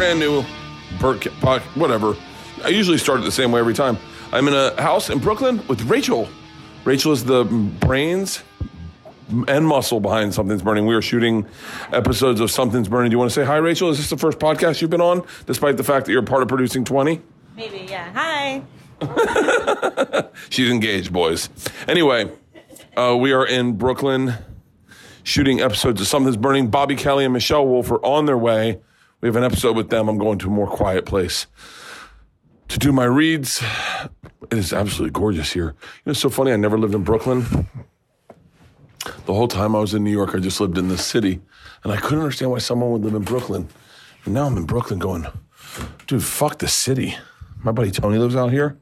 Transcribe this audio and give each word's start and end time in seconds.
brand 0.00 0.18
new 0.18 0.42
Bert 0.98 1.26
whatever. 1.76 2.16
I 2.64 2.68
usually 2.68 2.96
start 2.96 3.20
it 3.20 3.24
the 3.24 3.30
same 3.30 3.52
way 3.52 3.60
every 3.60 3.74
time. 3.74 3.98
I'm 4.32 4.48
in 4.48 4.54
a 4.54 4.80
house 4.80 5.10
in 5.10 5.18
Brooklyn 5.18 5.60
with 5.68 5.82
Rachel. 5.82 6.26
Rachel 6.84 7.12
is 7.12 7.22
the 7.22 7.44
brains 7.44 8.42
and 9.46 9.66
muscle 9.66 10.00
behind 10.00 10.32
Something's 10.32 10.62
Burning. 10.62 10.86
We 10.86 10.94
are 10.94 11.02
shooting 11.02 11.46
episodes 11.92 12.40
of 12.40 12.50
Something's 12.50 12.88
Burning. 12.88 13.10
Do 13.10 13.14
you 13.14 13.18
want 13.18 13.30
to 13.30 13.34
say 13.34 13.44
hi, 13.44 13.58
Rachel? 13.58 13.90
Is 13.90 13.98
this 13.98 14.08
the 14.08 14.16
first 14.16 14.38
podcast 14.38 14.80
you've 14.80 14.88
been 14.88 15.02
on, 15.02 15.22
despite 15.44 15.76
the 15.76 15.84
fact 15.84 16.06
that 16.06 16.12
you're 16.12 16.22
part 16.22 16.40
of 16.40 16.48
producing 16.48 16.82
20? 16.82 17.20
Maybe, 17.54 17.86
yeah. 17.86 18.10
Hi. 18.14 18.62
She's 20.48 20.70
engaged, 20.70 21.12
boys. 21.12 21.50
Anyway, 21.86 22.32
uh, 22.96 23.14
we 23.20 23.32
are 23.32 23.46
in 23.46 23.76
Brooklyn 23.76 24.32
shooting 25.24 25.60
episodes 25.60 26.00
of 26.00 26.06
Something's 26.06 26.38
Burning. 26.38 26.70
Bobby 26.70 26.96
Kelly 26.96 27.26
and 27.26 27.34
Michelle 27.34 27.66
Wolf 27.66 27.90
are 27.90 28.02
on 28.02 28.24
their 28.24 28.38
way. 28.38 28.80
We 29.20 29.28
have 29.28 29.36
an 29.36 29.44
episode 29.44 29.76
with 29.76 29.90
them. 29.90 30.08
I'm 30.08 30.18
going 30.18 30.38
to 30.38 30.46
a 30.48 30.50
more 30.50 30.66
quiet 30.66 31.04
place 31.04 31.46
to 32.68 32.78
do 32.78 32.90
my 32.90 33.04
reads. 33.04 33.62
It 34.50 34.58
is 34.58 34.72
absolutely 34.72 35.12
gorgeous 35.12 35.52
here. 35.52 35.66
You 35.66 36.02
know, 36.06 36.10
it's 36.12 36.20
so 36.20 36.30
funny. 36.30 36.52
I 36.52 36.56
never 36.56 36.78
lived 36.78 36.94
in 36.94 37.02
Brooklyn. 37.02 37.68
The 39.26 39.34
whole 39.34 39.48
time 39.48 39.76
I 39.76 39.80
was 39.80 39.92
in 39.92 40.04
New 40.04 40.10
York, 40.10 40.34
I 40.34 40.38
just 40.38 40.60
lived 40.60 40.78
in 40.78 40.88
the 40.88 40.98
city, 40.98 41.40
and 41.84 41.92
I 41.92 41.96
couldn't 41.96 42.20
understand 42.20 42.50
why 42.50 42.58
someone 42.58 42.90
would 42.92 43.02
live 43.02 43.14
in 43.14 43.22
Brooklyn. 43.22 43.68
And 44.24 44.34
now 44.34 44.46
I'm 44.46 44.56
in 44.56 44.64
Brooklyn 44.64 44.98
going, 44.98 45.26
dude, 46.06 46.22
fuck 46.22 46.58
the 46.58 46.68
city. 46.68 47.16
My 47.62 47.72
buddy 47.72 47.90
Tony 47.90 48.18
lives 48.18 48.36
out 48.36 48.52
here. 48.52 48.78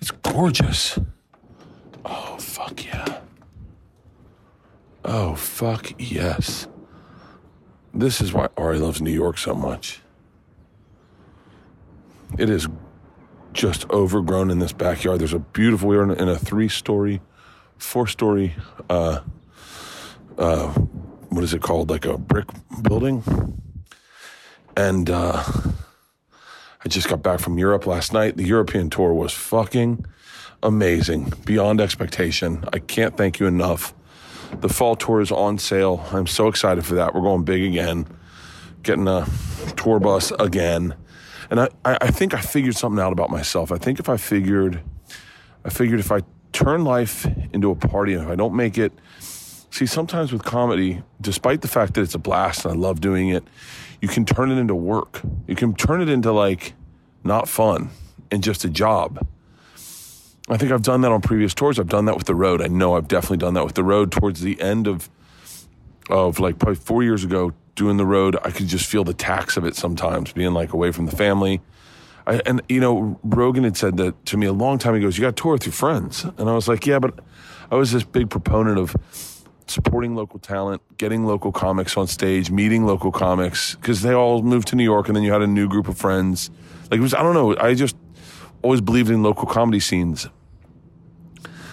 It's 0.00 0.10
gorgeous. 0.10 0.98
Oh, 2.04 2.36
fuck 2.38 2.84
yeah. 2.84 3.20
Oh, 5.04 5.34
fuck 5.34 5.92
yes. 5.98 6.68
This 7.92 8.20
is 8.20 8.32
why 8.32 8.48
Ari 8.56 8.78
loves 8.78 9.02
New 9.02 9.10
York 9.10 9.38
so 9.38 9.54
much. 9.54 10.00
It 12.38 12.48
is 12.48 12.68
just 13.52 13.88
overgrown 13.90 14.50
in 14.50 14.60
this 14.60 14.72
backyard. 14.72 15.20
There's 15.20 15.32
a 15.32 15.40
beautiful, 15.40 15.88
we're 15.88 16.04
in 16.04 16.10
a, 16.10 16.14
in 16.14 16.28
a 16.28 16.38
three 16.38 16.68
story, 16.68 17.20
four 17.78 18.06
story, 18.06 18.54
uh, 18.88 19.20
uh, 20.38 20.68
what 21.30 21.44
is 21.44 21.54
it 21.54 21.62
called? 21.62 21.90
Like 21.90 22.04
a 22.06 22.16
brick 22.16 22.46
building. 22.82 23.22
And 24.76 25.10
uh, 25.10 25.42
I 26.84 26.88
just 26.88 27.08
got 27.08 27.22
back 27.22 27.40
from 27.40 27.58
Europe 27.58 27.86
last 27.86 28.12
night. 28.12 28.36
The 28.36 28.44
European 28.44 28.88
tour 28.88 29.12
was 29.12 29.32
fucking 29.32 30.06
amazing, 30.62 31.32
beyond 31.44 31.80
expectation. 31.80 32.64
I 32.72 32.78
can't 32.78 33.16
thank 33.16 33.40
you 33.40 33.46
enough. 33.46 33.94
The 34.58 34.68
fall 34.68 34.96
tour 34.96 35.20
is 35.20 35.30
on 35.30 35.58
sale. 35.58 36.04
I'm 36.12 36.26
so 36.26 36.48
excited 36.48 36.84
for 36.84 36.94
that. 36.96 37.14
We're 37.14 37.22
going 37.22 37.44
big 37.44 37.62
again, 37.62 38.06
getting 38.82 39.08
a 39.08 39.26
tour 39.76 40.00
bus 40.00 40.32
again. 40.38 40.94
And 41.50 41.60
I, 41.60 41.68
I 41.84 42.10
think 42.10 42.34
I 42.34 42.40
figured 42.40 42.76
something 42.76 43.00
out 43.00 43.12
about 43.12 43.30
myself. 43.30 43.72
I 43.72 43.78
think 43.78 43.98
if 43.98 44.08
I 44.08 44.16
figured, 44.16 44.80
I 45.64 45.70
figured 45.70 45.98
if 45.98 46.12
I 46.12 46.20
turn 46.52 46.84
life 46.84 47.26
into 47.52 47.70
a 47.70 47.74
party 47.74 48.14
and 48.14 48.22
if 48.22 48.28
I 48.28 48.36
don't 48.36 48.54
make 48.54 48.78
it, 48.78 48.92
see, 49.70 49.86
sometimes 49.86 50.32
with 50.32 50.44
comedy, 50.44 51.02
despite 51.20 51.62
the 51.62 51.68
fact 51.68 51.94
that 51.94 52.02
it's 52.02 52.14
a 52.14 52.18
blast 52.18 52.64
and 52.64 52.74
I 52.74 52.76
love 52.76 53.00
doing 53.00 53.30
it, 53.30 53.44
you 54.00 54.08
can 54.08 54.24
turn 54.24 54.50
it 54.50 54.58
into 54.58 54.74
work. 54.74 55.20
You 55.46 55.54
can 55.54 55.74
turn 55.74 56.00
it 56.00 56.08
into 56.08 56.32
like 56.32 56.74
not 57.24 57.48
fun 57.48 57.90
and 58.30 58.42
just 58.42 58.64
a 58.64 58.68
job. 58.68 59.26
I 60.50 60.56
think 60.56 60.72
I've 60.72 60.82
done 60.82 61.02
that 61.02 61.12
on 61.12 61.20
previous 61.20 61.54
tours. 61.54 61.78
I've 61.78 61.88
done 61.88 62.06
that 62.06 62.16
with 62.16 62.26
the 62.26 62.34
road. 62.34 62.60
I 62.60 62.66
know 62.66 62.96
I've 62.96 63.06
definitely 63.06 63.36
done 63.36 63.54
that 63.54 63.64
with 63.64 63.74
the 63.74 63.84
road 63.84 64.10
towards 64.10 64.40
the 64.40 64.60
end 64.60 64.86
of 64.88 65.08
of 66.08 66.40
like 66.40 66.58
probably 66.58 66.74
four 66.74 67.04
years 67.04 67.22
ago 67.22 67.52
doing 67.76 67.96
the 67.96 68.04
road. 68.04 68.36
I 68.42 68.50
could 68.50 68.66
just 68.66 68.86
feel 68.86 69.04
the 69.04 69.14
tax 69.14 69.56
of 69.56 69.64
it 69.64 69.76
sometimes, 69.76 70.32
being 70.32 70.52
like 70.52 70.72
away 70.72 70.90
from 70.90 71.06
the 71.06 71.14
family. 71.14 71.60
I, 72.26 72.40
and 72.44 72.60
you 72.68 72.80
know, 72.80 73.18
Rogan 73.22 73.62
had 73.62 73.76
said 73.76 73.96
that 73.98 74.26
to 74.26 74.36
me 74.36 74.46
a 74.46 74.52
long 74.52 74.78
time 74.78 74.94
ago. 74.94 75.06
"You 75.06 75.20
got 75.20 75.36
to 75.36 75.42
tour 75.42 75.52
with 75.52 75.66
your 75.66 75.72
friends," 75.72 76.24
and 76.24 76.50
I 76.50 76.54
was 76.54 76.66
like, 76.66 76.84
"Yeah," 76.84 76.98
but 76.98 77.20
I 77.70 77.76
was 77.76 77.92
this 77.92 78.02
big 78.02 78.28
proponent 78.28 78.76
of 78.76 78.96
supporting 79.68 80.16
local 80.16 80.40
talent, 80.40 80.82
getting 80.98 81.24
local 81.26 81.52
comics 81.52 81.96
on 81.96 82.08
stage, 82.08 82.50
meeting 82.50 82.84
local 82.84 83.12
comics 83.12 83.76
because 83.76 84.02
they 84.02 84.12
all 84.12 84.42
moved 84.42 84.66
to 84.68 84.76
New 84.76 84.84
York, 84.84 85.06
and 85.06 85.14
then 85.14 85.22
you 85.22 85.32
had 85.32 85.42
a 85.42 85.46
new 85.46 85.68
group 85.68 85.86
of 85.86 85.96
friends. 85.96 86.50
Like 86.90 86.98
it 86.98 87.02
was, 87.02 87.14
I 87.14 87.22
don't 87.22 87.34
know. 87.34 87.56
I 87.56 87.74
just 87.74 87.94
always 88.62 88.80
believed 88.80 89.10
in 89.10 89.22
local 89.22 89.46
comedy 89.46 89.78
scenes. 89.78 90.28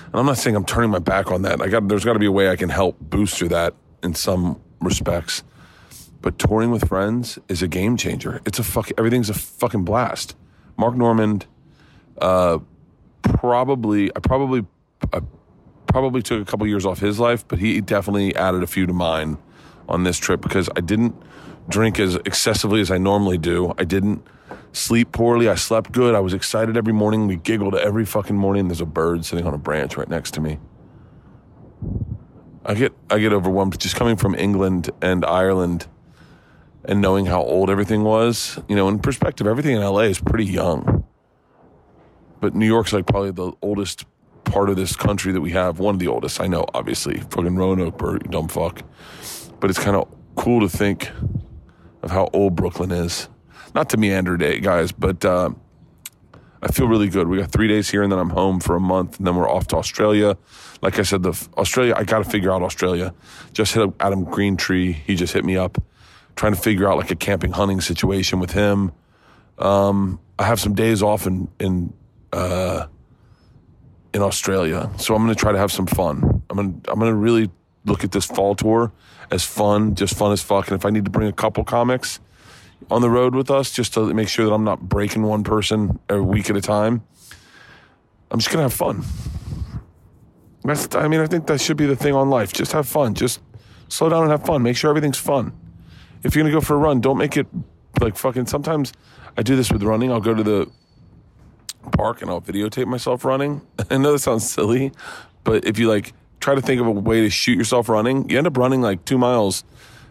And 0.07 0.16
I'm 0.16 0.25
not 0.25 0.38
saying 0.38 0.56
I'm 0.56 0.66
turning 0.66 0.90
my 0.90 1.00
back 1.00 1.31
on 1.31 1.44
that. 1.44 1.62
I 1.62 1.68
got 1.68 1.88
there's 1.88 2.06
got 2.06 2.13
to 2.13 2.19
be 2.19 2.25
a 2.25 2.31
way 2.31 2.50
I 2.50 2.56
can 2.56 2.69
help 2.69 3.00
booster 3.00 3.47
that 3.50 3.75
in 4.03 4.13
some 4.13 4.59
respects. 4.81 5.44
But 6.22 6.40
touring 6.40 6.72
with 6.72 6.88
friends 6.88 7.38
is 7.47 7.62
a 7.62 7.68
game 7.68 7.97
changer. 7.97 8.41
It's 8.46 8.59
a 8.59 8.63
fuck. 8.63 8.90
Everything's 8.97 9.29
a 9.29 9.34
fucking 9.34 9.84
blast. 9.84 10.35
Mark 10.78 10.96
Normand, 10.96 11.46
uh, 12.19 12.59
probably 13.22 14.09
I 14.16 14.19
probably 14.19 14.66
I 15.13 15.22
probably 15.88 16.22
took 16.22 16.41
a 16.41 16.46
couple 16.46 16.67
years 16.67 16.85
off 16.85 17.00
his 17.00 17.19
life, 17.19 17.47
but 17.47 17.59
he 17.59 17.81
definitely 17.81 18.35
added 18.35 18.63
a 18.63 18.67
few 18.67 18.85
to 18.85 18.94
mine 18.94 19.38
on 19.88 20.03
this 20.03 20.17
trip 20.17 20.41
because 20.41 20.69
I 20.75 20.81
didn't 20.81 21.16
drink 21.69 22.00
as 22.00 22.16
excessively 22.16 22.81
as 22.81 22.91
I 22.91 22.97
normally 22.97 23.38
do. 23.38 23.73
I 23.78 23.84
didn't 23.84 24.25
sleep 24.78 25.12
poorly. 25.12 25.50
I 25.50 25.56
slept 25.56 25.92
good. 25.92 26.16
I 26.16 26.20
was 26.20 26.34
excited 26.34 26.78
every 26.78 26.94
morning. 26.94 27.28
We 27.28 27.36
giggled 27.36 27.76
every 27.76 28.06
fucking 28.06 28.36
morning. 28.36 28.68
There's 28.68 28.82
a 28.82 28.86
bird 28.86 29.26
sitting 29.26 29.46
on 29.46 29.54
a 29.54 29.58
branch 29.58 29.98
right 29.98 30.10
next 30.10 30.32
to 30.36 30.42
me. 30.42 30.60
I 32.66 32.74
get 32.74 32.94
I 33.10 33.20
get 33.20 33.34
overwhelmed 33.34 33.80
just 33.80 33.96
coming 33.96 34.18
from 34.18 34.36
England 34.36 34.90
and 35.02 35.24
Ireland 35.26 35.88
and 36.84 37.02
knowing 37.02 37.26
how 37.26 37.42
old 37.42 37.70
everything 37.70 38.04
was. 38.04 38.60
You 38.68 38.76
know, 38.76 38.88
in 38.90 39.00
perspective, 39.00 39.48
everything 39.48 39.76
in 39.76 39.82
LA 39.82 40.02
is 40.02 40.20
pretty 40.20 40.46
young. 40.46 41.06
But 42.40 42.56
New 42.56 42.66
York's 42.66 42.94
like 42.94 43.06
probably 43.08 43.32
the 43.32 43.52
oldest 43.62 44.06
part 44.44 44.70
of 44.70 44.76
this 44.76 44.96
country 44.96 45.32
that 45.34 45.42
we 45.42 45.52
have. 45.52 45.80
One 45.80 45.96
of 45.96 46.00
the 46.00 46.08
oldest, 46.08 46.40
I 46.40 46.48
know, 46.48 46.66
obviously. 46.74 47.20
Fucking 47.20 47.56
Roanoke, 47.56 48.02
you 48.02 48.20
dumb 48.30 48.48
fuck. 48.48 48.84
But 49.59 49.70
it's 49.70 49.80
kind 49.80 49.96
of 49.96 50.08
cool 50.36 50.62
to 50.62 50.70
think 50.70 51.09
of 52.04 52.12
how 52.12 52.30
old 52.34 52.56
Brooklyn 52.56 52.92
is. 52.92 53.28
Not 53.75 53.89
to 53.89 53.97
meander 53.97 54.38
day, 54.38 54.59
guys, 54.59 54.91
but 54.91 55.23
uh, 55.23 55.50
I 56.61 56.72
feel 56.72 56.88
really 56.88 57.09
good. 57.09 57.28
We 57.28 57.38
got 57.38 57.51
three 57.51 57.67
days 57.67 57.89
here, 57.89 58.03
and 58.03 58.11
then 58.11 58.19
I'm 58.19 58.29
home 58.29 58.59
for 58.59 58.75
a 58.75 58.79
month, 58.79 59.17
and 59.17 59.28
then 59.28 59.35
we're 59.35 59.50
off 59.50 59.67
to 59.67 59.78
Australia. 59.78 60.38
Like 60.81 61.00
I 61.00 61.03
said, 61.03 61.23
the 61.23 61.47
Australia, 61.57 61.94
I 61.95 62.03
got 62.03 62.23
to 62.23 62.29
figure 62.29 62.51
out 62.51 62.61
Australia. 62.61 63.13
Just 63.53 63.73
hit 63.73 63.89
Adam 64.00 64.25
Greentree. 64.25 64.94
He 64.94 65.16
just 65.16 65.33
hit 65.33 65.45
me 65.45 65.57
up, 65.57 65.81
trying 66.35 66.55
to 66.55 66.59
figure 66.59 66.89
out 66.89 66.97
like 66.97 67.11
a 67.11 67.16
camping 67.16 67.51
hunting 67.51 67.81
situation 67.81 68.39
with 68.39 68.51
him. 68.51 68.91
Um, 69.59 70.19
I 70.39 70.44
have 70.44 70.59
some 70.59 70.73
days 70.73 71.03
off 71.03 71.28
in 71.28 71.47
in 71.59 71.94
uh, 72.34 72.88
in 74.13 74.22
Australia, 74.22 74.89
so 74.97 75.16
I'm 75.16 75.23
going 75.23 75.35
to 75.35 75.39
try 75.39 75.51
to 75.51 75.57
have 75.57 75.72
some 75.72 75.88
fun. 75.88 76.44
I'm 76.49 76.55
going 76.55 76.81
I'm 76.88 76.99
going 76.99 77.11
to 77.11 77.17
really 77.17 77.51
look 77.85 78.03
at 78.03 78.11
this 78.11 78.25
fall 78.25 78.55
tour 78.55 78.91
as 79.31 79.44
fun, 79.45 79.95
just 79.95 80.16
fun 80.16 80.31
as 80.31 80.41
fuck. 80.41 80.67
And 80.67 80.75
if 80.75 80.85
I 80.85 80.89
need 80.89 81.05
to 81.05 81.11
bring 81.11 81.28
a 81.28 81.34
couple 81.34 81.63
comics 81.63 82.19
on 82.90 83.02
the 83.02 83.10
road 83.10 83.36
with 83.36 83.52
us, 83.52 83.72
just 83.72 83.94
to 83.96 84.14
make 84.14 84.30
sure 84.30 84.46
that 84.46 84.54
I'm 84.54 84.64
not 84.64 84.82
breaking 84.82 85.24
one 85.24 85.44
person 85.44 86.00
a 86.10 86.22
week 86.22 86.50
at 86.50 86.56
a 86.56 86.62
time, 86.62 87.04
I'm 88.32 88.40
just 88.40 88.52
gonna 88.52 88.64
have 88.64 88.74
fun. 88.74 89.04
That's, 90.64 90.94
I 90.96 91.08
mean, 91.08 91.22
I 91.22 91.28
think 91.28 91.48
that 91.48 91.62
should 91.62 91.78
be 91.78 91.86
the 91.86 91.96
thing 91.96 92.14
on 92.14 92.30
life. 92.30 92.52
Just 92.52 92.74
have 92.74 92.88
fun. 92.88 93.14
Just 93.14 93.40
slow 93.88 94.10
down 94.10 94.24
and 94.24 94.32
have 94.32 94.46
fun. 94.46 94.64
Make 94.64 94.76
sure 94.76 94.90
everything's 94.90 95.18
fun. 95.18 95.54
If 96.24 96.36
you're 96.36 96.44
gonna 96.44 96.54
go 96.54 96.62
for 96.62 96.76
a 96.76 96.78
run, 96.78 97.00
don't 97.00 97.18
make 97.18 97.38
it 97.38 97.48
like 98.02 98.18
fucking. 98.18 98.48
Sometimes 98.48 98.92
I 99.38 99.44
do 99.44 99.56
this 99.56 99.72
with 99.72 99.84
running. 99.84 100.12
I'll 100.12 100.20
go 100.20 100.34
to 100.34 100.44
the 100.44 100.70
park 101.94 102.22
and 102.22 102.30
I'll 102.30 102.42
videotape 102.42 102.88
myself 102.88 103.24
running. 103.24 103.62
I 103.90 103.98
know 103.98 104.12
that 104.14 104.20
sounds 104.20 104.50
silly, 104.50 104.92
but 105.44 105.66
if 105.66 105.80
you 105.80 105.88
like 105.88 106.14
try 106.40 106.56
to 106.56 106.62
think 106.62 106.82
of 106.82 106.88
a 106.88 106.91
way 106.91 107.22
to 107.22 107.30
shoot 107.30 107.58
yourself 107.58 107.90
running, 107.90 108.30
you 108.30 108.38
end 108.38 108.47
up 108.47 108.58
running 108.58 108.82
like 108.82 109.06
two 109.06 109.18
miles 109.18 109.64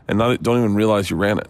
and 0.08 0.18
not 0.18 0.42
don't 0.42 0.58
even 0.58 0.74
realize 0.74 1.10
you 1.10 1.16
ran 1.16 1.38
it. 1.38 1.48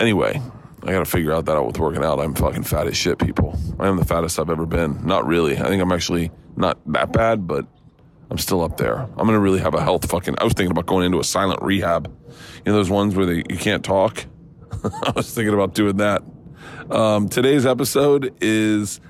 Anyway, 0.00 0.40
I 0.82 0.92
got 0.92 1.00
to 1.00 1.04
figure 1.04 1.32
out 1.32 1.44
that 1.44 1.56
out 1.56 1.66
with 1.66 1.78
working 1.78 2.02
out. 2.02 2.18
I'm 2.18 2.34
fucking 2.34 2.62
fat 2.62 2.86
as 2.86 2.96
shit, 2.96 3.18
people. 3.18 3.58
I 3.78 3.86
am 3.86 3.96
the 3.98 4.04
fattest 4.04 4.38
I've 4.38 4.48
ever 4.48 4.64
been. 4.64 5.06
Not 5.06 5.26
really. 5.26 5.58
I 5.58 5.68
think 5.68 5.82
I'm 5.82 5.92
actually 5.92 6.30
not 6.56 6.78
that 6.92 7.12
bad, 7.12 7.46
but 7.46 7.66
I'm 8.30 8.38
still 8.38 8.62
up 8.62 8.78
there. 8.78 8.98
I'm 8.98 9.26
gonna 9.26 9.38
really 9.40 9.58
have 9.58 9.74
a 9.74 9.82
health 9.82 10.10
fucking. 10.10 10.36
I 10.38 10.44
was 10.44 10.54
thinking 10.54 10.70
about 10.70 10.86
going 10.86 11.04
into 11.04 11.20
a 11.20 11.24
silent 11.24 11.60
rehab. 11.62 12.10
You 12.64 12.72
know 12.72 12.78
those 12.78 12.88
ones 12.88 13.14
where 13.14 13.26
they, 13.26 13.36
you 13.36 13.58
can't 13.58 13.84
talk. 13.84 14.24
I 14.84 15.12
was 15.14 15.34
thinking 15.34 15.52
about 15.52 15.74
doing 15.74 15.98
that. 15.98 16.22
Um, 16.90 17.28
today's 17.28 17.66
episode 17.66 18.34
is 18.40 19.00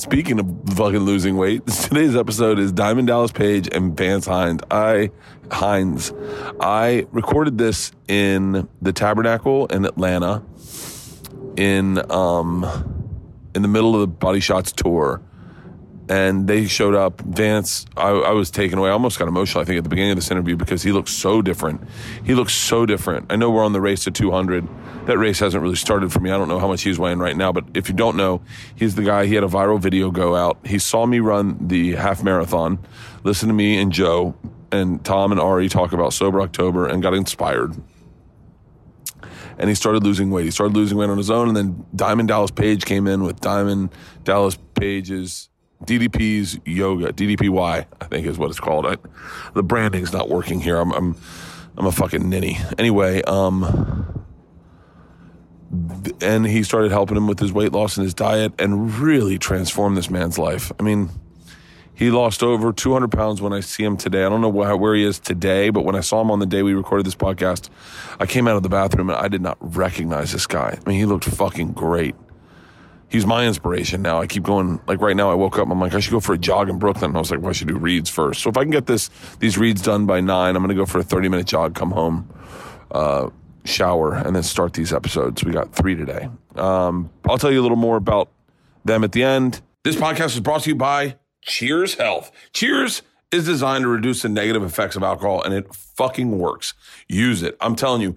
speaking 0.00 0.40
of 0.40 0.46
fucking 0.76 1.00
losing 1.00 1.36
weight. 1.36 1.66
Today's 1.82 2.16
episode 2.16 2.58
is 2.58 2.72
Diamond 2.72 3.08
Dallas 3.08 3.32
Page 3.32 3.68
and 3.70 3.96
Vance 3.96 4.26
Hinds. 4.26 4.64
I 4.70 5.10
Hinds. 5.50 6.12
I 6.58 7.06
recorded 7.12 7.58
this 7.58 7.92
in 8.08 8.66
the 8.80 8.92
Tabernacle 8.92 9.66
in 9.66 9.84
Atlanta 9.84 10.42
in 11.56 12.10
um 12.10 12.64
in 13.54 13.60
the 13.62 13.68
middle 13.68 13.94
of 13.94 14.00
the 14.00 14.06
Body 14.06 14.40
Shots 14.40 14.72
tour. 14.72 15.20
And 16.08 16.48
they 16.48 16.66
showed 16.66 16.96
up. 16.96 17.20
Vance, 17.20 17.86
I, 17.96 18.08
I 18.08 18.32
was 18.32 18.50
taken 18.50 18.80
away. 18.80 18.88
I 18.88 18.92
almost 18.92 19.16
got 19.16 19.28
emotional, 19.28 19.62
I 19.62 19.64
think, 19.64 19.78
at 19.78 19.84
the 19.84 19.90
beginning 19.90 20.10
of 20.10 20.16
this 20.16 20.32
interview 20.32 20.56
because 20.56 20.82
he 20.82 20.90
looks 20.90 21.12
so 21.12 21.40
different. 21.40 21.82
He 22.24 22.34
looks 22.34 22.52
so 22.52 22.84
different. 22.84 23.30
I 23.30 23.36
know 23.36 23.48
we're 23.48 23.64
on 23.64 23.72
the 23.72 23.80
race 23.80 24.02
to 24.04 24.10
200. 24.10 24.66
That 25.06 25.18
race 25.18 25.38
hasn't 25.38 25.62
really 25.62 25.76
started 25.76 26.12
for 26.12 26.20
me. 26.20 26.30
I 26.30 26.36
don't 26.36 26.48
know 26.48 26.58
how 26.58 26.68
much 26.68 26.82
he's 26.82 26.98
weighing 26.98 27.18
right 27.18 27.36
now, 27.36 27.52
but 27.52 27.64
if 27.74 27.88
you 27.88 27.94
don't 27.94 28.16
know, 28.16 28.42
he's 28.74 28.94
the 28.94 29.02
guy. 29.02 29.26
He 29.26 29.34
had 29.34 29.44
a 29.44 29.48
viral 29.48 29.80
video 29.80 30.10
go 30.10 30.36
out. 30.36 30.58
He 30.66 30.78
saw 30.78 31.06
me 31.06 31.20
run 31.20 31.68
the 31.68 31.94
half 31.96 32.22
marathon, 32.22 32.78
listened 33.24 33.50
to 33.50 33.54
me 33.54 33.78
and 33.80 33.92
Joe 33.92 34.34
and 34.72 35.04
Tom 35.04 35.32
and 35.32 35.40
Ari 35.40 35.68
talk 35.68 35.92
about 35.92 36.12
Sober 36.12 36.40
October 36.40 36.86
and 36.86 37.02
got 37.02 37.14
inspired. 37.14 37.74
And 39.58 39.68
he 39.68 39.74
started 39.74 40.04
losing 40.04 40.30
weight. 40.30 40.44
He 40.44 40.50
started 40.50 40.74
losing 40.74 40.96
weight 40.96 41.10
on 41.10 41.18
his 41.18 41.30
own. 41.30 41.48
And 41.48 41.56
then 41.56 41.84
Diamond 41.94 42.28
Dallas 42.28 42.50
Page 42.50 42.84
came 42.84 43.06
in 43.06 43.24
with 43.24 43.40
Diamond 43.40 43.90
Dallas 44.24 44.56
Page's 44.74 45.50
DDP's 45.84 46.58
yoga, 46.64 47.12
DDPY, 47.12 47.86
I 48.00 48.04
think 48.06 48.26
is 48.26 48.38
what 48.38 48.50
it's 48.50 48.60
called. 48.60 48.86
I, 48.86 48.96
the 49.54 49.62
branding's 49.62 50.12
not 50.12 50.28
working 50.28 50.60
here. 50.60 50.78
I'm, 50.78 50.92
I'm, 50.92 51.16
I'm 51.76 51.86
a 51.86 51.92
fucking 51.92 52.28
ninny. 52.28 52.58
Anyway, 52.78 53.22
um, 53.22 54.19
and 56.20 56.46
he 56.46 56.62
started 56.62 56.90
helping 56.90 57.16
him 57.16 57.26
with 57.26 57.38
his 57.38 57.52
weight 57.52 57.72
loss 57.72 57.96
and 57.96 58.04
his 58.04 58.14
diet 58.14 58.52
and 58.58 58.98
really 58.98 59.38
transformed 59.38 59.96
this 59.96 60.10
man's 60.10 60.38
life. 60.38 60.72
I 60.80 60.82
mean, 60.82 61.10
he 61.94 62.10
lost 62.10 62.42
over 62.42 62.72
200 62.72 63.12
pounds 63.12 63.40
when 63.40 63.52
I 63.52 63.60
see 63.60 63.84
him 63.84 63.96
today. 63.96 64.24
I 64.24 64.28
don't 64.28 64.40
know 64.40 64.48
where, 64.48 64.94
he 64.94 65.04
is 65.04 65.18
today, 65.18 65.70
but 65.70 65.84
when 65.84 65.94
I 65.94 66.00
saw 66.00 66.20
him 66.20 66.30
on 66.30 66.38
the 66.38 66.46
day 66.46 66.62
we 66.62 66.74
recorded 66.74 67.06
this 67.06 67.14
podcast, 67.14 67.68
I 68.18 68.26
came 68.26 68.48
out 68.48 68.56
of 68.56 68.62
the 68.62 68.68
bathroom 68.68 69.10
and 69.10 69.18
I 69.18 69.28
did 69.28 69.42
not 69.42 69.58
recognize 69.60 70.32
this 70.32 70.46
guy. 70.46 70.78
I 70.84 70.88
mean, 70.88 70.98
he 70.98 71.04
looked 71.04 71.26
fucking 71.26 71.72
great 71.72 72.14
he's 73.10 73.26
my 73.26 73.46
inspiration 73.46 74.00
now. 74.00 74.20
I 74.20 74.26
keep 74.26 74.44
going. 74.44 74.80
Like 74.86 75.00
right 75.02 75.16
now, 75.16 75.30
I 75.30 75.34
woke 75.34 75.58
up. 75.58 75.68
I'm 75.68 75.80
like, 75.80 75.94
I 75.94 76.00
should 76.00 76.12
go 76.12 76.20
for 76.20 76.32
a 76.32 76.38
jog 76.38 76.70
in 76.70 76.78
Brooklyn. 76.78 77.14
I 77.14 77.18
was 77.18 77.30
like, 77.30 77.40
well, 77.40 77.50
I 77.50 77.52
should 77.52 77.68
do 77.68 77.76
reads 77.76 78.08
first. 78.08 78.40
So 78.40 78.48
if 78.48 78.56
I 78.56 78.62
can 78.62 78.70
get 78.70 78.86
this 78.86 79.10
these 79.40 79.58
reads 79.58 79.82
done 79.82 80.06
by 80.06 80.20
nine, 80.20 80.56
I'm 80.56 80.62
going 80.62 80.74
to 80.74 80.74
go 80.74 80.86
for 80.86 80.98
a 80.98 81.02
30 81.02 81.28
minute 81.28 81.46
jog, 81.46 81.74
come 81.74 81.90
home, 81.90 82.30
uh, 82.92 83.28
shower, 83.64 84.14
and 84.14 84.34
then 84.34 84.42
start 84.42 84.74
these 84.74 84.92
episodes. 84.92 85.44
We 85.44 85.52
got 85.52 85.74
three 85.74 85.94
today. 85.94 86.28
Um, 86.56 87.10
I'll 87.28 87.38
tell 87.38 87.52
you 87.52 87.60
a 87.60 87.62
little 87.62 87.76
more 87.76 87.96
about 87.96 88.30
them 88.84 89.04
at 89.04 89.12
the 89.12 89.22
end. 89.22 89.60
This 89.84 89.96
podcast 89.96 90.28
is 90.34 90.40
brought 90.40 90.62
to 90.62 90.70
you 90.70 90.76
by 90.76 91.16
Cheers 91.42 91.94
Health. 91.94 92.30
Cheers 92.52 93.02
is 93.32 93.44
designed 93.44 93.82
to 93.82 93.88
reduce 93.88 94.22
the 94.22 94.28
negative 94.28 94.62
effects 94.62 94.96
of 94.96 95.02
alcohol, 95.02 95.42
and 95.42 95.54
it 95.54 95.72
fucking 95.74 96.38
works. 96.38 96.74
Use 97.08 97.42
it. 97.42 97.56
I'm 97.60 97.76
telling 97.76 98.02
you 98.02 98.16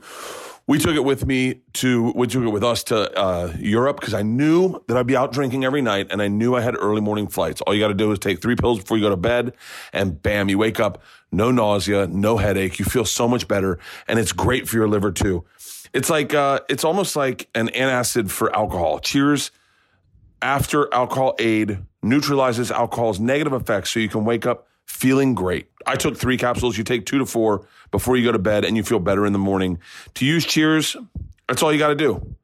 we 0.66 0.80
took 0.80 0.96
it 0.96 1.04
with 1.04 1.26
me 1.26 1.62
to 1.74 2.14
we 2.16 2.28
took 2.28 2.44
it 2.44 2.50
with 2.50 2.64
us 2.64 2.84
to 2.86 3.20
uh, 3.20 3.54
Europe 3.60 4.00
because 4.00 4.14
I 4.14 4.22
knew 4.22 4.82
that 4.88 4.96
I'd 4.96 5.08
be 5.08 5.16
out 5.16 5.34
drinking 5.34 5.66
every 5.66 5.82
night, 5.82 6.08
and 6.10 6.22
I 6.22 6.30
knew 6.30 6.56
I 6.56 6.62
had 6.62 6.76
early 6.78 7.02
morning 7.02 7.28
flights. 7.28 7.62
All 7.62 7.74
you 7.74 7.82
got 7.82 7.90
to 7.90 7.94
do 7.94 8.12
is 8.12 8.20
take 8.20 8.42
three 8.42 8.56
pills 8.56 8.80
before 8.80 8.98
you 8.98 9.04
go 9.04 9.10
to 9.10 9.18
bed, 9.18 9.54
and 9.92 10.22
bam, 10.22 10.48
you 10.50 10.58
wake 10.58 10.80
up, 10.80 11.02
no 11.32 11.52
nausea, 11.52 12.08
no 12.08 12.38
headache. 12.38 12.80
You 12.80 12.86
feel 12.86 13.06
so 13.06 13.28
much 13.28 13.48
better, 13.48 13.78
and 14.08 14.20
it's 14.20 14.32
great 14.32 14.68
for 14.68 14.78
your 14.78 14.88
liver 14.88 15.12
too. 15.12 15.44
It's 15.94 16.10
like 16.10 16.34
uh, 16.34 16.62
it's 16.70 16.86
almost 16.86 17.16
like 17.16 17.50
an 17.56 17.68
antacid 17.70 18.32
for 18.32 18.56
alcohol. 18.56 19.00
Cheers 19.00 19.52
after 20.42 20.94
alcohol 20.94 21.36
aid 21.40 21.80
neutralizes 22.02 22.72
alcohol's 22.72 23.20
negative 23.20 23.54
effects, 23.54 23.92
so 23.92 24.00
you 24.00 24.10
can 24.10 24.24
wake 24.24 24.46
up 24.46 24.68
feeling 24.86 25.34
great. 25.36 25.68
I 25.86 25.96
took 25.96 26.18
three 26.18 26.38
capsules. 26.38 26.78
You 26.78 26.84
take 26.84 27.06
two 27.06 27.20
to 27.20 27.26
four 27.26 27.68
before 27.92 28.18
you 28.18 28.26
go 28.26 28.32
to 28.32 28.40
bed, 28.40 28.66
and 28.66 28.78
you 28.78 28.84
feel 28.84 29.00
better 29.00 29.26
in 29.26 29.34
the 29.34 29.40
morning. 29.40 29.80
To 30.16 30.26
use 30.26 30.46
Cheers, 30.46 30.96
that's 31.48 31.62
all 31.62 31.72
you 31.72 31.80
got 31.80 31.90
to 31.90 31.96
do. 31.96 32.36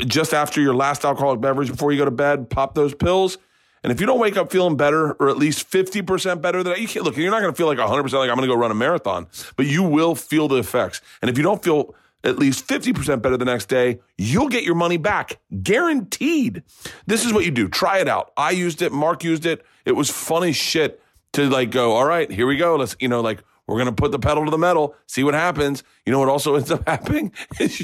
Just 0.00 0.34
after 0.34 0.60
your 0.60 0.74
last 0.74 1.04
alcoholic 1.04 1.40
beverage, 1.40 1.70
before 1.70 1.92
you 1.92 1.98
go 1.98 2.04
to 2.04 2.10
bed, 2.10 2.50
pop 2.50 2.74
those 2.74 2.94
pills. 2.94 3.38
And 3.82 3.92
if 3.92 4.00
you 4.00 4.06
don't 4.06 4.18
wake 4.18 4.36
up 4.36 4.50
feeling 4.50 4.76
better, 4.76 5.12
or 5.12 5.28
at 5.28 5.36
least 5.36 5.70
50% 5.70 6.40
better 6.40 6.62
than 6.62 6.80
you 6.80 6.88
can't 6.88 7.04
look, 7.04 7.18
you're 7.18 7.30
not 7.30 7.42
going 7.42 7.52
to 7.52 7.56
feel 7.56 7.66
like 7.66 7.78
100% 7.78 7.92
like 7.94 8.30
I'm 8.30 8.36
going 8.36 8.40
to 8.40 8.46
go 8.46 8.54
run 8.54 8.70
a 8.70 8.74
marathon, 8.74 9.26
but 9.56 9.66
you 9.66 9.82
will 9.82 10.14
feel 10.14 10.48
the 10.48 10.56
effects. 10.56 11.02
And 11.20 11.30
if 11.30 11.36
you 11.36 11.44
don't 11.44 11.62
feel 11.62 11.94
at 12.24 12.38
least 12.38 12.66
50% 12.66 13.20
better 13.20 13.36
the 13.36 13.44
next 13.44 13.66
day, 13.66 14.00
you'll 14.16 14.48
get 14.48 14.64
your 14.64 14.74
money 14.74 14.96
back. 14.96 15.38
Guaranteed. 15.62 16.62
This 17.06 17.26
is 17.26 17.34
what 17.34 17.44
you 17.44 17.50
do. 17.50 17.68
Try 17.68 17.98
it 17.98 18.08
out. 18.08 18.32
I 18.38 18.52
used 18.52 18.80
it. 18.80 18.90
Mark 18.90 19.22
used 19.22 19.44
it. 19.44 19.64
It 19.84 19.92
was 19.92 20.08
funny 20.10 20.52
shit 20.52 21.02
to 21.34 21.48
like 21.48 21.70
go, 21.70 21.92
all 21.92 22.06
right, 22.06 22.30
here 22.30 22.46
we 22.46 22.56
go. 22.56 22.76
Let's, 22.76 22.96
you 23.00 23.08
know, 23.08 23.20
like 23.20 23.42
we're 23.66 23.76
going 23.76 23.86
to 23.86 23.92
put 23.92 24.12
the 24.12 24.18
pedal 24.18 24.44
to 24.44 24.50
the 24.50 24.58
metal, 24.58 24.94
see 25.06 25.24
what 25.24 25.34
happens. 25.34 25.82
You 26.04 26.12
know 26.12 26.18
what 26.18 26.28
also 26.28 26.54
ends 26.56 26.70
up 26.70 26.82
happening 26.86 27.32
is 27.60 27.82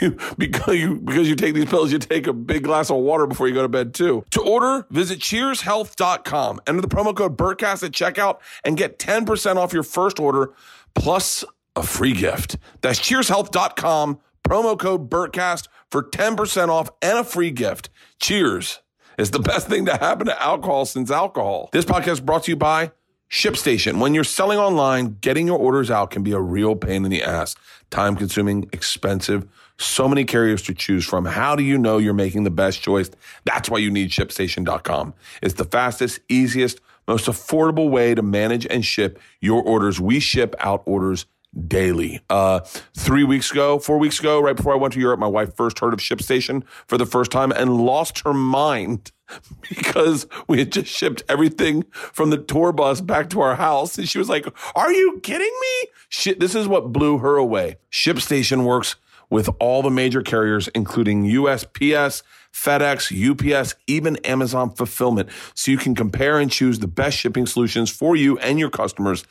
you, 0.00 0.16
because 0.36 0.76
you 0.76 1.00
because 1.00 1.28
you 1.28 1.36
take 1.36 1.54
these 1.54 1.66
pills, 1.66 1.92
you 1.92 1.98
take 1.98 2.26
a 2.26 2.32
big 2.32 2.64
glass 2.64 2.90
of 2.90 2.96
water 2.96 3.26
before 3.26 3.48
you 3.48 3.54
go 3.54 3.62
to 3.62 3.68
bed 3.68 3.94
too. 3.94 4.24
To 4.32 4.42
order, 4.42 4.86
visit 4.90 5.20
cheershealth.com. 5.20 6.60
Enter 6.66 6.80
the 6.80 6.88
promo 6.88 7.14
code 7.14 7.36
BERTCAST 7.36 7.84
at 7.84 7.92
checkout 7.92 8.38
and 8.64 8.76
get 8.76 8.98
10% 8.98 9.56
off 9.56 9.72
your 9.72 9.82
first 9.82 10.18
order 10.18 10.52
plus 10.94 11.44
a 11.76 11.82
free 11.82 12.12
gift. 12.12 12.56
That's 12.80 12.98
cheershealth.com, 12.98 14.18
promo 14.44 14.78
code 14.78 15.08
BERTCAST 15.08 15.68
for 15.90 16.02
10% 16.02 16.68
off 16.68 16.90
and 17.02 17.18
a 17.18 17.24
free 17.24 17.50
gift. 17.50 17.90
Cheers. 18.18 18.80
It's 19.20 19.28
the 19.28 19.38
best 19.38 19.68
thing 19.68 19.84
to 19.84 19.92
happen 19.92 20.28
to 20.28 20.42
alcohol 20.42 20.86
since 20.86 21.10
alcohol. 21.10 21.68
This 21.72 21.84
podcast 21.84 22.24
brought 22.24 22.44
to 22.44 22.52
you 22.52 22.56
by 22.56 22.92
ShipStation. 23.30 24.00
When 24.00 24.14
you're 24.14 24.24
selling 24.24 24.58
online, 24.58 25.18
getting 25.20 25.46
your 25.46 25.58
orders 25.58 25.90
out 25.90 26.10
can 26.10 26.22
be 26.22 26.32
a 26.32 26.40
real 26.40 26.74
pain 26.74 27.04
in 27.04 27.10
the 27.10 27.22
ass. 27.22 27.54
Time 27.90 28.16
consuming, 28.16 28.70
expensive, 28.72 29.46
so 29.76 30.08
many 30.08 30.24
carriers 30.24 30.62
to 30.62 30.74
choose 30.74 31.04
from. 31.04 31.26
How 31.26 31.54
do 31.54 31.62
you 31.62 31.76
know 31.76 31.98
you're 31.98 32.14
making 32.14 32.44
the 32.44 32.50
best 32.50 32.80
choice? 32.80 33.10
That's 33.44 33.68
why 33.68 33.76
you 33.76 33.90
need 33.90 34.08
ShipStation.com. 34.08 35.12
It's 35.42 35.54
the 35.54 35.66
fastest, 35.66 36.20
easiest, 36.30 36.80
most 37.06 37.26
affordable 37.26 37.90
way 37.90 38.14
to 38.14 38.22
manage 38.22 38.66
and 38.68 38.82
ship 38.82 39.20
your 39.38 39.62
orders. 39.62 40.00
We 40.00 40.18
ship 40.18 40.54
out 40.60 40.82
orders 40.86 41.26
daily. 41.66 42.20
Uh, 42.30 42.60
three 42.96 43.24
weeks 43.24 43.50
ago, 43.50 43.78
four 43.78 43.98
weeks 43.98 44.20
ago, 44.20 44.40
right 44.40 44.56
before 44.56 44.72
I 44.72 44.76
went 44.76 44.94
to 44.94 45.00
Europe, 45.00 45.20
my 45.20 45.26
wife 45.26 45.54
first 45.54 45.78
heard 45.78 45.92
of 45.92 46.00
ShipStation 46.00 46.64
for 46.86 46.96
the 46.96 47.06
first 47.06 47.30
time 47.30 47.52
and 47.52 47.78
lost 47.78 48.20
her 48.20 48.34
mind 48.34 49.12
because 49.68 50.26
we 50.48 50.58
had 50.58 50.72
just 50.72 50.88
shipped 50.88 51.22
everything 51.28 51.84
from 51.92 52.30
the 52.30 52.38
tour 52.38 52.72
bus 52.72 53.00
back 53.00 53.30
to 53.30 53.40
our 53.40 53.56
house. 53.56 53.98
And 53.98 54.08
she 54.08 54.18
was 54.18 54.28
like, 54.28 54.46
Are 54.74 54.92
you 54.92 55.20
kidding 55.22 55.58
me? 55.60 55.90
Shit, 56.08 56.40
this 56.40 56.54
is 56.54 56.68
what 56.68 56.92
blew 56.92 57.18
her 57.18 57.36
away. 57.36 57.76
ShipStation 57.90 58.64
works 58.64 58.96
with 59.28 59.48
all 59.60 59.82
the 59.82 59.90
major 59.90 60.22
carriers, 60.22 60.68
including 60.68 61.24
USPS, 61.24 62.22
FedEx, 62.52 63.54
UPS, 63.54 63.76
even 63.86 64.16
Amazon 64.18 64.70
Fulfillment, 64.70 65.28
so 65.54 65.70
you 65.70 65.78
can 65.78 65.94
compare 65.94 66.38
and 66.40 66.50
choose 66.50 66.80
the 66.80 66.88
best 66.88 67.16
shipping 67.16 67.46
solutions 67.46 67.90
for 67.90 68.16
you 68.16 68.38
and 68.38 68.58
your 68.58 68.70
customers. 68.70 69.24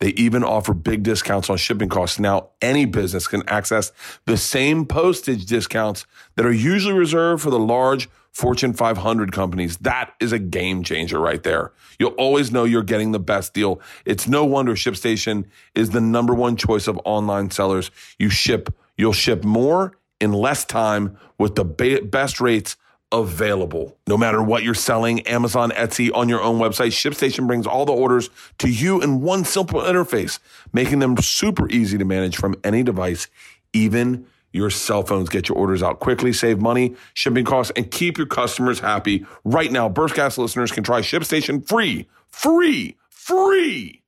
They 0.00 0.08
even 0.10 0.42
offer 0.42 0.72
big 0.72 1.02
discounts 1.02 1.50
on 1.50 1.58
shipping 1.58 1.90
costs. 1.90 2.18
Now, 2.18 2.50
any 2.62 2.86
business 2.86 3.28
can 3.28 3.46
access 3.48 3.92
the 4.24 4.38
same 4.38 4.86
postage 4.86 5.44
discounts 5.44 6.06
that 6.36 6.46
are 6.46 6.52
usually 6.52 6.94
reserved 6.94 7.42
for 7.42 7.50
the 7.50 7.58
large 7.58 8.08
Fortune 8.32 8.72
500 8.72 9.32
companies. 9.32 9.76
That 9.78 10.14
is 10.20 10.32
a 10.32 10.38
game 10.38 10.84
changer 10.84 11.18
right 11.18 11.42
there. 11.42 11.72
You'll 11.98 12.10
always 12.12 12.50
know 12.50 12.64
you're 12.64 12.82
getting 12.82 13.12
the 13.12 13.18
best 13.18 13.52
deal. 13.54 13.80
It's 14.06 14.28
no 14.28 14.44
wonder 14.44 14.74
ShipStation 14.74 15.46
is 15.74 15.90
the 15.90 16.00
number 16.00 16.32
one 16.32 16.56
choice 16.56 16.86
of 16.86 16.98
online 17.04 17.50
sellers. 17.50 17.90
You 18.18 18.30
ship, 18.30 18.74
you'll 18.96 19.12
ship 19.12 19.44
more 19.44 19.98
in 20.20 20.32
less 20.32 20.64
time 20.64 21.18
with 21.38 21.56
the 21.56 21.64
best 21.64 22.40
rates 22.40 22.76
available. 23.12 23.96
No 24.06 24.16
matter 24.16 24.42
what 24.42 24.62
you're 24.62 24.74
selling, 24.74 25.20
Amazon, 25.26 25.70
Etsy, 25.72 26.10
on 26.14 26.28
your 26.28 26.42
own 26.42 26.58
website, 26.58 26.88
ShipStation 26.88 27.46
brings 27.46 27.66
all 27.66 27.84
the 27.84 27.92
orders 27.92 28.30
to 28.58 28.68
you 28.68 29.00
in 29.00 29.20
one 29.20 29.44
simple 29.44 29.80
interface, 29.80 30.38
making 30.72 31.00
them 31.00 31.16
super 31.16 31.68
easy 31.70 31.98
to 31.98 32.04
manage 32.04 32.36
from 32.36 32.54
any 32.62 32.82
device, 32.82 33.28
even 33.72 34.26
your 34.52 34.70
cell 34.70 35.02
phones. 35.02 35.28
Get 35.28 35.48
your 35.48 35.58
orders 35.58 35.82
out 35.82 36.00
quickly, 36.00 36.32
save 36.32 36.60
money, 36.60 36.94
shipping 37.14 37.44
costs, 37.44 37.72
and 37.76 37.90
keep 37.90 38.18
your 38.18 38.26
customers 38.26 38.80
happy. 38.80 39.26
Right 39.44 39.70
now, 39.70 39.88
Bertcast 39.88 40.38
listeners 40.38 40.72
can 40.72 40.84
try 40.84 41.00
ShipStation 41.00 41.66
free, 41.66 42.08
free, 42.28 42.96
free 43.08 44.02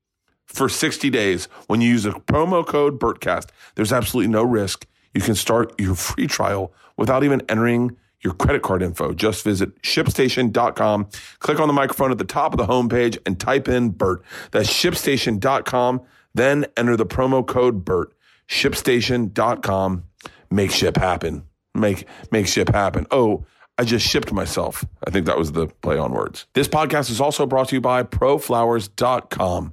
for 0.46 0.68
60 0.68 1.10
days 1.10 1.46
when 1.66 1.80
you 1.80 1.88
use 1.88 2.04
a 2.04 2.10
promo 2.10 2.66
code 2.66 3.00
BERTCAST. 3.00 3.48
There's 3.74 3.92
absolutely 3.92 4.30
no 4.30 4.42
risk. 4.42 4.86
You 5.14 5.20
can 5.20 5.34
start 5.34 5.78
your 5.80 5.94
free 5.94 6.26
trial 6.26 6.72
without 6.96 7.24
even 7.24 7.42
entering 7.48 7.96
your 8.22 8.34
credit 8.34 8.62
card 8.62 8.82
info. 8.82 9.12
Just 9.12 9.44
visit 9.44 9.80
shipstation.com, 9.82 11.08
click 11.40 11.60
on 11.60 11.68
the 11.68 11.74
microphone 11.74 12.10
at 12.10 12.18
the 12.18 12.24
top 12.24 12.52
of 12.52 12.58
the 12.58 12.66
homepage, 12.66 13.18
and 13.26 13.38
type 13.38 13.68
in 13.68 13.90
BERT. 13.90 14.22
That's 14.52 14.68
shipstation.com. 14.70 16.02
Then 16.34 16.66
enter 16.76 16.96
the 16.96 17.06
promo 17.06 17.46
code 17.46 17.84
BERT. 17.84 18.12
Shipstation.com. 18.48 20.04
Make 20.50 20.70
ship 20.70 20.96
happen. 20.96 21.44
Make, 21.74 22.06
make 22.30 22.46
ship 22.46 22.68
happen. 22.70 23.06
Oh, 23.10 23.46
I 23.78 23.84
just 23.84 24.06
shipped 24.06 24.32
myself. 24.32 24.84
I 25.06 25.10
think 25.10 25.26
that 25.26 25.38
was 25.38 25.52
the 25.52 25.66
play 25.66 25.98
on 25.98 26.12
words. 26.12 26.46
This 26.54 26.68
podcast 26.68 27.10
is 27.10 27.20
also 27.20 27.46
brought 27.46 27.68
to 27.68 27.76
you 27.76 27.80
by 27.80 28.02
proflowers.com. 28.02 29.72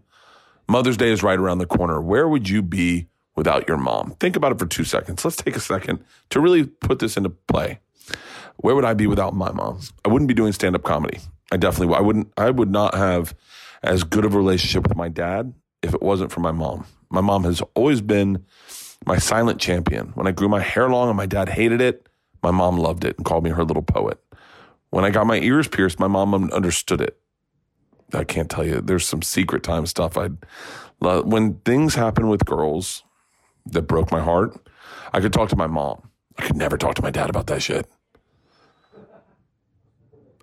Mother's 0.70 0.98
Day 0.98 1.12
is 1.12 1.24
right 1.24 1.38
around 1.38 1.58
the 1.58 1.66
corner. 1.66 2.02
Where 2.02 2.28
would 2.28 2.48
you 2.48 2.62
be 2.62 3.08
without 3.36 3.68
your 3.68 3.78
mom? 3.78 4.16
Think 4.20 4.36
about 4.36 4.52
it 4.52 4.60
for 4.60 4.66
two 4.66 4.84
seconds. 4.84 5.26
Let's 5.26 5.38
take 5.38 5.56
a 5.56 5.60
second 5.60 6.04
to 6.30 6.40
really 6.40 6.64
put 6.66 7.00
this 7.00 7.18
into 7.18 7.30
play 7.30 7.80
where 8.62 8.76
would 8.76 8.86
I 8.86 8.94
be 8.94 9.08
without 9.08 9.34
my 9.34 9.52
mom? 9.52 9.80
I 10.04 10.10
wouldn't 10.10 10.28
be 10.28 10.34
doing 10.34 10.52
stand 10.52 10.76
up 10.76 10.84
comedy. 10.84 11.20
I 11.52 11.58
definitely 11.58 11.96
I 11.96 12.02
wouldn't 12.02 12.32
I 12.38 12.50
would 12.50 12.70
not 12.70 12.94
have 12.94 13.34
as 13.84 14.04
good 14.04 14.26
of 14.26 14.34
a 14.34 14.38
relationship 14.38 14.88
with 14.88 14.98
my 14.98 15.10
dad 15.10 15.54
if 15.82 15.94
it 15.94 16.02
wasn't 16.02 16.32
for 16.32 16.42
my 16.42 16.52
mom. 16.52 16.86
My 17.10 17.22
mom 17.22 17.44
has 17.46 17.62
always 17.74 18.02
been 18.02 18.46
my 19.06 19.18
silent 19.18 19.60
champion. 19.60 20.08
When 20.10 20.28
I 20.28 20.32
grew 20.32 20.50
my 20.50 20.60
hair 20.60 20.90
long 20.90 21.08
and 21.08 21.18
my 21.18 21.26
dad 21.26 21.50
hated 21.50 21.82
it, 21.82 22.08
my 22.44 22.52
mom 22.52 22.78
loved 22.78 23.06
it 23.06 23.18
and 23.18 23.26
called 23.26 23.44
me 23.44 23.50
her 23.52 23.64
little 23.64 23.82
poet. 23.82 24.20
When 24.90 25.06
I 25.06 25.10
got 25.10 25.26
my 25.26 25.40
ears 25.40 25.68
pierced, 25.68 26.00
my 26.00 26.08
mom 26.08 26.52
understood 26.52 27.02
it. 27.02 27.18
I 28.14 28.24
can't 28.24 28.50
tell 28.50 28.66
you. 28.66 28.82
There's 28.82 29.08
some 29.08 29.22
secret 29.22 29.64
time 29.64 29.86
stuff. 29.86 30.18
I 30.18 30.30
when 31.00 31.56
things 31.60 31.96
happen 31.96 32.28
with 32.28 32.46
girls 32.46 33.04
that 33.68 33.84
broke 33.84 34.12
my 34.12 34.22
heart, 34.22 34.60
I 35.14 35.22
could 35.22 35.32
talk 35.32 35.50
to 35.50 35.56
my 35.56 35.68
mom. 35.68 36.10
I 36.38 36.44
could 36.44 36.58
never 36.58 36.78
talk 36.78 36.96
to 36.96 37.02
my 37.02 37.12
dad 37.12 37.30
about 37.30 37.48
that 37.48 37.62
shit. 37.62 37.88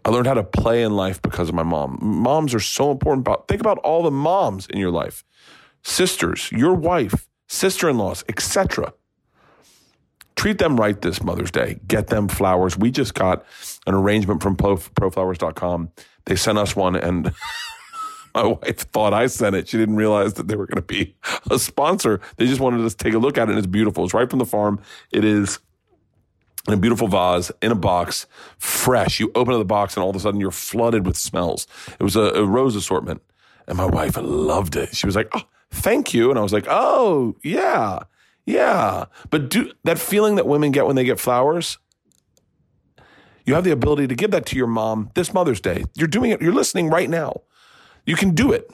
I 0.07 0.09
learned 0.11 0.29
how 0.29 0.35
to 0.35 0.45
play 0.45 0.85
in 0.85 0.95
life 0.95 1.21
because 1.21 1.49
of 1.49 1.57
my 1.57 1.65
mom. 1.65 1.99
Moms 2.01 2.55
are 2.55 2.61
so 2.61 2.93
important. 2.93 3.27
About, 3.27 3.49
think 3.49 3.61
about 3.61 3.79
all 3.79 4.05
the 4.05 4.11
moms 4.13 4.69
in 4.69 4.79
your 4.79 4.93
life 4.93 5.25
sisters, 5.83 6.51
your 6.53 6.75
wife, 6.75 7.29
sister 7.49 7.89
in 7.89 7.99
laws, 7.99 8.25
etc. 8.29 8.95
Treat 10.37 10.59
them 10.59 10.77
right 10.77 11.01
this 11.01 11.25
Mother's 11.25 11.51
Day. 11.51 11.81
Get 11.89 12.07
them 12.07 12.29
flowers. 12.29 12.79
We 12.79 12.93
just 12.93 13.15
got 13.15 13.45
an 13.89 13.95
arrangement 13.95 14.45
from 14.45 14.57
proflowers.com. 14.57 15.91
They 16.27 16.37
sent 16.37 16.59
us 16.59 16.77
one, 16.77 16.95
and 16.95 17.33
my 18.35 18.47
wife 18.47 18.79
thought 18.93 19.13
I 19.13 19.27
sent 19.27 19.57
it. 19.57 19.67
She 19.67 19.77
didn't 19.77 19.97
realize 19.97 20.35
that 20.35 20.47
they 20.47 20.55
were 20.55 20.67
going 20.67 20.77
to 20.77 20.83
be 20.83 21.17
a 21.51 21.59
sponsor. 21.59 22.21
They 22.37 22.47
just 22.47 22.61
wanted 22.61 22.85
us 22.85 22.95
to 22.95 23.03
take 23.03 23.15
a 23.15 23.19
look 23.19 23.39
at 23.39 23.49
it, 23.49 23.53
and 23.53 23.59
it's 23.59 23.67
beautiful. 23.67 24.05
It's 24.05 24.15
right 24.15 24.31
from 24.31 24.39
the 24.39 24.47
farm. 24.47 24.81
It 25.11 25.25
is 25.25 25.59
in 26.67 26.75
a 26.75 26.77
beautiful 26.77 27.09
vase 27.09 27.51
in 27.63 27.73
a 27.73 27.77
box, 27.77 28.27
fresh. 28.59 29.21
You 29.21 29.31
open 29.35 29.55
up 29.55 29.61
the 29.61 29.65
box 29.65 29.95
and 29.95 30.03
all 30.03 30.11
of 30.11 30.17
a 30.17 30.21
sudden 30.21 30.41
you're 30.41 30.51
flooded 30.51 31.07
with 31.07 31.17
smells. 31.17 31.67
It 31.99 32.03
was 32.03 32.17
a, 32.17 32.23
a 32.23 32.45
rose 32.45 32.75
assortment. 32.77 33.23
And 33.69 33.77
my 33.77 33.87
wife 33.87 34.17
loved 34.17 34.77
it. 34.77 34.95
She 34.95 35.07
was 35.07 35.17
like, 35.17 35.29
Oh, 35.35 35.43
thank 35.71 36.15
you. 36.15 36.31
And 36.31 36.39
I 36.39 36.43
was 36.43 36.53
like, 36.53 36.67
Oh, 36.69 37.37
yeah, 37.43 38.01
yeah. 38.45 39.07
But 39.31 39.51
do 39.51 39.73
that 39.85 39.99
feeling 39.99 40.37
that 40.37 40.47
women 40.47 40.71
get 40.71 40.87
when 40.87 40.97
they 40.97 41.05
get 41.05 41.19
flowers, 41.21 41.79
you 43.45 43.55
have 43.55 43.65
the 43.65 43.71
ability 43.71 44.09
to 44.09 44.15
give 44.15 44.33
that 44.33 44.47
to 44.47 44.57
your 44.57 44.67
mom 44.67 45.11
this 45.15 45.33
Mother's 45.33 45.61
Day. 45.61 45.85
You're 45.95 46.09
doing 46.09 46.31
it, 46.31 46.43
you're 46.43 46.53
listening 46.53 46.91
right 46.91 47.09
now. 47.09 47.43
You 48.05 48.17
can 48.17 48.35
do 48.35 48.53
it. 48.53 48.71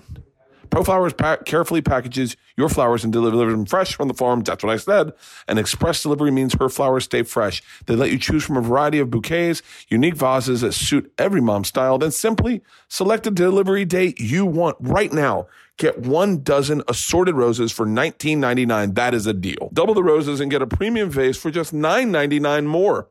ProFlowers 0.72 1.44
carefully 1.44 1.82
packages 1.82 2.34
your 2.56 2.70
flowers 2.70 3.04
and 3.04 3.12
delivers 3.12 3.52
them 3.52 3.66
fresh 3.66 3.94
from 3.94 4.08
the 4.08 4.14
farm. 4.14 4.40
That's 4.40 4.64
what 4.64 4.72
I 4.72 4.78
said. 4.78 5.12
And 5.46 5.58
express 5.58 6.02
delivery 6.02 6.30
means 6.30 6.54
her 6.54 6.70
flowers 6.70 7.04
stay 7.04 7.24
fresh. 7.24 7.62
They 7.84 7.94
let 7.94 8.10
you 8.10 8.18
choose 8.18 8.42
from 8.42 8.56
a 8.56 8.62
variety 8.62 8.98
of 8.98 9.10
bouquets, 9.10 9.60
unique 9.88 10.14
vases 10.16 10.62
that 10.62 10.72
suit 10.72 11.12
every 11.18 11.42
mom's 11.42 11.68
style. 11.68 11.98
Then 11.98 12.10
simply 12.10 12.62
select 12.88 13.26
a 13.26 13.30
delivery 13.30 13.84
date 13.84 14.18
you 14.18 14.46
want 14.46 14.78
right 14.80 15.12
now. 15.12 15.46
Get 15.76 15.98
one 15.98 16.42
dozen 16.42 16.82
assorted 16.88 17.34
roses 17.34 17.70
for 17.70 17.84
$19.99. 17.84 18.94
That 18.94 19.12
is 19.12 19.26
a 19.26 19.34
deal. 19.34 19.68
Double 19.74 19.92
the 19.92 20.02
roses 20.02 20.40
and 20.40 20.50
get 20.50 20.62
a 20.62 20.66
premium 20.66 21.10
vase 21.10 21.36
for 21.36 21.50
just 21.50 21.74
$9.99 21.74 22.64
more. 22.64 23.08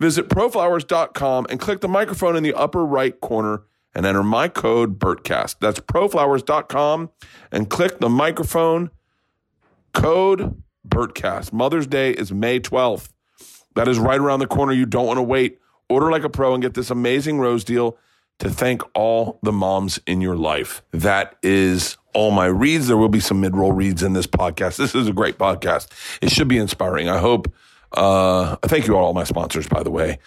Visit 0.00 0.28
proflowers.com 0.28 1.46
and 1.50 1.60
click 1.60 1.80
the 1.80 1.88
microphone 1.88 2.34
in 2.34 2.42
the 2.42 2.54
upper 2.54 2.84
right 2.84 3.20
corner 3.20 3.62
and 3.96 4.04
enter 4.04 4.22
my 4.22 4.46
code 4.46 4.98
BERTCAST. 4.98 5.56
That's 5.58 5.80
proflowers.com 5.80 7.10
and 7.50 7.70
click 7.70 7.98
the 7.98 8.10
microphone 8.10 8.90
code 9.94 10.62
BERTCAST. 10.86 11.54
Mother's 11.54 11.86
Day 11.86 12.10
is 12.10 12.30
May 12.30 12.60
12th. 12.60 13.08
That 13.74 13.88
is 13.88 13.98
right 13.98 14.20
around 14.20 14.40
the 14.40 14.46
corner. 14.46 14.74
You 14.74 14.84
don't 14.84 15.06
want 15.06 15.16
to 15.16 15.22
wait. 15.22 15.58
Order 15.88 16.10
like 16.10 16.24
a 16.24 16.28
pro 16.28 16.52
and 16.52 16.62
get 16.62 16.74
this 16.74 16.90
amazing 16.90 17.38
rose 17.38 17.64
deal 17.64 17.96
to 18.38 18.50
thank 18.50 18.82
all 18.94 19.38
the 19.42 19.52
moms 19.52 19.98
in 20.06 20.20
your 20.20 20.36
life. 20.36 20.82
That 20.90 21.36
is 21.42 21.96
all 22.12 22.30
my 22.32 22.46
reads. 22.46 22.88
There 22.88 22.98
will 22.98 23.08
be 23.08 23.20
some 23.20 23.40
mid 23.40 23.56
roll 23.56 23.72
reads 23.72 24.02
in 24.02 24.12
this 24.12 24.26
podcast. 24.26 24.76
This 24.76 24.94
is 24.94 25.08
a 25.08 25.12
great 25.14 25.38
podcast. 25.38 25.88
It 26.20 26.30
should 26.30 26.48
be 26.48 26.58
inspiring. 26.58 27.08
I 27.08 27.18
hope. 27.18 27.50
Uh, 27.92 28.56
thank 28.64 28.86
you 28.86 28.96
all, 28.96 29.14
my 29.14 29.24
sponsors, 29.24 29.66
by 29.68 29.82
the 29.82 29.90
way. 29.90 30.18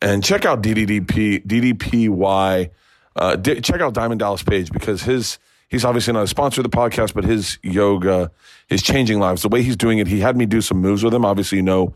And 0.00 0.24
check 0.24 0.46
out 0.46 0.62
DDDP, 0.62 1.46
DDPY 1.46 2.70
uh, 3.18 3.36
check 3.36 3.80
out 3.80 3.94
Diamond 3.94 4.20
Dallas 4.20 4.42
Page 4.42 4.70
because 4.70 5.02
his 5.02 5.38
he's 5.68 5.84
obviously 5.84 6.12
not 6.12 6.24
a 6.24 6.28
sponsor 6.28 6.60
of 6.60 6.70
the 6.70 6.76
podcast, 6.76 7.14
but 7.14 7.24
his 7.24 7.58
yoga 7.62 8.30
is 8.70 8.82
changing 8.82 9.18
lives. 9.18 9.42
The 9.42 9.48
way 9.48 9.62
he's 9.62 9.76
doing 9.76 9.98
it, 9.98 10.06
he 10.06 10.20
had 10.20 10.36
me 10.36 10.46
do 10.46 10.60
some 10.60 10.78
moves 10.78 11.04
with 11.04 11.12
him. 11.12 11.24
Obviously, 11.24 11.56
you 11.56 11.62
know, 11.62 11.94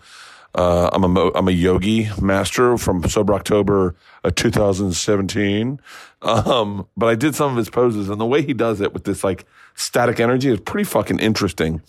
uh, 0.55 0.91
I'm 0.93 1.05
a 1.05 1.33
I'm 1.35 1.49
a 1.49 1.53
yogi 1.53 2.11
master 2.21 2.77
from 2.77 3.03
Sober 3.09 3.35
October 3.35 3.95
uh, 4.25 4.31
2017. 4.35 5.81
Um, 6.23 6.87
but 6.97 7.07
I 7.07 7.15
did 7.15 7.35
some 7.35 7.53
of 7.53 7.57
his 7.57 7.71
poses, 7.71 8.09
and 8.09 8.21
the 8.21 8.27
way 8.27 8.43
he 8.43 8.53
does 8.53 8.81
it 8.81 8.93
with 8.93 9.05
this 9.05 9.25
like 9.25 9.47
static 9.75 10.21
energy 10.21 10.49
is 10.49 10.61
pretty 10.61 10.85
fucking 10.85 11.19
interesting 11.19 11.83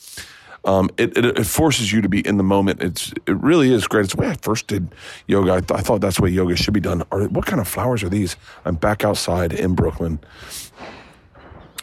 um, 0.65 0.89
it, 0.97 1.17
it, 1.17 1.25
it, 1.25 1.45
forces 1.45 1.91
you 1.91 2.01
to 2.01 2.07
be 2.07 2.25
in 2.25 2.37
the 2.37 2.43
moment. 2.43 2.81
It's 2.81 3.11
it 3.25 3.35
really 3.37 3.73
is 3.73 3.85
great. 3.87 4.05
It's 4.05 4.15
the 4.15 4.21
way 4.21 4.29
I 4.29 4.35
first 4.35 4.67
did 4.67 4.95
yoga. 5.27 5.53
I, 5.53 5.59
th- 5.59 5.79
I 5.79 5.81
thought 5.81 5.99
that's 5.99 6.17
the 6.17 6.23
way 6.23 6.29
yoga 6.29 6.55
should 6.55 6.73
be 6.73 6.79
done. 6.79 7.03
Are, 7.11 7.25
what 7.27 7.45
kind 7.45 7.59
of 7.59 7.67
flowers 7.67 8.01
are 8.03 8.09
these? 8.09 8.37
I'm 8.63 8.75
back 8.75 9.03
outside 9.03 9.51
in 9.51 9.75
Brooklyn, 9.75 10.19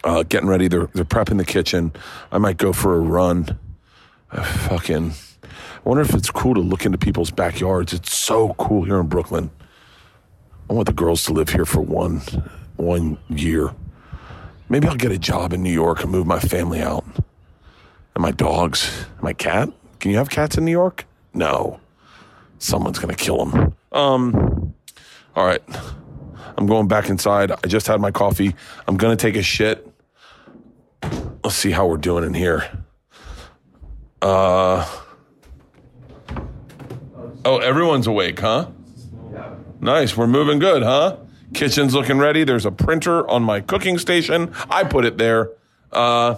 uh, 0.03 0.23
getting 0.23 0.49
ready. 0.49 0.67
They're 0.69 0.87
they're 0.95 1.05
prepping 1.05 1.37
the 1.37 1.45
kitchen. 1.45 1.93
I 2.33 2.39
might 2.39 2.57
go 2.57 2.73
for 2.73 2.97
a 2.97 3.01
run. 3.01 3.59
I 4.33 4.45
fucking 4.45 5.13
I 5.43 5.89
wonder 5.89 6.03
if 6.03 6.15
it's 6.15 6.31
cool 6.31 6.55
to 6.55 6.61
look 6.61 6.87
into 6.87 6.99
people's 6.99 7.31
backyards. 7.31 7.93
It's 7.93 8.17
so 8.17 8.55
cool 8.55 8.85
here 8.85 8.99
in 8.99 9.09
Brooklyn. 9.09 9.51
I 10.71 10.73
want 10.73 10.87
the 10.87 10.95
girls 10.95 11.25
to 11.25 11.33
live 11.33 11.51
here 11.51 11.67
for 11.67 11.83
one 11.83 12.21
one 12.77 13.19
year. 13.29 13.75
Maybe 14.71 14.89
I'll 14.89 14.97
get 14.97 15.13
a 15.13 15.19
job 15.19 15.53
in 15.53 15.63
New 15.63 15.73
York 15.73 16.03
and 16.03 16.11
move 16.11 16.27
my 16.27 16.39
family 16.39 16.81
out. 16.81 17.05
And 18.21 18.27
my 18.27 18.33
dogs, 18.33 19.07
my 19.23 19.33
cat. 19.33 19.71
Can 19.99 20.11
you 20.11 20.19
have 20.19 20.29
cats 20.29 20.59
in 20.59 20.67
New 20.67 20.71
York? 20.71 21.07
No. 21.33 21.81
Someone's 22.59 22.99
going 22.99 23.17
to 23.17 23.25
kill 23.25 23.47
them. 23.47 23.75
Um, 23.93 24.75
all 25.35 25.47
right. 25.47 25.63
I'm 26.59 26.67
going 26.67 26.87
back 26.87 27.09
inside. 27.09 27.51
I 27.51 27.67
just 27.67 27.87
had 27.87 27.99
my 27.99 28.11
coffee. 28.11 28.55
I'm 28.87 28.99
going 28.99 29.17
to 29.17 29.23
take 29.23 29.37
a 29.37 29.43
shit. 29.43 29.91
Let's 31.43 31.57
see 31.57 31.71
how 31.71 31.87
we're 31.87 31.97
doing 31.97 32.23
in 32.25 32.35
here. 32.35 32.71
Uh, 34.21 34.87
oh, 37.47 37.57
everyone's 37.57 38.07
awake, 38.07 38.39
huh? 38.39 38.69
Nice. 39.81 40.15
We're 40.15 40.27
moving 40.27 40.59
good, 40.59 40.83
huh? 40.83 41.17
Kitchen's 41.55 41.95
looking 41.95 42.19
ready. 42.19 42.45
There's 42.45 42.67
a 42.67 42.71
printer 42.71 43.27
on 43.31 43.43
my 43.45 43.63
cooking 43.63 43.97
station. 43.97 44.53
I 44.69 44.85
put 44.85 45.07
it 45.07 45.17
there. 45.17 45.53
Uh, 45.91 46.37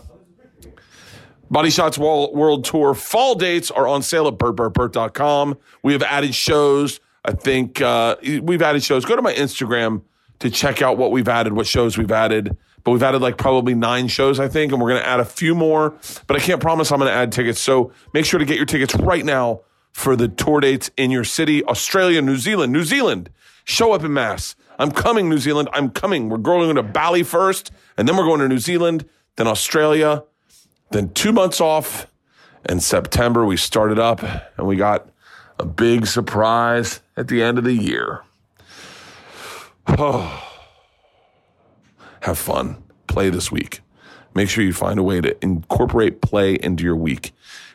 Body 1.53 1.69
Shots 1.69 1.99
World 1.99 2.65
Tour 2.65 2.95
fall 2.95 3.35
dates 3.35 3.71
are 3.71 3.87
on 3.87 4.03
sale 4.03 4.27
at 4.27 4.39
bertbertbert.com. 4.39 5.59
We 5.83 5.93
have 5.93 6.03
added 6.03 6.35
shows. 6.35 6.99
I 7.27 7.33
think 7.33 7.83
uh, 7.83 8.17
we've 8.23 8.63
added 8.63 8.83
shows. 8.83 9.05
Go 9.05 9.17
to 9.17 9.21
my 9.21 9.35
Instagram 9.35 10.01
to 10.39 10.49
check 10.49 10.81
out 10.81 10.97
what 10.97 11.11
we've 11.11 11.29
added, 11.29 11.53
what 11.53 11.67
shows 11.67 11.99
we've 11.99 12.11
added. 12.11 12.57
But 12.85 12.93
we've 12.93 13.03
added 13.03 13.21
like 13.21 13.37
probably 13.37 13.75
nine 13.75 14.09
shows, 14.09 14.41
I 14.41 14.49
think, 14.49 14.73
and 14.73 14.81
we're 14.81 14.89
going 14.89 15.03
to 15.03 15.07
add 15.07 15.21
a 15.21 15.27
few 15.27 15.55
more. 15.55 15.95
But 16.27 16.39
I 16.39 16.41
can't 16.41 16.61
promise 16.61 16.91
I'm 16.91 16.99
going 17.01 17.11
to 17.11 17.15
add 17.15 17.33
tickets. 17.33 17.61
So 17.61 17.93
make 18.15 18.25
sure 18.25 18.39
to 18.39 18.47
get 18.47 18.57
your 18.57 18.65
tickets 18.65 18.95
right 18.95 19.25
now 19.25 19.61
for 19.93 20.17
the 20.17 20.29
tour 20.29 20.61
dates 20.61 20.91
in 20.97 21.11
your 21.11 21.23
city, 21.23 21.63
Australia, 21.67 22.23
New 22.23 22.39
Zealand. 22.39 22.73
New 22.73 22.85
Zealand, 22.85 23.29
show 23.65 23.93
up 23.93 24.03
in 24.03 24.15
mass. 24.15 24.57
I'm 24.79 24.91
coming, 24.91 25.29
New 25.29 25.37
Zealand. 25.39 25.69
I'm 25.75 25.91
coming. 25.91 26.31
We're 26.31 26.39
going 26.39 26.77
to 26.77 26.83
Bali 26.83 27.25
first, 27.25 27.71
and 27.99 28.09
then 28.09 28.17
we're 28.17 28.25
going 28.25 28.41
to 28.41 28.49
New 28.49 28.59
Zealand, 28.59 29.07
then 29.37 29.47
Australia, 29.47 30.25
then 30.93 31.11
two 31.11 31.33
months 31.33 31.61
off. 31.61 32.07
In 32.69 32.79
September, 32.79 33.45
we 33.45 33.57
started 33.57 33.99
up 33.99 34.23
and 34.57 34.67
we 34.67 34.77
got 34.77 35.09
a 35.59 35.65
big 35.65 36.07
surprise 36.07 37.01
at 37.17 37.29
the 37.29 37.43
end 37.43 37.59
of 37.59 37.65
the 37.65 37.75
year. 37.75 38.23
Oh. 39.89 40.49
Have 42.21 42.39
fun. 42.39 42.83
Play 43.09 43.31
this 43.31 43.51
week. 43.51 43.81
Make 44.35 44.49
sure 44.49 44.63
you 44.65 44.73
find 44.73 44.99
a 44.99 45.03
way 45.03 45.21
to 45.21 45.37
incorporate 45.45 46.23
play 46.23 46.55
into 46.55 46.85
your 46.85 46.97
week. 46.97 47.33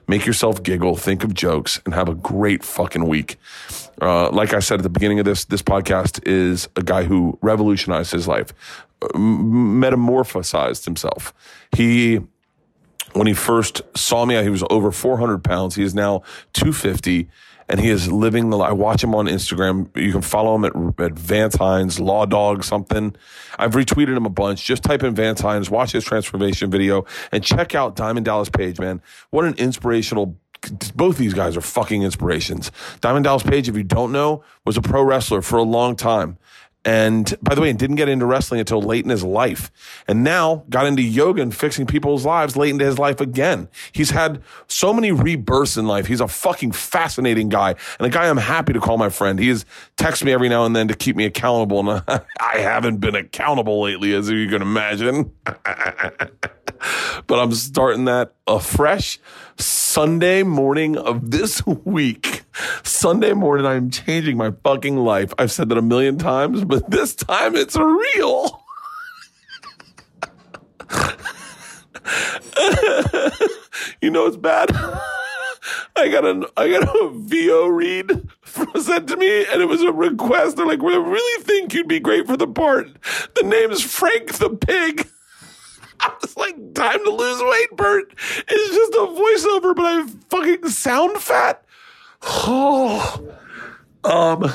Make 0.08 0.26
yourself 0.26 0.64
giggle, 0.64 0.96
think 0.96 1.26
of 1.26 1.34
jokes, 1.34 1.82
and 1.84 1.94
have 1.94 2.08
a 2.08 2.16
great 2.16 2.64
fucking 2.64 3.06
week. 3.08 3.36
Uh, 4.02 4.30
like 4.32 4.54
I 4.54 4.60
said 4.60 4.80
at 4.80 4.84
the 4.84 4.90
beginning 4.90 5.20
of 5.20 5.26
this, 5.26 5.44
this 5.44 5.62
podcast 5.62 6.26
is 6.26 6.70
a 6.78 6.82
guy 6.82 7.04
who 7.04 7.38
revolutionized 7.42 8.14
his 8.14 8.26
life, 8.26 8.54
metamorphosized 9.02 10.86
himself. 10.86 11.34
He 11.74 12.22
when 13.18 13.28
he 13.28 13.34
first 13.34 13.82
saw 13.96 14.26
me, 14.26 14.42
he 14.42 14.50
was 14.50 14.64
over 14.70 14.92
400 14.92 15.44
pounds. 15.44 15.76
He 15.76 15.84
is 15.84 15.94
now 15.94 16.24
250 16.54 17.30
and 17.70 17.80
he 17.80 17.90
is 17.90 18.12
living 18.12 18.50
the 18.50 18.58
life. 18.58 18.70
I 18.70 18.74
watch 18.74 19.04
him 19.04 19.14
on 19.14 19.28
Instagram. 19.28 19.96
You 19.96 20.12
can 20.12 20.22
follow 20.22 20.56
him 20.56 20.66
at, 20.66 20.74
at 21.04 21.20
Vance 21.20 21.56
Hinds, 21.56 22.00
Law 22.00 22.26
Dog, 22.26 22.64
something. 22.64 23.16
I've 23.58 23.74
retweeted 23.74 24.16
him 24.16 24.26
a 24.26 24.30
bunch. 24.30 24.64
Just 24.64 24.84
type 24.84 25.04
in 25.04 25.16
Vance 25.16 25.42
Hinds, 25.42 25.70
watch 25.70 25.92
his 25.92 26.06
transformation 26.06 26.72
video, 26.72 27.06
and 27.32 27.44
check 27.44 27.76
out 27.76 27.96
Diamond 27.96 28.26
Dallas 28.26 28.50
Page, 28.50 28.80
man. 28.80 29.02
What 29.32 29.46
an 29.46 29.56
inspirational 29.56 30.38
both 30.96 31.18
these 31.18 31.34
guys 31.34 31.56
are 31.56 31.62
fucking 31.62 32.02
inspirations. 32.02 32.72
Diamond 33.00 33.26
Dallas 33.26 33.44
Page, 33.44 33.70
if 33.70 33.78
you 33.78 33.84
don't 33.84 34.12
know, 34.12 34.44
was 34.66 34.76
a 34.76 34.82
pro 34.82 35.04
wrestler 35.04 35.42
for 35.42 35.58
a 35.58 35.64
long 35.64 35.96
time 35.96 36.38
And 36.88 37.36
by 37.42 37.54
the 37.54 37.60
way, 37.60 37.74
didn't 37.74 37.98
get 37.98 38.08
into 38.08 38.26
wrestling 38.26 38.62
until 38.62 38.82
late 38.82 39.04
in 39.04 39.10
his 39.10 39.22
life. 39.22 39.70
And 40.08 40.24
now 40.24 40.64
got 40.70 40.86
into 40.86 41.02
yoga 41.02 41.42
and 41.42 41.54
fixing 41.54 41.86
people's 41.86 42.26
lives 42.26 42.56
late 42.56 42.70
into 42.70 42.86
his 42.86 42.98
life 42.98 43.20
again. 43.20 43.68
He's 43.92 44.12
had 44.12 44.42
so 44.70 44.94
many 44.94 45.12
rebirths 45.12 45.76
in 45.76 45.86
life. 45.86 46.06
He's 46.06 46.22
a 46.22 46.30
fucking 46.30 46.72
fascinating 46.72 47.50
guy 47.50 47.76
and 48.00 48.08
a 48.08 48.10
guy 48.10 48.30
I'm 48.30 48.38
happy 48.38 48.72
to 48.72 48.80
call 48.80 48.98
my 48.98 49.10
friend. 49.10 49.38
He 49.38 49.54
texts 49.98 50.24
me 50.24 50.32
every 50.32 50.48
now 50.48 50.64
and 50.64 50.74
then 50.74 50.88
to 50.88 50.94
keep 50.94 51.18
me 51.18 51.26
accountable. 51.26 51.90
And 51.90 52.02
I 52.40 52.60
haven't 52.60 53.02
been 53.02 53.16
accountable 53.16 53.82
lately, 53.82 54.14
as 54.14 54.30
you 54.30 54.48
can 54.48 54.62
imagine. 54.62 55.34
but 55.44 56.40
I'm 57.30 57.52
starting 57.52 58.06
that 58.06 58.32
afresh 58.48 59.20
Sunday 59.58 60.44
morning 60.44 60.96
of 60.96 61.32
this 61.32 61.66
week. 61.66 62.37
Sunday 62.84 63.34
morning, 63.34 63.66
I'm 63.66 63.90
changing 63.90 64.38
my 64.38 64.52
fucking 64.64 64.98
life. 64.98 65.34
I've 65.38 65.52
said 65.52 65.70
that 65.70 65.78
a 65.78 65.82
million 65.82 66.18
times, 66.18 66.64
but 66.64 66.90
this 66.90 67.16
time 67.16 67.56
it's 67.56 67.76
real. 67.76 68.64
you 74.02 74.10
know 74.10 74.26
it's 74.26 74.38
bad. 74.38 74.70
I 75.96 76.10
got 76.10 76.26
a 76.26 76.50
I 76.56 76.70
got 76.70 76.84
a 76.84 77.10
VO 77.14 77.68
read 77.68 78.30
sent 78.46 79.08
to 79.10 79.18
me, 79.18 79.46
and 79.46 79.62
it 79.62 79.68
was 79.68 79.82
a 79.82 79.92
request. 79.92 80.58
They're 80.58 80.66
like, 80.66 80.82
"We 80.82 80.96
really 80.96 81.44
think 81.44 81.74
you'd 81.74 81.88
be 81.88 82.00
great 82.00 82.28
for 82.28 82.38
the 82.38 82.48
part." 82.48 82.88
The 83.36 83.44
name 83.44 83.72
is 83.72 83.82
Frank 83.82 84.34
the 84.34 84.50
Pig. 84.50 85.10
I 86.00 86.14
was 86.22 86.38
like, 86.38 86.76
time 86.76 87.04
to 87.04 87.10
lose 87.10 87.42
weight, 87.42 87.76
Bert. 87.76 88.14
It's 88.48 88.76
just 88.76 88.94
a 88.94 88.98
voiceover, 88.98 89.76
but 89.76 89.86
I 89.86 90.06
fucking 90.30 90.70
sound 90.70 91.18
fat. 91.18 91.66
Oh, 92.30 93.36
um, 94.04 94.52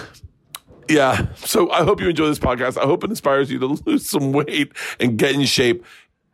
yeah. 0.89 1.27
So 1.37 1.71
I 1.71 1.85
hope 1.85 2.01
you 2.01 2.09
enjoy 2.09 2.27
this 2.27 2.39
podcast. 2.39 2.77
I 2.77 2.85
hope 2.85 3.05
it 3.05 3.11
inspires 3.11 3.51
you 3.51 3.59
to 3.61 3.67
lose 3.67 4.09
some 4.09 4.33
weight 4.33 4.73
and 5.01 5.17
get 5.17 5.35
in 5.35 5.45
shape 5.45 5.85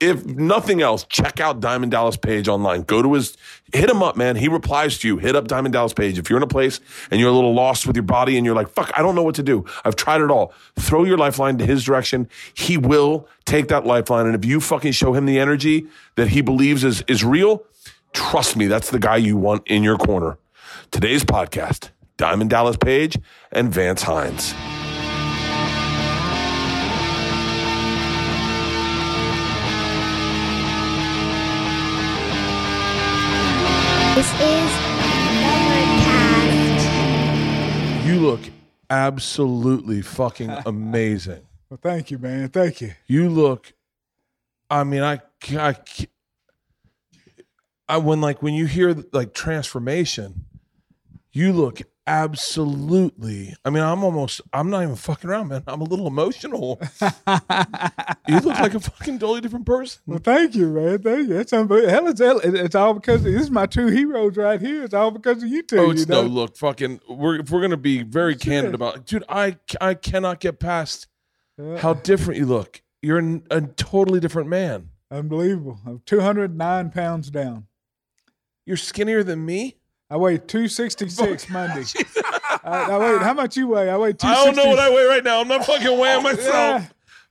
if 0.00 0.24
nothing 0.24 0.80
else, 0.80 1.04
check 1.04 1.40
out 1.40 1.60
Diamond 1.60 1.90
Dallas 1.90 2.16
Page 2.16 2.46
online. 2.46 2.82
Go 2.82 3.02
to 3.02 3.14
his, 3.14 3.36
hit 3.72 3.90
him 3.90 4.02
up, 4.02 4.16
man. 4.16 4.36
He 4.36 4.48
replies 4.48 4.98
to 4.98 5.08
you. 5.08 5.18
Hit 5.18 5.34
up 5.34 5.48
Diamond 5.48 5.72
Dallas 5.72 5.92
Page. 5.92 6.18
If 6.18 6.30
you're 6.30 6.36
in 6.36 6.42
a 6.42 6.48
place 6.48 6.80
and 7.10 7.20
you're 7.20 7.30
a 7.30 7.32
little 7.32 7.54
lost 7.54 7.86
with 7.86 7.96
your 7.96 8.04
body 8.04 8.36
and 8.36 8.46
you're 8.46 8.54
like, 8.54 8.68
fuck, 8.68 8.92
I 8.96 9.02
don't 9.02 9.14
know 9.16 9.24
what 9.24 9.34
to 9.36 9.42
do. 9.42 9.64
I've 9.84 9.96
tried 9.96 10.20
it 10.20 10.30
all. 10.30 10.52
Throw 10.78 11.04
your 11.04 11.18
lifeline 11.18 11.58
to 11.58 11.66
his 11.66 11.82
direction. 11.82 12.28
He 12.54 12.76
will 12.76 13.28
take 13.44 13.68
that 13.68 13.86
lifeline. 13.86 14.26
And 14.26 14.36
if 14.36 14.44
you 14.44 14.60
fucking 14.60 14.92
show 14.92 15.14
him 15.14 15.26
the 15.26 15.40
energy 15.40 15.88
that 16.14 16.28
he 16.28 16.42
believes 16.42 16.84
is, 16.84 17.02
is 17.08 17.24
real, 17.24 17.64
trust 18.12 18.56
me, 18.56 18.66
that's 18.66 18.90
the 18.90 19.00
guy 19.00 19.16
you 19.16 19.36
want 19.36 19.66
in 19.66 19.82
your 19.82 19.96
corner. 19.96 20.38
Today's 20.90 21.22
podcast, 21.22 21.90
Diamond 22.16 22.50
Dallas 22.50 22.76
Page 22.76 23.18
and 23.52 23.72
Vance 23.72 24.02
Hinds. 24.02 24.54
This 34.16 34.32
is 34.34 34.70
Cast. 36.02 36.86
You 38.06 38.18
look 38.20 38.40
absolutely 38.90 40.02
fucking 40.02 40.50
amazing. 40.66 41.46
Well, 41.70 41.78
thank 41.80 42.10
you, 42.10 42.18
man. 42.18 42.48
Thank 42.48 42.80
you. 42.80 42.94
You 43.06 43.28
look. 43.28 43.72
I 44.68 44.82
mean, 44.82 45.02
I, 45.02 45.20
I, 45.50 45.76
I 47.88 47.98
when 47.98 48.20
like 48.20 48.42
when 48.42 48.54
you 48.54 48.66
hear 48.66 48.96
like 49.12 49.34
transformation, 49.34 50.46
you 51.38 51.52
look 51.52 51.82
absolutely. 52.06 53.54
I 53.64 53.70
mean, 53.70 53.82
I'm 53.82 54.02
almost. 54.02 54.40
I'm 54.52 54.70
not 54.70 54.82
even 54.82 54.96
fucking 54.96 55.28
around, 55.28 55.48
man. 55.48 55.62
I'm 55.66 55.80
a 55.80 55.84
little 55.84 56.06
emotional. 56.06 56.80
you 57.00 58.40
look 58.40 58.58
like 58.58 58.74
a 58.74 58.80
fucking 58.80 59.18
totally 59.18 59.40
different 59.40 59.66
person. 59.66 60.02
Well, 60.06 60.18
thank 60.18 60.54
you, 60.54 60.68
man. 60.70 61.00
Thank 61.00 61.28
you. 61.28 61.38
It's 61.38 61.52
unbelievable. 61.52 61.92
Hell, 61.92 62.08
it's, 62.08 62.20
it's 62.20 62.74
all 62.74 62.94
because 62.94 63.22
this 63.22 63.42
is 63.42 63.50
my 63.50 63.66
two 63.66 63.86
heroes 63.86 64.36
right 64.36 64.60
here. 64.60 64.84
It's 64.84 64.94
all 64.94 65.10
because 65.10 65.42
of 65.42 65.48
you 65.48 65.62
two. 65.62 65.78
Oh, 65.78 65.90
it's 65.90 66.00
you 66.00 66.06
know? 66.06 66.22
no 66.22 66.28
look, 66.28 66.56
fucking. 66.56 67.00
We're 67.08 67.40
if 67.40 67.50
we're 67.50 67.60
gonna 67.60 67.76
be 67.76 68.02
very 68.02 68.34
candid 68.34 68.74
about, 68.74 68.96
it. 68.96 69.06
dude. 69.06 69.24
I 69.28 69.58
I 69.80 69.94
cannot 69.94 70.40
get 70.40 70.58
past 70.58 71.06
how 71.78 71.94
different 71.94 72.40
you 72.40 72.46
look. 72.46 72.82
You're 73.02 73.18
an, 73.18 73.44
a 73.50 73.60
totally 73.60 74.18
different 74.18 74.48
man. 74.48 74.90
Unbelievable. 75.10 75.78
I'm 75.86 76.02
209 76.04 76.90
pounds 76.90 77.30
down. 77.30 77.66
You're 78.66 78.76
skinnier 78.76 79.22
than 79.22 79.46
me. 79.46 79.77
I 80.10 80.16
weigh 80.16 80.38
266 80.38 81.50
Monday. 81.50 81.84
I, 82.64 82.90
I 82.90 82.98
weigh, 82.98 83.18
how 83.18 83.34
much 83.34 83.56
you 83.56 83.68
weigh? 83.68 83.90
I 83.90 83.96
weigh 83.96 84.14
260. 84.14 84.26
I 84.26 84.44
don't 84.44 84.56
know 84.56 84.70
what 84.70 84.78
I 84.78 84.90
weigh 84.90 85.04
right 85.06 85.24
now. 85.24 85.40
I'm 85.40 85.48
not 85.48 85.64
fucking 85.66 85.98
weighing 85.98 86.22
myself. 86.22 86.46
Yeah. 86.46 86.84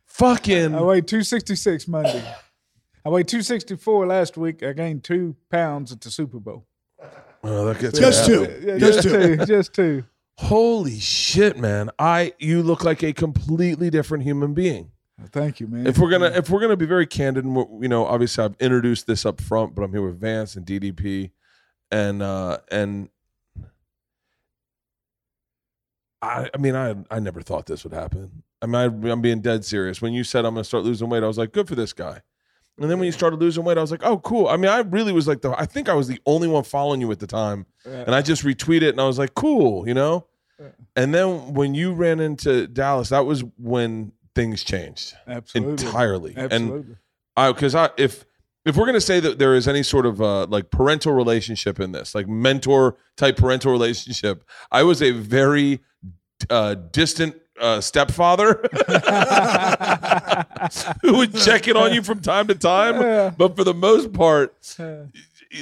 Fucking. 0.05 0.75
I 0.75 0.81
weighed 0.81 1.07
266 1.07 1.87
Monday. 1.87 2.23
I 3.03 3.09
weighed 3.09 3.27
264 3.27 4.05
last 4.07 4.37
week. 4.37 4.61
I 4.63 4.73
gained 4.73 5.03
two 5.03 5.35
pounds 5.49 5.91
at 5.91 6.01
the 6.01 6.11
Super 6.11 6.39
Bowl. 6.39 6.67
Oh, 7.43 7.65
that 7.65 7.79
gets 7.79 7.97
Just 7.97 8.25
two. 8.25 8.43
Yeah, 8.61 8.77
Just 8.77 9.03
just 9.03 9.15
two. 9.15 9.45
Just 9.45 9.73
two. 9.73 10.03
Holy 10.39 10.99
shit, 10.99 11.57
man! 11.57 11.89
I 11.97 12.33
you 12.37 12.61
look 12.61 12.83
like 12.83 13.01
a 13.03 13.11
completely 13.13 13.89
different 13.89 14.23
human 14.23 14.53
being. 14.53 14.91
Thank 15.31 15.59
you, 15.59 15.67
man. 15.67 15.87
If 15.87 15.97
we're 15.97 16.11
gonna 16.11 16.31
if 16.35 16.49
we're 16.49 16.59
gonna 16.59 16.77
be 16.77 16.85
very 16.85 17.07
candid, 17.07 17.43
and 17.45 17.55
you 17.81 17.87
know, 17.87 18.05
obviously 18.05 18.43
I've 18.43 18.55
introduced 18.59 19.07
this 19.07 19.25
up 19.25 19.41
front, 19.41 19.73
but 19.73 19.81
I'm 19.83 19.91
here 19.91 20.03
with 20.03 20.19
Vance 20.19 20.55
and 20.55 20.65
DDP, 20.65 21.31
and 21.91 22.21
uh 22.21 22.59
and 22.69 23.09
I 26.21 26.49
I 26.53 26.57
mean 26.57 26.75
I 26.75 26.95
I 27.09 27.19
never 27.19 27.41
thought 27.41 27.65
this 27.65 27.83
would 27.83 27.93
happen. 27.93 28.43
I 28.61 28.65
mean 28.65 28.75
I, 28.75 29.11
I'm 29.11 29.21
being 29.21 29.41
dead 29.41 29.65
serious. 29.65 30.01
When 30.01 30.13
you 30.13 30.23
said 30.23 30.45
I'm 30.45 30.53
gonna 30.53 30.63
start 30.63 30.83
losing 30.83 31.09
weight, 31.09 31.23
I 31.23 31.27
was 31.27 31.37
like, 31.37 31.51
good 31.51 31.67
for 31.67 31.75
this 31.75 31.93
guy. 31.93 32.21
And 32.79 32.91
then 32.91 32.99
when 32.99 33.07
you 33.07 33.11
started 33.11 33.39
losing 33.39 33.63
weight, 33.63 33.77
I 33.77 33.81
was 33.81 33.89
like, 33.89 34.03
oh, 34.03 34.19
cool. 34.19 34.47
I 34.47 34.55
mean, 34.55 34.69
I 34.69 34.79
really 34.79 35.11
was 35.11 35.27
like 35.27 35.41
the, 35.41 35.59
I 35.59 35.65
think 35.65 35.89
I 35.89 35.95
was 35.95 36.07
the 36.07 36.19
only 36.27 36.47
one 36.47 36.63
following 36.63 37.01
you 37.01 37.11
at 37.11 37.17
the 37.17 37.25
time. 37.25 37.65
And 37.85 38.13
I 38.13 38.21
just 38.21 38.43
retweeted 38.43 38.91
and 38.91 39.01
I 39.01 39.07
was 39.07 39.17
like, 39.17 39.33
cool, 39.33 39.87
you 39.87 39.95
know? 39.95 40.27
And 40.95 41.13
then 41.13 41.55
when 41.55 41.73
you 41.73 41.93
ran 41.93 42.19
into 42.19 42.67
Dallas, 42.67 43.09
that 43.09 43.25
was 43.25 43.43
when 43.57 44.11
things 44.35 44.63
changed 44.63 45.15
Absolutely. 45.27 45.87
entirely. 45.87 46.33
And 46.37 46.97
I, 47.35 47.51
cause 47.53 47.73
I, 47.73 47.89
if, 47.97 48.25
if 48.69 48.75
we're 48.75 48.85
going 48.85 48.93
to 48.95 49.01
say 49.01 49.19
that 49.19 49.39
there 49.39 49.55
is 49.55 49.67
any 49.67 49.83
sort 49.83 50.05
of 50.05 50.21
uh, 50.21 50.45
like 50.47 50.71
parental 50.71 51.13
relationship 51.13 51.79
in 51.79 51.91
this, 51.91 52.13
like 52.15 52.27
mentor 52.27 52.97
type 53.15 53.37
parental 53.37 53.71
relationship, 53.71 54.43
I 54.71 54.83
was 54.83 55.01
a 55.01 55.11
very 55.11 55.79
uh, 56.49 56.75
distant 56.91 57.35
uh, 57.59 57.81
stepfather 57.81 58.53
who 61.01 61.17
would 61.17 61.33
check 61.35 61.67
in 61.67 61.75
on 61.77 61.93
you 61.93 62.01
from 62.03 62.19
time 62.19 62.47
to 62.47 62.55
time. 62.55 63.33
But 63.37 63.55
for 63.55 63.63
the 63.63 63.73
most 63.73 64.13
part, 64.13 64.55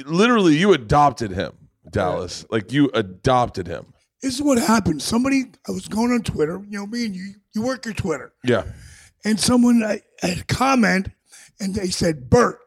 literally, 0.04 0.56
you 0.56 0.72
adopted 0.72 1.30
him, 1.32 1.52
Dallas. 1.90 2.44
Like 2.50 2.72
you 2.72 2.90
adopted 2.94 3.66
him. 3.66 3.92
This 4.22 4.34
is 4.34 4.42
what 4.42 4.58
happened. 4.58 5.02
Somebody, 5.02 5.44
I 5.68 5.72
was 5.72 5.88
going 5.88 6.10
on 6.12 6.22
Twitter. 6.22 6.60
You 6.68 6.78
know, 6.80 6.86
me 6.86 7.06
and 7.06 7.14
you, 7.14 7.34
you 7.54 7.62
work 7.62 7.84
your 7.84 7.94
Twitter, 7.94 8.32
Yeah. 8.44 8.64
and 9.24 9.38
someone 9.38 9.82
I, 9.84 10.00
had 10.20 10.38
a 10.38 10.44
comment, 10.44 11.10
and 11.60 11.74
they 11.74 11.88
said, 11.88 12.28
"Bert, 12.28 12.58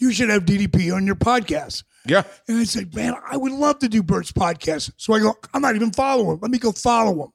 you 0.00 0.12
should 0.12 0.30
have 0.30 0.44
DDP 0.44 0.94
on 0.94 1.06
your 1.06 1.16
podcast." 1.16 1.84
Yeah. 2.06 2.22
And 2.48 2.58
I 2.58 2.64
said, 2.64 2.94
"Man, 2.94 3.14
I 3.30 3.36
would 3.36 3.52
love 3.52 3.78
to 3.80 3.88
do 3.88 4.02
Bert's 4.02 4.32
podcast." 4.32 4.90
So 4.96 5.12
I 5.12 5.20
go, 5.20 5.34
"I'm 5.54 5.62
not 5.62 5.76
even 5.76 5.92
following 5.92 6.32
him. 6.34 6.38
Let 6.42 6.50
me 6.50 6.58
go 6.58 6.72
follow 6.72 7.24
him." 7.24 7.30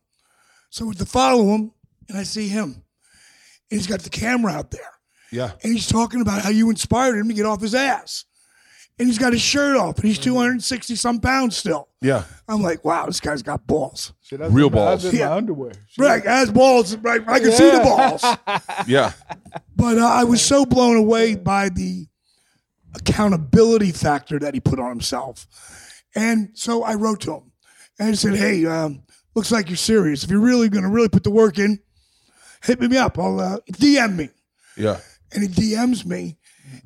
So 0.72 0.84
I 0.84 0.88
went 0.88 0.98
to 1.00 1.06
follow 1.06 1.54
him, 1.54 1.72
and 2.10 2.18
I 2.18 2.24
see 2.24 2.48
him, 2.50 2.64
and 3.72 3.80
he's 3.80 3.88
got 3.88 4.02
the 4.02 4.10
camera 4.10 4.52
out 4.52 4.72
there, 4.72 4.92
Yeah. 5.32 5.52
and 5.64 5.72
he's 5.74 5.88
talking 5.88 6.20
about 6.22 6.42
how 6.42 6.50
you 6.50 6.70
inspired 6.70 7.18
him 7.18 7.28
to 7.30 7.34
get 7.34 7.46
off 7.46 7.62
his 7.62 7.74
ass, 7.76 8.26
and 9.00 9.08
he's 9.08 9.18
got 9.20 9.32
his 9.34 9.42
shirt 9.42 9.78
off, 9.78 9.98
and 10.00 10.06
he's 10.06 10.20
260 10.20 10.96
some 10.96 11.20
pounds 11.22 11.56
still. 11.56 11.88
Yeah. 12.02 12.24
I'm 12.48 12.62
like, 12.62 12.84
wow, 12.84 13.06
this 13.06 13.20
guy's 13.22 13.42
got 13.44 13.66
balls. 13.68 14.14
Shit, 14.22 14.42
I 14.42 14.48
Real 14.48 14.70
did 14.70 14.76
my- 14.76 14.82
balls. 14.86 15.02
did 15.04 15.14
Yeah. 15.14 15.30
my 15.30 15.36
underwear. 15.38 15.72
Shit. 15.88 16.04
Right, 16.06 16.26
as 16.26 16.52
balls, 16.52 16.96
right? 16.98 17.22
I 17.28 17.40
can 17.40 17.52
see 17.52 17.70
the 17.70 17.80
balls. 17.80 18.24
Yeah. 18.88 19.14
But 19.76 19.98
uh, 20.00 20.06
I 20.06 20.24
was 20.26 20.42
so 20.42 20.66
blown 20.66 20.98
away 20.98 21.36
by 21.36 21.70
the 21.70 22.08
accountability 22.96 23.92
factor 23.92 24.40
that 24.40 24.54
he 24.54 24.60
put 24.60 24.80
on 24.80 24.90
himself. 24.90 25.48
And 26.16 26.50
so 26.54 26.84
I 26.84 26.96
wrote 26.96 27.22
to 27.22 27.36
him 27.36 27.52
and 28.00 28.10
I 28.10 28.14
said, 28.14 28.36
hey, 28.36 28.66
um, 28.66 29.04
looks 29.36 29.52
like 29.52 29.70
you're 29.70 29.78
serious. 29.78 30.24
If 30.24 30.32
you're 30.32 30.40
really 30.40 30.70
going 30.70 30.84
to 30.84 30.90
really 30.90 31.10
put 31.10 31.24
the 31.24 31.32
work 31.32 31.60
in, 31.60 31.80
hit 32.64 32.80
me 32.80 32.98
up. 32.98 33.20
I'll 33.20 33.40
uh, 33.40 33.58
DM 33.72 34.16
me. 34.16 34.30
Yeah. 34.78 35.00
And 35.34 35.44
he 35.44 35.76
DMs 35.76 36.06
me 36.06 36.38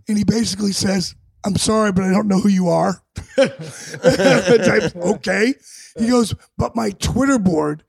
and 0.08 0.18
he 0.18 0.24
basically 0.24 0.72
says, 0.72 1.16
I'm 1.46 1.56
sorry, 1.56 1.92
but 1.92 2.04
I 2.04 2.12
don't 2.12 2.28
know 2.28 2.40
who 2.40 2.50
you 2.50 2.70
are. 2.70 3.02
Type, 3.36 4.96
okay. 4.96 5.54
He 5.98 6.10
goes, 6.10 6.34
but 6.58 6.76
my 6.76 6.92
Twitter 6.92 7.40
board 7.40 7.84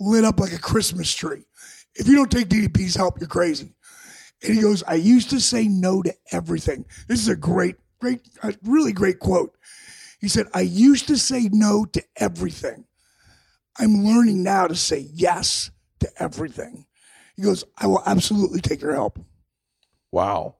lit 0.00 0.24
up 0.24 0.40
like 0.40 0.52
a 0.52 0.58
Christmas 0.58 1.12
tree. 1.12 1.44
If 1.94 2.06
you 2.08 2.14
don't 2.14 2.30
take 2.30 2.48
DDP's 2.48 2.94
help, 2.94 3.18
you're 3.20 3.28
crazy. 3.28 3.74
And 4.46 4.54
he 4.56 4.62
goes, 4.62 4.82
I 4.84 4.94
used 4.94 5.30
to 5.30 5.40
say 5.40 5.68
no 5.68 6.02
to 6.02 6.14
everything. 6.32 6.84
This 7.08 7.20
is 7.20 7.28
a 7.28 7.36
great, 7.36 7.76
great, 8.00 8.20
a 8.42 8.54
really 8.64 8.92
great 8.92 9.18
quote. 9.18 9.56
He 10.20 10.28
said, 10.28 10.46
I 10.54 10.62
used 10.62 11.06
to 11.08 11.16
say 11.18 11.48
no 11.52 11.84
to 11.86 12.02
everything. 12.16 12.84
I'm 13.78 14.04
learning 14.04 14.42
now 14.42 14.66
to 14.66 14.74
say 14.74 15.06
yes 15.12 15.70
to 16.00 16.08
everything. 16.18 16.86
He 17.36 17.42
goes, 17.42 17.64
I 17.76 17.86
will 17.86 18.02
absolutely 18.06 18.60
take 18.60 18.80
your 18.80 18.94
help. 18.94 19.18
Wow. 20.10 20.56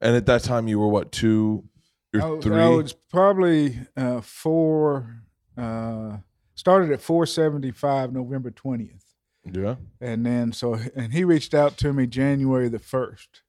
And 0.00 0.16
at 0.16 0.26
that 0.26 0.42
time, 0.42 0.66
you 0.68 0.78
were 0.80 0.88
what 0.88 1.12
two? 1.12 1.64
You're 2.12 2.22
I, 2.22 2.26
was- 2.30 2.44
three. 2.44 2.60
I 2.60 2.68
was 2.68 2.92
probably 2.92 3.78
uh, 3.96 4.20
four. 4.20 5.22
Uh, 5.56 6.18
started 6.54 6.90
at 6.92 7.00
475 7.00 8.12
November 8.12 8.50
20th, 8.50 9.02
yeah. 9.44 9.76
and 10.00 10.24
then 10.26 10.52
so 10.52 10.78
and 10.94 11.12
he 11.12 11.24
reached 11.24 11.54
out 11.54 11.76
to 11.78 11.92
me 11.92 12.06
January 12.06 12.68
the 12.68 12.78
first, 12.78 13.42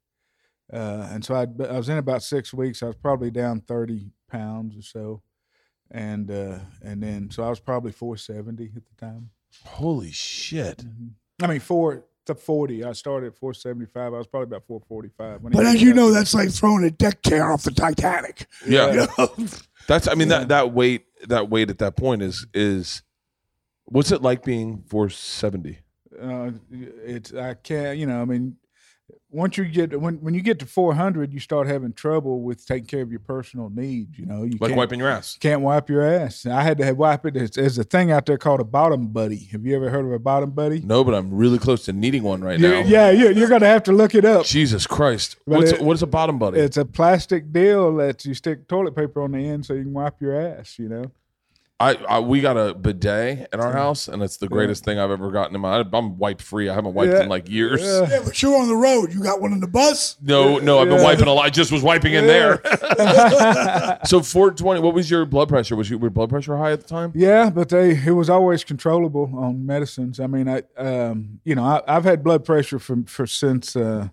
uh, 0.72 1.08
and 1.12 1.24
so 1.26 1.36
I 1.36 1.42
I 1.66 1.78
was 1.78 1.90
in 1.90 1.98
about 1.98 2.24
six 2.24 2.54
weeks. 2.54 2.82
I 2.84 2.88
was 2.88 2.96
probably 2.96 3.32
down 3.32 3.62
30 3.62 4.12
pounds 4.30 4.78
or 4.78 4.82
so, 4.82 5.22
and 5.92 6.30
uh, 6.32 6.60
and 6.82 7.02
then 7.04 7.30
so 7.32 7.44
I 7.44 7.50
was 7.50 7.60
probably 7.60 7.92
470 7.92 8.72
at 8.76 8.84
the 8.86 9.06
time. 9.06 9.30
Holy 9.66 10.12
shit. 10.12 10.84
I 11.42 11.48
mean 11.48 11.60
four 11.60 12.06
to 12.26 12.36
40. 12.36 12.84
I 12.84 12.92
started 12.94 13.28
at 13.28 13.38
475. 13.38 14.14
I 14.14 14.18
was 14.18 14.28
probably 14.28 14.56
about 14.56 14.68
445. 14.68 15.42
When 15.42 15.54
he 15.54 15.58
But 15.58 15.66
as 15.66 15.82
you 15.82 15.90
out 15.92 15.96
know, 15.96 16.12
that's 16.12 16.34
like 16.36 16.52
throwing 16.52 16.84
a 16.84 16.92
deck 16.92 17.24
chair 17.24 17.52
off 17.52 17.64
the 17.64 17.72
Titanic. 17.72 18.46
Yeah. 18.68 19.08
You 19.18 19.26
know? 19.38 19.48
That's. 19.88 20.08
I 20.08 20.14
mean 20.14 20.30
Yeah. 20.30 20.40
that 20.40 20.50
that 20.50 20.72
weight 20.74 21.06
that 21.28 21.50
weight 21.50 21.70
at 21.72 21.80
that 21.80 21.96
point 21.98 22.22
is 22.22 22.46
is. 22.54 23.02
What's 23.90 24.12
it 24.12 24.22
like 24.22 24.44
being 24.44 24.84
470? 24.88 25.80
uh, 26.22 26.52
it's 27.06 27.34
I 27.34 27.54
can't 27.54 27.98
you 27.98 28.06
know 28.06 28.22
I 28.22 28.26
mean 28.26 28.58
once 29.32 29.58
you 29.58 29.66
get 29.66 29.98
when 30.02 30.16
when 30.16 30.34
you 30.34 30.42
get 30.42 30.60
to 30.60 30.66
400 30.66 31.32
you 31.32 31.40
start 31.40 31.68
having 31.68 31.94
trouble 31.94 32.42
with 32.42 32.66
taking 32.66 32.88
care 32.88 33.02
of 33.02 33.10
your 33.12 33.22
personal 33.22 33.70
needs 33.70 34.18
you 34.18 34.26
know 34.26 34.44
you 34.44 34.58
Like 34.60 34.70
can't, 34.72 34.76
wiping 34.78 35.00
your 35.00 35.08
ass. 35.08 35.38
can't 35.40 35.62
wipe 35.62 35.88
your 35.88 36.04
ass 36.04 36.46
I 36.46 36.62
had 36.64 36.78
to 36.80 36.86
have 36.86 36.98
wipe 36.98 37.26
it 37.28 37.36
there's, 37.36 37.52
there's 37.52 37.78
a 37.78 37.84
thing 37.84 38.12
out 38.12 38.26
there 38.26 38.38
called 38.38 38.60
a 38.60 38.64
bottom 38.66 39.08
buddy 39.08 39.48
have 39.52 39.66
you 39.66 39.76
ever 39.76 39.90
heard 39.90 40.04
of 40.04 40.12
a 40.12 40.20
bottom 40.20 40.50
buddy 40.52 40.82
No, 40.82 41.04
but 41.04 41.14
I'm 41.14 41.32
really 41.34 41.60
close 41.60 41.86
to 41.86 41.94
needing 41.94 42.24
one 42.24 42.42
right 42.44 42.60
You're- 42.60 42.82
now. 42.84 42.88
yeah 42.90 43.12
you're, 43.12 43.32
you're 43.32 43.50
gonna 43.50 43.68
have 43.68 43.84
to 43.84 43.94
look 43.94 44.14
it 44.16 44.26
up 44.26 44.46
Jesus 44.46 44.86
Christ. 44.88 45.38
But 45.48 45.58
What's 45.58 45.72
it- 45.72 45.82
what 45.82 45.94
is 45.94 46.02
a 46.04 46.08
bottom 46.08 46.38
buddy? 46.40 46.60
it's 46.60 46.78
a 46.78 46.86
plastic 46.86 47.54
deal 47.54 47.96
that 47.98 48.26
you 48.26 48.34
stick 48.34 48.68
toilet 48.68 48.96
paper 48.96 49.22
on 49.22 49.32
the 49.32 49.48
end 49.48 49.66
so 49.66 49.74
you 49.74 49.84
can 49.84 49.94
wipe 49.94 50.20
your 50.22 50.36
ass 50.36 50.78
you 50.80 50.90
know 50.90 51.06
I, 51.82 51.96
I 51.96 52.20
we 52.20 52.42
got 52.42 52.58
a 52.58 52.74
bidet 52.74 53.48
in 53.54 53.60
our 53.62 53.72
house, 53.72 54.10
and 54.10 54.22
it's 54.22 54.36
the 54.36 54.50
greatest 54.50 54.84
thing 54.84 55.00
I've 55.00 55.12
ever 55.12 55.32
gotten 55.32 55.56
in 55.56 55.62
my. 55.62 55.86
I'm 55.94 56.18
wiped 56.18 56.42
free. 56.42 56.68
I 56.68 56.74
haven't 56.76 56.94
wiped 56.94 57.14
Yeah. 57.14 57.24
in 57.24 57.30
like 57.30 57.50
years. 57.50 57.82
Yeah. 57.82 58.06
Yeah, 58.10 58.20
but 58.26 58.42
you're 58.42 58.60
on 58.60 58.68
the 58.68 58.76
road. 58.76 59.14
You 59.14 59.24
got 59.24 59.40
one 59.40 59.54
in 59.54 59.62
the 59.62 59.68
bus. 59.68 60.18
No, 60.22 60.58
no, 60.58 60.80
I've 60.80 60.90
been 60.90 61.02
wiping 61.02 61.28
a 61.28 61.34
lot. 61.34 61.46
I 61.46 61.50
just 61.50 61.72
was 61.72 61.82
wiping 61.82 62.14
in 62.14 62.28
there. 62.28 62.62
so 64.06 64.22
420. 64.22 64.82
What 64.82 64.94
was 64.94 65.10
your 65.10 65.26
blood 65.26 65.48
pressure? 65.48 65.78
Was 65.78 65.90
your 65.90 66.00
blood 66.10 66.30
pressure 66.30 66.58
high 66.58 66.74
at 66.74 66.82
the 66.82 66.88
time? 66.88 67.14
Yeah, 67.16 67.50
but 67.50 67.70
they 67.70 67.92
it 67.92 68.12
was 68.12 68.30
always 68.30 68.66
controllable 68.66 69.32
on 69.38 69.66
medicines. 69.66 70.20
I 70.20 70.28
mean, 70.28 70.50
I 70.50 70.64
um, 70.78 71.40
you 71.46 71.56
know, 71.56 71.64
I, 71.64 71.82
I've 71.88 72.04
had 72.04 72.26
blood 72.26 72.44
pressure 72.44 72.80
from 72.80 73.06
for 73.06 73.26
since 73.26 73.78
uh, 73.78 74.10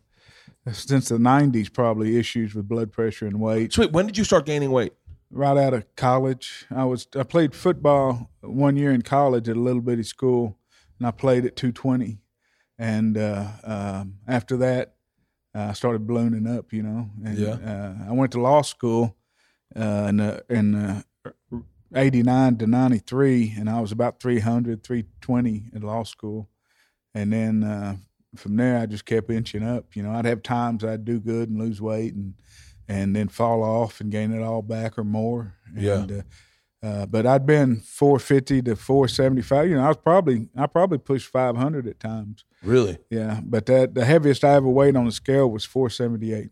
since 0.70 1.09
the 1.09 1.18
'90s, 1.18 1.72
probably 1.72 2.16
issues 2.16 2.55
with 2.55 2.68
blood 2.68 2.92
pressure 2.92 3.26
and 3.26 3.40
weight. 3.40 3.72
So 3.72 3.83
wait, 3.83 3.90
when 3.92 4.07
did 4.07 4.16
you 4.16 4.22
start 4.24 4.46
gaining 4.46 4.70
weight? 4.70 4.92
Right 5.30 5.56
out 5.56 5.74
of 5.74 5.84
college, 5.96 6.66
I 6.70 6.84
was 6.84 7.08
I 7.18 7.24
played 7.24 7.54
football 7.54 8.30
one 8.42 8.76
year 8.76 8.92
in 8.92 9.02
college 9.02 9.48
at 9.48 9.56
a 9.56 9.60
little 9.60 9.82
bitty 9.82 10.04
school, 10.04 10.56
and 10.98 11.06
I 11.06 11.10
played 11.10 11.44
at 11.44 11.56
220. 11.56 12.18
And 12.78 13.18
uh, 13.18 13.48
um, 13.64 14.14
after 14.28 14.56
that, 14.58 14.94
I 15.54 15.72
started 15.72 16.06
ballooning 16.06 16.46
up. 16.46 16.72
You 16.72 16.84
know, 16.84 17.10
and 17.24 17.38
Yeah. 17.38 17.54
uh, 17.54 18.08
I 18.08 18.12
went 18.12 18.32
to 18.32 18.40
law 18.40 18.62
school 18.62 19.16
uh, 19.74 20.06
in 20.08 20.20
uh, 20.20 20.40
in 20.48 20.74
uh, 20.76 21.02
89 21.94 22.56
to 22.58 22.66
93 22.66 23.54
and 23.56 23.70
i 23.70 23.80
was 23.80 23.92
about 23.92 24.18
300 24.20 24.82
320 24.82 25.70
in 25.72 25.82
law 25.82 26.02
school 26.02 26.48
and 27.14 27.32
then 27.32 27.62
uh, 27.62 27.96
from 28.34 28.56
there 28.56 28.78
i 28.78 28.86
just 28.86 29.04
kept 29.04 29.30
inching 29.30 29.62
up 29.62 29.94
you 29.94 30.02
know 30.02 30.10
i'd 30.12 30.24
have 30.24 30.42
times 30.42 30.84
i'd 30.84 31.04
do 31.04 31.20
good 31.20 31.48
and 31.48 31.58
lose 31.58 31.80
weight 31.80 32.12
and 32.14 32.34
and 32.88 33.14
then 33.16 33.29
fall 33.29 33.62
off 33.62 34.01
and 34.01 34.11
gain 34.11 34.33
it 34.33 34.42
all 34.42 34.62
back 34.62 34.96
or 34.99 35.05
more 35.05 35.55
Yeah. 35.77 35.99
and, 36.03 36.12
uh, 36.12 36.22
uh, 36.87 37.07
but 37.07 37.27
I'd 37.27 37.46
been 37.46 37.77
450 37.81 38.62
to 38.62 38.77
475. 38.77 39.68
You 39.68 39.77
know, 39.77 39.85
I 39.85 39.88
was 39.88 39.96
probably 39.96 40.49
I 40.57 40.66
probably 40.66 40.99
pushed 40.99 41.27
500 41.29 41.87
at 41.88 41.99
times. 41.99 42.44
Really? 42.62 42.99
Yeah, 43.11 43.40
but 43.42 43.66
that 43.66 43.94
the 43.94 44.05
heaviest 44.05 44.44
I 44.44 44.55
ever 44.55 44.68
weighed 44.68 44.94
on 44.94 45.07
the 45.07 45.12
scale 45.12 45.51
was 45.51 45.64
478. 45.64 46.51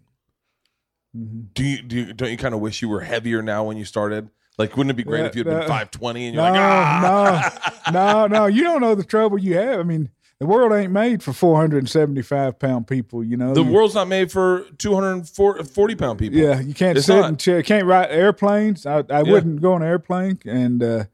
Do 1.53 1.62
you 1.62 1.83
do 1.83 1.97
you, 1.97 2.12
don't 2.12 2.31
you 2.31 2.37
kind 2.37 2.55
of 2.55 2.61
wish 2.61 2.83
you 2.83 2.88
were 2.88 3.01
heavier 3.03 3.42
now 3.42 3.64
when 3.64 3.77
you 3.77 3.85
started? 3.85 4.29
Like, 4.59 4.77
wouldn't 4.77 4.92
it 4.92 4.97
be 4.97 5.05
great 5.05 5.20
Yeah, 5.20 5.27
if 5.27 5.37
you'd 5.37 5.44
been 5.47 5.55
uh, 5.57 5.61
520 5.68 6.27
and 6.27 6.35
you're 6.35 6.44
No, 6.44 6.51
like, 6.51 6.61
ah? 6.61 7.73
no, 7.92 8.27
no, 8.27 8.27
no. 8.27 8.47
You 8.47 8.62
don't 8.62 8.81
know 8.81 8.94
the 8.94 9.05
trouble 9.05 9.38
you 9.38 9.55
have. 9.57 9.79
I 9.81 9.83
mean, 9.83 10.11
the 10.40 10.47
world 10.47 10.73
ain't 10.73 10.92
made 10.92 11.23
for 11.23 11.33
475 11.33 12.59
pound 12.59 12.87
people. 12.87 13.23
You 13.25 13.37
know, 13.37 13.55
The 13.55 13.62
You- 13.62 13.73
world's 13.73 13.94
not 13.94 14.09
made 14.09 14.31
for 14.33 14.64
240 14.79 15.94
pound 15.94 16.18
people. 16.18 16.38
Yeah, 16.38 16.61
you 16.61 16.75
can't 16.75 16.97
It's 16.99 17.07
sit 17.07 17.16
not. 17.20 17.29
in 17.31 17.37
chair. 17.37 17.62
Can't 17.62 17.87
ride 17.87 18.11
airplanes. 18.11 18.87
I, 18.87 18.99
I 19.11 19.23
Yeah. 19.23 19.33
wouldn't 19.33 19.61
go 19.62 19.75
on 19.75 19.83
an 19.83 19.88
airplane. 19.88 20.38
And 20.44 20.83
uh, 20.83 21.05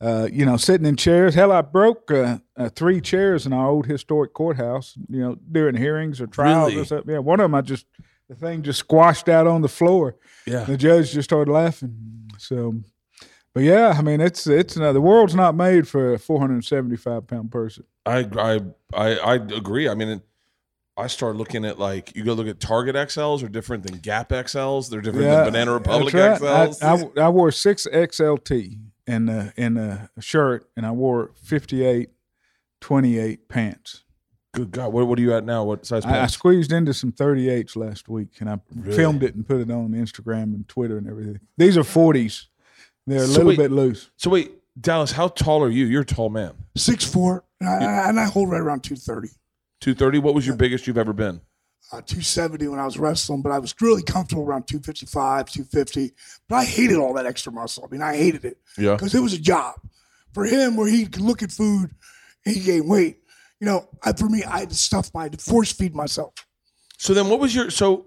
uh, 0.00 0.28
you 0.30 0.44
know, 0.44 0.56
sitting 0.56 0.86
in 0.86 0.96
chairs. 0.96 1.34
Hell, 1.34 1.52
I 1.52 1.62
broke 1.62 2.10
uh, 2.10 2.38
uh, 2.56 2.68
three 2.68 3.00
chairs 3.00 3.46
in 3.46 3.52
our 3.52 3.68
old 3.68 3.86
historic 3.86 4.34
courthouse. 4.34 4.94
You 5.08 5.20
know, 5.20 5.36
during 5.50 5.76
hearings 5.76 6.20
or 6.20 6.26
trials 6.26 6.70
Really? 6.70 6.82
or 6.82 6.84
something. 6.84 7.12
Yeah, 7.12 7.20
one 7.20 7.40
of 7.40 7.44
them 7.44 7.54
I 7.54 7.60
just 7.62 7.86
the 8.28 8.34
thing 8.34 8.62
just 8.62 8.78
squashed 8.80 9.28
out 9.28 9.46
on 9.46 9.62
the 9.62 9.68
floor. 9.68 10.16
Yeah. 10.46 10.64
The 10.64 10.76
judge 10.76 11.12
just 11.12 11.28
started 11.30 11.50
laughing. 11.52 11.94
So, 12.38 12.74
but 13.54 13.62
yeah, 13.62 13.94
I 13.96 14.02
mean, 14.02 14.20
it's 14.20 14.46
it's 14.46 14.76
uh, 14.76 14.92
the 14.92 15.00
world's 15.00 15.34
not 15.34 15.54
made 15.54 15.88
for 15.88 16.12
a 16.14 16.18
475 16.18 17.26
pound 17.26 17.50
person. 17.50 17.84
I 18.04 18.28
I 18.36 18.60
I, 18.92 19.16
I 19.16 19.34
agree. 19.36 19.88
I 19.88 19.94
mean, 19.94 20.20
I 20.96 21.06
start 21.06 21.36
looking 21.36 21.64
at 21.64 21.78
like 21.78 22.14
you 22.14 22.24
go 22.24 22.34
look 22.34 22.46
at 22.46 22.60
Target 22.60 22.94
XLs 22.96 23.42
are 23.42 23.48
different 23.48 23.84
than 23.84 23.98
Gap 23.98 24.28
XLs. 24.30 24.90
They're 24.90 25.00
different 25.00 25.26
than 25.28 25.44
Banana 25.46 25.72
Republic 25.72 26.14
right. 26.14 26.40
XLs. 26.40 26.82
I, 27.16 27.22
I, 27.22 27.26
I 27.26 27.28
wore 27.30 27.50
six 27.50 27.86
XLT 27.92 28.78
in 29.06 29.28
a, 29.28 29.52
in 29.56 29.76
a 29.76 30.08
shirt, 30.20 30.68
and 30.76 30.86
I 30.86 30.90
wore 30.92 31.32
58, 31.42 32.10
28 32.80 33.48
pants. 33.48 34.04
Good 34.52 34.70
God, 34.70 34.92
what 34.92 35.08
what 35.08 35.18
are 35.18 35.22
you 35.22 35.34
at 35.34 35.44
now? 35.44 35.64
What 35.64 35.84
size 35.84 36.04
I, 36.04 36.22
I 36.22 36.26
squeezed 36.26 36.70
into 36.70 36.94
some 36.94 37.10
38s 37.10 37.74
last 37.74 38.08
week, 38.08 38.36
and 38.38 38.48
I 38.48 38.60
Really? 38.72 38.96
filmed 38.96 39.24
it 39.24 39.34
and 39.34 39.44
put 39.44 39.60
it 39.60 39.68
on 39.68 39.90
Instagram 39.90 40.54
and 40.54 40.68
Twitter 40.68 40.96
and 40.96 41.08
everything. 41.08 41.40
These 41.58 41.76
are 41.76 41.82
40s. 41.82 42.46
They're 43.06 43.18
a 43.24 43.26
So 43.26 43.32
little 43.32 43.46
wait- 43.48 43.58
bit 43.58 43.70
loose. 43.70 44.10
so 44.16 44.30
wait, 44.30 44.52
Dallas, 44.80 45.12
how 45.12 45.28
tall 45.28 45.62
are 45.62 45.70
you? 45.70 45.84
You're 45.86 46.02
a 46.02 46.06
tall 46.06 46.30
man. 46.30 46.52
Six 46.76 47.04
four, 47.04 47.44
and 47.60 47.68
I, 47.68 48.08
and 48.08 48.18
I 48.18 48.24
hold 48.24 48.50
right 48.50 48.60
around 48.60 48.82
two 48.82 48.96
thirty. 48.96 49.28
Two 49.80 49.94
thirty. 49.94 50.18
What 50.18 50.34
was 50.34 50.46
your 50.46 50.56
biggest 50.56 50.86
you've 50.86 50.98
ever 50.98 51.12
been? 51.12 51.40
uh, 51.92 52.00
270 52.00 52.66
when 52.68 52.80
I 52.80 52.86
was 52.86 52.98
wrestling, 52.98 53.42
but 53.42 53.52
I 53.52 53.58
was 53.58 53.74
really 53.80 54.02
comfortable 54.02 54.42
around 54.42 54.66
255, 54.66 55.48
250. 55.50 56.12
But 56.48 56.56
I 56.56 56.64
hated 56.64 56.96
all 56.96 57.12
that 57.14 57.26
extra 57.26 57.52
muscle. 57.52 57.84
I 57.86 57.92
mean, 57.92 58.02
I 58.02 58.16
hated 58.16 58.44
it 58.46 58.58
Yeah. 58.78 58.94
because 58.94 59.14
it 59.14 59.20
was 59.20 59.34
a 59.34 59.38
job 59.38 59.74
for 60.32 60.44
him 60.44 60.76
where 60.76 60.88
he 60.88 61.04
could 61.06 61.20
look 61.22 61.42
at 61.42 61.52
food 61.52 61.90
and 62.46 62.56
he 62.56 62.62
gained 62.62 62.88
weight. 62.88 63.18
You 63.60 63.66
know, 63.66 63.88
I, 64.02 64.12
for 64.14 64.28
me, 64.28 64.42
I 64.42 64.60
had 64.60 64.70
to 64.70 64.74
stuff 64.74 65.10
my, 65.14 65.20
I 65.20 65.22
had 65.24 65.32
to 65.32 65.38
force 65.38 65.70
feed 65.72 65.94
myself. 65.94 66.32
So 66.98 67.12
then, 67.14 67.28
what 67.28 67.38
was 67.38 67.54
your 67.54 67.70
so? 67.70 68.06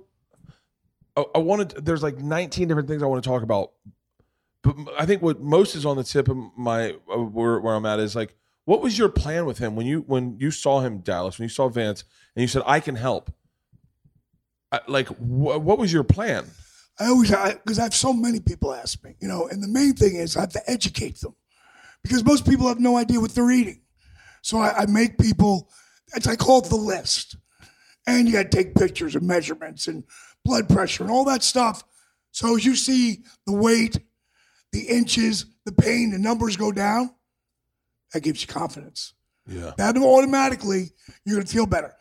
I, 1.16 1.24
I 1.36 1.38
wanted. 1.38 1.86
There's 1.86 2.04
like 2.04 2.18
19 2.18 2.68
different 2.68 2.90
things 2.90 3.04
I 3.04 3.06
want 3.06 3.24
to 3.24 3.30
talk 3.30 3.44
about, 3.44 3.72
but 4.74 4.94
I 5.00 5.06
think 5.06 5.22
what 5.22 5.42
most 5.42 5.76
is 5.76 5.86
on 5.86 5.98
the 5.98 6.04
tip 6.04 6.28
of 6.28 6.38
my 6.58 6.96
uh, 7.12 7.18
where, 7.18 7.60
where 7.60 7.76
I'm 7.76 7.86
at 7.86 8.00
is 8.00 8.16
like, 8.16 8.36
what 8.66 8.82
was 8.82 8.98
your 8.98 9.10
plan 9.10 9.46
with 9.46 9.60
him 9.60 9.76
when 9.76 9.86
you 9.86 10.02
when 10.02 10.38
you 10.40 10.52
saw 10.52 10.82
him, 10.82 11.00
Dallas, 11.00 11.40
when 11.40 11.46
you 11.46 11.50
saw 11.50 11.70
Vance, 11.70 12.04
and 12.36 12.42
you 12.42 12.48
said, 12.48 12.64
"I 12.66 12.80
can 12.80 12.96
help." 12.96 13.32
I, 14.72 14.82
like, 14.88 15.08
wh- 15.08 15.64
what 15.64 15.78
was 15.78 15.94
your 15.94 16.04
plan? 16.04 16.46
I 17.00 17.08
always, 17.08 17.30
because 17.30 17.80
I, 17.80 17.84
have 17.84 17.94
so 17.94 18.12
many 18.12 18.40
people 18.40 18.74
ask 18.74 19.04
me, 19.04 19.16
you 19.20 19.28
know, 19.28 19.48
and 19.48 19.62
the 19.62 19.68
main 19.68 19.94
thing 19.94 20.16
is 20.16 20.36
I 20.36 20.42
have 20.42 20.54
to 20.54 20.70
educate 20.70 21.20
them 21.22 21.36
because 22.04 22.26
most 22.26 22.48
people 22.48 22.68
have 22.68 22.80
no 22.80 22.98
idea 22.98 23.20
what 23.20 23.36
they're 23.36 23.52
eating. 23.52 23.82
So 24.42 24.58
I, 24.58 24.80
I 24.80 24.86
make 24.88 25.18
people, 25.18 25.70
it's, 26.16 26.28
I 26.28 26.36
call 26.36 26.60
it 26.60 26.70
the 26.70 26.76
list. 26.76 27.38
And 28.08 28.28
you 28.28 28.34
got 28.34 28.52
to 28.52 28.58
take 28.58 28.74
pictures 28.74 29.16
and 29.16 29.28
measurements 29.28 29.88
and 29.88 30.06
blood 30.44 30.70
pressure 30.70 31.04
and 31.04 31.12
all 31.12 31.26
that 31.26 31.44
stuff. 31.44 31.84
So 32.32 32.56
as 32.56 32.66
you 32.66 32.76
see 32.76 33.24
the 33.46 33.54
weight, 33.54 34.00
the 34.72 34.82
inches, 34.82 35.46
the 35.66 35.72
pain, 35.72 36.12
the 36.12 36.20
numbers 36.20 36.58
go 36.58 36.72
down, 36.72 37.12
that 38.14 38.22
gives 38.22 38.42
you 38.42 38.48
confidence. 38.48 39.14
Yeah. 39.48 39.72
That 39.78 39.98
automatically, 39.98 40.92
you're 41.26 41.36
going 41.36 41.48
to 41.48 41.54
feel 41.54 41.66
better. 41.66 41.94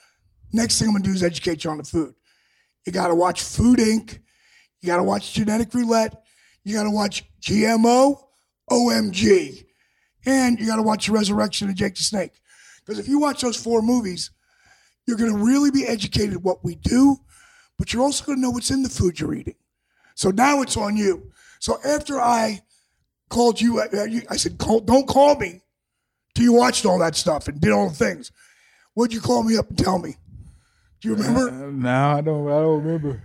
Next 0.52 0.78
thing 0.78 0.88
I'm 0.88 0.94
going 0.94 1.04
to 1.04 1.08
do 1.10 1.14
is 1.14 1.22
educate 1.22 1.64
you 1.64 1.70
on 1.70 1.78
the 1.78 1.84
food. 1.84 2.14
You 2.84 2.92
got 2.92 3.08
to 3.08 3.14
watch 3.14 3.42
Food 3.42 3.78
Inc. 3.78 4.18
You 4.80 4.86
got 4.86 4.96
to 4.96 5.02
watch 5.02 5.32
Genetic 5.32 5.74
Roulette. 5.74 6.22
You 6.64 6.74
got 6.74 6.84
to 6.84 6.90
watch 6.90 7.24
GMO, 7.40 8.20
OMG. 8.70 9.64
And 10.24 10.58
you 10.58 10.66
got 10.66 10.76
to 10.76 10.82
watch 10.82 11.06
The 11.06 11.12
Resurrection 11.12 11.68
of 11.68 11.76
Jake 11.76 11.94
the 11.94 12.02
Snake. 12.02 12.32
Because 12.84 12.98
if 12.98 13.08
you 13.08 13.18
watch 13.18 13.42
those 13.42 13.56
four 13.56 13.82
movies, 13.82 14.30
you're 15.06 15.16
going 15.16 15.32
to 15.32 15.44
really 15.44 15.70
be 15.70 15.86
educated 15.86 16.42
what 16.42 16.64
we 16.64 16.74
do, 16.76 17.16
but 17.78 17.92
you're 17.92 18.02
also 18.02 18.24
going 18.24 18.38
to 18.38 18.42
know 18.42 18.50
what's 18.50 18.70
in 18.70 18.82
the 18.82 18.88
food 18.88 19.20
you're 19.20 19.34
eating. 19.34 19.54
So 20.14 20.30
now 20.30 20.62
it's 20.62 20.76
on 20.76 20.96
you. 20.96 21.30
So 21.66 21.80
after 21.84 22.20
I 22.20 22.62
called 23.28 23.60
you, 23.60 23.80
I 23.80 23.88
I 24.30 24.36
said, 24.36 24.56
call, 24.56 24.78
don't 24.78 25.08
call 25.08 25.34
me 25.34 25.62
till 26.32 26.44
you 26.44 26.52
watched 26.52 26.86
all 26.86 27.00
that 27.00 27.16
stuff 27.16 27.48
and 27.48 27.60
did 27.60 27.72
all 27.72 27.88
the 27.88 27.94
things. 27.96 28.30
What'd 28.94 29.12
you 29.12 29.20
call 29.20 29.42
me 29.42 29.56
up 29.56 29.68
and 29.68 29.76
tell 29.76 29.98
me? 29.98 30.14
Do 31.00 31.08
you 31.08 31.16
remember? 31.16 31.48
Uh, 31.48 31.70
no, 31.72 32.16
I 32.18 32.20
don't. 32.20 32.46
I 32.46 32.60
don't 32.60 32.84
remember. 32.84 33.20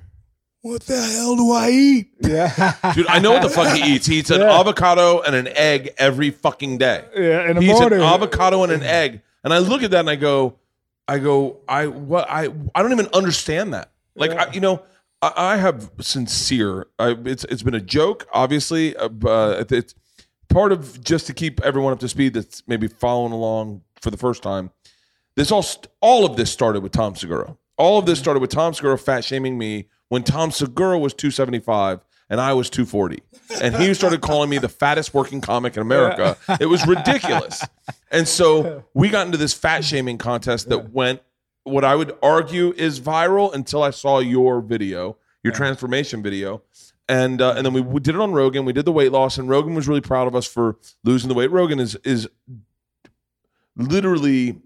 what 0.61 0.81
the 0.81 0.99
hell 0.99 1.35
do 1.35 1.51
I 1.51 1.69
eat? 1.69 2.07
Yeah, 2.19 2.73
Dude, 2.95 3.05
I 3.05 3.19
know 3.19 3.31
what 3.33 3.43
the 3.43 3.49
fuck 3.51 3.77
he 3.77 3.93
eats. 3.93 4.07
He 4.07 4.17
eats 4.17 4.31
an 4.31 4.41
Yeah. 4.41 4.59
avocado 4.59 5.21
and 5.21 5.35
an 5.35 5.47
egg 5.49 5.93
every 5.99 6.31
fucking 6.31 6.79
day. 6.79 7.05
yeah. 7.15 7.47
In 7.47 7.57
the 7.57 7.61
He 7.61 7.69
eats 7.69 7.79
an 7.79 7.93
avocado 7.93 8.63
and 8.63 8.71
an 8.71 8.81
egg. 8.81 9.21
And 9.43 9.53
I 9.53 9.59
look 9.59 9.83
at 9.83 9.91
that 9.91 9.99
and 9.99 10.09
I 10.09 10.15
go, 10.15 10.55
I 11.07 11.19
go, 11.19 11.57
I 11.69 11.85
what 11.85 12.27
I 12.27 12.49
I 12.73 12.81
don't 12.81 12.91
even 12.91 13.09
understand 13.13 13.75
that. 13.75 13.91
Like 14.15 14.31
I, 14.31 14.51
you 14.51 14.61
know, 14.61 14.81
I, 15.21 15.33
I 15.35 15.57
have 15.57 15.91
sincere. 15.99 16.87
I, 16.99 17.15
it's 17.25 17.43
it's 17.45 17.63
been 17.63 17.75
a 17.75 17.81
joke, 17.81 18.27
obviously. 18.33 18.95
Uh, 18.95 19.09
but 19.09 19.71
it's 19.71 19.95
part 20.49 20.71
of 20.71 21.03
just 21.03 21.27
to 21.27 21.33
keep 21.33 21.61
everyone 21.61 21.93
up 21.93 21.99
to 21.99 22.09
speed 22.09 22.33
that's 22.33 22.63
maybe 22.67 22.87
following 22.87 23.31
along 23.31 23.81
for 24.01 24.11
the 24.11 24.17
first 24.17 24.43
time. 24.43 24.71
This 25.35 25.51
all 25.51 25.65
all 26.01 26.25
of 26.25 26.35
this 26.35 26.51
started 26.51 26.83
with 26.83 26.91
Tom 26.91 27.15
Segura. 27.15 27.57
All 27.77 27.97
of 27.97 28.05
this 28.05 28.19
started 28.19 28.41
with 28.41 28.51
Tom 28.51 28.73
Segura 28.73 28.97
fat 28.97 29.23
shaming 29.23 29.57
me 29.57 29.87
when 30.09 30.23
Tom 30.23 30.51
Segura 30.51 30.99
was 30.99 31.13
275 31.13 32.01
and 32.29 32.39
I 32.39 32.53
was 32.53 32.69
240. 32.69 33.21
And 33.61 33.75
he 33.75 33.93
started 33.93 34.21
calling 34.21 34.49
me 34.49 34.57
the 34.57 34.69
fattest 34.69 35.13
working 35.13 35.41
comic 35.41 35.75
in 35.75 35.81
America. 35.81 36.37
It 36.59 36.67
was 36.67 36.85
ridiculous. 36.87 37.63
And 38.09 38.27
so 38.27 38.85
we 38.93 39.09
got 39.09 39.25
into 39.25 39.37
this 39.37 39.53
fat 39.53 39.83
shaming 39.83 40.17
contest 40.17 40.69
that 40.69 40.91
went 40.91 41.21
what 41.63 41.83
I 41.83 41.95
would 41.95 42.15
argue 42.21 42.73
is 42.75 42.99
viral 42.99 43.53
until 43.53 43.83
I 43.83 43.91
saw 43.91 44.19
your 44.19 44.61
video, 44.61 45.17
your 45.43 45.53
transformation 45.53 46.23
video. 46.23 46.63
And 47.09 47.41
uh, 47.41 47.55
and 47.57 47.65
then 47.65 47.73
we, 47.73 47.81
we 47.81 47.99
did 47.99 48.15
it 48.15 48.21
on 48.21 48.31
Rogan. 48.31 48.63
We 48.63 48.73
did 48.73 48.85
the 48.85 48.91
weight 48.91 49.11
loss, 49.11 49.37
and 49.37 49.49
Rogan 49.49 49.73
was 49.73 49.87
really 49.87 50.01
proud 50.01 50.27
of 50.27 50.35
us 50.35 50.47
for 50.47 50.77
losing 51.03 51.27
the 51.27 51.33
weight. 51.35 51.51
Rogan 51.51 51.79
is 51.79 51.95
is 52.05 52.29
literally 53.75 54.61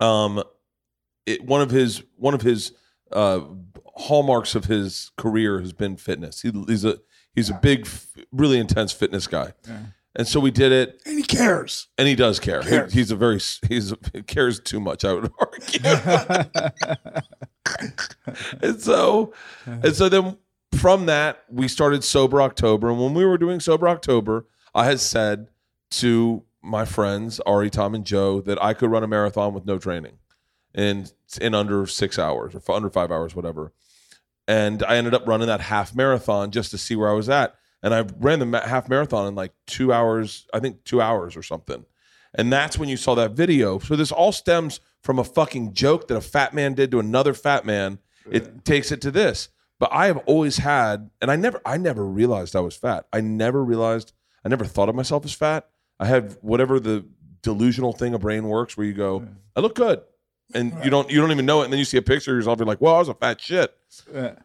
um 0.00 0.42
it, 1.26 1.44
one 1.44 1.60
of 1.60 1.70
his 1.70 2.02
one 2.16 2.34
of 2.34 2.42
his 2.42 2.72
uh 3.10 3.40
hallmarks 3.96 4.54
of 4.54 4.66
his 4.66 5.10
career 5.16 5.60
has 5.60 5.72
been 5.72 5.96
fitness 5.96 6.40
he, 6.42 6.50
he's 6.66 6.84
a 6.84 6.98
he's 7.34 7.50
a 7.50 7.54
big 7.54 7.86
really 8.30 8.58
intense 8.58 8.92
fitness 8.92 9.26
guy 9.26 9.52
and 10.14 10.26
so 10.28 10.38
we 10.40 10.50
did 10.50 10.72
it. 10.72 11.00
And 11.06 11.16
he 11.16 11.22
cares. 11.22 11.88
and 11.98 12.06
he 12.08 12.14
does 12.14 12.38
care. 12.40 12.62
He- 12.62 12.68
Cares. 12.70 12.92
he's 12.92 13.10
a 13.10 13.16
very 13.16 13.40
he's 13.68 13.94
he 14.12 14.22
cares 14.22 14.60
too 14.60 14.80
much 14.80 15.04
i 15.04 15.12
would 15.12 15.30
argue. 15.40 15.80
And 18.60 18.80
so 18.80 19.32
and 19.66 19.94
so 19.94 20.08
then 20.08 20.36
from 20.76 21.06
that 21.06 21.44
we 21.50 21.68
started 21.68 22.02
sober 22.04 22.40
october. 22.42 22.88
And 22.90 23.00
when 23.00 23.14
we 23.14 23.24
were 23.24 23.38
doing 23.38 23.60
sober 23.60 23.88
october 23.88 24.46
i 24.74 24.84
had 24.84 25.00
said 25.00 25.48
to 25.92 26.42
my 26.62 26.84
friends 26.84 27.40
ari 27.40 27.70
tom 27.70 27.94
and 27.94 28.04
joe 28.04 28.40
that 28.40 28.62
i 28.62 28.72
could 28.74 28.90
run 28.90 29.02
a 29.04 29.08
marathon 29.08 29.52
with 29.54 29.64
no 29.66 29.78
training 29.78 30.18
in 30.74 31.06
in 31.40 31.54
under 31.54 31.86
six 31.86 32.18
hours 32.18 32.54
or 32.54 32.74
under 32.74 32.90
five 32.90 33.10
hours 33.10 33.34
whatever. 33.34 33.72
And 34.48 34.82
i 34.84 34.96
ended 34.96 35.14
up 35.14 35.26
running 35.26 35.46
that 35.48 35.60
half 35.60 35.94
marathon 35.94 36.50
just 36.50 36.70
to 36.72 36.78
see 36.78 36.96
where 36.96 37.08
i 37.10 37.14
was 37.14 37.28
at 37.28 37.54
and 37.82 37.94
i 37.94 38.04
ran 38.18 38.38
the 38.38 38.46
ma- 38.46 38.66
half 38.66 38.88
marathon 38.88 39.26
in 39.26 39.34
like 39.34 39.52
two 39.66 39.92
hours 39.92 40.46
i 40.54 40.60
think 40.60 40.82
two 40.84 41.00
hours 41.00 41.36
or 41.36 41.42
something 41.42 41.84
and 42.34 42.52
that's 42.52 42.78
when 42.78 42.88
you 42.88 42.96
saw 42.96 43.14
that 43.16 43.32
video. 43.32 43.78
So 43.78 43.96
this 43.96 44.12
all 44.12 44.32
stems 44.32 44.80
from 45.02 45.18
a 45.18 45.24
fucking 45.24 45.74
joke 45.74 46.08
that 46.08 46.16
a 46.16 46.20
fat 46.20 46.54
man 46.54 46.74
did 46.74 46.90
to 46.92 47.00
another 47.00 47.34
fat 47.34 47.66
man. 47.66 47.98
It 48.30 48.64
takes 48.64 48.92
it 48.92 49.00
to 49.02 49.10
this. 49.10 49.48
But 49.78 49.90
I 49.92 50.06
have 50.06 50.18
always 50.18 50.58
had, 50.58 51.10
and 51.20 51.30
I 51.30 51.36
never, 51.36 51.60
I 51.66 51.76
never 51.76 52.06
realized 52.06 52.54
I 52.54 52.60
was 52.60 52.76
fat. 52.76 53.06
I 53.12 53.20
never 53.20 53.64
realized, 53.64 54.12
I 54.44 54.48
never 54.48 54.64
thought 54.64 54.88
of 54.88 54.94
myself 54.94 55.24
as 55.24 55.32
fat. 55.32 55.68
I 55.98 56.06
had 56.06 56.36
whatever 56.40 56.78
the 56.78 57.04
delusional 57.42 57.92
thing 57.92 58.14
a 58.14 58.18
brain 58.18 58.44
works, 58.44 58.76
where 58.76 58.86
you 58.86 58.94
go, 58.94 59.26
I 59.56 59.60
look 59.60 59.74
good, 59.74 60.02
and 60.54 60.72
you 60.84 60.90
don't, 60.90 61.10
you 61.10 61.20
don't 61.20 61.32
even 61.32 61.46
know 61.46 61.62
it, 61.62 61.64
and 61.64 61.72
then 61.72 61.78
you 61.78 61.84
see 61.84 61.96
a 61.96 62.02
picture 62.02 62.30
of 62.30 62.36
yourself, 62.36 62.60
you're 62.60 62.66
like, 62.66 62.80
well, 62.80 62.94
I 62.94 62.98
was 62.98 63.08
a 63.08 63.14
fat 63.14 63.40
shit. 63.40 63.74
Yeah. 64.12 64.36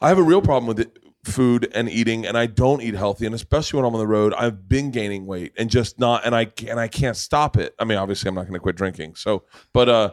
I 0.00 0.08
have 0.08 0.18
a 0.18 0.22
real 0.22 0.40
problem 0.40 0.66
with 0.66 0.80
it, 0.80 0.98
food 1.24 1.70
and 1.74 1.88
eating, 1.88 2.26
and 2.26 2.36
I 2.36 2.46
don't 2.46 2.82
eat 2.82 2.94
healthy, 2.94 3.26
and 3.26 3.34
especially 3.34 3.78
when 3.78 3.86
I'm 3.86 3.94
on 3.94 4.00
the 4.00 4.06
road, 4.06 4.34
I've 4.34 4.68
been 4.68 4.90
gaining 4.90 5.26
weight 5.26 5.52
and 5.56 5.70
just 5.70 5.98
not, 5.98 6.24
and 6.26 6.34
I 6.34 6.50
and 6.68 6.80
I 6.80 6.88
can't 6.88 7.16
stop 7.16 7.56
it. 7.56 7.74
I 7.78 7.84
mean, 7.84 7.98
obviously, 7.98 8.28
I'm 8.28 8.34
not 8.34 8.42
going 8.42 8.54
to 8.54 8.60
quit 8.60 8.76
drinking. 8.76 9.14
So, 9.14 9.44
but 9.72 9.88
uh, 9.88 10.10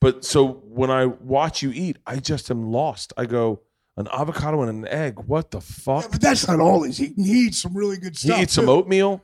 but 0.00 0.24
so 0.24 0.46
when 0.46 0.90
I 0.90 1.06
watch 1.06 1.62
you 1.62 1.70
eat, 1.74 1.98
I 2.06 2.16
just 2.16 2.50
am 2.50 2.70
lost. 2.70 3.12
I 3.16 3.26
go 3.26 3.62
an 3.96 4.08
avocado 4.12 4.62
and 4.62 4.70
an 4.84 4.88
egg. 4.92 5.18
What 5.26 5.50
the 5.50 5.60
fuck? 5.60 6.10
But 6.10 6.20
that's 6.20 6.46
not 6.48 6.60
all 6.60 6.82
he's 6.82 7.00
eating. 7.00 7.24
He 7.24 7.46
eats 7.46 7.58
some 7.62 7.74
really 7.76 7.96
good 7.96 8.16
stuff. 8.16 8.36
He 8.36 8.42
eats 8.42 8.52
some 8.52 8.68
oatmeal. 8.68 9.22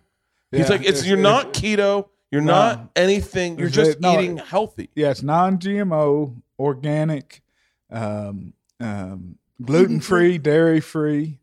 He's 0.52 0.68
like, 0.68 0.84
it's 0.84 1.06
you're 1.06 1.16
not 1.16 1.52
keto. 1.52 2.08
You're 2.32 2.40
No. 2.42 2.52
not 2.52 2.90
anything. 2.96 3.58
You're 3.58 3.66
It's 3.68 3.76
just 3.76 3.90
it- 3.92 4.00
no, 4.00 4.18
eating 4.20 4.36
healthy. 4.36 4.88
Yeah, 4.94 5.10
it's 5.10 5.22
non-GMO, 5.22 6.40
organic, 6.60 7.42
um, 7.90 8.52
um, 8.78 9.36
gluten-free, 9.62 10.38
dairy-free, 10.38 11.38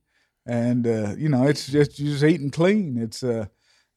and 0.46 0.88
uh, 0.88 1.16
you 1.18 1.30
know 1.30 1.44
it's 1.44 1.68
just 1.68 2.00
you're 2.00 2.14
just 2.14 2.24
eating 2.24 2.52
clean. 2.52 2.98
It's 2.98 3.24
uh, 3.24 3.48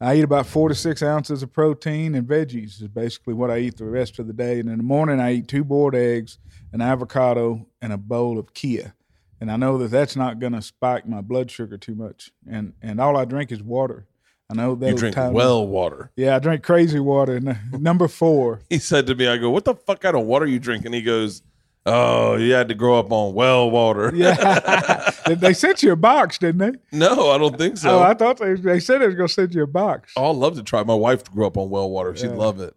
I 0.00 0.16
eat 0.16 0.24
about 0.24 0.46
four 0.46 0.68
to 0.68 0.74
six 0.74 1.02
ounces 1.02 1.42
of 1.42 1.52
protein 1.52 2.14
and 2.14 2.26
veggies 2.26 2.80
is 2.80 2.88
basically 2.88 3.34
what 3.34 3.50
I 3.50 3.58
eat 3.58 3.76
the 3.76 3.84
rest 3.84 4.18
of 4.18 4.26
the 4.26 4.32
day. 4.32 4.58
And 4.58 4.68
in 4.70 4.78
the 4.78 4.82
morning, 4.82 5.20
I 5.20 5.34
eat 5.34 5.48
two 5.48 5.62
boiled 5.62 5.94
eggs, 5.94 6.38
an 6.72 6.80
avocado, 6.80 7.66
and 7.82 7.92
a 7.92 7.98
bowl 7.98 8.38
of 8.38 8.54
Kia. 8.54 8.94
And 9.42 9.50
I 9.52 9.56
know 9.56 9.76
that 9.78 9.90
that's 9.90 10.16
not 10.16 10.38
going 10.38 10.54
to 10.54 10.62
spike 10.62 11.06
my 11.06 11.20
blood 11.20 11.50
sugar 11.50 11.76
too 11.76 11.94
much. 11.94 12.30
And 12.50 12.72
and 12.82 13.00
all 13.00 13.16
I 13.16 13.24
drink 13.24 13.52
is 13.52 13.62
water. 13.62 14.06
I 14.50 14.54
know 14.54 14.74
that 14.74 14.88
You 14.90 14.96
drink 14.96 15.16
well 15.16 15.66
water. 15.66 16.10
Yeah, 16.16 16.34
I 16.34 16.38
drink 16.40 16.64
crazy 16.64 16.98
water. 16.98 17.40
Number 17.72 18.08
four. 18.08 18.60
He 18.68 18.78
said 18.78 19.06
to 19.06 19.14
me, 19.14 19.28
I 19.28 19.36
go, 19.36 19.48
what 19.48 19.64
the 19.64 19.74
fuck 19.76 20.00
kind 20.00 20.16
of 20.16 20.26
water 20.26 20.44
you 20.44 20.58
drinking? 20.58 20.92
He 20.92 21.02
goes, 21.02 21.42
oh, 21.86 22.36
you 22.36 22.52
had 22.52 22.68
to 22.68 22.74
grow 22.74 22.98
up 22.98 23.12
on 23.12 23.34
well 23.34 23.70
water. 23.70 24.12
Yeah, 24.14 25.10
they 25.26 25.52
sent 25.52 25.82
you 25.82 25.92
a 25.92 25.96
box, 25.96 26.38
didn't 26.38 26.58
they? 26.58 26.96
No, 26.96 27.30
I 27.30 27.38
don't 27.38 27.56
think 27.56 27.78
so. 27.78 27.98
oh, 27.98 28.02
I 28.02 28.14
thought 28.14 28.38
they, 28.38 28.54
they 28.54 28.80
said 28.80 29.00
they 29.00 29.06
was 29.06 29.16
gonna 29.16 29.28
send 29.28 29.54
you 29.54 29.62
a 29.62 29.66
box. 29.66 30.12
Oh, 30.16 30.30
I'd 30.30 30.36
love 30.36 30.56
to 30.56 30.62
try. 30.62 30.82
My 30.82 30.94
wife 30.94 31.24
grew 31.30 31.46
up 31.46 31.56
on 31.56 31.70
well 31.70 31.90
water. 31.90 32.16
She'd 32.16 32.32
love 32.32 32.60
it. 32.60 32.74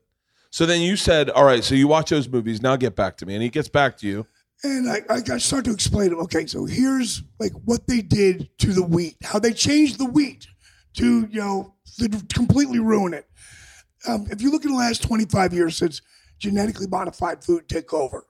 So 0.53 0.67
then 0.67 0.81
you 0.81 0.97
said, 0.97 1.31
all 1.31 1.45
right, 1.45 1.63
so 1.63 1.73
you 1.73 1.87
watch 1.87 2.11
those 2.11 2.29
movies. 2.29 2.61
Now 2.61 2.75
get 2.75 2.95
back 2.95 3.17
to 3.17 3.25
me. 3.25 3.33
And 3.33 3.41
he 3.41 3.49
gets 3.49 3.67
back 3.67 3.97
to 3.97 4.07
you. 4.07 4.27
And 4.63 4.87
I, 4.87 5.01
I 5.09 5.21
got 5.21 5.41
start 5.41 5.65
to 5.65 5.73
explain 5.73 6.11
to 6.11 6.15
him, 6.15 6.21
okay, 6.25 6.45
so 6.45 6.65
here's 6.65 7.23
like 7.39 7.53
what 7.65 7.87
they 7.87 8.01
did 8.01 8.49
to 8.59 8.71
the 8.71 8.83
wheat, 8.83 9.17
how 9.23 9.39
they 9.39 9.51
changed 9.51 9.97
the 9.97 10.05
wheat 10.05 10.45
to, 10.97 11.27
you 11.31 11.39
know, 11.39 11.73
to 11.97 12.07
completely 12.31 12.77
ruin 12.77 13.15
it. 13.15 13.27
Um, 14.07 14.27
if 14.29 14.43
you 14.43 14.51
look 14.51 14.63
at 14.63 14.69
the 14.69 14.77
last 14.77 15.01
25 15.01 15.53
years 15.55 15.75
since 15.75 16.03
genetically 16.37 16.85
modified 16.85 17.43
food 17.43 17.67
took 17.67 17.91
over, 17.91 18.27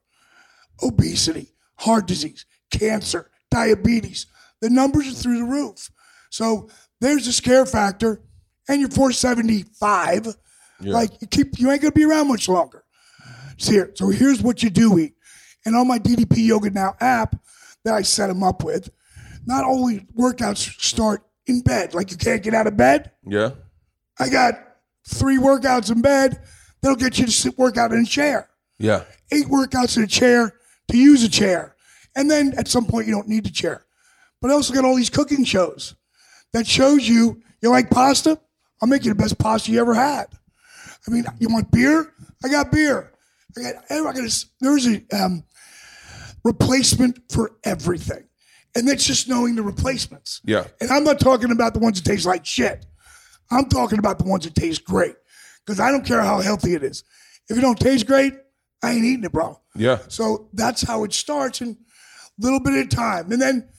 obesity, 0.83 1.49
heart 1.77 2.07
disease, 2.07 2.45
cancer, 2.71 3.29
diabetes, 3.49 4.27
the 4.61 4.69
numbers 4.69 5.07
are 5.07 5.15
through 5.15 5.39
the 5.39 5.45
roof. 5.45 5.89
So 6.29 6.69
there's 7.01 7.27
a 7.27 7.33
scare 7.33 7.65
factor, 7.65 8.21
and 8.67 8.79
you're 8.79 8.89
475. 8.89 10.35
Like 10.79 11.21
you 11.21 11.27
keep, 11.27 11.59
you 11.59 11.71
ain't 11.71 11.81
gonna 11.81 11.91
be 11.91 12.03
around 12.05 12.27
much 12.27 12.49
longer. 12.49 12.83
So 13.57 13.71
here, 13.71 13.91
so 13.95 14.09
here's 14.09 14.41
what 14.41 14.63
you 14.63 14.69
do 14.69 14.97
eat. 14.97 15.13
And 15.65 15.75
on 15.75 15.87
my 15.87 15.99
DDP 15.99 16.45
Yoga 16.47 16.69
Now 16.69 16.95
app 16.99 17.35
that 17.85 17.93
I 17.93 18.01
set 18.01 18.27
them 18.27 18.43
up 18.43 18.63
with, 18.63 18.89
not 19.45 19.63
only 19.63 20.07
workouts 20.17 20.81
start 20.81 21.23
in 21.47 21.61
bed, 21.61 21.93
like 21.93 22.11
you 22.11 22.17
can't 22.17 22.43
get 22.43 22.53
out 22.53 22.67
of 22.67 22.75
bed. 22.75 23.11
Yeah. 23.25 23.51
I 24.19 24.29
got 24.29 24.55
three 25.07 25.37
workouts 25.37 25.91
in 25.91 26.01
bed 26.01 26.41
that'll 26.81 26.97
get 26.97 27.17
you 27.17 27.25
to 27.25 27.31
sit 27.31 27.57
work 27.57 27.77
out 27.77 27.91
in 27.91 27.99
a 27.99 28.05
chair. 28.05 28.49
Yeah. 28.79 29.03
Eight 29.31 29.45
workouts 29.45 29.97
in 29.97 30.03
a 30.03 30.07
chair 30.07 30.53
to 30.89 30.97
use 30.97 31.23
a 31.23 31.29
chair. 31.29 31.75
And 32.15 32.29
then 32.29 32.53
at 32.57 32.67
some 32.67 32.85
point 32.85 33.07
you 33.07 33.13
don't 33.13 33.27
need 33.27 33.45
the 33.45 33.51
chair. 33.51 33.85
But 34.41 34.51
I 34.51 34.53
also 34.53 34.73
got 34.73 34.85
all 34.85 34.95
these 34.95 35.09
cooking 35.09 35.43
shows 35.45 35.95
that 36.51 36.67
shows 36.67 37.07
you 37.07 37.41
you 37.61 37.69
like 37.69 37.89
pasta? 37.89 38.37
I'll 38.81 38.89
make 38.89 39.05
you 39.05 39.11
the 39.11 39.15
best 39.15 39.39
pasta 39.39 39.71
you 39.71 39.79
ever 39.79 39.93
had. 39.93 40.25
I 41.07 41.11
mean, 41.11 41.23
you 41.39 41.47
want 41.47 41.71
beer? 41.71 42.11
I 42.43 42.49
got 42.49 42.71
beer. 42.71 43.13
I 43.57 43.61
got, 43.61 43.75
I 43.89 44.13
got 44.13 44.17
a, 44.17 44.45
there's 44.59 44.87
a 44.87 45.01
um, 45.13 45.45
replacement 46.43 47.19
for 47.31 47.53
everything. 47.63 48.27
And 48.75 48.87
that's 48.87 49.05
just 49.05 49.29
knowing 49.29 49.55
the 49.55 49.61
replacements. 49.61 50.41
Yeah. 50.43 50.65
And 50.81 50.91
I'm 50.91 51.05
not 51.05 51.19
talking 51.19 51.51
about 51.51 51.73
the 51.73 51.79
ones 51.79 52.01
that 52.01 52.09
taste 52.09 52.25
like 52.25 52.45
shit. 52.45 52.85
I'm 53.49 53.69
talking 53.69 53.99
about 53.99 54.17
the 54.19 54.25
ones 54.25 54.43
that 54.43 54.55
taste 54.55 54.83
great. 54.83 55.15
Because 55.65 55.79
I 55.79 55.89
don't 55.89 56.05
care 56.05 56.21
how 56.21 56.41
healthy 56.41 56.73
it 56.73 56.83
is. 56.83 57.05
If 57.49 57.57
it 57.57 57.61
don't 57.61 57.79
taste 57.79 58.07
great, 58.07 58.33
I 58.83 58.91
ain't 58.91 59.05
eating 59.05 59.23
it, 59.23 59.31
bro. 59.31 59.59
Yeah. 59.75 59.99
So 60.09 60.49
that's 60.53 60.81
how 60.83 61.03
it 61.03 61.13
starts, 61.13 61.61
and 61.61 61.75
a 61.75 62.43
little 62.43 62.59
bit 62.59 62.73
at 62.73 62.85
a 62.85 62.95
time. 62.95 63.31
And 63.31 63.41
then 63.41 63.69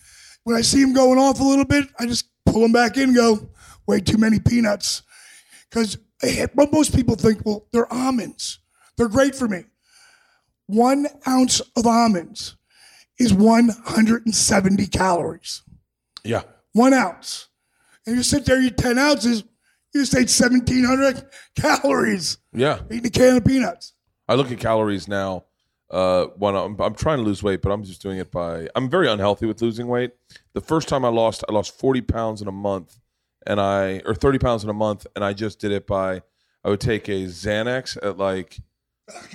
when 0.44 0.56
I 0.56 0.62
see 0.62 0.80
him 0.80 0.92
going 0.94 1.18
off 1.18 1.40
a 1.40 1.44
little 1.44 1.64
bit, 1.64 1.86
I 1.98 2.06
just 2.06 2.26
pull 2.46 2.64
him 2.64 2.72
back 2.72 2.96
in 2.96 3.04
and 3.10 3.14
go, 3.16 3.50
way 3.86 4.00
too 4.00 4.18
many 4.18 4.38
peanuts. 4.40 5.02
Because 5.68 5.98
most 6.56 6.94
people 6.94 7.16
think, 7.16 7.44
well, 7.44 7.66
they're 7.72 7.92
almonds. 7.92 8.60
They're 8.96 9.08
great 9.08 9.34
for 9.34 9.48
me. 9.48 9.64
One 10.66 11.06
ounce 11.26 11.60
of 11.76 11.86
almonds 11.86 12.56
is 13.18 13.34
170 13.34 14.86
calories. 14.86 15.62
Yeah. 16.24 16.42
One 16.72 16.94
ounce. 16.94 17.48
And 18.06 18.16
you 18.16 18.22
sit 18.22 18.44
there, 18.46 18.60
you 18.60 18.68
eat 18.68 18.76
10 18.76 18.98
ounces, 18.98 19.44
you 19.92 20.02
just 20.02 20.14
ate 20.14 20.30
1,700 20.30 21.26
calories 21.56 22.38
Yeah. 22.52 22.80
eating 22.90 23.06
a 23.06 23.10
can 23.10 23.36
of 23.36 23.44
peanuts. 23.44 23.93
I 24.28 24.34
look 24.34 24.50
at 24.50 24.58
calories 24.58 25.08
now. 25.08 25.44
Uh, 25.90 26.26
when 26.38 26.56
I'm, 26.56 26.80
I'm 26.80 26.94
trying 26.94 27.18
to 27.18 27.24
lose 27.24 27.42
weight, 27.42 27.62
but 27.62 27.70
I'm 27.70 27.84
just 27.84 28.02
doing 28.02 28.18
it 28.18 28.30
by. 28.32 28.68
I'm 28.74 28.88
very 28.88 29.08
unhealthy 29.08 29.46
with 29.46 29.60
losing 29.62 29.86
weight. 29.86 30.12
The 30.54 30.60
first 30.60 30.88
time 30.88 31.04
I 31.04 31.08
lost, 31.08 31.44
I 31.48 31.52
lost 31.52 31.78
40 31.78 32.00
pounds 32.00 32.42
in 32.42 32.48
a 32.48 32.52
month, 32.52 32.98
and 33.46 33.60
I 33.60 34.00
or 34.06 34.14
30 34.14 34.38
pounds 34.38 34.64
in 34.64 34.70
a 34.70 34.74
month, 34.74 35.06
and 35.14 35.24
I 35.24 35.34
just 35.34 35.60
did 35.60 35.72
it 35.72 35.86
by. 35.86 36.22
I 36.64 36.70
would 36.70 36.80
take 36.80 37.08
a 37.08 37.24
Xanax 37.24 37.96
at 38.02 38.18
like. 38.18 38.58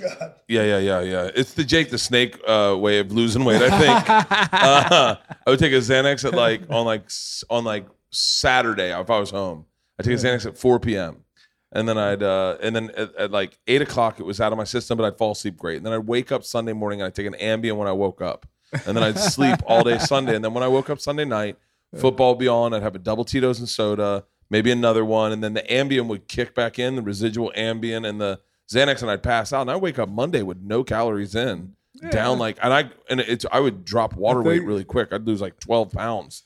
God. 0.00 0.34
Yeah, 0.48 0.64
yeah, 0.64 0.78
yeah, 0.78 1.00
yeah. 1.00 1.30
It's 1.34 1.54
the 1.54 1.62
Jake 1.62 1.90
the 1.90 1.98
Snake 1.98 2.36
uh, 2.46 2.76
way 2.76 2.98
of 2.98 3.12
losing 3.12 3.44
weight. 3.44 3.62
I 3.62 3.78
think 3.78 4.10
uh, 4.10 5.16
I 5.46 5.50
would 5.50 5.60
take 5.60 5.72
a 5.72 5.76
Xanax 5.76 6.24
at 6.24 6.34
like 6.34 6.62
on 6.68 6.84
like 6.84 7.08
on 7.48 7.64
like 7.64 7.86
Saturday 8.10 8.90
if 8.98 9.08
I 9.08 9.18
was 9.20 9.30
home. 9.30 9.66
I 9.98 10.02
take 10.02 10.14
a 10.14 10.16
Xanax 10.16 10.44
at 10.46 10.58
4 10.58 10.80
p.m. 10.80 11.24
and 11.72 11.88
then 11.88 11.98
I'd 11.98 12.22
uh, 12.22 12.56
and 12.62 12.74
then 12.74 12.90
at, 12.96 13.14
at 13.16 13.30
like 13.30 13.58
eight 13.66 13.82
o'clock 13.82 14.18
it 14.20 14.24
was 14.24 14.40
out 14.40 14.52
of 14.52 14.58
my 14.58 14.64
system, 14.64 14.98
but 14.98 15.04
I'd 15.04 15.18
fall 15.18 15.32
asleep 15.32 15.56
great. 15.56 15.76
And 15.78 15.86
then 15.86 15.92
I'd 15.92 16.06
wake 16.06 16.32
up 16.32 16.44
Sunday 16.44 16.72
morning 16.72 17.00
and 17.00 17.06
I'd 17.06 17.14
take 17.14 17.26
an 17.26 17.34
Ambien 17.34 17.76
when 17.76 17.88
I 17.88 17.92
woke 17.92 18.20
up, 18.20 18.46
and 18.72 18.96
then 18.96 19.02
I'd 19.02 19.18
sleep 19.18 19.58
all 19.66 19.84
day 19.84 19.98
Sunday. 19.98 20.34
And 20.34 20.44
then 20.44 20.54
when 20.54 20.64
I 20.64 20.68
woke 20.68 20.90
up 20.90 21.00
Sunday 21.00 21.24
night, 21.24 21.56
football 21.96 22.30
would 22.32 22.40
be 22.40 22.48
on. 22.48 22.74
I'd 22.74 22.82
have 22.82 22.94
a 22.94 22.98
double 23.00 23.24
Tito's 23.24 23.58
and 23.60 23.68
soda, 23.68 24.24
maybe 24.48 24.70
another 24.70 25.04
one, 25.04 25.32
and 25.32 25.42
then 25.42 25.54
the 25.54 25.62
Ambien 25.62 26.06
would 26.08 26.28
kick 26.28 26.54
back 26.54 26.78
in, 26.78 26.96
the 26.96 27.02
residual 27.02 27.52
Ambien 27.56 28.08
and 28.08 28.20
the 28.20 28.40
Xanax, 28.72 29.02
and 29.02 29.10
I'd 29.10 29.22
pass 29.22 29.52
out. 29.52 29.62
And 29.62 29.70
I 29.70 29.76
wake 29.76 29.98
up 29.98 30.08
Monday 30.08 30.42
with 30.42 30.58
no 30.60 30.84
calories 30.84 31.34
in, 31.34 31.74
down 32.10 32.38
like, 32.38 32.58
and 32.62 32.72
I 32.72 32.90
and 33.08 33.20
it's 33.20 33.44
I 33.50 33.60
would 33.60 33.84
drop 33.84 34.14
water 34.14 34.42
weight 34.42 34.64
really 34.64 34.84
quick. 34.84 35.12
I'd 35.12 35.26
lose 35.26 35.40
like 35.40 35.58
twelve 35.60 35.90
pounds. 35.92 36.42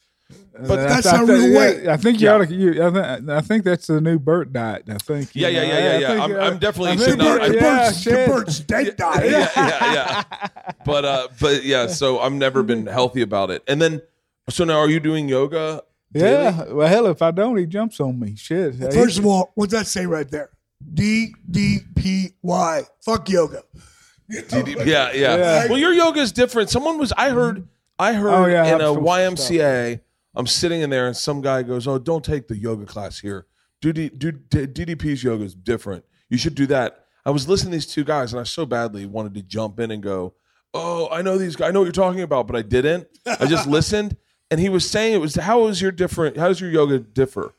But 0.67 0.79
I- 0.79 0.83
that's 0.87 1.07
I, 1.07 1.17
not 1.17 1.27
think- 1.27 1.31
real 1.31 1.49
yeah, 1.51 1.59
weight. 1.59 1.89
I 1.89 1.97
think 1.97 2.21
you 2.21 2.27
Yeah. 2.29 2.35
ought 2.35 2.47
to. 2.49 2.55
You, 2.55 2.71
I, 2.87 2.91
think, 2.91 3.29
I 3.31 3.41
think 3.41 3.65
that's 3.65 3.87
the 3.89 4.01
new 4.01 4.19
Bert 4.19 4.53
diet. 4.53 4.85
I 4.89 4.99
think. 4.99 5.31
Yeah, 5.35 5.49
yeah, 5.49 5.63
yeah, 5.63 5.67
yeah, 5.69 5.75
I 5.75 5.99
yeah. 5.99 6.07
think, 6.09 6.21
I'm- 6.21 6.33
uh, 6.33 6.39
I'm 6.39 6.59
definitely 6.59 6.91
I 6.93 6.97
The 6.97 7.05
should 7.05 7.19
think, 7.19 7.41
not- 7.41 7.49
the 7.49 7.55
yeah, 7.55 8.27
Bert's, 8.29 8.59
the 8.59 8.61
shit. 8.63 8.67
Dead 8.69 8.97
diet. 8.97 9.31
yeah, 9.31 9.51
yeah, 9.57 9.93
yeah. 9.95 10.73
But 10.85 11.05
uh, 11.05 11.29
but 11.41 11.65
yeah. 11.65 11.87
So 11.89 12.21
I've 12.21 12.33
never 12.33 12.63
been 12.63 12.87
healthy 12.87 13.23
about 13.23 13.51
it. 13.51 13.63
And 13.67 13.83
then, 13.83 14.01
so 14.49 14.65
now 14.65 14.79
are 14.79 14.89
you 14.89 15.01
doing 15.01 15.29
yoga? 15.29 15.83
daily? 16.13 16.31
Yeah. 16.31 16.65
Well, 16.73 16.87
hell, 16.89 17.07
if 17.07 17.21
I 17.23 17.33
don't, 17.33 17.57
he 17.57 17.67
jumps 17.67 17.99
on 17.99 18.21
me. 18.21 18.37
Shit. 18.37 18.77
First 18.93 19.19
of 19.19 19.27
all, 19.27 19.51
what's 19.57 19.73
that 19.73 19.89
say 19.89 20.07
right 20.07 20.31
there? 20.31 20.51
D 20.93 21.35
D 21.51 21.81
P 21.97 22.29
Y. 22.43 22.83
Fuck 23.05 23.29
yoga. 23.29 23.63
DDP. 24.31 24.87
Yeah, 24.87 25.13
yeah, 25.13 25.37
Yeah. 25.37 25.67
Well, 25.69 25.79
your 25.79 25.93
yoga 25.93 26.21
is 26.21 26.31
different. 26.33 26.71
Someone 26.71 26.99
was. 26.99 27.13
I 27.17 27.31
heard. 27.31 27.67
I 27.99 28.13
heard 28.15 28.33
Oh, 28.35 28.47
yeah, 28.47 28.63
I 28.65 28.75
in 28.75 28.81
a 28.81 28.87
some 28.95 29.05
YMCA. 29.05 30.01
I'm 30.37 30.47
sitting 30.47 30.81
in 30.81 30.91
there, 30.91 31.07
and 31.07 31.17
some 31.17 31.41
guy 31.41 31.63
goes, 31.63 31.87
"Oh, 31.87 31.99
don't 31.99 32.25
take 32.25 32.49
the 32.49 32.57
yoga 32.57 32.87
class 32.87 33.19
here. 33.19 33.47
Do, 33.81 33.93
do 33.93 34.33
DDP's 34.33 35.23
yoga 35.23 35.45
is 35.45 35.55
different. 35.55 36.05
You 36.29 36.39
should 36.39 36.55
do 36.55 36.67
that." 36.67 37.05
I 37.27 37.31
was 37.31 37.49
listening 37.49 37.73
to 37.73 37.77
these 37.77 37.87
two 37.87 38.05
guys, 38.05 38.33
and 38.33 38.41
I 38.41 38.45
so 38.45 38.67
badly 38.67 39.07
wanted 39.07 39.35
to 39.35 39.43
jump 39.43 39.81
in 39.81 39.91
and 39.91 40.03
go, 40.03 40.35
"Oh, 40.73 41.09
I 41.11 41.23
know 41.23 41.39
these 41.39 41.57
guys. 41.57 41.69
I 41.69 41.73
know 41.73 41.81
what 41.81 41.87
you're 41.87 41.93
talking 41.93 42.23
about," 42.23 42.47
but 42.47 42.57
I 42.57 42.63
didn't. 42.63 43.07
I 43.27 43.47
just 43.47 43.67
listened, 43.79 44.17
and 44.51 44.61
he 44.61 44.69
was 44.69 44.89
saying 44.89 45.15
it 45.15 45.21
was. 45.21 45.35
How 45.37 45.67
is 45.67 45.81
your 45.81 45.93
different? 45.93 46.37
How 46.37 46.49
does 46.49 46.61
your 46.61 46.71
yoga 46.71 46.99
differ? 46.99 47.55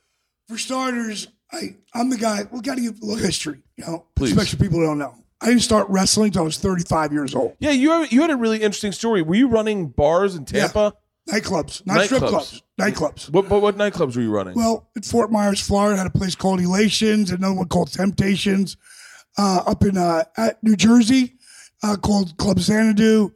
For 0.48 0.58
starters, 0.58 1.28
I 1.52 1.76
I'm 1.94 2.10
the 2.10 2.18
guy. 2.18 2.46
We 2.52 2.62
got 2.62 2.76
to 2.76 2.82
give 2.82 3.02
a 3.02 3.06
little 3.06 3.24
history, 3.24 3.60
you 3.78 3.86
know, 3.86 4.06
Please. 4.16 4.32
especially 4.32 4.60
people 4.60 4.80
who 4.80 4.86
don't 4.86 5.00
know. 5.00 5.16
I 5.42 5.48
didn't 5.48 5.62
start 5.62 5.88
wrestling 5.90 6.28
until 6.28 6.44
I 6.44 6.46
was 6.46 6.58
35 6.58 7.12
years 7.12 7.36
old. 7.36 7.56
Yeah, 7.60 7.72
you 7.72 8.06
you 8.10 8.22
had 8.22 8.30
a 8.30 8.36
really 8.36 8.58
interesting 8.58 8.92
story. 8.92 9.22
Were 9.22 9.36
you 9.36 9.48
running 9.48 9.88
bars 9.88 10.36
in 10.36 10.46
Tampa? 10.46 10.94
Nightclubs, 11.30 11.86
not 11.88 12.06
strip 12.06 12.22
clubs. 12.22 12.62
Nightclubs. 12.80 13.32
What, 13.32 13.50
what 13.50 13.62
what 13.62 13.78
nightclubs 13.78 14.16
were 14.16 14.22
you 14.22 14.32
running? 14.32 14.54
Well, 14.54 14.88
at 14.96 15.04
Fort 15.06 15.32
Myers, 15.32 15.60
Florida, 15.60 15.98
had 15.98 16.06
a 16.06 16.12
place 16.12 16.36
called 16.36 16.60
Elations, 16.62 17.32
another 17.32 17.56
one 17.56 17.68
called 17.68 17.92
Temptations. 17.92 18.78
Uh, 19.38 19.64
up 19.66 19.84
in 19.84 19.98
uh, 19.98 20.24
at 20.38 20.62
New 20.64 20.76
Jersey, 20.76 21.34
uh, 21.84 21.96
called 21.98 22.38
Club 22.38 22.60
Xanadu. 22.60 23.34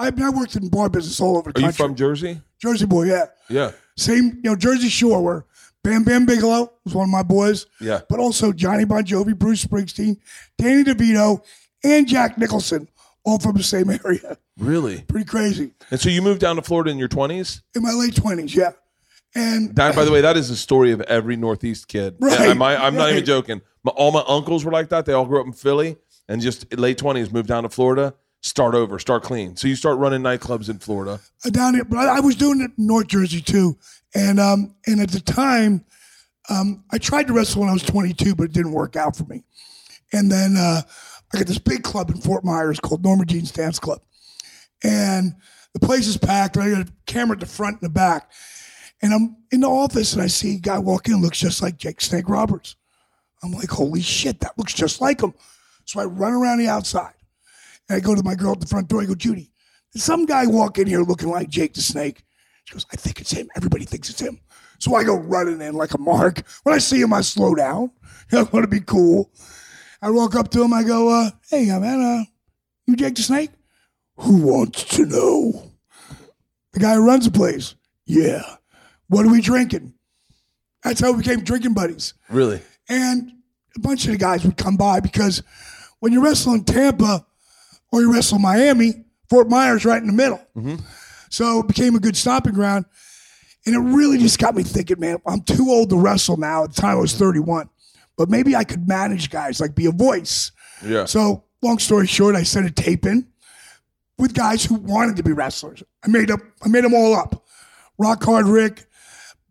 I, 0.00 0.10
mean, 0.10 0.24
I 0.24 0.30
worked 0.30 0.56
in 0.56 0.68
bar 0.68 0.88
business 0.88 1.20
all 1.20 1.36
over 1.38 1.50
the 1.52 1.58
Are 1.58 1.60
you 1.62 1.66
country. 1.68 1.84
from 1.86 1.94
Jersey? 1.94 2.40
Jersey 2.60 2.86
boy? 2.86 3.04
Yeah, 3.04 3.26
Yeah, 3.48 3.70
same. 3.96 4.40
You 4.42 4.50
know, 4.50 4.56
Jersey 4.56 4.88
Shore, 4.88 5.22
where 5.22 5.44
Bam 5.84 6.02
Bam 6.04 6.26
Bigelow 6.26 6.72
was 6.84 6.94
one 6.94 7.04
of 7.04 7.10
my 7.10 7.22
boys. 7.22 7.66
yeah. 7.80 8.00
but 8.10 8.18
also 8.18 8.52
Johnny 8.52 8.84
Bon 8.84 9.04
Jovi, 9.04 9.36
Bruce 9.38 9.64
Springsteen, 9.64 10.18
Danny 10.58 10.82
DeVito, 10.84 11.42
and 11.84 12.06
Jack 12.08 12.36
Nicholson, 12.36 12.88
all 13.24 13.38
from 13.38 13.56
the 13.56 13.62
same 13.62 13.88
area. 14.04 14.36
Really? 14.58 15.02
Pretty 15.02 15.26
crazy. 15.26 15.70
And 15.90 16.00
so 16.00 16.08
you 16.08 16.20
moved 16.22 16.40
down 16.40 16.56
to 16.56 16.62
Florida 16.62 16.90
in 16.90 16.98
your 16.98 17.08
20s? 17.08 17.62
In 17.74 17.82
my 17.82 17.92
late 17.92 18.14
twenties, 18.16 18.54
yeah. 18.54 18.72
And 19.34 19.74
That, 19.76 19.94
by 19.94 20.04
the 20.04 20.10
way, 20.10 20.20
that 20.20 20.36
is 20.36 20.48
the 20.48 20.56
story 20.56 20.90
of 20.92 21.00
every 21.02 21.36
Northeast 21.36 21.86
kid. 21.88 22.16
Right, 22.18 22.40
Am 22.40 22.62
I, 22.62 22.76
I'm 22.76 22.94
not 22.96 23.10
even 23.10 23.24
joking. 23.24 23.60
My, 23.84 23.92
all 23.92 24.10
my 24.10 24.24
uncles 24.26 24.64
were 24.64 24.72
like 24.72 24.88
that. 24.88 25.06
They 25.06 25.12
all 25.12 25.26
grew 25.26 25.40
up 25.40 25.46
in 25.46 25.52
Philly 25.52 25.96
and 26.28 26.40
just 26.40 26.76
late 26.76 26.98
20s 26.98 27.32
moved 27.32 27.48
down 27.48 27.62
to 27.62 27.68
Florida, 27.68 28.14
start 28.40 28.74
over, 28.74 28.98
start 28.98 29.22
clean. 29.22 29.56
So 29.56 29.68
you 29.68 29.76
start 29.76 29.98
running 29.98 30.22
nightclubs 30.22 30.68
in 30.68 30.78
Florida. 30.78 31.20
uh, 31.44 31.50
down 31.50 31.74
here, 31.74 31.84
but 31.84 31.98
I, 31.98 32.16
I 32.16 32.20
was 32.20 32.34
doing 32.36 32.60
it 32.60 32.70
in 32.78 32.86
North 32.86 33.06
Jersey 33.06 33.40
too. 33.40 33.76
And 34.14 34.40
um, 34.40 34.74
and 34.86 35.00
at 35.00 35.10
the 35.10 35.20
time, 35.20 35.84
um, 36.48 36.82
I 36.90 36.98
tried 36.98 37.26
to 37.26 37.32
wrestle 37.34 37.60
when 37.60 37.70
I 37.70 37.74
was 37.74 37.82
22, 37.82 38.34
but 38.34 38.44
it 38.44 38.52
didn't 38.52 38.72
work 38.72 38.96
out 38.96 39.14
for 39.16 39.24
me. 39.24 39.44
And 40.12 40.30
then 40.30 40.56
uh, 40.56 40.80
I 41.32 41.38
got 41.38 41.46
this 41.46 41.58
big 41.58 41.82
club 41.82 42.10
in 42.10 42.16
Fort 42.20 42.42
Myers 42.44 42.80
called 42.80 43.04
Norma 43.04 43.26
Jean's 43.26 43.52
Dance 43.52 43.78
Club, 43.78 44.00
and 44.82 45.34
the 45.74 45.80
place 45.80 46.06
is 46.06 46.16
packed. 46.16 46.56
And 46.56 46.64
I 46.64 46.70
got 46.70 46.88
a 46.88 46.92
camera 47.06 47.36
at 47.36 47.40
the 47.40 47.46
front 47.46 47.80
and 47.80 47.90
the 47.90 47.92
back, 47.92 48.30
and 49.02 49.12
I'm 49.12 49.36
in 49.50 49.60
the 49.60 49.68
office 49.68 50.12
and 50.12 50.22
I 50.22 50.26
see 50.26 50.56
a 50.56 50.60
guy 50.60 50.78
walk 50.78 51.08
in, 51.08 51.20
looks 51.20 51.38
just 51.38 51.62
like 51.62 51.76
Jake 51.76 52.00
Snake 52.00 52.28
Roberts. 52.28 52.76
I'm 53.42 53.52
like, 53.52 53.70
holy 53.70 54.02
shit, 54.02 54.40
that 54.40 54.58
looks 54.58 54.74
just 54.74 55.00
like 55.00 55.20
him. 55.20 55.32
So 55.84 56.00
I 56.00 56.04
run 56.04 56.32
around 56.32 56.58
the 56.58 56.68
outside, 56.68 57.14
and 57.88 57.96
I 57.96 58.00
go 58.00 58.14
to 58.14 58.22
my 58.22 58.34
girl 58.34 58.52
at 58.52 58.60
the 58.60 58.66
front 58.66 58.88
door. 58.88 59.02
I 59.02 59.06
go, 59.06 59.14
Judy, 59.14 59.50
did 59.92 60.02
some 60.02 60.26
guy 60.26 60.46
walk 60.46 60.78
in 60.78 60.86
here 60.86 61.02
looking 61.02 61.30
like 61.30 61.48
Jake 61.48 61.74
the 61.74 61.82
Snake? 61.82 62.24
She 62.64 62.74
goes, 62.74 62.86
I 62.92 62.96
think 62.96 63.20
it's 63.20 63.30
him. 63.30 63.48
Everybody 63.56 63.84
thinks 63.86 64.10
it's 64.10 64.20
him. 64.20 64.40
So 64.78 64.94
I 64.94 65.04
go 65.04 65.16
running 65.16 65.60
in 65.60 65.74
like 65.74 65.94
a 65.94 65.98
mark. 65.98 66.42
When 66.62 66.74
I 66.74 66.78
see 66.78 67.00
him, 67.00 67.12
I 67.12 67.22
slow 67.22 67.54
down. 67.54 67.90
I 68.32 68.42
want 68.42 68.64
to 68.64 68.68
be 68.68 68.80
cool. 68.80 69.32
I 70.02 70.10
walk 70.10 70.34
up 70.36 70.50
to 70.50 70.62
him. 70.62 70.72
I 70.72 70.84
go, 70.84 71.08
uh, 71.08 71.30
"Hey, 71.48 71.66
man, 71.66 72.00
uh, 72.00 72.24
you 72.86 72.94
Jake 72.94 73.14
the 73.16 73.22
Snake? 73.22 73.50
Who 74.18 74.42
wants 74.42 74.84
to 74.96 75.06
know?" 75.06 75.72
The 76.72 76.80
guy 76.80 76.94
who 76.94 77.06
runs 77.06 77.24
the 77.24 77.30
place. 77.30 77.74
Yeah. 78.06 78.42
What 79.08 79.24
are 79.24 79.30
we 79.30 79.40
drinking? 79.40 79.94
That's 80.84 81.00
how 81.00 81.12
we 81.12 81.18
became 81.18 81.40
drinking 81.40 81.74
buddies. 81.74 82.14
Really? 82.28 82.60
And 82.88 83.32
a 83.76 83.80
bunch 83.80 84.04
of 84.04 84.12
the 84.12 84.18
guys 84.18 84.44
would 84.44 84.56
come 84.56 84.76
by 84.76 85.00
because 85.00 85.42
when 86.00 86.12
you 86.12 86.22
wrestle 86.22 86.54
in 86.54 86.64
Tampa 86.64 87.26
or 87.90 88.00
you 88.00 88.12
wrestle 88.12 88.36
in 88.36 88.42
Miami, 88.42 89.04
Fort 89.28 89.48
Myers 89.48 89.84
right 89.84 90.00
in 90.00 90.06
the 90.06 90.12
middle. 90.12 90.40
Mm-hmm. 90.56 90.76
So 91.30 91.60
it 91.60 91.68
became 91.68 91.94
a 91.94 92.00
good 92.00 92.16
stopping 92.16 92.54
ground. 92.54 92.84
And 93.66 93.74
it 93.74 93.94
really 93.94 94.18
just 94.18 94.38
got 94.38 94.54
me 94.54 94.62
thinking, 94.62 95.00
man, 95.00 95.18
I'm 95.26 95.42
too 95.42 95.66
old 95.68 95.90
to 95.90 95.98
wrestle 95.98 96.36
now. 96.36 96.64
At 96.64 96.74
the 96.74 96.80
time 96.80 96.96
I 96.96 97.00
was 97.00 97.14
31. 97.14 97.68
But 98.16 98.30
maybe 98.30 98.56
I 98.56 98.64
could 98.64 98.88
manage 98.88 99.30
guys, 99.30 99.60
like 99.60 99.74
be 99.74 99.86
a 99.86 99.92
voice. 99.92 100.52
Yeah. 100.84 101.04
So, 101.04 101.44
long 101.60 101.78
story 101.78 102.06
short, 102.06 102.34
I 102.34 102.44
sent 102.44 102.66
a 102.66 102.70
tape 102.70 103.04
in 103.04 103.26
with 104.18 104.34
guys 104.34 104.64
who 104.64 104.74
wanted 104.74 105.16
to 105.16 105.22
be 105.22 105.32
wrestlers. 105.32 105.82
I 106.04 106.08
made 106.08 106.30
up, 106.30 106.40
I 106.62 106.68
made 106.68 106.84
them 106.84 106.94
all 106.94 107.14
up. 107.14 107.44
Rock 107.98 108.22
Hard 108.24 108.46
Rick, 108.46 108.86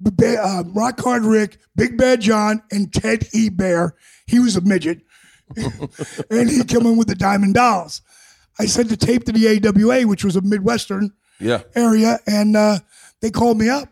uh, 0.06 0.64
Rock 0.68 1.00
Hard 1.00 1.24
Rick, 1.24 1.58
Big 1.76 1.98
Bad 1.98 2.22
John, 2.22 2.62
and 2.72 2.94
Ted 2.94 3.28
E. 3.34 3.50
Bear. 3.50 3.96
He 4.26 4.40
was 4.40 4.56
a 4.56 4.62
midget, 4.62 5.02
and 6.30 6.50
he 6.50 6.64
come 6.64 6.86
in 6.86 6.98
with 6.98 7.08
the 7.08 7.16
Diamond 7.16 7.56
Dolls. 7.56 8.02
I 8.60 8.66
sent 8.66 8.90
the 8.90 8.98
tape 8.98 9.26
to 9.26 9.32
the 9.32 9.48
AWA, 9.66 10.08
which 10.08 10.24
was 10.24 10.36
a 10.36 10.42
Midwestern 10.42 11.12
yeah. 11.40 11.64
area, 11.76 12.20
and 12.26 12.56
uh, 12.56 12.80
they 13.22 13.30
called 13.30 13.58
me 13.58 13.70
up. 13.70 13.90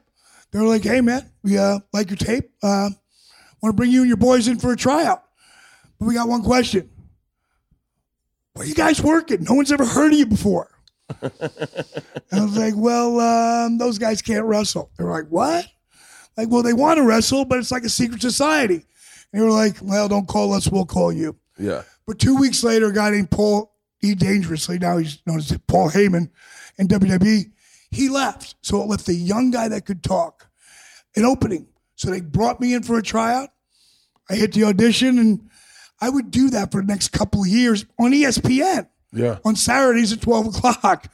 They 0.51 0.59
were 0.59 0.67
like, 0.67 0.83
"Hey, 0.83 1.01
man, 1.01 1.29
we 1.43 1.57
uh, 1.57 1.79
like 1.93 2.09
your 2.09 2.17
tape. 2.17 2.49
Uh, 2.63 2.89
Want 3.61 3.73
to 3.73 3.77
bring 3.77 3.89
you 3.89 4.01
and 4.01 4.07
your 4.07 4.17
boys 4.17 4.47
in 4.47 4.59
for 4.59 4.73
a 4.73 4.77
tryout, 4.77 5.23
but 5.99 6.05
we 6.05 6.13
got 6.13 6.27
one 6.27 6.43
question: 6.43 6.87
Where 8.55 8.65
you 8.65 8.73
guys 8.73 9.01
working? 9.01 9.43
No 9.43 9.53
one's 9.53 9.71
ever 9.71 9.85
heard 9.85 10.11
of 10.13 10.19
you 10.19 10.25
before." 10.25 10.69
and 11.21 11.31
I 12.31 12.43
was 12.43 12.57
like, 12.57 12.73
"Well, 12.75 13.19
um, 13.19 13.77
those 13.77 13.97
guys 13.97 14.21
can't 14.21 14.45
wrestle." 14.45 14.89
They 14.97 15.03
were 15.03 15.11
like, 15.11 15.27
"What?" 15.29 15.67
Like, 16.37 16.49
well, 16.49 16.63
they 16.63 16.73
want 16.73 16.97
to 16.97 17.03
wrestle, 17.03 17.45
but 17.45 17.59
it's 17.59 17.71
like 17.71 17.83
a 17.83 17.89
secret 17.89 18.21
society. 18.21 18.85
And 19.31 19.41
they 19.41 19.41
were 19.41 19.51
like, 19.51 19.77
"Well, 19.81 20.07
don't 20.07 20.27
call 20.27 20.53
us; 20.53 20.67
we'll 20.67 20.85
call 20.85 21.13
you." 21.13 21.37
Yeah. 21.57 21.83
But 22.07 22.19
two 22.19 22.35
weeks 22.35 22.63
later, 22.63 22.87
a 22.87 22.93
guy 22.93 23.11
named 23.11 23.31
Paul 23.31 23.73
E. 24.01 24.15
Dangerously, 24.15 24.79
now 24.79 24.97
he's 24.97 25.19
known 25.25 25.37
as 25.37 25.57
Paul 25.67 25.89
Heyman 25.89 26.29
in 26.77 26.87
WWE, 26.87 27.51
he 27.91 28.09
left. 28.09 28.55
So 28.61 28.81
it 28.81 28.87
left 28.87 29.05
the 29.05 29.13
young 29.13 29.51
guy 29.51 29.67
that 29.69 29.85
could 29.85 30.03
talk 30.03 30.47
an 31.15 31.25
opening. 31.25 31.67
So 31.95 32.09
they 32.09 32.21
brought 32.21 32.59
me 32.59 32.73
in 32.73 32.83
for 32.83 32.97
a 32.97 33.03
tryout. 33.03 33.49
I 34.29 34.35
hit 34.35 34.53
the 34.53 34.65
audition, 34.65 35.19
and 35.19 35.49
I 36.01 36.09
would 36.09 36.31
do 36.31 36.49
that 36.51 36.71
for 36.71 36.81
the 36.81 36.87
next 36.87 37.09
couple 37.09 37.41
of 37.41 37.47
years 37.47 37.85
on 37.99 38.11
ESPN 38.11 38.87
Yeah. 39.13 39.39
on 39.45 39.55
Saturdays 39.55 40.11
at 40.13 40.21
12 40.21 40.47
o'clock. 40.55 41.11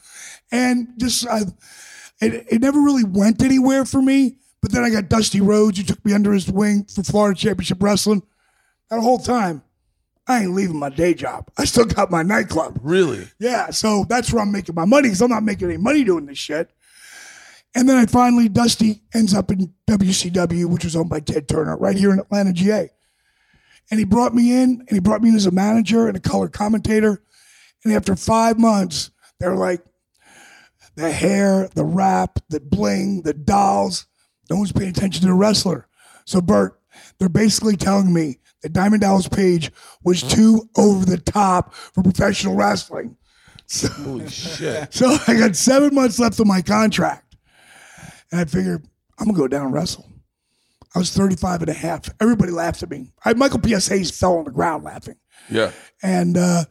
And 0.51 0.89
just, 0.97 1.27
I, 1.27 1.41
it, 2.19 2.45
it 2.49 2.61
never 2.61 2.79
really 2.81 3.03
went 3.05 3.41
anywhere 3.43 3.85
for 3.85 4.01
me. 4.01 4.37
But 4.61 4.71
then 4.73 4.83
I 4.83 4.89
got 4.89 5.09
Dusty 5.09 5.41
Rhodes, 5.41 5.77
who 5.79 5.83
took 5.83 6.03
me 6.05 6.13
under 6.13 6.33
his 6.33 6.51
wing 6.51 6.83
for 6.85 7.03
Florida 7.03 7.39
Championship 7.39 7.81
Wrestling. 7.81 8.21
That 8.89 8.99
whole 8.99 9.17
time, 9.17 9.63
I 10.27 10.41
ain't 10.43 10.53
leaving 10.53 10.77
my 10.77 10.89
day 10.89 11.13
job. 11.15 11.49
I 11.57 11.65
still 11.65 11.85
got 11.85 12.11
my 12.11 12.21
nightclub. 12.21 12.77
Really? 12.83 13.27
Yeah, 13.39 13.71
so 13.71 14.05
that's 14.07 14.31
where 14.31 14.43
I'm 14.43 14.51
making 14.51 14.75
my 14.75 14.85
money 14.85 15.07
because 15.07 15.21
I'm 15.21 15.29
not 15.31 15.43
making 15.43 15.69
any 15.69 15.77
money 15.77 16.03
doing 16.03 16.25
this 16.27 16.37
shit. 16.37 16.69
And 17.73 17.87
then 17.87 17.97
I 17.97 18.05
finally, 18.05 18.49
Dusty 18.49 19.01
ends 19.13 19.33
up 19.33 19.49
in 19.49 19.73
WCW, 19.89 20.65
which 20.65 20.83
was 20.83 20.95
owned 20.95 21.09
by 21.09 21.21
Ted 21.21 21.47
Turner, 21.47 21.77
right 21.77 21.95
here 21.95 22.11
in 22.11 22.19
Atlanta, 22.19 22.51
GA. 22.53 22.89
And 23.91 23.99
he 23.99 24.05
brought 24.05 24.33
me 24.33 24.53
in, 24.53 24.79
and 24.79 24.89
he 24.89 24.99
brought 24.99 25.21
me 25.21 25.29
in 25.29 25.35
as 25.35 25.45
a 25.45 25.51
manager 25.51 26.07
and 26.07 26.15
a 26.17 26.21
color 26.21 26.47
commentator. 26.47 27.21
And 27.83 27.93
after 27.93 28.15
five 28.15 28.57
months, 28.57 29.11
they're 29.39 29.55
like, 29.55 29.83
the 30.95 31.11
hair, 31.11 31.69
the 31.75 31.85
rap, 31.85 32.39
the 32.49 32.59
bling, 32.59 33.23
the 33.23 33.33
dolls. 33.33 34.07
No 34.49 34.57
one's 34.57 34.71
paying 34.71 34.89
attention 34.89 35.21
to 35.21 35.27
the 35.27 35.33
wrestler. 35.33 35.87
So, 36.25 36.41
Bert, 36.41 36.79
they're 37.19 37.29
basically 37.29 37.77
telling 37.77 38.13
me 38.13 38.39
that 38.61 38.73
Diamond 38.73 39.01
Dallas 39.01 39.27
Page 39.27 39.71
was 40.03 40.21
too 40.21 40.69
over 40.77 41.05
the 41.05 41.17
top 41.17 41.73
for 41.73 42.03
professional 42.03 42.55
wrestling. 42.55 43.17
So, 43.65 43.87
Holy 43.87 44.29
shit. 44.29 44.93
so 44.93 45.17
I 45.27 45.35
got 45.35 45.55
seven 45.55 45.95
months 45.95 46.19
left 46.19 46.39
on 46.39 46.47
my 46.47 46.61
contract. 46.61 47.35
And 48.31 48.41
I 48.41 48.45
figured, 48.45 48.85
I'm 49.17 49.25
going 49.25 49.35
to 49.35 49.41
go 49.41 49.47
down 49.47 49.67
and 49.67 49.73
wrestle. 49.73 50.10
I 50.93 50.99
was 50.99 51.11
35 51.11 51.61
and 51.61 51.69
a 51.69 51.73
half. 51.73 52.09
Everybody 52.19 52.51
laughed 52.51 52.83
at 52.83 52.89
me. 52.89 53.11
I, 53.23 53.33
Michael 53.33 53.59
P.S. 53.59 53.87
Hayes 53.87 54.11
fell 54.11 54.37
on 54.37 54.45
the 54.45 54.51
ground 54.51 54.83
laughing. 54.83 55.15
Yeah. 55.49 55.71
And, 56.03 56.37
uh, 56.37 56.65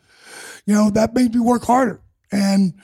you 0.66 0.74
know, 0.74 0.90
that 0.90 1.14
made 1.14 1.34
me 1.34 1.40
work 1.40 1.64
harder. 1.64 2.00
And 2.30 2.74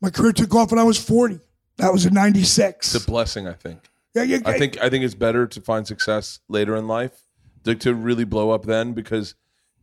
my 0.00 0.10
career 0.10 0.32
took 0.32 0.54
off 0.54 0.70
when 0.70 0.78
I 0.78 0.84
was 0.84 0.98
40. 0.98 1.40
That 1.78 1.92
was 1.92 2.06
in 2.06 2.14
96. 2.14 2.94
It's 2.94 3.04
a 3.04 3.06
blessing, 3.06 3.48
I 3.48 3.52
think. 3.52 3.80
yeah, 4.14 4.22
yeah, 4.22 4.38
I 4.44 4.58
think 4.58 4.80
I 4.80 4.88
think 4.90 5.04
it's 5.04 5.14
better 5.14 5.46
to 5.46 5.60
find 5.60 5.86
success 5.86 6.40
later 6.48 6.74
in 6.76 6.88
life, 6.88 7.22
to, 7.64 7.74
to 7.76 7.94
really 7.94 8.24
blow 8.24 8.50
up 8.50 8.64
then 8.64 8.94
because 8.94 9.34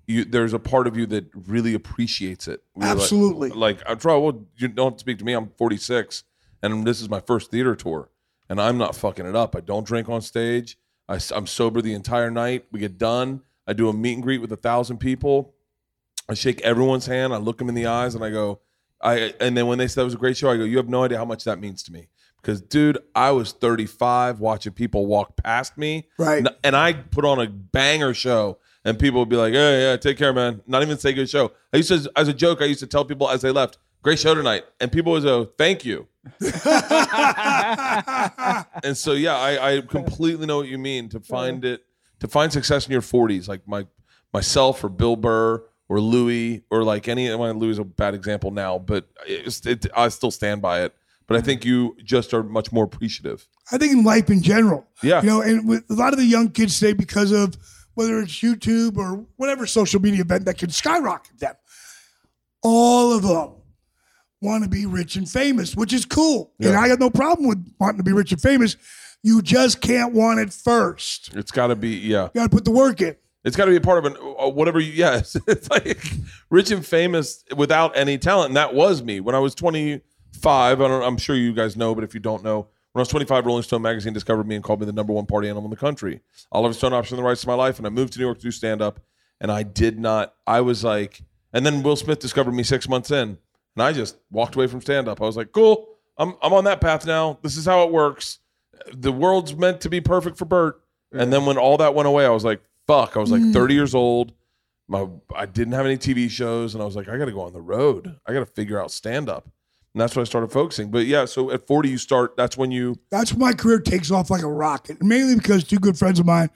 you 0.08 0.26
there's 0.26 0.54
a 0.54 0.60
part 0.60 0.88
of 0.88 0.98
you 0.98 1.06
that 1.08 1.30
really 1.34 1.74
appreciates 1.74 2.48
it. 2.48 2.64
You're 2.76 2.90
Absolutely. 2.90 3.50
Like, 3.50 3.80
I'm 3.88 3.98
trying. 3.98 4.22
Well, 4.22 4.46
you 4.58 4.68
don't 4.68 5.00
speak 5.00 5.20
to 5.20 5.26
me. 5.26 5.34
I'm 5.34 5.52
46, 5.58 6.24
and 6.62 6.86
this 6.86 7.02
is 7.02 7.10
my 7.10 7.22
first 7.22 7.50
theater 7.50 7.76
tour, 7.76 8.10
and 8.50 8.60
I'm 8.60 8.78
not 8.78 8.96
fucking 8.96 9.26
it 9.26 9.36
up. 9.36 9.56
I 9.56 9.62
don't 9.62 9.86
drink 9.86 10.10
on 10.10 10.22
stage. 10.22 10.78
I, 11.08 11.20
am 11.34 11.48
sober 11.48 11.82
the 11.82 11.94
entire 11.94 12.32
night. 12.32 12.66
We 12.72 12.80
get 12.80 12.98
done. 12.98 13.42
I 13.68 13.74
do 13.74 13.90
a 13.90 13.94
meet 13.94 14.14
and 14.14 14.24
greet 14.24 14.42
with 14.42 14.52
a 14.52 14.58
thousand 14.58 14.98
people. 14.98 15.54
I 16.30 16.34
shake 16.34 16.62
everyone's 16.62 17.06
hand. 17.06 17.34
I 17.34 17.38
look 17.38 17.58
them 17.58 17.70
in 17.70 17.76
the 17.76 17.86
eyes, 17.86 18.16
and 18.16 18.24
I 18.24 18.30
go, 18.30 18.62
I. 19.02 19.34
And 19.40 19.56
then 19.56 19.68
when 19.68 19.78
they 19.78 19.88
said 19.88 20.02
that 20.02 20.06
was 20.06 20.14
a 20.16 20.18
great 20.18 20.38
show, 20.38 20.50
I 20.50 20.58
go, 20.58 20.64
you 20.64 20.78
have 20.78 20.90
no 20.90 21.04
idea 21.04 21.18
how 21.18 21.26
much 21.26 21.44
that 21.44 21.60
means 21.60 21.84
to 21.84 21.92
me. 21.92 22.10
Because, 22.42 22.62
dude, 22.62 23.00
I 23.16 23.32
was 23.32 23.54
35 23.54 24.40
watching 24.40 24.74
people 24.74 25.08
walk 25.08 25.36
past 25.36 25.78
me, 25.80 26.08
Right. 26.20 26.38
And, 26.40 26.50
and 26.64 26.76
I 26.76 26.94
put 26.94 27.26
on 27.26 27.40
a 27.40 27.48
banger 27.48 28.14
show, 28.14 28.60
and 28.84 29.00
people 29.00 29.20
would 29.20 29.30
be 29.30 29.36
like, 29.36 29.54
"Hey, 29.54 29.82
yeah, 29.82 29.98
take 29.98 30.18
care, 30.18 30.32
man." 30.34 30.62
Not 30.68 30.84
even 30.84 30.98
say 30.98 31.14
good 31.14 31.30
show. 31.30 31.52
I 31.74 31.78
used 31.78 31.90
to, 31.90 32.12
as 32.16 32.28
a 32.28 32.34
joke, 32.34 32.62
I 32.62 32.66
used 32.66 32.82
to 32.82 32.88
tell 32.88 33.04
people 33.04 33.30
as 33.30 33.42
they 33.42 33.52
left, 33.52 33.80
"Great 34.06 34.20
show 34.20 34.36
tonight," 34.36 34.66
and 34.80 34.92
people 34.92 35.14
would 35.14 35.24
go, 35.24 35.46
"Thank 35.58 35.84
you." 35.84 36.08
and 38.84 38.96
so 38.96 39.14
yeah, 39.14 39.36
I, 39.36 39.78
I 39.78 39.82
completely 39.82 40.46
know 40.46 40.58
what 40.58 40.68
you 40.68 40.78
mean 40.78 41.10
to 41.10 41.20
find 41.20 41.66
it 41.66 41.82
to 42.20 42.28
find 42.28 42.54
success 42.54 42.86
in 42.86 42.92
your 42.92 43.02
40s, 43.02 43.48
like 43.48 43.68
my 43.68 43.88
myself 44.32 44.84
or 44.84 44.90
Bill 44.90 45.16
Burr 45.16 45.64
or 45.90 46.00
Louis 46.00 46.64
or 46.70 46.84
like 46.84 47.08
any. 47.08 47.34
Well, 47.34 47.52
Louis 47.56 47.72
is 47.72 47.80
a 47.80 47.84
bad 47.84 48.14
example 48.14 48.52
now, 48.52 48.78
but 48.78 49.10
it's, 49.26 49.66
it, 49.66 49.88
I 49.98 50.10
still 50.10 50.30
stand 50.30 50.62
by 50.62 50.84
it. 50.84 50.94
But 51.26 51.38
I 51.38 51.42
think 51.42 51.66
you 51.66 51.98
just 52.04 52.32
are 52.32 52.44
much 52.44 52.72
more 52.72 52.84
appreciative. 52.84 53.48
I 53.72 53.80
think 53.80 53.92
in 53.92 54.04
life 54.04 54.30
in 54.30 54.44
general. 54.44 54.86
Yeah. 55.02 55.24
You 55.24 55.28
know, 55.28 55.42
and 55.42 55.68
with 55.68 55.84
a 55.90 55.96
lot 55.96 56.14
of 56.14 56.20
the 56.20 56.26
young 56.26 56.52
kids 56.52 56.78
today, 56.78 56.94
because 56.94 57.32
of 57.32 57.58
whether 57.96 58.20
it's 58.20 58.34
YouTube 58.34 58.98
or 58.98 59.26
whatever 59.38 59.66
social 59.66 60.00
media 60.00 60.22
event 60.22 60.46
that 60.46 60.60
can 60.60 60.70
skyrocket 60.70 61.40
them, 61.40 61.56
all 62.62 63.12
of 63.12 63.24
them 63.24 63.56
want 64.46 64.64
to 64.64 64.70
be 64.70 64.86
rich 64.86 65.16
and 65.16 65.30
famous, 65.30 65.76
which 65.76 65.92
is 65.94 66.06
cool. 66.06 66.54
And 66.60 66.76
I 66.76 66.88
got 66.88 67.00
no 67.00 67.10
problem 67.10 67.48
with 67.48 67.74
wanting 67.80 67.98
to 67.98 68.04
be 68.04 68.14
rich 68.14 68.32
and 68.32 68.42
famous. 68.42 68.78
You 69.24 69.42
just 69.42 69.82
can't 69.82 70.14
want 70.14 70.40
it 70.40 70.54
first. 70.54 71.36
It's 71.36 71.52
got 71.52 71.68
to 71.68 71.76
be 71.76 71.90
yeah. 71.90 72.26
You 72.34 72.42
got 72.42 72.44
to 72.44 72.50
put 72.50 72.66
the 72.66 72.72
work 72.72 73.02
in. 73.02 73.16
It's 73.44 73.56
got 73.56 73.66
to 73.66 73.72
be 73.72 73.78
a 73.78 73.82
part 73.82 74.04
of 74.04 74.06
an 74.06 74.18
uh, 74.40 74.50
whatever 74.50 74.80
you. 74.80 74.92
Yes, 74.92 75.36
it's 75.48 75.70
like 75.70 76.04
rich 76.50 76.72
and 76.72 76.86
famous 76.86 77.44
without 77.56 77.98
any 77.98 78.18
talent, 78.18 78.50
and 78.50 78.58
that 78.58 78.74
was 78.74 79.04
me 79.04 79.20
when 79.20 79.36
I 79.36 79.40
was 79.40 79.56
25. 79.56 80.02
I 80.46 80.76
don't, 80.76 81.04
I'm 81.04 81.18
sure 81.18 81.36
you 81.36 81.54
guys 81.54 81.76
know, 81.76 81.96
but 81.96 82.04
if 82.04 82.14
you 82.14 82.20
don't 82.20 82.44
know, 82.44 82.68
when 82.92 83.00
I 83.00 83.02
was 83.02 83.10
25, 83.10 83.46
Rolling 83.46 83.64
Stone 83.64 83.82
magazine 83.82 84.14
discovered 84.14 84.48
me 84.48 84.56
and 84.56 84.64
called 84.64 84.80
me 84.80 84.86
the 84.86 84.94
number 84.94 85.12
one 85.12 85.26
party 85.26 85.48
animal 85.48 85.66
in 85.66 85.70
the 85.70 85.76
country. 85.76 86.22
Oliver 86.52 86.74
Stone 86.74 86.92
optioned 86.92 87.18
the 87.18 87.24
rights 87.24 87.42
to 87.42 87.48
my 87.48 87.54
life, 87.54 87.78
and 87.78 87.86
I 87.86 87.90
moved 87.90 88.14
to 88.14 88.20
New 88.20 88.26
York 88.26 88.38
to 88.38 88.44
do 88.44 88.52
stand 88.52 88.82
up. 88.82 89.00
And 89.42 89.52
I 89.52 89.64
did 89.64 90.00
not. 90.00 90.34
I 90.48 90.62
was 90.62 90.84
like, 90.84 91.22
and 91.52 91.66
then 91.66 91.84
Will 91.84 91.98
Smith 91.98 92.20
discovered 92.20 92.54
me 92.54 92.64
six 92.64 92.88
months 92.88 93.12
in, 93.12 93.38
and 93.76 93.84
I 93.84 93.92
just 93.92 94.18
walked 94.32 94.56
away 94.56 94.68
from 94.68 94.82
stand 94.82 95.08
up. 95.08 95.22
I 95.22 95.26
was 95.26 95.38
like, 95.38 95.52
cool, 95.52 95.88
I'm 96.18 96.36
I'm 96.42 96.54
on 96.54 96.64
that 96.66 96.82
path 96.82 97.06
now. 97.06 97.40
This 97.42 97.58
is 97.58 97.66
how 97.66 97.84
it 97.84 97.92
works. 97.92 98.40
The 98.94 99.12
world's 99.12 99.56
meant 99.56 99.82
to 99.82 99.90
be 99.90 100.02
perfect 100.02 100.38
for 100.38 100.46
Bert. 100.46 100.82
And 101.12 101.32
then 101.32 101.46
when 101.46 101.58
all 101.58 101.78
that 101.78 101.96
went 101.96 102.08
away, 102.08 102.26
I 102.26 102.30
was 102.30 102.44
like, 102.44 102.62
fuck. 102.88 103.16
I 103.16 103.20
was 103.20 103.32
like 103.32 103.42
30 103.54 103.74
years 103.74 103.96
old. 103.96 104.34
My 104.88 105.08
I 105.34 105.46
didn't 105.46 105.74
have 105.74 105.86
any 105.86 105.98
TV 105.98 106.30
shows, 106.30 106.76
and 106.76 106.82
I 106.82 106.86
was 106.86 106.96
like, 106.96 107.08
I 107.08 107.18
got 107.18 107.26
to 107.26 107.32
go 107.32 107.42
on 107.42 107.54
the 107.54 107.62
road. 107.62 108.18
I 108.26 108.34
got 108.34 108.40
to 108.40 108.46
figure 108.46 108.80
out 108.80 108.92
stand 108.92 109.30
up, 109.30 109.46
and 109.94 110.02
that's 110.02 110.16
when 110.16 110.22
I 110.22 110.26
started 110.26 110.52
focusing. 110.52 110.92
But 110.92 111.08
yeah, 111.08 111.26
so 111.26 111.50
at 111.52 111.66
40, 111.66 111.90
you 111.90 111.98
start. 111.98 112.38
That's 112.38 112.56
when 112.56 112.70
you. 112.70 112.96
That's 113.10 113.32
when 113.32 113.40
my 113.40 113.54
career 113.54 113.80
takes 113.80 114.12
off 114.12 114.30
like 114.30 114.44
a 114.44 114.52
rocket. 114.52 115.02
Mainly 115.02 115.36
because 115.36 115.64
two 115.64 115.80
good 115.80 115.98
friends 115.98 116.20
of 116.20 116.28
mine, 116.28 116.52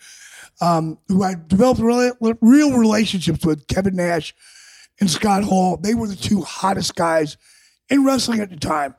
um, 0.62 1.00
who 1.08 1.24
I 1.24 1.36
developed 1.48 1.82
real, 1.82 2.14
real 2.42 2.78
relationships 2.78 3.44
with, 3.44 3.66
Kevin 3.66 3.96
Nash 3.96 4.36
and 5.00 5.10
Scott 5.10 5.44
Hall, 5.44 5.78
they 5.78 5.94
were 5.96 6.08
the 6.08 6.16
two 6.16 6.42
hottest 6.42 6.96
guys 6.96 7.38
in 7.90 8.06
wrestling 8.06 8.40
at 8.42 8.50
the 8.50 8.58
time. 8.58 8.96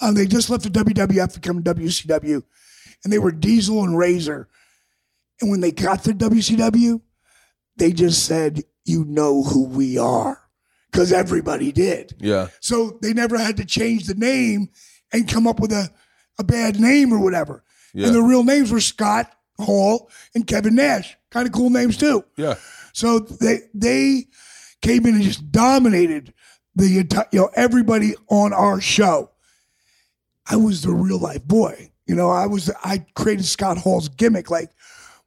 Um, 0.00 0.14
they 0.14 0.26
just 0.26 0.50
left 0.50 0.64
the 0.64 0.70
WWF 0.70 1.32
to 1.34 1.40
come 1.40 1.62
to 1.62 1.74
WCW, 1.74 2.42
and 3.04 3.12
they 3.12 3.18
were 3.18 3.32
Diesel 3.32 3.84
and 3.84 3.96
Razor. 3.96 4.48
And 5.40 5.50
when 5.50 5.60
they 5.60 5.70
got 5.72 6.04
to 6.04 6.12
WCW, 6.12 7.00
they 7.76 7.92
just 7.92 8.24
said, 8.24 8.62
"You 8.84 9.04
know 9.04 9.42
who 9.42 9.64
we 9.64 9.98
are," 9.98 10.40
because 10.90 11.12
everybody 11.12 11.72
did. 11.72 12.14
Yeah, 12.20 12.48
So 12.60 12.98
they 13.02 13.12
never 13.12 13.38
had 13.38 13.56
to 13.58 13.64
change 13.64 14.06
the 14.06 14.14
name 14.14 14.68
and 15.12 15.28
come 15.28 15.46
up 15.46 15.60
with 15.60 15.72
a, 15.72 15.90
a 16.38 16.44
bad 16.44 16.80
name 16.80 17.12
or 17.12 17.18
whatever. 17.18 17.64
Yeah. 17.94 18.06
And 18.06 18.14
their 18.14 18.22
real 18.22 18.44
names 18.44 18.70
were 18.72 18.80
Scott 18.80 19.30
Hall 19.58 20.10
and 20.34 20.46
Kevin 20.46 20.74
Nash. 20.74 21.16
Kind 21.30 21.46
of 21.46 21.52
cool 21.52 21.70
names 21.70 21.96
too. 21.96 22.24
yeah, 22.36 22.54
So 22.92 23.18
they 23.18 23.60
they 23.74 24.26
came 24.82 25.06
in 25.06 25.14
and 25.14 25.22
just 25.24 25.50
dominated 25.50 26.34
the 26.74 26.98
entire 26.98 27.26
you 27.32 27.40
know 27.40 27.50
everybody 27.54 28.14
on 28.28 28.52
our 28.52 28.80
show. 28.80 29.30
I 30.46 30.56
was 30.56 30.82
the 30.82 30.92
real 30.92 31.18
life 31.18 31.44
boy. 31.44 31.90
You 32.06 32.14
know, 32.14 32.30
I 32.30 32.46
was 32.46 32.70
I 32.84 33.04
created 33.14 33.44
Scott 33.44 33.78
Hall's 33.78 34.08
gimmick. 34.08 34.50
Like 34.50 34.70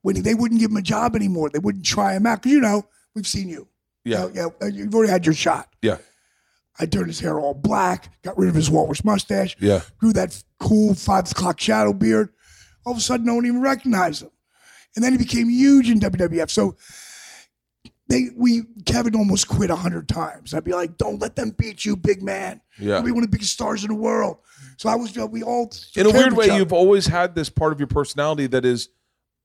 when 0.02 0.22
they 0.22 0.34
wouldn't 0.36 0.60
give 0.60 0.72
him 0.72 0.78
a 0.78 0.82
job 0.82 1.16
anymore, 1.16 1.50
they 1.50 1.60
wouldn't 1.60 1.86
try 1.86 2.14
him 2.16 2.26
out 2.26 2.42
because 2.42 2.52
you 2.52 2.62
know 2.62 2.86
we've 3.16 3.28
seen 3.28 3.50
you. 3.50 3.68
yeah, 4.04 4.28
You 4.28 4.34
know, 4.34 4.54
yeah, 4.62 4.68
you've 4.68 4.94
already 4.94 5.12
had 5.12 5.26
your 5.26 5.34
shot. 5.36 5.70
yeah, 5.82 5.98
I 6.80 6.86
turned 6.86 7.08
his 7.08 7.20
hair 7.22 7.40
all 7.40 7.54
black, 7.54 8.12
got 8.24 8.38
rid 8.38 8.50
of 8.50 8.56
his 8.56 8.70
walrus 8.70 9.06
mustache, 9.06 9.56
yeah. 9.60 9.82
grew 9.98 10.12
that 10.14 10.44
cool 10.60 10.94
five 10.94 11.32
o'clock 11.32 11.60
shadow 11.60 11.94
beard. 11.94 12.30
All 12.86 12.92
of 12.92 13.00
a 13.00 13.02
sudden, 13.02 13.26
no 13.26 13.36
one 13.36 13.46
even 13.46 13.62
recognized 13.62 14.22
him. 14.24 14.30
And 14.96 15.04
then 15.04 15.12
he 15.12 15.18
became 15.18 15.50
huge 15.50 15.90
in 15.90 16.00
WWF. 16.00 16.50
So 16.52 16.76
they, 18.08 18.28
we, 18.36 18.64
Kevin 18.86 19.16
almost 19.16 19.48
quit 19.48 19.70
a 19.70 19.76
hundred 19.76 20.08
times. 20.08 20.54
I'd 20.54 20.64
be 20.64 20.74
like, 20.74 20.98
"Don't 20.98 21.20
let 21.20 21.36
them 21.36 21.52
beat 21.58 21.86
you, 21.86 21.96
big 21.96 22.22
man. 22.22 22.62
Yeah. 22.78 23.02
Be 23.02 23.12
one 23.12 23.24
of 23.24 23.32
the 23.32 23.36
biggest 23.36 23.54
stars 23.54 23.84
in 23.84 23.90
the 23.90 23.96
world." 23.96 24.38
So 24.78 24.90
I 24.90 24.96
was, 24.96 25.16
we 25.16 25.42
all 25.44 25.72
in 25.96 26.06
a 26.06 26.12
weird 26.12 26.34
way 26.34 26.50
other. 26.50 26.60
you've 26.60 26.74
always 26.74 27.08
had 27.08 27.36
this 27.36 27.50
part 27.50 27.72
of 27.72 27.80
your 27.80 27.88
personality 27.88 28.48
that 28.48 28.66
is 28.66 28.90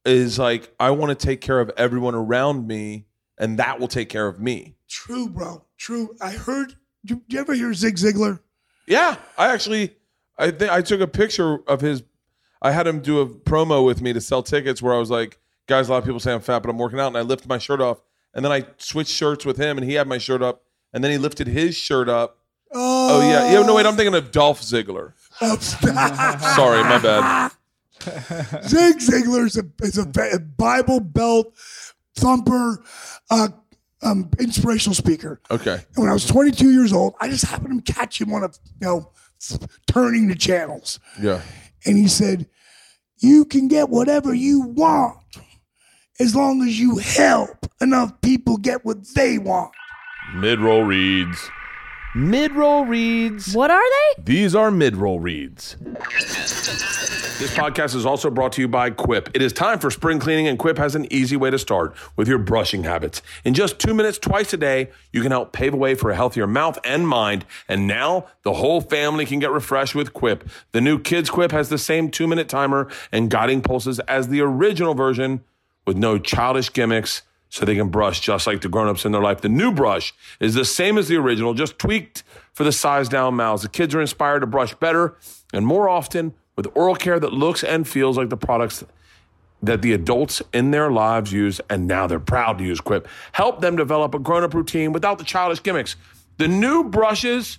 is 0.05 0.39
like 0.39 0.73
i 0.81 0.91
want 0.91 1.11
to 1.11 1.27
take 1.27 1.41
care 1.41 1.61
of 1.61 1.71
everyone 1.77 2.15
around 2.15 2.67
me 2.67 3.07
and 3.39 3.59
that 3.59 3.79
will 3.79 3.89
take 3.89 4.09
care 4.09 4.27
of 4.27 4.41
me 4.41 4.75
true, 4.89 5.29
bro, 5.29 5.65
true. 5.79 6.17
I 6.21 6.33
heard. 6.33 6.75
Did 7.05 7.23
you, 7.29 7.39
ever 7.39 7.55
hear 7.55 7.73
Zig 7.73 7.97
Ziglar? 7.97 8.41
yeah 8.87 9.17
i 9.39 9.53
actually 9.53 9.95
i 10.39 10.51
think 10.51 10.71
i 10.71 10.83
took 10.83 11.01
a 11.01 11.07
picture 11.07 11.59
of 11.69 11.81
his 11.81 12.03
i 12.61 12.73
had 12.73 12.87
him 12.87 13.01
do 13.01 13.21
a 13.21 13.27
promo 13.27 13.85
with 13.85 14.03
me 14.03 14.13
to 14.13 14.21
sell 14.21 14.43
tickets 14.43 14.83
where 14.83 14.93
i 14.93 14.99
was 14.99 15.11
like 15.11 15.39
guys 15.67 15.89
a 15.89 15.93
lot 15.93 15.99
of 15.99 16.05
people 16.05 16.19
say 16.19 16.33
i'm 16.33 16.41
fat 16.41 16.59
but 16.61 16.71
i'm 16.71 16.79
working 16.79 16.99
out 16.99 17.07
and 17.07 17.17
i 17.17 17.21
lifted 17.21 17.49
my 17.49 17.59
shirt 17.59 17.81
off 17.81 18.01
and 18.35 18.45
then 18.45 18.53
i 18.53 18.65
switched 18.79 19.11
shirts 19.13 19.45
with 19.45 19.57
him 19.57 19.77
and 19.79 19.87
he 19.89 19.95
had 19.95 20.07
my 20.09 20.19
shirt 20.19 20.43
up 20.43 20.63
and 20.93 21.03
then 21.05 21.11
he 21.11 21.19
lifted 21.19 21.47
his 21.47 21.77
shirt 21.77 22.09
up. 22.09 22.39
Oh 22.73 23.21
yeah. 23.21 23.53
Yeah 23.53 23.63
no 23.67 23.75
wait 23.75 23.87
i'm 23.87 23.97
thinking 23.97 24.15
of 24.15 24.31
dolph 24.31 24.61
ziggler. 24.63 25.13
Oh, 25.41 25.57
sorry 26.55 26.83
my 26.85 26.99
bad. 26.99 27.53
Zig 28.67 28.97
Ziglar 28.99 29.47
is 29.47 29.59
a, 29.59 29.65
is 29.83 29.99
a 29.99 30.39
Bible 30.41 31.01
Belt 31.01 31.53
thumper, 32.17 32.83
uh, 33.31 33.49
um, 34.03 34.31
inspirational 34.39 34.95
speaker. 34.95 35.41
okay. 35.51 35.75
And 35.75 35.97
when 35.97 36.09
I 36.09 36.15
was 36.15 36.25
22 36.27 36.71
years 36.71 36.95
old, 36.95 37.13
I 37.21 37.29
just 37.29 37.45
happened 37.45 37.85
to 37.85 37.93
catch 37.93 38.19
him 38.19 38.33
on 38.33 38.43
a, 38.45 38.47
you 38.81 38.87
know, 38.87 39.11
turning 39.87 40.29
the 40.29 40.35
channels. 40.35 40.99
yeah. 41.21 41.43
And 41.85 41.97
he 41.99 42.09
said, 42.09 42.47
You 43.19 43.45
can 43.45 43.69
get 43.69 43.91
whatever 43.91 44.33
you 44.35 44.61
want 44.63 45.19
as 46.19 46.35
long 46.35 46.63
as 46.63 46.79
you 46.81 46.97
help 46.99 47.60
enough 47.81 48.21
people 48.21 48.57
get 48.57 48.85
what 48.85 49.07
they 49.15 49.39
want. 49.39 49.73
Mid 50.35 50.61
roll 50.61 50.85
reads. 50.85 51.51
Mid 52.15 52.53
roll 52.53 52.85
reads. 52.85 53.55
What 53.55 53.71
are 53.71 53.83
they? 54.17 54.23
These 54.23 54.55
are 54.55 54.71
mid 54.71 54.97
roll 54.97 55.21
reads. 55.21 55.77
This 57.41 57.55
podcast 57.55 57.95
is 57.95 58.05
also 58.05 58.29
brought 58.29 58.53
to 58.53 58.61
you 58.61 58.69
by 58.69 58.91
Quip. 58.91 59.31
It 59.33 59.41
is 59.41 59.53
time 59.55 59.79
for 59.79 59.91
spring 59.91 60.19
cleaning, 60.19 60.47
and 60.47 60.59
Quip 60.59 60.77
has 60.77 60.95
an 60.95 61.11
easy 61.11 61.37
way 61.37 61.51
to 61.51 61.59
start 61.59 61.97
with 62.15 62.29
your 62.29 62.37
brushing 62.37 62.85
habits. 62.85 63.23
In 63.45 63.55
just 63.55 63.79
two 63.79 63.95
minutes 63.95 64.19
twice 64.19 64.53
a 64.53 64.59
day, 64.59 64.91
you 65.11 65.23
can 65.23 65.31
help 65.31 65.53
pave 65.53 65.73
a 65.73 65.77
way 65.79 65.95
for 65.95 66.11
a 66.11 66.17
healthier 66.17 66.47
mouth 66.47 66.79
and 66.85 67.09
mind. 67.09 67.47
And 67.67 67.87
now 67.87 68.27
the 68.43 68.53
whole 68.55 68.83
family 68.83 69.25
can 69.25 69.39
get 69.39 69.53
refreshed 69.53 69.95
with 69.95 70.13
Quip. 70.13 70.47
The 70.73 70.83
new 70.83 70.99
Kids 70.99 71.31
Quip 71.31 71.51
has 71.53 71.71
the 71.71 71.79
same 71.79 72.11
two 72.11 72.27
minute 72.27 72.49
timer 72.49 72.91
and 73.11 73.31
guiding 73.31 73.63
pulses 73.63 74.01
as 74.01 74.29
the 74.29 74.43
original 74.43 74.93
version 74.93 75.43
with 75.87 75.97
no 75.97 76.19
childish 76.19 76.71
gimmicks 76.71 77.23
so 77.51 77.67
they 77.67 77.75
can 77.75 77.89
brush 77.89 78.21
just 78.21 78.47
like 78.47 78.61
the 78.61 78.69
grown-ups 78.69 79.05
in 79.05 79.13
their 79.13 79.21
life. 79.21 79.41
The 79.41 79.49
new 79.49 79.73
brush 79.73 80.15
is 80.39 80.55
the 80.55 80.65
same 80.65 80.97
as 80.97 81.09
the 81.09 81.17
original, 81.17 81.53
just 81.53 81.79
tweaked 81.79 82.23
for 82.53 82.65
the 82.65 82.73
size 82.73 83.09
down 83.09 83.35
mouths. 83.35 83.63
The 83.63 83.69
kids 83.69 83.95
are 83.95 84.01
inspired 84.01 84.41
to 84.41 84.47
brush 84.47 84.73
better 84.75 85.17
and 85.53 85.67
more 85.67 85.89
often 85.89 86.35
with 86.57 86.69
oral 86.75 86.95
care 86.95 87.19
that 87.19 87.33
looks 87.33 87.65
and 87.65 87.87
feels 87.87 88.17
like 88.17 88.31
the 88.31 88.37
products 88.37 88.85
that 89.63 89.83
the 89.83 89.93
adults 89.93 90.41
in 90.55 90.71
their 90.71 90.91
lives 90.91 91.33
use, 91.33 91.61
and 91.69 91.87
now 91.87 92.07
they're 92.07 92.19
proud 92.19 92.57
to 92.59 92.65
use 92.65 92.81
Quip. 92.81 93.07
Help 93.33 93.61
them 93.61 93.77
develop 93.77 94.15
a 94.15 94.19
grown-up 94.19 94.55
routine 94.55 94.93
without 94.93 95.19
the 95.19 95.25
childish 95.25 95.63
gimmicks. 95.63 95.97
The 96.39 96.49
new 96.49 96.85
brushes 96.85 97.59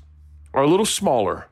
are 0.53 0.63
a 0.63 0.67
little 0.67 0.85
smaller. 0.85 1.47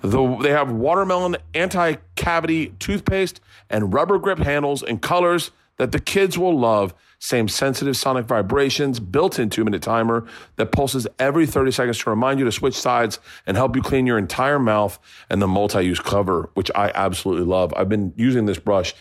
The, 0.00 0.36
they 0.38 0.50
have 0.50 0.72
watermelon 0.72 1.36
anti 1.54 1.96
cavity 2.16 2.74
toothpaste 2.80 3.40
and 3.70 3.94
rubber 3.94 4.18
grip 4.18 4.38
handles 4.38 4.82
in 4.82 4.98
colors 4.98 5.52
that 5.82 5.92
the 5.92 6.00
kids 6.00 6.38
will 6.38 6.58
love. 6.58 6.94
Same 7.18 7.46
sensitive 7.46 7.96
sonic 7.96 8.26
vibrations, 8.26 8.98
built 8.98 9.38
in 9.38 9.48
two 9.50 9.64
minute 9.64 9.82
timer 9.82 10.26
that 10.56 10.72
pulses 10.72 11.06
every 11.18 11.46
30 11.46 11.70
seconds 11.70 11.98
to 11.98 12.10
remind 12.10 12.38
you 12.40 12.44
to 12.44 12.52
switch 12.52 12.74
sides 12.74 13.20
and 13.46 13.56
help 13.56 13.76
you 13.76 13.82
clean 13.82 14.06
your 14.06 14.18
entire 14.18 14.58
mouth, 14.58 14.98
and 15.30 15.40
the 15.40 15.46
multi 15.46 15.82
use 15.84 16.00
cover, 16.00 16.50
which 16.54 16.70
I 16.74 16.90
absolutely 16.94 17.44
love. 17.44 17.72
I've 17.76 17.88
been 17.88 18.12
using 18.16 18.46
this 18.46 18.58
brush 18.58 18.94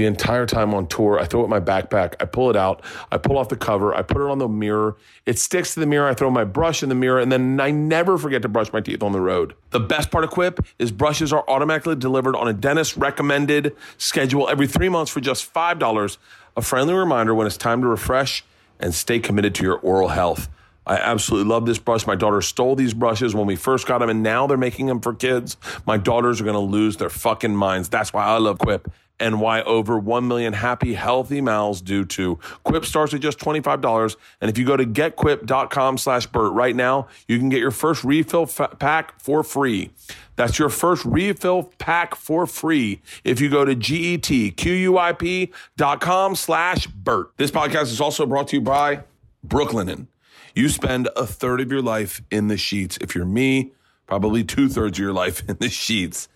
the 0.00 0.06
entire 0.06 0.46
time 0.46 0.72
on 0.72 0.86
tour. 0.86 1.20
I 1.20 1.26
throw 1.26 1.42
it 1.42 1.44
in 1.44 1.50
my 1.50 1.60
backpack. 1.60 2.14
I 2.20 2.24
pull 2.24 2.48
it 2.48 2.56
out. 2.56 2.82
I 3.12 3.18
pull 3.18 3.36
off 3.36 3.50
the 3.50 3.56
cover. 3.56 3.94
I 3.94 4.02
put 4.02 4.16
it 4.16 4.30
on 4.30 4.38
the 4.38 4.48
mirror. 4.48 4.96
It 5.26 5.38
sticks 5.38 5.74
to 5.74 5.80
the 5.80 5.86
mirror. 5.86 6.08
I 6.08 6.14
throw 6.14 6.30
my 6.30 6.44
brush 6.44 6.82
in 6.82 6.88
the 6.88 6.94
mirror, 6.94 7.20
and 7.20 7.30
then 7.30 7.60
I 7.60 7.70
never 7.70 8.16
forget 8.16 8.42
to 8.42 8.48
brush 8.48 8.72
my 8.72 8.80
teeth 8.80 9.02
on 9.02 9.12
the 9.12 9.20
road. 9.20 9.54
The 9.70 9.80
best 9.80 10.10
part 10.10 10.24
of 10.24 10.30
Quip 10.30 10.60
is 10.78 10.90
brushes 10.90 11.32
are 11.32 11.44
automatically 11.48 11.96
delivered 11.96 12.34
on 12.34 12.48
a 12.48 12.52
dentist 12.54 12.96
recommended 12.96 13.76
schedule 13.98 14.48
every 14.48 14.66
three 14.66 14.88
months 14.88 15.12
for 15.12 15.20
just 15.20 15.52
$5. 15.52 16.16
A 16.56 16.62
friendly 16.62 16.94
reminder 16.94 17.34
when 17.34 17.46
it's 17.46 17.58
time 17.58 17.82
to 17.82 17.88
refresh 17.88 18.42
and 18.78 18.94
stay 18.94 19.20
committed 19.20 19.54
to 19.56 19.62
your 19.62 19.78
oral 19.78 20.08
health. 20.08 20.48
I 20.86 20.96
absolutely 20.96 21.48
love 21.50 21.66
this 21.66 21.78
brush. 21.78 22.06
My 22.06 22.16
daughter 22.16 22.40
stole 22.40 22.74
these 22.74 22.94
brushes 22.94 23.34
when 23.34 23.46
we 23.46 23.54
first 23.54 23.86
got 23.86 23.98
them, 23.98 24.08
and 24.08 24.22
now 24.22 24.46
they're 24.46 24.56
making 24.56 24.86
them 24.86 25.00
for 25.00 25.14
kids. 25.14 25.58
My 25.86 25.98
daughters 25.98 26.40
are 26.40 26.44
going 26.44 26.54
to 26.54 26.58
lose 26.58 26.96
their 26.96 27.10
fucking 27.10 27.54
minds. 27.54 27.90
That's 27.90 28.12
why 28.12 28.24
I 28.24 28.38
love 28.38 28.58
Quip 28.58 28.90
and 29.20 29.40
why 29.40 29.62
over 29.62 29.98
1 29.98 30.26
million 30.26 30.54
happy, 30.54 30.94
healthy 30.94 31.40
mouths 31.40 31.80
do 31.80 32.04
too. 32.04 32.38
Quip 32.64 32.84
starts 32.84 33.14
at 33.14 33.20
just 33.20 33.38
$25. 33.38 34.16
And 34.40 34.50
if 34.50 34.58
you 34.58 34.64
go 34.64 34.76
to 34.76 34.84
getquip.com 34.84 35.98
slash 35.98 36.26
Bert 36.26 36.52
right 36.52 36.74
now, 36.74 37.06
you 37.28 37.38
can 37.38 37.48
get 37.48 37.60
your 37.60 37.70
first 37.70 38.02
refill 38.02 38.46
pack 38.46 39.20
for 39.20 39.44
free. 39.44 39.90
That's 40.36 40.58
your 40.58 40.70
first 40.70 41.04
refill 41.04 41.64
pack 41.78 42.14
for 42.14 42.46
free 42.46 43.02
if 43.24 43.40
you 43.40 43.50
go 43.50 43.64
to 43.64 43.76
getquip.com 43.76 46.36
slash 46.36 46.86
Bert. 46.86 47.30
This 47.36 47.50
podcast 47.50 47.84
is 47.84 48.00
also 48.00 48.26
brought 48.26 48.48
to 48.48 48.56
you 48.56 48.62
by 48.62 49.04
Brooklinen. 49.46 50.06
You 50.54 50.68
spend 50.68 51.08
a 51.14 51.26
third 51.26 51.60
of 51.60 51.70
your 51.70 51.82
life 51.82 52.22
in 52.30 52.48
the 52.48 52.56
sheets. 52.56 52.98
If 53.00 53.14
you're 53.14 53.26
me, 53.26 53.72
probably 54.06 54.42
two 54.42 54.68
thirds 54.68 54.98
of 54.98 55.02
your 55.02 55.12
life 55.12 55.42
in 55.48 55.58
the 55.58 55.68
sheets. 55.68 56.28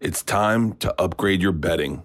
It's 0.00 0.22
time 0.22 0.74
to 0.74 0.94
upgrade 1.00 1.40
your 1.40 1.52
bedding. 1.52 2.02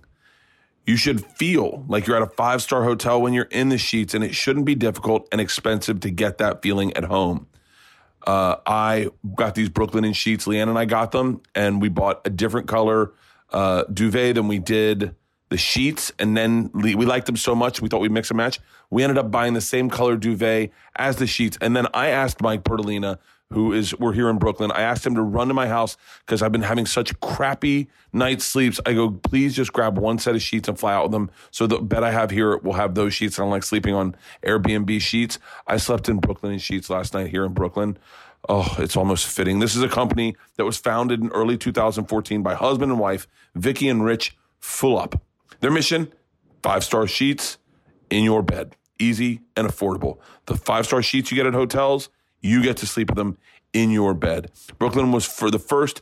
You 0.86 0.98
should 0.98 1.24
feel 1.26 1.86
like 1.88 2.08
you're 2.08 2.16
at 2.16 2.24
a 2.24 2.32
five 2.36 2.62
star 2.62 2.84
hotel 2.84 3.22
when 3.22 3.34
you're 3.34 3.46
in 3.46 3.70
the 3.70 3.78
sheets, 3.78 4.14
and 4.14 4.24
it 4.24 4.34
shouldn't 4.34 4.66
be 4.66 4.76
difficult 4.76 5.28
and 5.32 5.40
expensive 5.40 6.00
to 6.02 6.10
get 6.10 6.40
that 6.40 6.62
feeling 6.62 6.96
at 6.98 7.04
home. 7.04 7.48
Uh, 8.26 8.58
I 8.66 9.10
got 9.36 9.56
these 9.56 9.70
Brooklinen 9.70 10.16
sheets. 10.16 10.46
Leanne 10.46 10.70
and 10.70 10.78
I 10.78 10.86
got 10.86 11.12
them, 11.12 11.42
and 11.56 11.82
we 11.82 11.90
bought 11.90 12.22
a 12.26 12.30
different 12.30 12.68
color 12.68 13.14
uh, 13.52 13.84
duvet 13.86 14.36
than 14.36 14.48
we 14.48 14.60
did 14.60 15.16
the 15.52 15.58
sheets. 15.58 16.12
And 16.18 16.36
then 16.36 16.72
we 16.74 16.96
liked 16.96 17.26
them 17.26 17.36
so 17.36 17.54
much, 17.54 17.82
we 17.82 17.90
thought 17.90 18.00
we'd 18.00 18.12
mix 18.12 18.32
and 18.32 18.38
match. 18.38 18.60
We 18.90 19.04
ended 19.04 19.18
up 19.18 19.30
buying 19.30 19.54
the 19.54 19.62
same 19.62 19.90
color 19.90 20.16
duvet 20.16 20.72
as 20.96 21.18
the 21.18 21.28
sheets. 21.28 21.58
And 21.62 21.76
then 21.76 21.88
I 21.94 22.08
asked 22.08 22.42
Mike 22.42 22.64
Bertolina, 22.64 23.20
who 23.52 23.74
is 23.74 23.98
we're 24.00 24.14
here 24.14 24.30
in 24.30 24.38
Brooklyn. 24.38 24.72
I 24.72 24.82
asked 24.82 25.06
him 25.06 25.16
to 25.16 25.22
run 25.22 25.48
to 25.50 25.54
my 25.54 25.68
house 25.68 25.98
because 26.26 26.42
I've 26.42 26.52
been 26.52 26.62
having 26.62 26.86
such 26.86 27.20
crappy 27.20 27.90
night 28.14 28.42
sleeps. 28.42 28.80
I 28.86 28.94
go, 28.94 29.12
please 29.12 29.56
just 29.56 29.74
grab 29.74 29.98
one 29.98 30.20
set 30.20 30.36
of 30.36 30.42
sheets 30.42 30.68
and 30.68 30.80
fly 30.80 30.94
out 30.94 31.04
with 31.04 31.12
them. 31.12 31.32
So 31.52 31.68
the 31.68 31.80
bed 31.80 32.04
I 32.04 32.12
have 32.12 32.32
here 32.32 32.58
will 32.58 32.74
have 32.74 32.96
those 32.96 33.14
sheets. 33.14 33.38
I 33.38 33.44
don't 33.44 33.52
like 33.52 33.64
sleeping 33.64 33.94
on 33.94 34.16
Airbnb 34.44 35.02
sheets. 35.02 35.38
I 35.68 35.78
slept 35.78 36.10
in 36.10 36.22
Brooklinen 36.22 36.62
sheets 36.62 36.90
last 36.90 37.14
night 37.14 37.28
here 37.28 37.46
in 37.46 37.54
Brooklyn. 37.54 37.98
Oh, 38.50 38.76
it's 38.80 38.98
almost 38.98 39.28
fitting. 39.28 39.60
This 39.60 39.76
is 39.76 39.84
a 39.84 39.90
company 39.90 40.36
that 40.58 40.66
was 40.66 40.78
founded 40.78 41.22
in 41.22 41.30
early 41.30 41.58
2014 41.58 42.42
by 42.42 42.56
husband 42.56 42.92
and 42.92 43.00
wife, 43.00 43.28
Vicky 43.54 43.88
and 43.88 44.04
Rich 44.04 44.36
Fulop. 44.62 45.20
Their 45.60 45.72
mission, 45.72 46.12
five 46.64 46.84
star 46.84 47.06
sheets 47.06 47.58
in 48.10 48.24
your 48.24 48.42
bed. 48.42 48.76
Easy 48.98 49.42
and 49.56 49.68
affordable. 49.68 50.18
The 50.46 50.56
five 50.56 50.86
star 50.86 51.02
sheets 51.02 51.32
you 51.32 51.36
get 51.36 51.46
at 51.46 51.54
hotels, 51.54 52.10
you 52.42 52.62
get 52.64 52.78
to 52.78 52.88
sleep 52.88 53.10
with 53.10 53.18
them 53.18 53.38
in 53.74 53.92
your 53.92 54.14
bed. 54.14 54.52
Brooklinen 54.80 55.14
was 55.14 55.26
for 55.26 55.50
the 55.50 55.60
first 55.60 56.02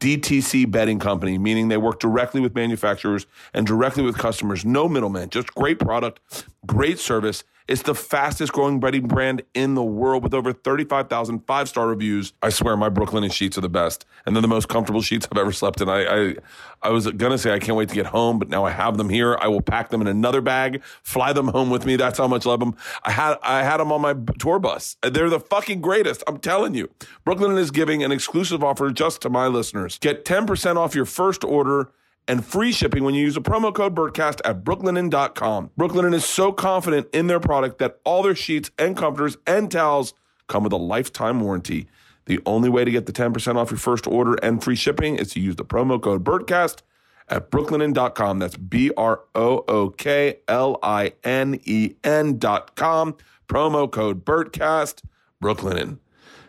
DTC 0.00 0.70
bedding 0.70 0.98
company, 0.98 1.38
meaning 1.38 1.68
they 1.68 1.76
work 1.76 1.98
directly 1.98 2.40
with 2.40 2.54
manufacturers 2.54 3.26
and 3.52 3.66
directly 3.66 4.02
with 4.02 4.18
customers. 4.18 4.64
No 4.64 4.88
middleman, 4.88 5.30
just 5.30 5.54
great 5.54 5.78
product, 5.78 6.20
great 6.66 6.98
service. 6.98 7.44
It's 7.66 7.80
the 7.80 7.94
fastest 7.94 8.52
growing 8.52 8.78
bedding 8.78 9.08
brand 9.08 9.42
in 9.54 9.74
the 9.74 9.82
world 9.82 10.22
with 10.22 10.34
over 10.34 10.52
35,000 10.52 11.46
five 11.46 11.66
star 11.66 11.88
reviews. 11.88 12.34
I 12.42 12.50
swear 12.50 12.76
my 12.76 12.90
Brooklinen 12.90 13.32
sheets 13.32 13.56
are 13.56 13.62
the 13.62 13.70
best. 13.70 14.04
And 14.26 14.36
they're 14.36 14.42
the 14.42 14.48
most 14.48 14.68
comfortable 14.68 15.00
sheets 15.00 15.26
I've 15.32 15.38
ever 15.38 15.50
slept 15.50 15.80
in. 15.80 15.88
I, 15.88 16.04
I, 16.04 16.34
I 16.82 16.90
was 16.90 17.06
to 17.06 17.38
say 17.38 17.54
I 17.54 17.58
can't 17.58 17.78
wait 17.78 17.88
to 17.88 17.94
get 17.94 18.04
home, 18.04 18.38
but 18.38 18.50
now 18.50 18.66
I 18.66 18.70
have 18.70 18.98
them 18.98 19.08
here. 19.08 19.38
I 19.40 19.48
will 19.48 19.62
pack 19.62 19.88
them 19.88 20.02
in 20.02 20.06
another 20.06 20.42
bag, 20.42 20.82
fly 21.02 21.32
them 21.32 21.48
home 21.48 21.70
with 21.70 21.86
me. 21.86 21.96
That's 21.96 22.18
how 22.18 22.28
much 22.28 22.44
I 22.44 22.50
love 22.50 22.60
them. 22.60 22.76
I 23.02 23.10
had, 23.10 23.38
I 23.42 23.62
had 23.62 23.78
them 23.78 23.92
on 23.92 24.02
my 24.02 24.14
tour 24.38 24.58
bus. 24.58 24.98
They're 25.02 25.30
the 25.30 25.40
fucking 25.40 25.80
greatest. 25.80 26.22
I'm 26.26 26.38
telling 26.38 26.74
you. 26.74 26.90
Brooklinen 27.26 27.58
is 27.58 27.70
giving 27.70 28.04
an 28.04 28.12
exclusive 28.12 28.62
offer 28.62 28.90
just 28.90 29.22
to 29.22 29.30
my 29.30 29.46
listeners. 29.46 29.96
Get 29.98 30.26
10% 30.26 30.76
off 30.76 30.94
your 30.94 31.06
first 31.06 31.42
order 31.44 31.90
and 32.26 32.44
free 32.44 32.72
shipping 32.72 33.04
when 33.04 33.14
you 33.14 33.22
use 33.22 33.36
a 33.36 33.40
promo 33.40 33.74
code 33.74 33.94
Bertcast 33.94 34.40
at 34.44 34.64
brooklinen.com. 34.64 35.70
Brooklinen 35.78 36.14
is 36.14 36.24
so 36.24 36.52
confident 36.52 37.08
in 37.12 37.26
their 37.26 37.40
product 37.40 37.78
that 37.78 37.98
all 38.04 38.22
their 38.22 38.34
sheets 38.34 38.70
and 38.78 38.96
comforters 38.96 39.36
and 39.46 39.70
towels 39.70 40.14
come 40.48 40.64
with 40.64 40.72
a 40.72 40.78
lifetime 40.78 41.40
warranty. 41.40 41.86
The 42.26 42.40
only 42.46 42.68
way 42.68 42.84
to 42.84 42.90
get 42.90 43.06
the 43.06 43.12
10% 43.12 43.56
off 43.56 43.70
your 43.70 43.78
first 43.78 44.06
order 44.06 44.34
and 44.42 44.62
free 44.62 44.76
shipping 44.76 45.16
is 45.16 45.32
to 45.32 45.40
use 45.40 45.56
the 45.56 45.64
promo 45.64 46.00
code 46.00 46.24
Bertcast 46.24 46.80
at 47.28 47.50
brooklinen.com. 47.50 48.38
That's 48.38 48.56
B 48.56 48.90
R 48.96 49.20
O 49.34 49.64
O 49.68 49.90
K 49.90 50.38
L 50.48 50.78
I 50.82 51.12
N 51.22 51.60
E 51.64 51.94
N.com. 52.02 53.16
Promo 53.48 53.90
code 53.90 54.24
Bertcast, 54.24 55.02
Brooklinen. 55.42 55.98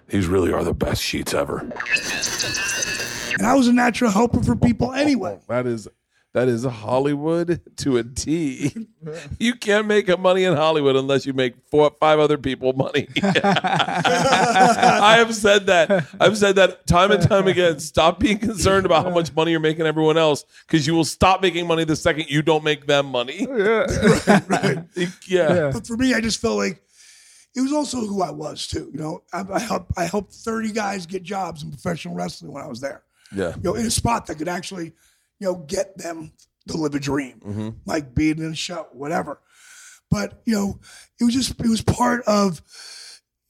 These 0.07 0.27
really 0.27 0.53
are 0.53 0.63
the 0.63 0.73
best 0.73 1.01
sheets 1.01 1.33
ever. 1.33 1.59
And 3.37 3.45
I 3.45 3.53
was 3.55 3.67
a 3.67 3.73
natural 3.73 4.11
helper 4.11 4.41
for 4.43 4.55
people 4.55 4.93
anyway. 4.93 5.37
Oh, 5.39 5.43
that 5.47 5.65
is 5.67 5.87
that 6.33 6.47
is 6.49 6.65
Hollywood 6.65 7.61
to 7.77 7.97
a 7.97 8.03
T. 8.03 8.75
You 9.39 9.53
can't 9.53 9.85
make 9.85 10.07
money 10.17 10.45
in 10.45 10.55
Hollywood 10.55 10.95
unless 10.95 11.27
you 11.27 11.33
make 11.33 11.53
four 11.69 11.91
five 11.99 12.17
other 12.17 12.39
people 12.39 12.73
money. 12.73 13.07
I 13.23 15.15
have 15.19 15.35
said 15.35 15.67
that. 15.67 16.07
I've 16.19 16.35
said 16.35 16.55
that 16.55 16.87
time 16.87 17.11
and 17.11 17.21
time 17.21 17.47
again. 17.47 17.79
Stop 17.79 18.19
being 18.19 18.39
concerned 18.39 18.87
about 18.87 19.05
how 19.05 19.11
much 19.11 19.31
money 19.35 19.51
you're 19.51 19.59
making 19.59 19.85
everyone 19.85 20.17
else 20.17 20.43
because 20.65 20.87
you 20.87 20.95
will 20.95 21.05
stop 21.05 21.39
making 21.43 21.67
money 21.67 21.83
the 21.83 21.95
second 21.95 22.29
you 22.29 22.41
don't 22.41 22.63
make 22.63 22.87
them 22.87 23.05
money. 23.05 23.45
yeah. 25.27 25.69
But 25.73 25.85
for 25.85 25.95
me, 25.95 26.15
I 26.15 26.19
just 26.19 26.41
felt 26.41 26.57
like 26.57 26.81
it 27.55 27.61
was 27.61 27.71
also 27.71 28.01
who 28.01 28.21
I 28.21 28.31
was 28.31 28.67
too. 28.67 28.89
You 28.93 28.99
know, 28.99 29.23
I, 29.31 29.43
I 29.53 29.59
helped 29.59 29.91
I 29.97 30.05
helped 30.05 30.33
thirty 30.33 30.71
guys 30.71 31.05
get 31.05 31.23
jobs 31.23 31.63
in 31.63 31.71
professional 31.71 32.15
wrestling 32.15 32.51
when 32.51 32.63
I 32.63 32.67
was 32.67 32.81
there. 32.81 33.03
Yeah. 33.33 33.55
You 33.55 33.61
know, 33.63 33.75
in 33.75 33.85
a 33.85 33.91
spot 33.91 34.25
that 34.27 34.35
could 34.35 34.47
actually, 34.47 34.93
you 35.39 35.47
know, 35.47 35.55
get 35.55 35.97
them 35.97 36.33
to 36.67 36.77
live 36.77 36.95
a 36.95 36.99
dream, 36.99 37.39
mm-hmm. 37.39 37.69
like 37.85 38.13
being 38.13 38.39
in 38.39 38.51
a 38.51 38.55
show, 38.55 38.87
whatever. 38.91 39.39
But 40.11 40.41
you 40.45 40.53
know, 40.53 40.79
it 41.19 41.23
was 41.23 41.33
just 41.33 41.59
it 41.59 41.69
was 41.69 41.81
part 41.81 42.23
of. 42.27 42.61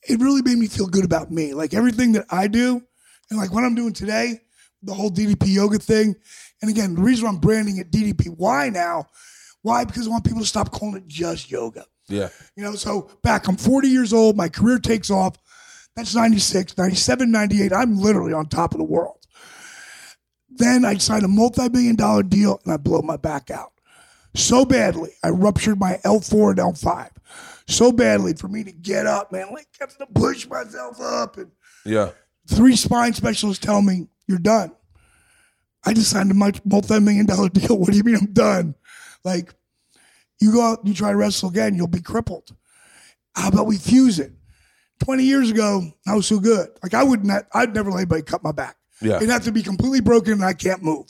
It 0.08 0.20
really 0.20 0.43
made 0.43 0.60
me 0.60 0.68
feel 0.68 0.86
good 0.86 1.03
about 1.03 1.32
me, 1.32 1.56
like 1.56 1.74
everything 1.74 2.12
that 2.12 2.26
I 2.30 2.47
do, 2.47 2.84
and 3.32 3.39
like 3.39 3.51
what 3.51 3.64
I'm 3.64 3.74
doing 3.74 3.93
today, 3.93 4.39
the 4.84 4.93
whole 4.93 5.10
DDP 5.10 5.47
yoga 5.47 5.80
thing. 5.80 6.16
And 6.62 6.70
again, 6.70 6.93
the 6.93 7.01
reason 7.01 7.28
I'm 7.28 7.38
branding 7.38 7.78
it 7.78 7.91
DDPY 7.91 8.72
now, 8.72 9.08
why? 9.64 9.84
Because 9.84 10.08
I 10.08 10.12
want 10.12 10.24
people 10.24 10.41
to 10.41 10.47
stop 10.47 10.72
calling 10.72 10.97
it 10.97 11.08
just 11.08 11.49
yoga. 11.49 11.86
Yeah. 12.08 12.30
You 12.56 12.64
know, 12.64 12.76
so 12.76 13.10
back, 13.24 13.47
I'm 13.47 13.58
40 13.58 13.88
years 13.88 14.14
old. 14.14 14.38
My 14.38 14.49
career 14.49 14.80
takes 14.80 15.10
off. 15.10 15.38
That's 15.95 16.14
96, 16.14 16.78
97, 16.78 17.32
98. 17.32 17.74
I'm 17.74 17.97
literally 17.97 18.34
on 18.34 18.47
top 18.47 18.74
of 18.74 18.78
the 18.80 18.84
world. 18.84 19.18
Then 20.49 20.86
I 20.86 20.95
sign 20.97 21.24
a 21.24 21.28
multi 21.28 21.68
million 21.70 21.95
dollar 21.95 22.24
deal 22.24 22.60
and 22.64 22.74
I 22.74 22.78
blow 22.78 23.01
my 23.01 23.18
back 23.18 23.49
out 23.51 23.72
so 24.36 24.66
badly. 24.66 25.12
I 25.24 25.30
ruptured 25.30 25.80
my 25.80 25.99
L4 26.06 26.51
and 26.51 26.60
L5 26.60 27.10
so 27.68 27.91
badly 27.91 28.34
for 28.36 28.47
me 28.47 28.64
to 28.64 28.72
get 28.72 29.06
up, 29.08 29.32
man. 29.32 29.47
Like, 29.51 29.68
I 29.82 29.86
have 29.86 29.97
to 29.97 30.06
push 30.08 30.47
myself 30.47 30.99
up. 31.01 31.38
And 31.38 31.51
Yeah. 31.86 32.12
three 32.47 32.76
spine 32.76 33.14
specialists 33.14 33.66
tell 33.66 33.82
me, 33.82 34.08
you're 34.28 34.38
done. 34.38 34.72
I 35.86 35.93
just 35.93 36.10
signed 36.12 36.32
a 36.32 36.34
multi 36.34 36.99
million 36.99 37.26
dollar 37.26 37.49
deal. 37.53 37.78
What 37.78 37.91
do 37.91 37.97
you 37.97 38.03
mean 38.03 38.16
I'm 38.16 38.34
done? 38.34 38.76
Like, 39.24 39.53
you 40.40 40.54
go 40.54 40.62
out 40.62 40.80
and 40.80 40.88
you 40.88 40.94
try 40.94 41.12
to 41.12 41.18
wrestle 41.18 41.50
again, 41.50 41.76
you'll 41.76 41.88
be 41.88 42.02
crippled. 42.02 42.56
How 43.36 43.50
about 43.50 43.68
we 43.68 43.78
fuse 43.78 44.20
it? 44.20 44.32
20 45.04 45.24
years 45.24 45.52
ago, 45.52 45.84
I 46.08 46.16
was 46.16 46.26
so 46.26 46.40
good. 46.40 46.70
Like, 46.82 46.94
I 46.94 47.04
would 47.04 47.26
not, 47.26 47.44
I'd 47.54 47.74
never 47.74 47.92
let 47.92 47.98
anybody 47.98 48.22
cut 48.22 48.44
my 48.44 48.52
back. 48.52 48.78
Yeah. 49.02 49.18
It'd 49.18 49.30
have 49.30 49.44
to 49.44 49.52
be 49.52 49.62
completely 49.62 50.02
broken 50.02 50.34
and 50.34 50.46
I 50.46 50.54
can't 50.54 50.82
move. 50.82 51.08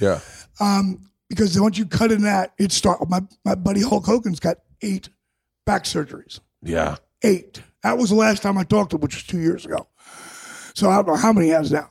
Yeah. 0.00 0.20
Um, 0.60 1.10
because 1.28 1.58
once 1.60 1.78
you 1.78 1.86
cut 1.86 2.12
in 2.12 2.22
that, 2.22 2.52
it 2.58 2.70
start. 2.70 3.08
My, 3.08 3.20
my 3.44 3.54
buddy 3.54 3.82
Hulk 3.82 4.04
Hogan's 4.04 4.38
got 4.38 4.58
eight 4.82 5.08
back 5.66 5.84
surgeries. 5.84 6.38
Yeah. 6.62 6.96
Eight. 7.22 7.60
That 7.82 7.98
was 7.98 8.10
the 8.10 8.16
last 8.16 8.42
time 8.42 8.56
I 8.56 8.64
talked 8.64 8.90
to 8.90 8.96
him, 8.96 9.02
which 9.02 9.14
was 9.14 9.24
two 9.24 9.40
years 9.40 9.64
ago. 9.64 9.88
So 10.74 10.90
I 10.90 10.96
don't 10.96 11.08
know 11.08 11.16
how 11.16 11.32
many 11.32 11.48
he 11.48 11.52
has 11.52 11.72
now. 11.72 11.90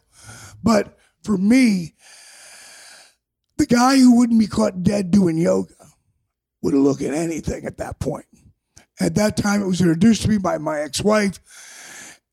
But 0.64 0.98
for 1.24 1.38
me, 1.38 1.96
the 3.58 3.66
guy 3.66 3.98
who 3.98 4.18
wouldn't 4.18 4.40
be 4.40 4.48
caught 4.48 4.84
dead 4.84 5.12
doing 5.12 5.38
yoga 5.38 5.74
would 6.64 6.74
look 6.74 7.02
at 7.02 7.14
anything 7.14 7.66
at 7.66 7.78
that 7.78 8.00
point. 8.00 8.26
At 9.00 9.16
that 9.16 9.38
time, 9.38 9.62
it 9.62 9.68
was 9.68 9.82
introduced 9.82 10.24
to 10.24 10.30
me 10.30 10.38
by 10.40 10.58
my 10.58 10.80
ex-wife, 10.80 11.40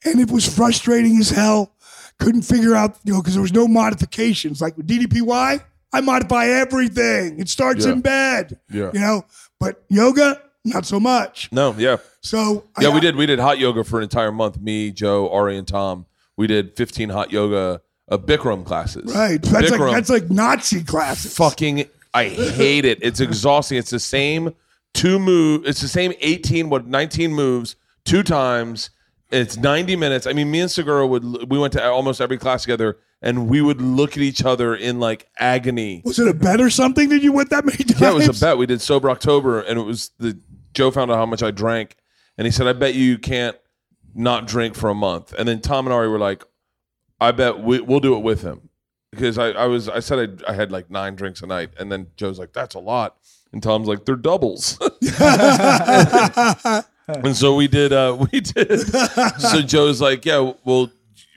and 0.04 0.20
it 0.20 0.30
was 0.30 0.46
frustrating 0.46 1.18
as 1.18 1.28
hell. 1.30 1.72
Couldn't 2.18 2.42
figure 2.42 2.74
out, 2.74 2.96
you 3.04 3.12
know, 3.12 3.20
because 3.20 3.34
there 3.34 3.42
was 3.42 3.52
no 3.52 3.66
modifications. 3.66 4.60
Like 4.60 4.76
with 4.76 4.86
DDPY, 4.86 5.62
I 5.92 6.00
modify 6.00 6.46
everything. 6.46 7.40
It 7.40 7.48
starts 7.48 7.84
Yeah. 7.86 7.92
in 7.92 8.00
bed, 8.02 8.58
Yeah. 8.70 8.90
you 8.92 9.00
know. 9.00 9.24
But 9.58 9.82
yoga, 9.88 10.40
not 10.64 10.84
so 10.86 11.00
much. 11.00 11.48
No, 11.50 11.74
yeah. 11.78 11.96
So 12.22 12.64
I- 12.76 12.82
Yeah, 12.82 12.94
we 12.94 13.00
did. 13.00 13.16
We 13.16 13.26
did 13.26 13.38
hot 13.38 13.58
yoga 13.58 13.82
for 13.84 13.96
an 13.98 14.04
entire 14.04 14.30
month. 14.32 14.60
Me, 14.60 14.90
Joe, 14.90 15.28
Ari, 15.30 15.56
and 15.56 15.66
Tom. 15.66 16.06
We 16.36 16.46
did 16.46 16.76
15 16.76 17.08
hot 17.08 17.32
yoga 17.32 17.80
uh, 18.10 18.18
Bikram 18.18 18.64
classes. 18.64 19.14
Right. 19.14 19.40
That's 19.42 19.70
like 19.70 19.80
that's 19.92 20.10
like 20.10 20.30
Nazi 20.30 20.82
classes. 20.84 21.34
fucking 21.36 21.84
I 22.12 22.28
hate 22.28 22.84
it. 22.84 22.98
It's 23.02 23.20
exhausting. 23.20 23.78
It's 23.78 23.90
the 23.90 24.00
same 24.00 24.54
two 24.94 25.18
move. 25.18 25.66
It's 25.66 25.80
the 25.80 25.88
same 25.88 26.12
18 26.20 26.70
what 26.70 26.86
19 26.86 27.32
moves 27.32 27.76
two 28.04 28.22
times. 28.22 28.90
It's 29.30 29.56
90 29.56 29.96
minutes. 29.96 30.26
I 30.26 30.32
mean, 30.32 30.50
me 30.50 30.60
and 30.60 30.70
Segura 30.70 31.06
would 31.06 31.50
we 31.50 31.58
went 31.58 31.72
to 31.74 31.84
almost 31.84 32.20
every 32.20 32.38
class 32.38 32.62
together 32.62 32.98
and 33.22 33.48
we 33.48 33.60
would 33.60 33.80
look 33.80 34.12
at 34.12 34.22
each 34.22 34.44
other 34.44 34.74
in 34.74 34.98
like 34.98 35.28
agony. 35.38 36.02
Was 36.04 36.18
it 36.18 36.26
a 36.26 36.34
bet 36.34 36.60
or 36.60 36.70
something 36.70 37.10
that 37.10 37.22
you 37.22 37.32
went 37.32 37.50
that 37.50 37.64
many 37.64 37.78
times? 37.78 38.00
Yeah, 38.00 38.10
it 38.10 38.14
was 38.14 38.42
a 38.42 38.44
bet. 38.44 38.58
We 38.58 38.66
did 38.66 38.80
sober 38.80 39.10
October 39.10 39.60
and 39.60 39.78
it 39.78 39.82
was 39.82 40.10
the 40.18 40.38
Joe 40.74 40.90
found 40.90 41.10
out 41.10 41.16
how 41.16 41.26
much 41.26 41.42
I 41.42 41.50
drank 41.50 41.96
and 42.36 42.46
he 42.46 42.50
said, 42.50 42.66
I 42.66 42.72
bet 42.72 42.94
you 42.94 43.04
you 43.04 43.18
can't 43.18 43.56
not 44.14 44.46
drink 44.46 44.74
for 44.74 44.90
a 44.90 44.94
month. 44.94 45.32
And 45.38 45.46
then 45.46 45.60
Tom 45.60 45.86
and 45.86 45.94
Ari 45.94 46.08
were 46.08 46.18
like, 46.18 46.42
I 47.20 47.30
bet 47.32 47.60
we, 47.60 47.80
we'll 47.80 48.00
do 48.00 48.16
it 48.16 48.20
with 48.20 48.42
him 48.42 48.69
because 49.12 49.38
I, 49.38 49.50
I 49.50 49.66
was 49.66 49.88
I 49.88 50.00
said 50.00 50.42
I, 50.46 50.52
I 50.52 50.54
had 50.54 50.70
like 50.70 50.90
nine 50.90 51.14
drinks 51.16 51.42
a 51.42 51.46
night, 51.46 51.70
and 51.78 51.90
then 51.90 52.08
Joe's 52.16 52.38
like, 52.38 52.52
"That's 52.52 52.74
a 52.74 52.78
lot," 52.78 53.16
and 53.52 53.62
Tom's 53.62 53.88
like, 53.88 54.04
"They're 54.04 54.16
doubles." 54.16 54.78
and 57.08 57.36
so 57.36 57.54
we 57.54 57.68
did. 57.68 57.92
uh 57.92 58.16
We 58.32 58.40
did. 58.40 58.80
So 59.40 59.62
Joe's 59.62 60.00
like, 60.00 60.24
"Yeah, 60.24 60.52
we'll 60.64 60.90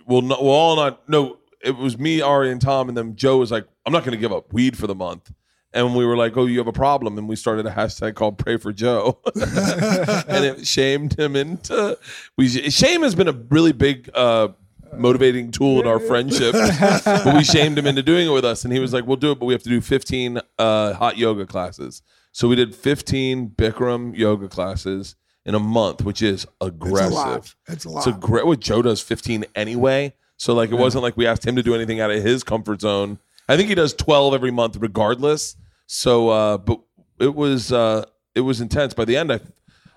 we'll 0.06 0.22
not, 0.22 0.42
we'll 0.44 0.52
all 0.52 0.76
not." 0.76 1.08
No, 1.10 1.38
it 1.64 1.76
was 1.76 1.98
me, 1.98 2.22
Ari, 2.22 2.52
and 2.52 2.62
Tom, 2.62 2.90
and 2.90 2.98
then 2.98 3.16
Joe 3.16 3.38
was 3.38 3.52
like, 3.52 3.66
"I'm 3.86 3.94
not 3.94 4.04
going 4.04 4.12
to 4.12 4.18
give 4.18 4.32
up 4.32 4.54
weed 4.54 4.78
for 4.78 4.88
the 4.88 4.96
month." 4.96 5.32
And 5.76 5.96
we 5.96 6.06
were 6.06 6.16
like, 6.16 6.38
"Oh, 6.38 6.46
you 6.46 6.60
have 6.60 6.68
a 6.68 6.74
problem," 6.74 7.18
and 7.18 7.28
we 7.28 7.36
started 7.36 7.66
a 7.66 7.72
hashtag 7.72 8.14
called 8.14 8.38
"Pray 8.38 8.58
for 8.58 8.72
Joe," 8.72 9.20
and 9.36 10.46
it 10.46 10.68
shamed 10.68 11.18
him 11.18 11.36
into. 11.36 11.98
We 12.38 12.48
shame 12.48 13.02
has 13.02 13.16
been 13.16 13.28
a 13.28 13.32
really 13.50 13.72
big 13.72 14.12
uh, 14.14 14.50
motivating 14.98 15.52
tool 15.52 15.80
in 15.82 15.88
our 15.88 16.00
friendship, 16.00 16.54
but 16.80 17.34
we 17.36 17.44
shamed 17.44 17.78
him 17.78 17.86
into 17.88 18.04
doing 18.04 18.28
it 18.28 18.32
with 18.32 18.46
us, 18.46 18.64
and 18.64 18.74
he 18.74 18.80
was 18.80 18.94
like, 18.94 19.06
"We'll 19.08 19.18
do 19.18 19.32
it, 19.32 19.40
but 19.40 19.46
we 19.46 19.54
have 19.54 19.64
to 19.64 19.70
do 19.70 19.82
15 19.82 20.40
uh, 20.60 20.94
hot 20.94 21.18
yoga 21.18 21.46
classes." 21.46 22.02
So 22.32 22.48
we 22.48 22.56
did 22.56 22.74
15 22.76 23.50
Bikram 23.52 24.18
yoga 24.18 24.48
classes 24.48 25.16
in 25.46 25.54
a 25.56 25.60
month, 25.60 26.04
which 26.04 26.22
is 26.22 26.44
It's 26.46 26.52
a 26.62 26.66
aggressive. 26.66 27.12
lot. 27.14 27.56
It's 27.68 27.86
a 27.86 27.90
lot. 27.90 28.08
It's 28.08 28.16
a 28.16 28.20
great. 28.20 28.46
What 28.46 28.60
Joe 28.60 28.82
does 28.82 29.02
15 29.02 29.46
anyway, 29.56 30.14
so 30.38 30.54
like 30.54 30.72
it 30.72 30.76
wasn't 30.76 31.04
like 31.04 31.16
we 31.18 31.28
asked 31.28 31.46
him 31.46 31.56
to 31.56 31.64
do 31.64 31.76
anything 31.76 32.00
out 32.00 32.10
of 32.12 32.24
his 32.24 32.44
comfort 32.44 32.82
zone. 32.82 33.20
I 33.50 33.58
think 33.58 33.70
he 33.70 33.76
does 33.76 33.94
12 33.94 34.34
every 34.34 34.52
month, 34.52 34.78
regardless. 34.78 35.56
So, 35.86 36.30
uh, 36.30 36.58
but 36.58 36.80
it 37.20 37.36
was 37.36 37.72
uh, 37.74 38.06
it 38.34 38.42
was 38.42 38.62
intense. 38.62 38.94
By 38.94 39.06
the 39.06 39.18
end, 39.18 39.32
I 39.32 39.40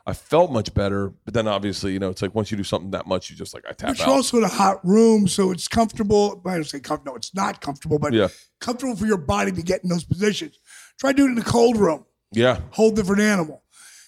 I 0.07 0.13
felt 0.13 0.53
much 0.53 0.73
better. 0.73 1.13
But 1.25 1.35
then 1.35 1.49
obviously, 1.49 1.93
you 1.93 1.99
know, 1.99 2.11
it's 2.11 2.23
like 2.23 2.35
once 2.35 2.51
you 2.51 2.57
do 2.57 2.63
something 2.65 2.93
that 2.93 3.07
much, 3.07 3.29
you 3.29 3.37
just 3.37 3.53
like 3.55 3.65
I 3.69 3.73
tap 3.73 3.89
But 3.89 3.99
you're 3.99 4.07
out. 4.09 4.13
also 4.15 4.39
in 4.39 4.45
a 4.45 4.49
hot 4.49 4.85
room, 4.87 5.27
so 5.27 5.51
it's 5.51 5.67
comfortable. 5.69 6.41
I 6.47 6.55
don't 6.55 6.65
say 6.65 6.79
comfortable. 6.81 7.13
No, 7.13 7.17
it's 7.17 7.35
not 7.35 7.61
comfortable, 7.61 7.99
but 7.99 8.13
Yeah. 8.13 8.29
comfortable 8.61 8.95
for 8.95 9.07
your 9.07 9.17
body 9.19 9.51
to 9.53 9.63
get 9.63 9.83
in 9.83 9.89
those 9.91 10.05
positions. 10.05 10.59
Try 10.99 11.13
doing 11.13 11.31
it 11.31 11.33
in 11.33 11.39
a 11.39 11.45
cold 11.45 11.77
room. 11.77 12.05
yeah, 12.33 12.61
Whole 12.71 12.91
different 12.91 13.23
animal. 13.23 13.63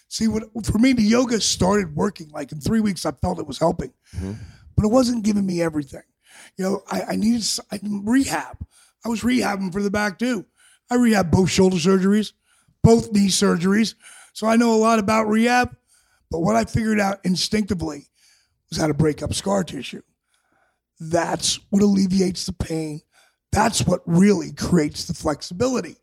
See, 0.08 0.26
what 0.28 0.44
for 0.64 0.78
me, 0.78 0.92
the 0.92 1.02
yoga 1.02 1.40
started 1.40 1.94
working. 1.94 2.30
Like 2.30 2.52
in 2.52 2.60
three 2.60 2.80
weeks, 2.80 3.04
I 3.04 3.12
felt 3.12 3.38
it 3.38 3.46
was 3.46 3.58
helping, 3.58 3.92
mm-hmm. 4.16 4.32
but 4.76 4.84
it 4.84 4.88
wasn't 4.88 5.22
giving 5.24 5.44
me 5.46 5.60
everything. 5.62 6.02
You 6.56 6.64
know, 6.64 6.82
I, 6.90 7.02
I 7.10 7.16
needed 7.16 7.44
I, 7.70 7.78
rehab. 7.82 8.64
I 9.04 9.08
was 9.08 9.20
rehabbing 9.22 9.72
for 9.72 9.82
the 9.82 9.90
back 9.90 10.18
too. 10.18 10.46
I 10.90 10.94
rehab 10.94 11.30
both 11.30 11.50
shoulder 11.50 11.76
surgeries, 11.76 12.32
both 12.82 13.12
knee 13.12 13.28
surgeries, 13.28 13.94
so 14.32 14.46
I 14.46 14.56
know 14.56 14.74
a 14.74 14.76
lot 14.78 14.98
about 14.98 15.28
rehab. 15.28 15.76
But 16.30 16.40
what 16.40 16.56
I 16.56 16.64
figured 16.64 17.00
out 17.00 17.20
instinctively 17.24 18.06
was 18.68 18.78
how 18.78 18.86
to 18.86 18.94
break 18.94 19.22
up 19.22 19.32
scar 19.34 19.64
tissue. 19.64 20.02
That's 21.00 21.58
what 21.70 21.82
alleviates 21.82 22.46
the 22.46 22.52
pain. 22.52 23.00
That's 23.52 23.86
what 23.86 24.02
really 24.04 24.52
creates 24.52 25.06
the 25.06 25.14
flexibility. 25.14 25.96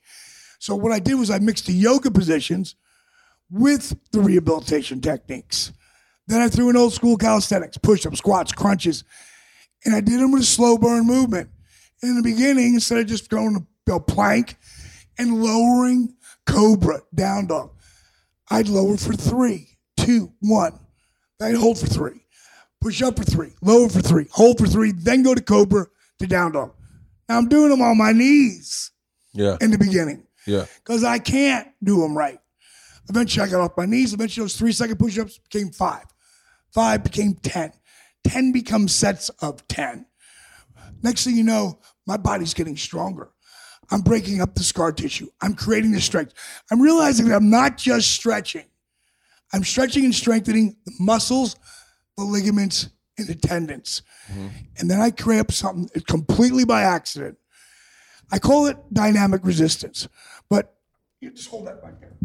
So 0.60 0.76
what 0.76 0.92
I 0.92 1.00
did 1.00 1.16
was 1.16 1.30
I 1.30 1.38
mixed 1.40 1.68
the 1.68 1.74
yoga 1.74 2.10
positions 2.10 2.76
with 3.52 3.96
the 4.12 4.20
rehabilitation 4.20 5.02
techniques. 5.02 5.72
Then 6.28 6.42
I 6.42 6.50
threw 6.50 6.70
in 6.70 6.78
old 6.78 6.94
school 6.94 7.18
calisthenics, 7.18 7.78
push-ups, 7.78 8.18
squats, 8.18 8.52
crunches, 8.52 9.04
and 9.86 9.94
I 9.96 10.02
did 10.02 10.20
them 10.20 10.32
with 10.32 10.42
a 10.42 10.46
slow 10.46 10.78
burn 10.78 11.06
movement. 11.06 11.50
In 12.02 12.16
the 12.16 12.24
beginning, 12.24 12.74
instead 12.74 12.98
of 12.98 13.06
just 13.06 13.30
going 13.30 13.68
to 13.88 14.00
plank 14.00 14.58
and 15.20 15.44
lowering 15.44 16.16
cobra 16.48 17.02
down 17.14 17.48
dog, 17.48 17.72
I'd 18.50 18.68
lower 18.68 18.98
for 18.98 19.14
three, 19.14 19.75
two, 20.06 20.32
one. 20.40 20.80
I'd 21.42 21.56
hold 21.56 21.78
for 21.78 21.88
three, 21.88 22.22
push 22.80 23.02
up 23.02 23.18
for 23.18 23.24
three, 23.24 23.54
lower 23.62 23.90
for 23.90 24.02
three, 24.02 24.28
hold 24.32 24.58
for 24.58 24.68
three, 24.68 24.92
then 24.92 25.24
go 25.24 25.36
to 25.36 25.42
cobra 25.42 25.88
to 26.20 26.28
down 26.28 26.54
dog. 26.54 26.74
Now 27.28 27.38
I'm 27.38 27.50
doing 27.50 27.70
them 27.70 27.82
on 27.82 27.98
my 27.98 28.12
knees 28.12 28.92
yeah, 29.34 29.58
in 29.60 29.72
the 29.72 29.78
beginning 29.78 30.26
yeah, 30.48 30.66
because 30.84 31.04
I 31.04 31.20
can't 31.20 31.68
do 31.84 32.00
them 32.00 32.18
right. 32.18 32.40
Eventually, 33.10 33.46
I 33.46 33.50
got 33.52 33.62
off 33.62 33.78
my 33.78 33.86
knees. 33.86 34.14
Eventually, 34.14 34.44
those 34.46 34.56
three 34.56 34.72
second 34.72 34.98
push 34.98 35.18
ups 35.18 35.38
became 35.38 35.72
five. 35.72 36.06
Five 36.72 37.04
became 37.04 37.36
10. 37.36 37.72
10 38.24 38.52
become 38.52 38.88
sets 38.88 39.30
of 39.42 39.66
10. 39.68 40.06
Next 41.04 41.24
thing 41.24 41.36
you 41.38 41.44
know, 41.44 41.80
my 42.08 42.18
body's 42.18 42.54
getting 42.54 42.76
stronger. 42.76 43.30
I'm 43.92 44.02
breaking 44.02 44.42
up 44.42 44.56
the 44.56 44.64
scar 44.64 44.92
tissue. 44.92 45.28
I'm 45.42 45.54
creating 45.54 45.92
the 45.92 46.02
strength. 46.02 46.34
I'm 46.72 46.82
realizing 46.82 47.28
that 47.28 47.36
I'm 47.36 47.52
not 47.52 47.78
just 47.78 48.12
stretching, 48.12 48.66
I'm 49.54 49.64
stretching 49.64 50.06
and 50.06 50.14
strengthening 50.16 50.76
the 50.86 50.94
muscles, 51.00 51.56
the 52.18 52.24
ligaments, 52.24 52.90
and 53.18 53.28
the 53.28 53.36
tendons. 53.36 54.02
Mm-hmm. 54.32 54.48
And 54.80 54.92
then 54.92 55.00
I 55.00 55.12
cramp 55.12 55.52
something 55.52 56.02
completely 56.08 56.66
by 56.66 56.82
accident. 56.82 57.38
I 58.32 58.40
call 58.40 58.66
it 58.68 58.78
dynamic 58.92 59.42
resistance. 59.46 60.08
But 60.50 60.76
you 61.22 61.32
just 61.32 61.50
hold 61.50 61.68
that 61.68 61.82
right 61.84 62.00
there. 62.00 62.16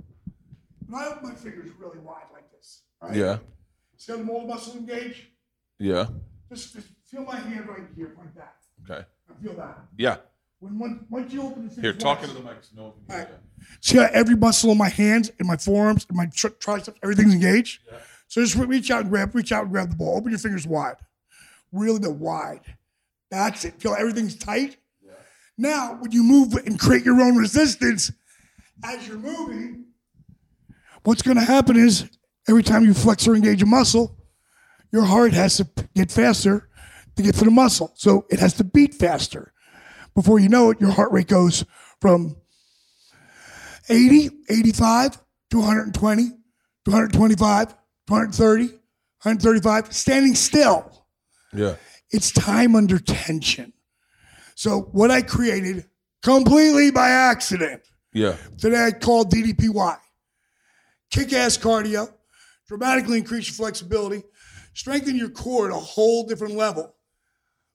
And 0.87 0.97
I 0.97 1.07
open 1.07 1.29
my 1.29 1.35
fingers 1.35 1.71
really 1.79 1.99
wide 1.99 2.25
like 2.33 2.51
this, 2.51 2.83
right? 3.01 3.15
yeah, 3.15 3.39
See 3.97 4.13
how 4.13 4.19
the 4.19 4.25
molar 4.25 4.47
muscle 4.47 4.75
engage? 4.77 5.31
yeah. 5.79 6.07
Just, 6.49 6.75
just 6.75 6.89
feel 7.07 7.23
my 7.25 7.37
hand 7.37 7.69
right 7.69 7.85
here, 7.95 8.13
like 8.19 8.35
that. 8.35 8.57
Okay, 8.85 9.05
I 9.31 9.43
feel 9.43 9.55
that. 9.55 9.79
yeah. 9.97 10.17
When 10.61 10.79
one, 10.79 11.07
once 11.09 11.33
you 11.33 11.43
open 11.43 11.65
the 11.65 11.71
fingers 11.71 11.83
Here, 11.83 11.93
talking 11.95 12.29
to 12.29 12.35
the 12.35 12.43
mic. 12.43 12.57
No 12.77 12.83
All 12.83 12.95
right. 13.09 13.29
See 13.81 13.97
how 13.97 14.09
every 14.13 14.37
muscle 14.37 14.71
in 14.71 14.79
my 14.79 14.91
hands, 14.91 15.33
in 15.41 15.47
my 15.47 15.57
forearms, 15.57 16.07
in 16.09 16.17
my 16.17 16.27
tri- 16.27 16.51
triceps, 16.59 16.99
everything's 17.03 17.35
engaged? 17.35 17.81
So 18.29 18.43
just 18.43 18.55
re- 18.57 18.67
reach 18.67 18.91
out 18.91 19.03
and 19.03 19.11
grab, 19.11 19.35
reach 19.35 19.53
out 19.53 19.65
and 19.65 19.73
grab 19.73 19.91
the 19.91 19.97
ball. 19.97 20.19
Open 20.19 20.31
your 20.31 20.39
fingers 20.39 20.67
wide. 20.67 20.97
Really 21.73 21.99
the 21.99 22.11
wide. 22.11 22.61
That's 23.31 23.65
it. 23.65 23.81
Feel 23.81 23.95
everything's 23.99 24.37
tight. 24.37 24.77
Now, 25.57 25.97
when 26.01 26.11
you 26.11 26.23
move 26.23 26.55
and 26.55 26.79
create 26.79 27.05
your 27.05 27.21
own 27.21 27.37
resistance 27.37 28.11
as 28.83 29.07
you're 29.07 29.19
moving, 29.19 29.85
what's 31.05 31.21
going 31.21 31.37
to 31.37 31.45
happen 31.45 31.77
is 31.77 32.09
every 32.49 32.63
time 32.63 32.85
you 32.85 32.95
flex 32.95 33.29
or 33.29 33.35
engage 33.35 33.63
a 33.63 33.67
muscle, 33.67 34.17
your 34.91 35.05
heart 35.05 35.33
has 35.33 35.59
to 35.59 35.69
get 35.95 36.11
faster 36.11 36.69
to 37.17 37.23
get 37.23 37.35
to 37.37 37.45
the 37.45 37.51
muscle. 37.51 37.93
So 37.95 38.27
it 38.31 38.39
has 38.41 38.55
to 38.55 38.65
beat 38.65 38.95
faster. 38.95 39.53
Before 40.15 40.39
you 40.39 40.49
know 40.49 40.71
it, 40.71 40.81
your 40.81 40.91
heart 40.91 41.13
rate 41.13 41.29
goes 41.29 41.65
from 42.01 42.37
80, 43.89 44.31
85 44.49 45.21
to 45.51 45.59
120, 45.59 46.23
to 46.29 46.91
125, 46.91 47.69
to 47.69 47.75
130, 48.07 48.65
135, 48.67 49.93
standing 49.93 50.35
still. 50.35 51.07
Yeah. 51.53 51.77
It's 52.11 52.33
time 52.33 52.75
under 52.75 52.99
tension. 52.99 53.73
So 54.55 54.89
what 54.93 55.11
I 55.11 55.23
created 55.23 55.87
completely 56.23 56.91
by 56.91 57.09
accident 57.11 57.83
Yeah. 58.13 58.37
today 58.59 58.87
I 58.87 58.91
called 58.93 59.31
DDPY. 59.33 59.97
Kick 61.11 61.33
ass 61.33 61.57
cardio, 61.57 62.13
dramatically 62.69 63.19
increase 63.19 63.49
your 63.49 63.55
flexibility, 63.55 64.23
strengthen 64.75 65.17
your 65.17 65.31
core 65.31 65.67
at 65.69 65.73
a 65.73 65.79
whole 65.79 66.27
different 66.27 66.55
level 66.55 66.95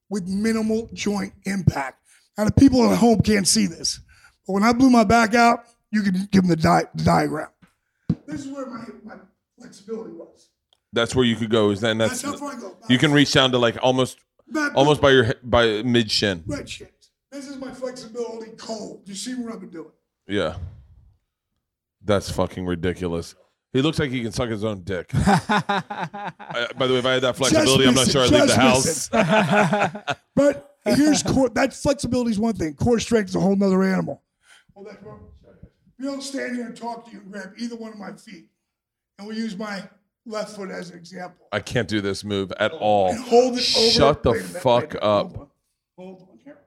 with 0.10 0.28
minimal 0.28 0.90
joint 0.94 1.34
impact. 1.46 2.05
Now, 2.38 2.46
the 2.46 2.52
people 2.52 2.90
at 2.92 2.98
home 2.98 3.22
can't 3.22 3.48
see 3.48 3.66
this, 3.68 4.00
but 4.46 4.54
when 4.54 4.64
I 4.64 4.74
blew 4.74 4.90
my 4.90 5.04
back 5.04 5.34
out, 5.36 5.66
you 5.92 6.02
can 6.02 6.14
give 6.32 6.44
them 6.44 6.48
the, 6.50 6.56
di- 6.58 6.84
the 6.94 7.04
diagram. 7.04 7.48
This 8.28 8.46
is 8.46 8.52
where 8.52 8.66
my, 8.66 8.86
my 9.04 9.16
flexibility 9.60 10.12
was. 10.12 10.50
That's 10.92 11.16
where 11.16 11.26
you 11.26 11.36
could 11.36 11.50
go. 11.50 11.70
Is 11.72 11.82
then 11.82 11.98
that's, 11.98 12.22
That's 12.22 12.40
how 12.40 12.48
far 12.48 12.58
I 12.58 12.60
go. 12.60 12.76
you 12.90 12.98
can 12.98 13.12
reach 13.14 13.32
down 13.34 13.52
to 13.52 13.58
like 13.58 13.78
almost 13.82 14.18
Back- 14.48 14.74
almost 14.76 15.02
by 15.02 15.12
your 15.12 15.34
by 15.44 15.82
mid 15.84 16.12
shin. 16.12 16.44
red 16.46 16.70
shit. 16.70 16.94
This 17.32 17.48
is 17.50 17.58
my 17.58 17.72
flexibility 17.72 18.52
cold. 18.58 19.02
You 19.06 19.16
see 19.16 19.34
what 19.36 19.54
I've 19.54 19.60
been 19.60 19.70
doing? 19.72 19.92
Yeah. 20.28 20.56
That's 22.04 22.30
fucking 22.30 22.66
ridiculous. 22.66 23.36
He 23.74 23.82
looks 23.82 24.00
like 24.00 24.10
he 24.12 24.22
can 24.22 24.32
suck 24.32 24.50
his 24.50 24.64
own 24.64 24.82
dick. 24.84 25.10
I- 25.14 26.32
by 26.78 26.88
the 26.88 26.94
way, 26.94 27.00
if 27.00 27.06
I 27.06 27.14
had 27.14 27.24
that 27.24 27.36
flexibility, 27.36 27.88
I'm 27.88 27.94
not 27.96 28.08
sure 28.10 28.24
I'd 28.24 28.30
leave 28.32 28.42
the 28.42 28.48
just 28.48 29.12
house. 29.14 30.16
But 30.36 30.75
here's 30.86 31.24
core. 31.24 31.50
That 31.50 31.74
flexibility 31.74 32.32
is 32.32 32.40
one 32.40 32.56
thing. 32.56 32.76
Core 32.76 33.00
strength 33.00 33.30
is 33.30 33.36
a 33.36 33.40
whole 33.40 33.56
nother 33.56 33.84
animal. 33.84 34.22
Hold 34.74 34.88
that, 34.88 35.02
bro. 35.02 35.20
You 35.98 36.06
don't 36.06 36.22
stand 36.22 36.56
here 36.56 36.66
and 36.66 36.76
talk 36.76 37.06
to 37.06 37.12
you 37.12 37.20
and 37.20 37.32
grab 37.32 37.54
either 37.58 37.76
one 37.76 37.94
of 37.94 37.98
my 37.98 38.12
feet, 38.14 38.50
and 39.18 39.28
we'll 39.28 39.38
use 39.38 39.58
my 39.58 39.84
left 40.26 40.56
foot 40.56 40.70
as 40.70 40.90
an 40.90 40.98
example. 40.98 41.48
I 41.52 41.60
can't 41.60 41.88
do 41.88 42.02
this 42.02 42.24
move 42.24 42.52
at 42.60 42.72
all. 42.74 43.12
And 43.12 43.20
hold 43.24 43.58
it 43.58 43.78
over. 43.78 43.90
Shut 43.90 44.24
the 44.24 44.32
wait 44.32 44.46
minute, 44.46 44.62
fuck 44.62 44.88
minute, 44.90 45.04
up. 45.04 45.28
Hold 45.36 45.40
on. 45.40 45.50
Hold 45.98 46.28
on 46.30 46.40
here. 46.44 46.58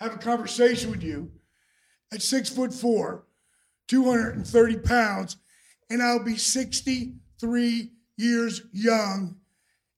Have 0.00 0.14
a 0.14 0.18
conversation 0.18 0.90
with 0.90 1.02
you 1.02 1.30
at 2.12 2.20
six 2.20 2.50
foot 2.50 2.74
four, 2.74 3.24
230 3.88 4.76
pounds, 4.78 5.36
and 5.88 6.02
I'll 6.02 6.22
be 6.22 6.36
63 6.36 7.90
years 8.16 8.62
young 8.72 9.36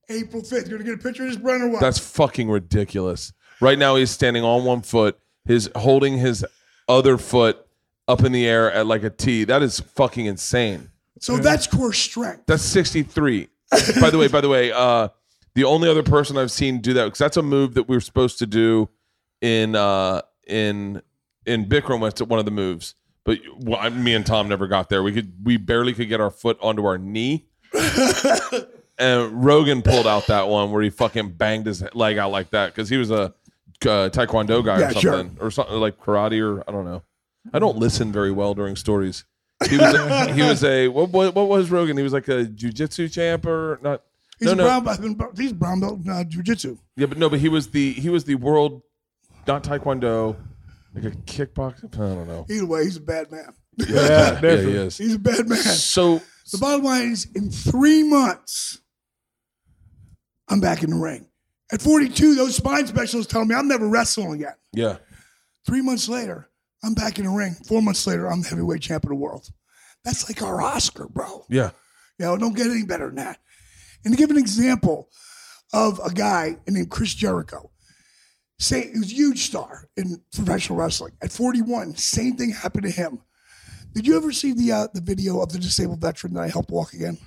April 0.08 0.42
5th. 0.42 0.68
You're 0.68 0.78
going 0.78 0.80
to 0.80 0.84
get 0.84 0.94
a 0.94 1.02
picture 1.02 1.24
of 1.24 1.30
this, 1.30 1.38
Brenner? 1.38 1.68
What? 1.68 1.80
That's 1.80 1.98
fucking 1.98 2.48
ridiculous. 2.48 3.32
Right 3.60 3.78
now, 3.78 3.96
he's 3.96 4.10
standing 4.10 4.44
on 4.44 4.64
one 4.64 4.82
foot, 4.82 5.18
his 5.44 5.70
holding 5.76 6.18
his 6.18 6.44
other 6.88 7.16
foot 7.18 7.66
up 8.08 8.22
in 8.22 8.32
the 8.32 8.46
air 8.46 8.70
at 8.72 8.86
like 8.86 9.02
a 9.02 9.10
T. 9.10 9.44
That 9.44 9.62
is 9.62 9.80
fucking 9.80 10.26
insane. 10.26 10.90
so 11.20 11.38
that's 11.38 11.66
core 11.66 11.92
strength. 11.92 12.44
That's 12.46 12.62
63. 12.62 13.48
by 14.00 14.10
the 14.10 14.18
way, 14.18 14.28
by 14.28 14.40
the 14.40 14.48
way, 14.48 14.70
uh, 14.72 15.08
the 15.54 15.64
only 15.64 15.88
other 15.88 16.02
person 16.02 16.36
I've 16.36 16.52
seen 16.52 16.80
do 16.80 16.92
that 16.92 17.04
because 17.06 17.18
that's 17.18 17.36
a 17.36 17.42
move 17.42 17.74
that 17.74 17.88
we 17.88 17.96
were 17.96 18.00
supposed 18.00 18.38
to 18.38 18.46
do 18.46 18.88
in 19.40 19.74
uh, 19.74 20.20
in 20.46 21.02
in 21.46 21.64
Bikram 21.66 21.98
was 22.00 22.22
one 22.22 22.38
of 22.38 22.44
the 22.44 22.50
moves, 22.52 22.94
but 23.24 23.38
well, 23.58 23.78
I- 23.80 23.88
me 23.88 24.14
and 24.14 24.24
Tom 24.24 24.48
never 24.48 24.66
got 24.68 24.88
there. 24.88 25.02
We 25.02 25.12
could 25.12 25.32
we 25.42 25.56
barely 25.56 25.94
could 25.94 26.08
get 26.08 26.20
our 26.20 26.30
foot 26.30 26.58
onto 26.60 26.84
our 26.84 26.98
knee. 26.98 27.46
and 28.98 29.44
Rogan 29.44 29.82
pulled 29.82 30.06
out 30.06 30.26
that 30.28 30.48
one 30.48 30.70
where 30.70 30.82
he 30.82 30.90
fucking 30.90 31.32
banged 31.32 31.66
his 31.66 31.82
leg 31.94 32.18
out 32.18 32.30
like 32.30 32.50
that 32.50 32.68
because 32.74 32.88
he 32.88 32.96
was 32.96 33.10
a 33.10 33.20
uh, 33.84 34.08
taekwondo 34.10 34.64
guy 34.64 34.80
Yeah, 34.80 34.90
or 34.90 34.92
sure. 34.94 35.12
something 35.18 35.38
or 35.40 35.50
something 35.50 35.76
like 35.76 35.98
karate 35.98 36.42
or 36.42 36.62
I 36.68 36.72
don't 36.72 36.84
know. 36.84 37.02
I 37.52 37.58
don't 37.58 37.76
listen 37.76 38.10
very 38.12 38.32
well 38.32 38.54
during 38.54 38.74
stories. 38.76 39.24
He 39.70 39.78
was 39.78 39.94
a, 39.94 40.32
he 40.32 40.42
was 40.42 40.64
a 40.64 40.88
what, 40.88 41.10
what 41.10 41.34
what 41.34 41.48
was 41.48 41.70
Rogan? 41.70 41.96
He 41.96 42.02
was 42.02 42.12
like 42.12 42.28
a 42.28 42.44
jujitsu 42.46 43.12
champ 43.12 43.46
or 43.46 43.78
not? 43.82 44.02
He's 44.38 44.48
no, 44.48 44.54
no. 44.54 44.80
brown 44.80 45.14
belt. 45.16 45.38
He's 45.38 45.52
brown 45.52 45.80
belt 45.80 46.00
uh, 46.08 46.24
jiu-jitsu. 46.24 46.76
Yeah, 46.96 47.06
but 47.06 47.16
no, 47.16 47.30
but 47.30 47.38
he 47.38 47.48
was 47.48 47.68
the 47.70 47.92
he 47.92 48.10
was 48.10 48.24
the 48.24 48.34
world 48.34 48.82
not 49.46 49.62
taekwondo, 49.64 50.36
like 50.94 51.04
a 51.04 51.10
kickboxer. 51.10 51.94
I 51.94 52.14
don't 52.14 52.26
know. 52.28 52.44
Either 52.50 52.66
way, 52.66 52.84
he's 52.84 52.96
a 52.96 53.00
bad 53.00 53.30
man. 53.30 53.54
Yeah, 53.78 54.38
he 54.40 54.46
is. 54.46 54.98
He's 54.98 55.14
a 55.14 55.18
bad 55.18 55.48
man. 55.48 55.58
So 55.58 56.20
The 56.50 56.58
bottom 56.58 56.84
line 56.84 57.12
is, 57.12 57.26
in 57.34 57.50
three 57.50 58.02
months, 58.02 58.80
I'm 60.48 60.60
back 60.60 60.82
in 60.82 60.90
the 60.90 60.96
ring. 60.96 61.28
At 61.72 61.82
42, 61.82 62.34
those 62.36 62.56
spine 62.56 62.86
specialists 62.86 63.32
tell 63.32 63.44
me 63.44 63.54
I'm 63.54 63.68
never 63.68 63.88
wrestling 63.88 64.34
again. 64.34 64.54
yeah, 64.72 64.98
Three 65.66 65.82
months 65.82 66.08
later, 66.08 66.48
I'm 66.84 66.94
back 66.94 67.18
in 67.18 67.24
the 67.24 67.30
ring. 67.32 67.56
Four 67.66 67.82
months 67.82 68.06
later, 68.06 68.30
I'm 68.30 68.42
the 68.42 68.48
heavyweight 68.48 68.82
champ 68.82 69.02
of 69.04 69.08
the 69.10 69.16
world. 69.16 69.48
That's 70.04 70.28
like 70.28 70.42
our 70.42 70.62
Oscar, 70.62 71.08
bro. 71.08 71.44
yeah, 71.50 71.70
You 72.20 72.26
know, 72.26 72.36
don't 72.36 72.56
get 72.56 72.68
any 72.68 72.84
better 72.84 73.06
than 73.06 73.16
that. 73.16 73.40
And 74.04 74.14
to 74.14 74.18
give 74.18 74.30
an 74.30 74.36
example 74.38 75.08
of 75.72 75.98
a 76.04 76.12
guy 76.12 76.58
named 76.68 76.90
Chris 76.90 77.12
Jericho, 77.12 77.72
say 78.60 78.92
he 78.92 78.98
was 79.00 79.10
a 79.10 79.14
huge 79.16 79.46
star 79.46 79.88
in 79.96 80.22
professional 80.32 80.78
wrestling. 80.78 81.14
At 81.20 81.32
41, 81.32 81.96
same 81.96 82.36
thing 82.36 82.50
happened 82.52 82.84
to 82.84 82.90
him. 82.90 83.18
Did 83.92 84.06
you 84.06 84.16
ever 84.16 84.30
see 84.30 84.52
the 84.52 84.70
uh, 84.72 84.88
the 84.94 85.00
video 85.00 85.40
of 85.40 85.50
the 85.52 85.58
disabled 85.58 86.00
veteran 86.00 86.34
that 86.34 86.42
I 86.42 86.48
helped 86.48 86.70
walk 86.70 86.92
again? 86.92 87.18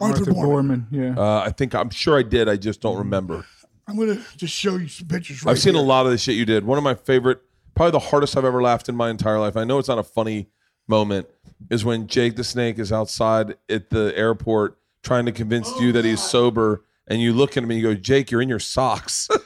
Arthur, 0.00 0.18
Arthur 0.20 0.32
Boorman. 0.32 0.86
Boorman. 0.90 1.16
Yeah. 1.16 1.20
uh, 1.22 1.42
I 1.46 1.50
think 1.50 1.74
I'm 1.74 1.90
sure 1.90 2.18
I 2.18 2.22
did. 2.22 2.48
I 2.48 2.56
just 2.56 2.80
don't 2.80 2.98
remember. 2.98 3.44
I'm 3.86 3.96
gonna 3.98 4.20
just 4.36 4.54
show 4.54 4.76
you 4.76 4.88
some 4.88 5.08
pictures. 5.08 5.42
Right 5.44 5.52
I've 5.52 5.58
seen 5.58 5.74
here. 5.74 5.82
a 5.82 5.86
lot 5.86 6.06
of 6.06 6.12
the 6.12 6.18
shit 6.18 6.34
you 6.36 6.44
did. 6.46 6.64
One 6.64 6.78
of 6.78 6.84
my 6.84 6.94
favorite, 6.94 7.42
probably 7.74 7.90
the 7.92 7.98
hardest 7.98 8.36
I've 8.36 8.44
ever 8.44 8.62
laughed 8.62 8.88
in 8.88 8.94
my 8.96 9.10
entire 9.10 9.38
life. 9.38 9.56
I 9.56 9.64
know 9.64 9.78
it's 9.78 9.88
not 9.88 9.98
a 9.98 10.02
funny 10.04 10.48
moment. 10.88 11.28
Is 11.70 11.84
when 11.84 12.06
Jake 12.08 12.36
the 12.36 12.44
Snake 12.44 12.78
is 12.78 12.92
outside 12.92 13.56
at 13.68 13.90
the 13.90 14.12
airport 14.16 14.78
trying 15.02 15.26
to 15.26 15.32
convince 15.32 15.70
you 15.80 15.92
that 15.92 16.04
he's 16.04 16.22
sober, 16.22 16.82
and 17.06 17.20
you 17.20 17.32
look 17.32 17.56
at 17.56 17.62
him 17.62 17.70
and 17.70 17.78
you 17.80 17.86
go, 17.86 17.94
"Jake, 17.94 18.30
you're 18.30 18.42
in 18.42 18.48
your 18.48 18.58
socks." 18.60 19.28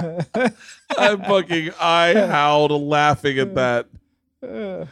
I 0.00 1.16
fucking 1.26 1.70
I 1.80 2.14
howled 2.28 2.70
laughing 2.72 3.38
at 3.38 3.54
that. 3.54 3.86
This, 4.40 4.88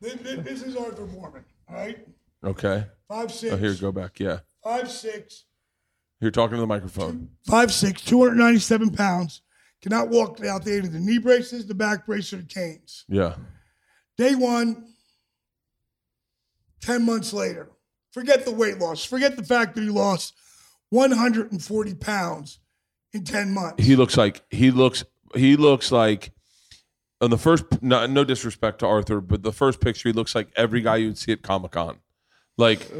this- 0.00 0.44
this 0.44 0.62
is 0.62 0.76
Arthur 0.76 1.04
Boorman. 1.06 1.42
All 1.68 1.76
right, 1.76 1.98
Okay. 2.44 2.86
five 3.08 3.32
six. 3.32 3.52
Oh, 3.52 3.56
here, 3.56 3.74
go 3.74 3.92
back. 3.92 4.18
Yeah. 4.20 4.40
Five 4.62 4.90
six. 4.90 5.44
You're 6.20 6.30
talking 6.30 6.56
to 6.56 6.60
the 6.60 6.66
microphone. 6.66 7.30
Five 7.46 7.72
six, 7.72 8.02
297 8.02 8.90
pounds. 8.90 9.42
Cannot 9.80 10.08
walk 10.08 10.38
without 10.40 10.66
of 10.66 10.92
the 10.92 10.98
knee 10.98 11.18
braces, 11.18 11.66
the 11.66 11.74
back 11.74 12.06
brace, 12.06 12.32
or 12.32 12.38
the 12.38 12.42
canes. 12.42 13.04
Yeah. 13.08 13.36
Day 14.16 14.34
one, 14.34 14.88
10 16.80 17.04
months 17.04 17.32
later. 17.32 17.70
Forget 18.12 18.44
the 18.44 18.50
weight 18.52 18.78
loss. 18.78 19.04
Forget 19.04 19.36
the 19.36 19.44
fact 19.44 19.76
that 19.76 19.82
he 19.82 19.90
lost 19.90 20.34
140 20.90 21.94
pounds 21.94 22.58
in 23.12 23.22
10 23.24 23.52
months. 23.54 23.84
He 23.84 23.94
looks 23.94 24.16
like 24.16 24.42
he 24.50 24.70
looks 24.72 25.04
he 25.34 25.56
looks 25.56 25.92
like 25.92 26.32
on 27.20 27.30
the 27.30 27.38
first 27.38 27.64
no, 27.82 28.06
no 28.06 28.24
disrespect 28.24 28.80
to 28.80 28.86
Arthur, 28.86 29.20
but 29.20 29.42
the 29.42 29.52
first 29.52 29.80
picture 29.80 30.08
he 30.08 30.12
looks 30.12 30.34
like 30.34 30.48
every 30.56 30.80
guy 30.80 30.96
you'd 30.96 31.18
see 31.18 31.32
at 31.32 31.42
Comic 31.42 31.72
Con. 31.72 31.98
Like 32.56 32.90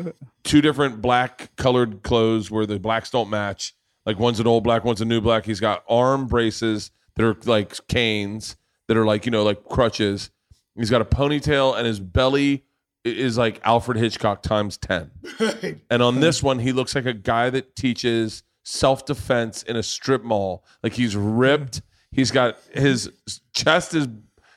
two 0.44 0.60
different 0.60 1.02
black 1.02 1.54
colored 1.56 2.02
clothes 2.02 2.50
where 2.50 2.66
the 2.66 2.78
blacks 2.78 3.10
don't 3.10 3.28
match. 3.28 3.74
Like 4.06 4.18
one's 4.18 4.40
an 4.40 4.46
old 4.46 4.64
black, 4.64 4.84
one's 4.84 5.00
a 5.00 5.04
new 5.04 5.20
black. 5.20 5.44
He's 5.44 5.60
got 5.60 5.84
arm 5.88 6.26
braces 6.26 6.90
that 7.16 7.24
are 7.24 7.36
like 7.44 7.86
canes 7.88 8.56
that 8.86 8.96
are 8.96 9.04
like, 9.04 9.26
you 9.26 9.32
know, 9.32 9.42
like 9.42 9.64
crutches. 9.64 10.30
He's 10.76 10.90
got 10.90 11.00
a 11.00 11.04
ponytail 11.04 11.76
and 11.76 11.86
his 11.86 11.98
belly 11.98 12.64
is 13.04 13.36
like 13.36 13.60
Alfred 13.64 13.98
Hitchcock 13.98 14.42
times 14.42 14.76
10. 14.78 15.10
And 15.90 16.02
on 16.02 16.20
this 16.20 16.42
one, 16.42 16.58
he 16.58 16.72
looks 16.72 16.94
like 16.94 17.06
a 17.06 17.12
guy 17.12 17.50
that 17.50 17.74
teaches 17.74 18.42
self 18.64 19.06
defense 19.06 19.62
in 19.62 19.76
a 19.76 19.82
strip 19.82 20.22
mall. 20.22 20.64
Like 20.82 20.92
he's 20.92 21.16
ripped. 21.16 21.82
He's 22.10 22.30
got 22.30 22.58
his 22.72 23.10
chest 23.54 23.94
is 23.94 24.08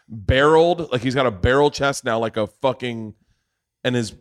barreled. 0.08 0.92
Like 0.92 1.02
he's 1.02 1.16
got 1.16 1.26
a 1.26 1.32
barrel 1.32 1.72
chest 1.72 2.06
now, 2.06 2.20
like 2.20 2.38
a 2.38 2.48
fucking, 2.48 3.14
and 3.84 3.96
his 3.96 4.14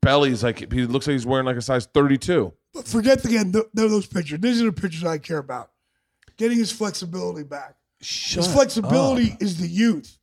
belly's 0.00 0.42
like 0.42 0.72
he 0.72 0.86
looks 0.86 1.06
like 1.06 1.12
he's 1.12 1.26
wearing 1.26 1.46
like 1.46 1.56
a 1.56 1.62
size 1.62 1.86
32. 1.86 2.52
But 2.74 2.88
forget 2.88 3.24
again 3.24 3.52
th- 3.52 3.64
th- 3.76 3.90
those 3.90 4.06
pictures. 4.06 4.40
These 4.40 4.62
are 4.62 4.66
the 4.66 4.72
pictures 4.72 5.04
I 5.04 5.18
care 5.18 5.38
about. 5.38 5.70
Getting 6.38 6.58
his 6.58 6.72
flexibility 6.72 7.44
back. 7.44 7.74
Shut 8.00 8.44
His 8.44 8.52
flexibility 8.52 9.36
is 9.38 9.60
the 9.60 9.68
youth. 9.68 10.18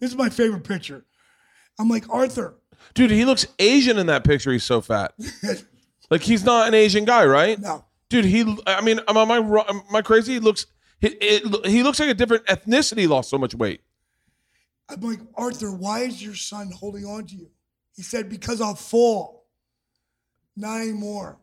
This 0.00 0.10
is 0.10 0.16
my 0.16 0.28
favorite 0.28 0.64
picture. 0.64 1.06
I'm 1.78 1.88
like, 1.88 2.08
Arthur, 2.10 2.56
Dude, 2.94 3.10
he 3.10 3.24
looks 3.24 3.46
Asian 3.58 3.98
in 3.98 4.06
that 4.06 4.24
picture. 4.24 4.52
He's 4.52 4.64
so 4.64 4.80
fat. 4.80 5.14
Like 6.10 6.20
he's 6.20 6.44
not 6.44 6.68
an 6.68 6.74
Asian 6.74 7.06
guy, 7.06 7.24
right? 7.24 7.58
no. 7.58 7.86
Dude, 8.10 8.26
he. 8.26 8.42
I 8.66 8.82
mean, 8.82 9.00
am 9.08 9.16
I 9.16 9.36
am 9.38 9.82
I 9.94 10.02
crazy? 10.02 10.34
He 10.34 10.40
looks. 10.40 10.66
He, 11.02 11.08
it, 11.20 11.66
he 11.66 11.82
looks 11.82 11.98
like 11.98 12.08
a 12.08 12.14
different 12.14 12.46
ethnicity. 12.46 13.08
Lost 13.08 13.28
so 13.28 13.36
much 13.36 13.54
weight. 13.56 13.82
I'm 14.88 15.00
like, 15.00 15.18
Arthur, 15.34 15.72
why 15.72 16.00
is 16.00 16.22
your 16.22 16.34
son 16.36 16.70
holding 16.70 17.04
on 17.04 17.26
to 17.26 17.34
you? 17.34 17.50
He 17.96 18.02
said, 18.02 18.28
because 18.28 18.60
I'll 18.60 18.76
fall. 18.76 19.46
Not 20.56 20.80
anymore. 20.80 21.38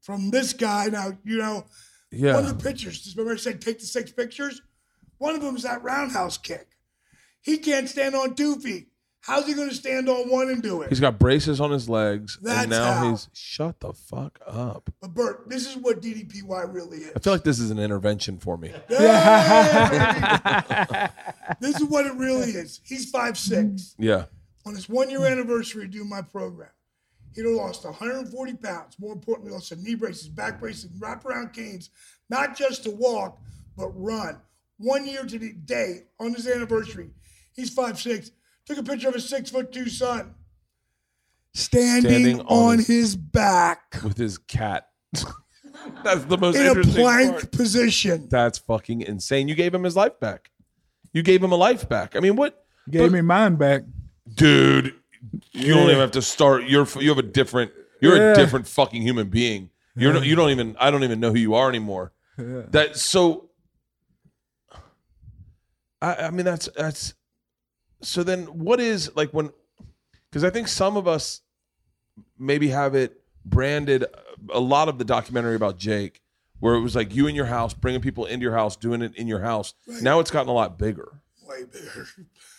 From 0.00 0.30
this 0.30 0.52
guy, 0.52 0.86
now, 0.86 1.18
you 1.24 1.36
know, 1.36 1.66
Yeah. 2.10 2.34
one 2.34 2.46
of 2.46 2.56
the 2.56 2.64
pictures, 2.64 3.02
just 3.02 3.16
remember 3.16 3.34
I 3.34 3.36
said 3.36 3.60
take 3.60 3.78
the 3.78 3.86
six 3.86 4.10
pictures? 4.10 4.62
One 5.18 5.34
of 5.34 5.42
them 5.42 5.56
is 5.56 5.64
that 5.64 5.82
roundhouse 5.82 6.38
kick. 6.38 6.68
He 7.42 7.58
can't 7.58 7.88
stand 7.88 8.14
on 8.14 8.34
two 8.34 8.56
feet. 8.56 8.88
How's 9.26 9.46
he 9.46 9.54
going 9.54 9.68
to 9.68 9.74
stand 9.74 10.08
on 10.08 10.30
one 10.30 10.48
and 10.50 10.62
do 10.62 10.82
it? 10.82 10.88
He's 10.88 11.00
got 11.00 11.18
braces 11.18 11.60
on 11.60 11.72
his 11.72 11.88
legs, 11.88 12.38
That's 12.40 12.62
and 12.62 12.70
now 12.70 12.92
how. 12.92 13.10
he's 13.10 13.28
shut 13.32 13.80
the 13.80 13.92
fuck 13.92 14.38
up. 14.46 14.88
but 15.00 15.12
Bert, 15.14 15.48
this 15.48 15.66
is 15.68 15.76
what 15.76 16.00
DDPY 16.00 16.72
really 16.72 16.98
is. 16.98 17.12
I 17.16 17.18
feel 17.18 17.32
like 17.32 17.42
this 17.42 17.58
is 17.58 17.72
an 17.72 17.78
intervention 17.80 18.38
for 18.38 18.56
me. 18.56 18.72
Yeah, 18.88 20.46
this 21.60 21.76
is 21.76 21.84
what 21.84 22.06
it 22.06 22.14
really 22.14 22.50
is. 22.52 22.80
He's 22.84 23.10
five 23.10 23.36
six. 23.38 23.94
Yeah. 23.98 24.26
On 24.64 24.74
his 24.74 24.88
one 24.88 25.10
year 25.10 25.24
anniversary 25.26 25.84
of 25.84 25.90
doing 25.90 26.08
my 26.08 26.22
program, 26.22 26.70
he'd 27.34 27.44
have 27.44 27.52
lost 27.54 27.84
140 27.84 28.54
pounds. 28.54 28.96
More 28.98 29.12
importantly, 29.12 29.52
lost 29.52 29.68
some 29.68 29.82
knee 29.82 29.94
braces, 29.94 30.28
back 30.28 30.58
braces, 30.60 30.86
wraparound 30.98 31.52
canes, 31.52 31.90
not 32.28 32.56
just 32.56 32.84
to 32.84 32.90
walk, 32.90 33.38
but 33.76 33.88
run. 33.90 34.40
One 34.78 35.06
year 35.06 35.24
to 35.24 35.38
the 35.38 35.52
day 35.52 36.04
on 36.20 36.34
his 36.34 36.46
anniversary, 36.48 37.10
he's 37.54 37.70
five 37.70 37.98
six. 37.98 38.30
Took 38.66 38.78
a 38.78 38.82
picture 38.82 39.08
of 39.08 39.14
his 39.14 39.28
six 39.28 39.50
foot 39.50 39.72
two 39.72 39.88
son 39.88 40.34
standing, 41.54 42.10
Standing 42.10 42.40
on 42.40 42.46
on 42.72 42.78
his- 42.78 42.86
his 42.88 43.16
back 43.16 43.98
With 44.02 44.18
his 44.18 44.38
cat. 44.38 44.88
That's 46.04 46.24
the 46.24 46.36
most 46.38 46.56
in 46.56 46.66
a 46.66 46.68
interesting 46.70 46.94
plank 47.02 47.32
part. 47.32 47.52
position. 47.52 48.28
That's 48.28 48.58
fucking 48.58 49.02
insane. 49.02 49.46
You 49.48 49.54
gave 49.54 49.72
him 49.74 49.84
his 49.84 49.94
life 49.94 50.18
back. 50.18 50.50
You 51.12 51.22
gave 51.22 51.42
him 51.42 51.52
a 51.52 51.56
life 51.56 51.88
back. 51.88 52.16
I 52.16 52.20
mean, 52.20 52.34
what, 52.36 52.64
Gave 52.90 53.02
But- 53.02 53.12
me 53.12 53.20
mine 53.20 53.56
back. 53.56 53.82
dude? 54.34 54.94
You 55.52 55.74
don't 55.74 55.84
even 55.88 56.00
have 56.00 56.12
to 56.12 56.22
start. 56.22 56.64
You're 56.64 56.86
you 57.00 57.08
have 57.08 57.18
a 57.18 57.22
different. 57.22 57.72
You're 58.00 58.16
Yeah. 58.16 58.32
a 58.32 58.34
different 58.36 58.66
fucking 58.68 59.02
human 59.02 59.28
being. 59.28 59.70
You're 59.96 60.12
no, 60.12 60.20
you 60.22 60.36
don't 60.36 60.50
even. 60.50 60.76
I 60.78 60.90
don't 60.90 61.02
even 61.04 61.18
know 61.20 61.32
who 61.32 61.38
you 61.38 61.54
are 61.54 61.68
anymore. 61.68 62.12
That 62.36 62.96
so. 62.96 63.48
I, 66.02 66.14
I 66.14 66.30
mean 66.30 66.44
that's 66.44 66.68
that's. 66.76 67.14
So 68.02 68.22
then, 68.22 68.44
what 68.44 68.80
is 68.80 69.10
like 69.16 69.30
when? 69.30 69.50
Because 70.30 70.44
I 70.44 70.50
think 70.50 70.68
some 70.68 70.96
of 70.96 71.08
us 71.08 71.40
maybe 72.38 72.68
have 72.68 72.94
it 72.94 73.20
branded. 73.44 74.04
A 74.50 74.60
lot 74.60 74.88
of 74.88 74.98
the 74.98 75.04
documentary 75.04 75.56
about 75.56 75.78
Jake, 75.78 76.20
where 76.60 76.74
it 76.74 76.80
was 76.80 76.94
like 76.94 77.14
you 77.14 77.26
in 77.26 77.34
your 77.34 77.46
house, 77.46 77.74
bringing 77.74 78.00
people 78.00 78.26
into 78.26 78.42
your 78.42 78.54
house, 78.54 78.76
doing 78.76 79.02
it 79.02 79.14
in 79.16 79.26
your 79.26 79.40
house. 79.40 79.74
Now 80.02 80.20
it's 80.20 80.30
gotten 80.30 80.48
a 80.48 80.52
lot 80.52 80.78
bigger. 80.78 81.20
Way 81.48 81.64
bigger. 81.64 82.06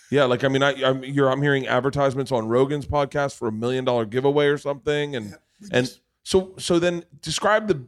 Yeah, 0.09 0.23
like 0.23 0.45
I 0.45 0.47
mean, 0.47 0.63
I, 0.63 0.71
I'm 0.85 1.03
you're, 1.03 1.29
I'm 1.29 1.41
hearing 1.41 1.67
advertisements 1.67 2.31
on 2.31 2.47
Rogan's 2.47 2.85
podcast 2.85 3.35
for 3.35 3.49
a 3.49 3.51
million 3.51 3.83
dollar 3.83 4.05
giveaway 4.05 4.45
or 4.45 4.57
something, 4.57 5.17
and 5.17 5.35
and 5.69 5.99
so 6.23 6.53
so 6.57 6.79
then 6.79 7.03
describe 7.21 7.67
the 7.67 7.83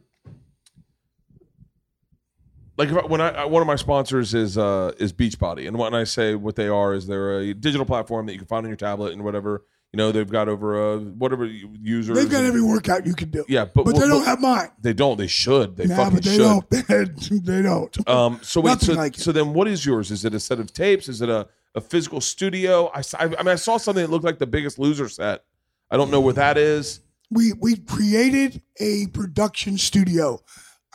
like 2.80 2.88
if 2.88 2.96
I, 2.96 3.06
when 3.06 3.20
I 3.20 3.44
one 3.44 3.62
of 3.62 3.66
my 3.66 3.76
sponsors 3.76 4.34
is 4.34 4.56
uh 4.58 4.92
is 4.98 5.12
Beachbody, 5.12 5.68
and 5.68 5.76
when 5.78 5.94
I 5.94 6.04
say 6.04 6.34
what 6.34 6.56
they 6.56 6.68
are 6.68 6.94
is 6.94 7.06
they're 7.06 7.38
a 7.40 7.54
digital 7.54 7.86
platform 7.86 8.26
that 8.26 8.32
you 8.32 8.38
can 8.38 8.48
find 8.48 8.64
on 8.66 8.70
your 8.70 8.76
tablet 8.76 9.12
and 9.12 9.22
whatever 9.24 9.64
you 9.92 9.96
know 9.96 10.12
they've 10.12 10.30
got 10.30 10.48
over 10.48 10.68
uh 10.94 10.98
whatever 10.98 11.44
users. 11.44 12.16
They've 12.16 12.30
got 12.30 12.38
and- 12.38 12.48
every 12.48 12.62
workout 12.62 13.06
you 13.06 13.14
can 13.14 13.30
do. 13.30 13.44
yeah, 13.48 13.64
but 13.74 13.84
But 13.84 13.94
they 13.96 14.06
don't 14.08 14.24
have 14.24 14.40
mine. 14.40 14.68
they 14.80 14.92
don't 14.92 15.16
they 15.18 15.26
should 15.26 15.76
they 15.76 15.86
Nah, 15.86 15.96
fucking 15.96 16.14
but 16.14 16.24
they 16.24 16.36
should. 16.36 16.38
don't. 16.40 17.44
they 17.46 17.62
don't. 17.62 18.08
Um, 18.08 18.38
so 18.42 18.60
wait, 18.60 18.80
so, 18.80 18.92
like 18.94 19.14
so 19.16 19.32
then 19.32 19.52
what 19.52 19.66
is 19.68 19.84
yours? 19.84 20.10
Is 20.10 20.24
it 20.24 20.32
a 20.34 20.40
set 20.40 20.60
of 20.60 20.72
tapes? 20.72 21.08
Is 21.08 21.20
it 21.22 21.28
a, 21.28 21.48
a 21.74 21.80
physical 21.80 22.20
studio? 22.20 22.90
I, 22.94 23.02
I 23.18 23.26
mean, 23.26 23.48
I 23.48 23.54
saw 23.56 23.76
something 23.76 24.02
that 24.04 24.10
looked 24.10 24.24
like 24.24 24.38
the 24.38 24.46
biggest 24.46 24.78
loser 24.78 25.08
set. 25.08 25.44
I 25.90 25.96
don't 25.96 26.10
know 26.10 26.20
what 26.20 26.36
that 26.36 26.56
is. 26.56 27.00
we 27.30 27.52
we 27.54 27.76
created 27.76 28.62
a 28.78 29.08
production 29.08 29.76
studio. 29.76 30.40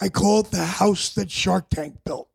I 0.01 0.09
call 0.09 0.41
it 0.41 0.51
the 0.51 0.65
house 0.65 1.13
that 1.15 1.31
Shark 1.31 1.69
Tank 1.69 1.95
built 2.03 2.29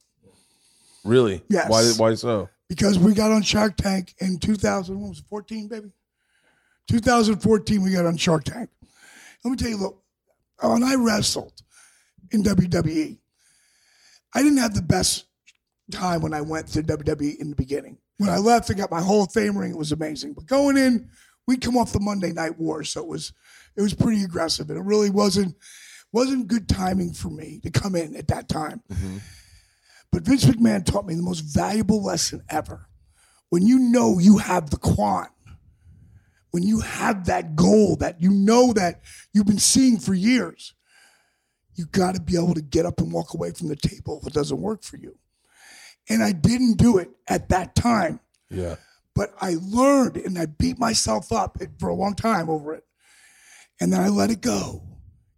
Really? 1.05 1.43
Yes. 1.49 1.71
Why, 1.71 1.83
why 1.97 2.15
so? 2.15 2.49
because 2.71 3.01
we 3.01 3.15
got 3.15 3.33
on 3.33 3.43
Shark 3.43 3.77
Tank 3.77 4.15
in 4.21 4.39
2000. 4.39 4.99
What 4.99 5.09
was 5.09 5.19
it, 5.19 5.25
14, 5.29 5.67
baby? 5.67 5.91
2014, 6.89 7.83
we 7.83 7.91
got 7.91 8.07
on 8.07 8.17
Shark 8.17 8.45
Tank. 8.45 8.71
Let 9.45 9.51
me 9.51 9.57
tell 9.57 9.69
you, 9.69 9.77
look, 9.77 10.01
when 10.63 10.85
I 10.85 10.95
wrestled 10.95 11.63
in 12.31 12.45
WWE, 12.45 13.19
I 14.35 14.43
didn't 14.43 14.59
have 14.59 14.75
the 14.75 14.83
best 14.83 15.25
time 15.91 16.21
when 16.21 16.33
I 16.33 16.43
went 16.43 16.69
to 16.69 16.83
WWE 16.83 17.41
in 17.41 17.51
the 17.51 17.57
beginning. 17.57 17.99
When 18.19 18.31
I 18.31 18.37
left, 18.37 18.71
I 18.71 18.75
got 18.75 18.91
my 18.91 19.01
Hall 19.01 19.25
of 19.25 19.33
Fame 19.33 19.59
ring. 19.59 19.73
It 19.73 19.79
was 19.79 19.91
amazing. 19.91 20.35
But 20.35 20.47
going 20.47 20.77
in, 20.77 21.09
we'd 21.49 21.63
come 21.63 21.77
off 21.77 21.93
the 21.93 21.99
Monday 21.99 22.33
Night 22.33 22.57
War, 22.57 22.85
so 22.85 23.01
it 23.01 23.09
was 23.09 23.33
it 23.77 23.83
was 23.83 23.95
pretty 23.95 24.23
aggressive, 24.23 24.69
and 24.69 24.79
it 24.79 24.85
really 24.85 25.11
wasn't 25.11 25.57
wasn't 26.13 26.49
good 26.49 26.69
timing 26.69 27.13
for 27.13 27.29
me 27.29 27.61
to 27.63 27.71
come 27.71 27.95
in 27.95 28.17
at 28.17 28.29
that 28.29 28.49
time. 28.49 28.83
Mm-hmm. 28.93 29.19
But 30.13 30.23
Vince 30.23 30.45
McMahon 30.45 30.85
taught 30.85 31.07
me 31.07 31.15
the 31.15 31.23
most 31.23 31.41
valuable 31.41 32.03
lesson 32.03 32.43
ever. 32.49 32.89
When 33.51 33.63
you 33.67 33.79
know 33.79 34.19
you 34.19 34.39
have 34.39 34.71
the 34.71 34.77
quan, 34.77 35.29
when 36.51 36.63
you 36.65 36.81
have 36.81 37.27
that 37.27 37.55
goal 37.55 37.97
that 37.97 38.21
you 38.21 38.31
know 38.31 38.73
that 38.73 39.03
you've 39.33 39.47
been 39.47 39.59
seeing 39.59 39.99
for 39.99 40.15
years, 40.15 40.75
you 41.75 41.87
got 41.87 42.17
to 42.17 42.21
be 42.21 42.35
able 42.37 42.55
to 42.55 42.63
get 42.63 42.87
up 42.87 43.01
and 43.01 43.13
walk 43.13 43.35
away 43.35 43.53
from 43.53 43.69
the 43.69 43.77
table 43.77 44.19
if 44.21 44.27
it 44.27 44.33
doesn't 44.35 44.61
work 44.61 44.83
for 44.83 44.97
you. 44.97 45.17
And 46.09 46.23
I 46.23 46.33
didn't 46.33 46.77
do 46.77 46.99
it 46.99 47.11
at 47.29 47.49
that 47.51 47.77
time, 47.77 48.19
Yeah. 48.51 48.77
but 49.15 49.33
I 49.41 49.57
learned 49.61 50.17
and 50.17 50.37
I 50.39 50.47
beat 50.47 50.79
myself 50.79 51.31
up 51.31 51.57
for 51.79 51.89
a 51.89 51.95
long 51.95 52.15
time 52.15 52.51
over 52.51 52.75
it. 52.75 52.85
And 53.81 53.93
then 53.93 54.01
I 54.01 54.09
let 54.09 54.31
it 54.31 54.41
go. 54.41 54.83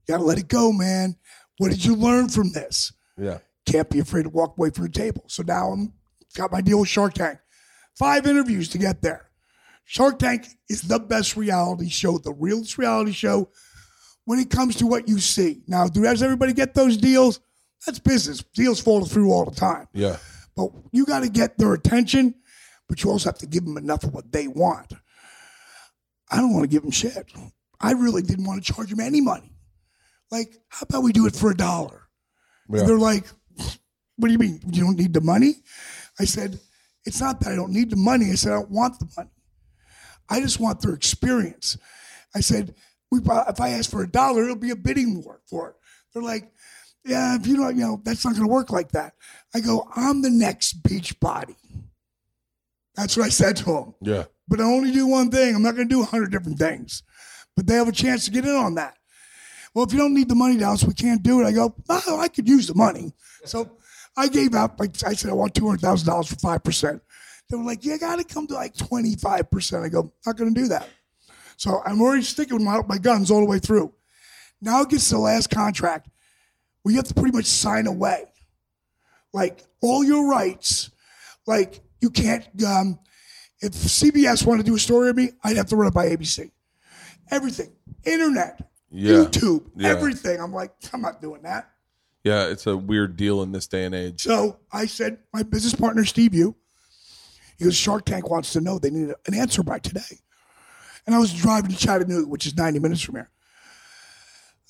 You 0.06 0.12
got 0.14 0.18
to 0.18 0.24
let 0.24 0.38
it 0.38 0.48
go, 0.48 0.72
man. 0.72 1.16
What 1.58 1.70
did 1.70 1.84
you 1.84 1.94
learn 1.94 2.28
from 2.28 2.52
this? 2.52 2.92
Yeah. 3.16 3.38
can't 3.66 3.88
be 3.88 4.00
afraid 4.00 4.24
to 4.24 4.30
walk 4.30 4.56
away 4.56 4.70
from 4.70 4.84
the 4.84 4.90
table. 4.90 5.24
So 5.28 5.42
now 5.42 5.70
I'm 5.70 5.92
got 6.34 6.50
my 6.50 6.60
deal 6.60 6.80
with 6.80 6.88
Shark 6.88 7.14
Tank. 7.14 7.38
Five 7.96 8.26
interviews 8.26 8.68
to 8.70 8.78
get 8.78 9.02
there. 9.02 9.28
Shark 9.84 10.18
Tank 10.18 10.46
is 10.68 10.82
the 10.82 10.98
best 10.98 11.36
reality 11.36 11.88
show, 11.88 12.18
the 12.18 12.32
realest 12.32 12.78
reality 12.78 13.12
show 13.12 13.50
when 14.24 14.38
it 14.38 14.50
comes 14.50 14.76
to 14.76 14.86
what 14.86 15.08
you 15.08 15.18
see. 15.18 15.62
Now, 15.66 15.86
do 15.86 16.02
does 16.02 16.22
everybody 16.22 16.52
get 16.52 16.74
those 16.74 16.96
deals? 16.96 17.40
That's 17.84 17.98
business. 17.98 18.42
Deals 18.54 18.80
fall 18.80 19.04
through 19.04 19.32
all 19.32 19.44
the 19.44 19.54
time. 19.54 19.88
Yeah. 19.92 20.16
But 20.56 20.70
you 20.92 21.04
got 21.04 21.20
to 21.20 21.28
get 21.28 21.58
their 21.58 21.72
attention, 21.74 22.34
but 22.88 23.02
you 23.02 23.10
also 23.10 23.28
have 23.28 23.38
to 23.38 23.46
give 23.46 23.64
them 23.64 23.76
enough 23.76 24.04
of 24.04 24.14
what 24.14 24.30
they 24.30 24.48
want. 24.48 24.92
I 26.30 26.36
don't 26.36 26.52
want 26.52 26.64
to 26.64 26.68
give 26.68 26.82
them 26.82 26.90
shit. 26.92 27.32
I 27.80 27.92
really 27.92 28.22
didn't 28.22 28.46
want 28.46 28.64
to 28.64 28.72
charge 28.72 28.90
them 28.90 29.00
any 29.00 29.20
money. 29.20 29.51
Like, 30.32 30.56
how 30.70 30.86
about 30.88 31.02
we 31.02 31.12
do 31.12 31.26
it 31.26 31.36
for 31.36 31.50
a 31.50 31.56
dollar? 31.56 32.08
Yeah. 32.68 32.84
They're 32.84 32.98
like, 32.98 33.26
what 34.16 34.28
do 34.28 34.32
you 34.32 34.38
mean? 34.38 34.60
You 34.72 34.82
don't 34.82 34.96
need 34.96 35.12
the 35.12 35.20
money? 35.20 35.56
I 36.18 36.24
said, 36.24 36.58
it's 37.04 37.20
not 37.20 37.38
that 37.40 37.52
I 37.52 37.54
don't 37.54 37.72
need 37.72 37.90
the 37.90 37.96
money. 37.96 38.30
I 38.30 38.34
said, 38.36 38.52
I 38.52 38.54
don't 38.56 38.70
want 38.70 38.98
the 38.98 39.08
money. 39.14 39.30
I 40.30 40.40
just 40.40 40.58
want 40.58 40.80
their 40.80 40.94
experience. 40.94 41.76
I 42.34 42.40
said, 42.40 42.74
we, 43.10 43.20
if 43.20 43.60
I 43.60 43.70
ask 43.70 43.90
for 43.90 44.02
a 44.02 44.10
dollar, 44.10 44.44
it'll 44.44 44.56
be 44.56 44.70
a 44.70 44.76
bidding 44.76 45.22
war 45.22 45.42
for 45.46 45.68
it. 45.68 45.74
They're 46.14 46.22
like, 46.22 46.50
yeah, 47.04 47.36
if 47.36 47.46
you 47.46 47.56
don't, 47.56 47.76
you 47.76 47.82
know, 47.82 48.00
that's 48.02 48.24
not 48.24 48.34
going 48.34 48.46
to 48.46 48.52
work 48.52 48.70
like 48.70 48.92
that. 48.92 49.12
I 49.54 49.60
go, 49.60 49.86
I'm 49.94 50.22
the 50.22 50.30
next 50.30 50.82
beach 50.82 51.20
body. 51.20 51.56
That's 52.94 53.18
what 53.18 53.26
I 53.26 53.30
said 53.30 53.56
to 53.56 53.64
them. 53.64 53.94
Yeah. 54.00 54.24
But 54.48 54.60
I 54.60 54.64
only 54.64 54.92
do 54.92 55.06
one 55.06 55.30
thing. 55.30 55.54
I'm 55.54 55.62
not 55.62 55.74
going 55.74 55.88
to 55.88 55.94
do 55.94 56.00
a 56.00 56.06
hundred 56.06 56.30
different 56.30 56.58
things. 56.58 57.02
But 57.54 57.66
they 57.66 57.74
have 57.74 57.88
a 57.88 57.92
chance 57.92 58.24
to 58.24 58.30
get 58.30 58.46
in 58.46 58.56
on 58.56 58.76
that. 58.76 58.96
Well, 59.74 59.86
if 59.86 59.92
you 59.92 59.98
don't 59.98 60.14
need 60.14 60.28
the 60.28 60.34
money, 60.34 60.58
Dallas, 60.58 60.84
we 60.84 60.94
can't 60.94 61.22
do 61.22 61.40
it. 61.40 61.46
I 61.46 61.52
go, 61.52 61.74
oh, 61.88 62.20
I 62.20 62.28
could 62.28 62.48
use 62.48 62.66
the 62.66 62.74
money. 62.74 63.12
So 63.44 63.78
I 64.16 64.28
gave 64.28 64.54
out, 64.54 64.78
like 64.78 64.90
I 65.04 65.14
said, 65.14 65.30
I 65.30 65.34
want 65.34 65.54
$200,000 65.54 66.28
for 66.28 66.36
5%. 66.36 67.00
They 67.48 67.56
were 67.56 67.64
like, 67.64 67.84
you 67.84 67.98
got 67.98 68.16
to 68.16 68.24
come 68.24 68.46
to 68.48 68.54
like 68.54 68.74
25%. 68.74 69.84
I 69.84 69.88
go, 69.88 70.12
not 70.26 70.36
going 70.36 70.54
to 70.54 70.60
do 70.60 70.68
that. 70.68 70.88
So 71.56 71.80
I'm 71.84 72.00
already 72.00 72.22
sticking 72.22 72.54
with 72.54 72.64
my, 72.64 72.80
my 72.86 72.98
guns 72.98 73.30
all 73.30 73.40
the 73.40 73.46
way 73.46 73.58
through. 73.58 73.92
Now 74.60 74.82
it 74.82 74.90
gets 74.90 75.08
to 75.08 75.14
the 75.14 75.20
last 75.20 75.50
contract 75.50 76.08
where 76.82 76.92
you 76.92 76.98
have 76.98 77.08
to 77.08 77.14
pretty 77.14 77.36
much 77.36 77.46
sign 77.46 77.86
away. 77.86 78.24
Like 79.32 79.64
all 79.80 80.04
your 80.04 80.28
rights, 80.28 80.90
like 81.46 81.80
you 82.00 82.10
can't, 82.10 82.46
um, 82.64 82.98
if 83.60 83.72
CBS 83.72 84.44
wanted 84.44 84.64
to 84.64 84.70
do 84.70 84.76
a 84.76 84.78
story 84.78 85.10
of 85.10 85.16
me, 85.16 85.30
I'd 85.44 85.56
have 85.56 85.66
to 85.68 85.76
run 85.76 85.88
it 85.88 85.94
by 85.94 86.08
ABC. 86.08 86.50
Everything, 87.30 87.72
internet, 88.04 88.71
Yeah. 88.92 89.24
YouTube, 89.24 89.64
Yeah. 89.76 89.88
everything. 89.88 90.40
I'm 90.40 90.52
like, 90.52 90.72
I'm 90.92 91.00
not 91.00 91.20
doing 91.22 91.42
that. 91.42 91.70
Yeah. 92.24 92.46
It's 92.48 92.66
a 92.66 92.76
weird 92.76 93.16
deal 93.16 93.42
in 93.42 93.52
this 93.52 93.66
day 93.66 93.84
and 93.84 93.94
age. 93.94 94.22
So 94.22 94.58
I 94.72 94.86
said, 94.86 95.18
my 95.32 95.42
business 95.42 95.74
partner, 95.74 96.04
Steve 96.04 96.34
Yu, 96.34 96.54
he 97.58 97.64
goes, 97.64 97.76
Shark 97.76 98.04
Tank 98.04 98.28
wants 98.30 98.52
to 98.52 98.60
know 98.60 98.78
they 98.78 98.90
need 98.90 99.12
an 99.26 99.34
answer 99.34 99.62
by 99.62 99.78
today. 99.78 100.20
And 101.06 101.14
I 101.14 101.18
was 101.18 101.32
driving 101.32 101.70
to 101.70 101.76
Chattanooga, 101.76 102.28
which 102.28 102.46
is 102.46 102.56
90 102.56 102.78
minutes 102.78 103.00
from 103.00 103.16
here. 103.16 103.30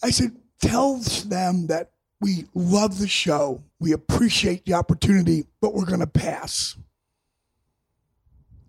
I 0.03 0.11
said, 0.11 0.31
tell 0.61 0.97
them 1.27 1.67
that 1.67 1.91
we 2.21 2.47
love 2.55 2.99
the 2.99 3.09
show. 3.09 3.63
We 3.81 3.93
appreciate 3.93 4.65
the 4.65 4.75
opportunity, 4.75 5.45
but 5.61 5.75
we're 5.75 5.85
going 5.85 6.01
to 6.01 6.07
pass. 6.07 6.77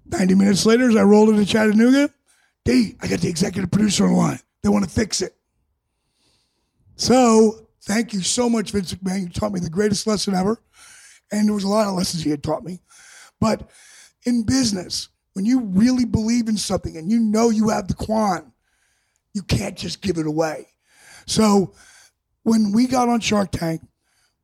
90 0.08 0.36
minutes 0.36 0.66
later, 0.66 0.89
as 0.89 0.95
I 0.95 1.04
rolled 1.04 1.30
into 1.30 1.45
Chattanooga, 1.45 2.10
they, 2.66 2.95
I 3.01 3.08
got 3.08 3.20
the 3.22 3.30
executive 3.30 3.72
producer 3.72 4.06
on 4.06 4.12
the 4.12 4.18
line. 4.18 4.39
They 4.62 4.70
want 4.70 4.84
to 4.86 4.89
fix 4.89 5.22
it. 5.22 5.36
So 6.95 7.67
thank 7.83 8.13
you 8.13 8.21
so 8.21 8.49
much, 8.49 8.71
Vince 8.71 8.93
McMahon. 8.93 9.21
You 9.21 9.29
taught 9.29 9.53
me 9.53 9.59
the 9.59 9.69
greatest 9.69 10.07
lesson 10.07 10.33
ever. 10.33 10.61
And 11.31 11.47
there 11.47 11.55
was 11.55 11.63
a 11.63 11.69
lot 11.69 11.87
of 11.87 11.95
lessons 11.95 12.23
he 12.23 12.29
had 12.29 12.43
taught 12.43 12.63
me. 12.63 12.79
But 13.39 13.69
in 14.25 14.43
business, 14.43 15.09
when 15.33 15.45
you 15.45 15.61
really 15.61 16.05
believe 16.05 16.47
in 16.47 16.57
something 16.57 16.95
and 16.95 17.11
you 17.11 17.19
know 17.19 17.49
you 17.49 17.69
have 17.69 17.87
the 17.87 17.95
quan, 17.95 18.53
you 19.33 19.41
can't 19.41 19.77
just 19.77 20.01
give 20.01 20.17
it 20.17 20.27
away. 20.27 20.67
So 21.25 21.73
when 22.43 22.71
we 22.71 22.87
got 22.87 23.09
on 23.09 23.19
Shark 23.19 23.51
Tank, 23.51 23.81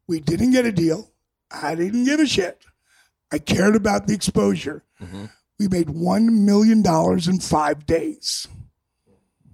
we 0.07 0.19
didn't 0.19 0.51
get 0.51 0.65
a 0.65 0.71
deal. 0.71 1.11
I 1.51 1.75
didn't 1.75 2.05
give 2.05 2.19
a 2.19 2.25
shit. 2.25 2.65
I 3.31 3.37
cared 3.37 3.75
about 3.75 4.07
the 4.07 4.15
exposure. 4.15 4.83
Mm-hmm. 5.01 5.25
We 5.59 5.67
made 5.67 5.87
$1 5.87 6.25
million 6.25 6.83
in 6.85 7.39
five 7.39 7.85
days. 7.85 8.47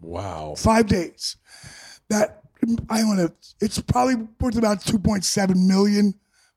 Wow. 0.01 0.55
Five 0.55 0.87
days. 0.87 1.35
That 2.09 2.44
I 2.89 3.03
want 3.03 3.19
to, 3.19 3.33
it's 3.59 3.79
probably 3.81 4.15
worth 4.39 4.57
about 4.57 4.81
2.7 4.81 5.67
million. 5.67 6.13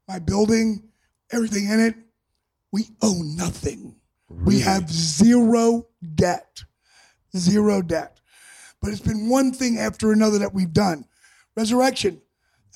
My 0.06 0.18
building, 0.18 0.88
everything 1.32 1.68
in 1.68 1.80
it, 1.80 1.94
we 2.72 2.86
owe 3.02 3.22
nothing. 3.22 3.96
We 4.28 4.60
have 4.60 4.90
zero 4.90 5.86
debt. 6.14 6.64
Zero 7.36 7.82
debt. 7.82 8.20
But 8.80 8.90
it's 8.90 9.00
been 9.00 9.28
one 9.28 9.52
thing 9.52 9.78
after 9.78 10.12
another 10.12 10.38
that 10.38 10.54
we've 10.54 10.72
done. 10.72 11.04
Resurrection, 11.56 12.20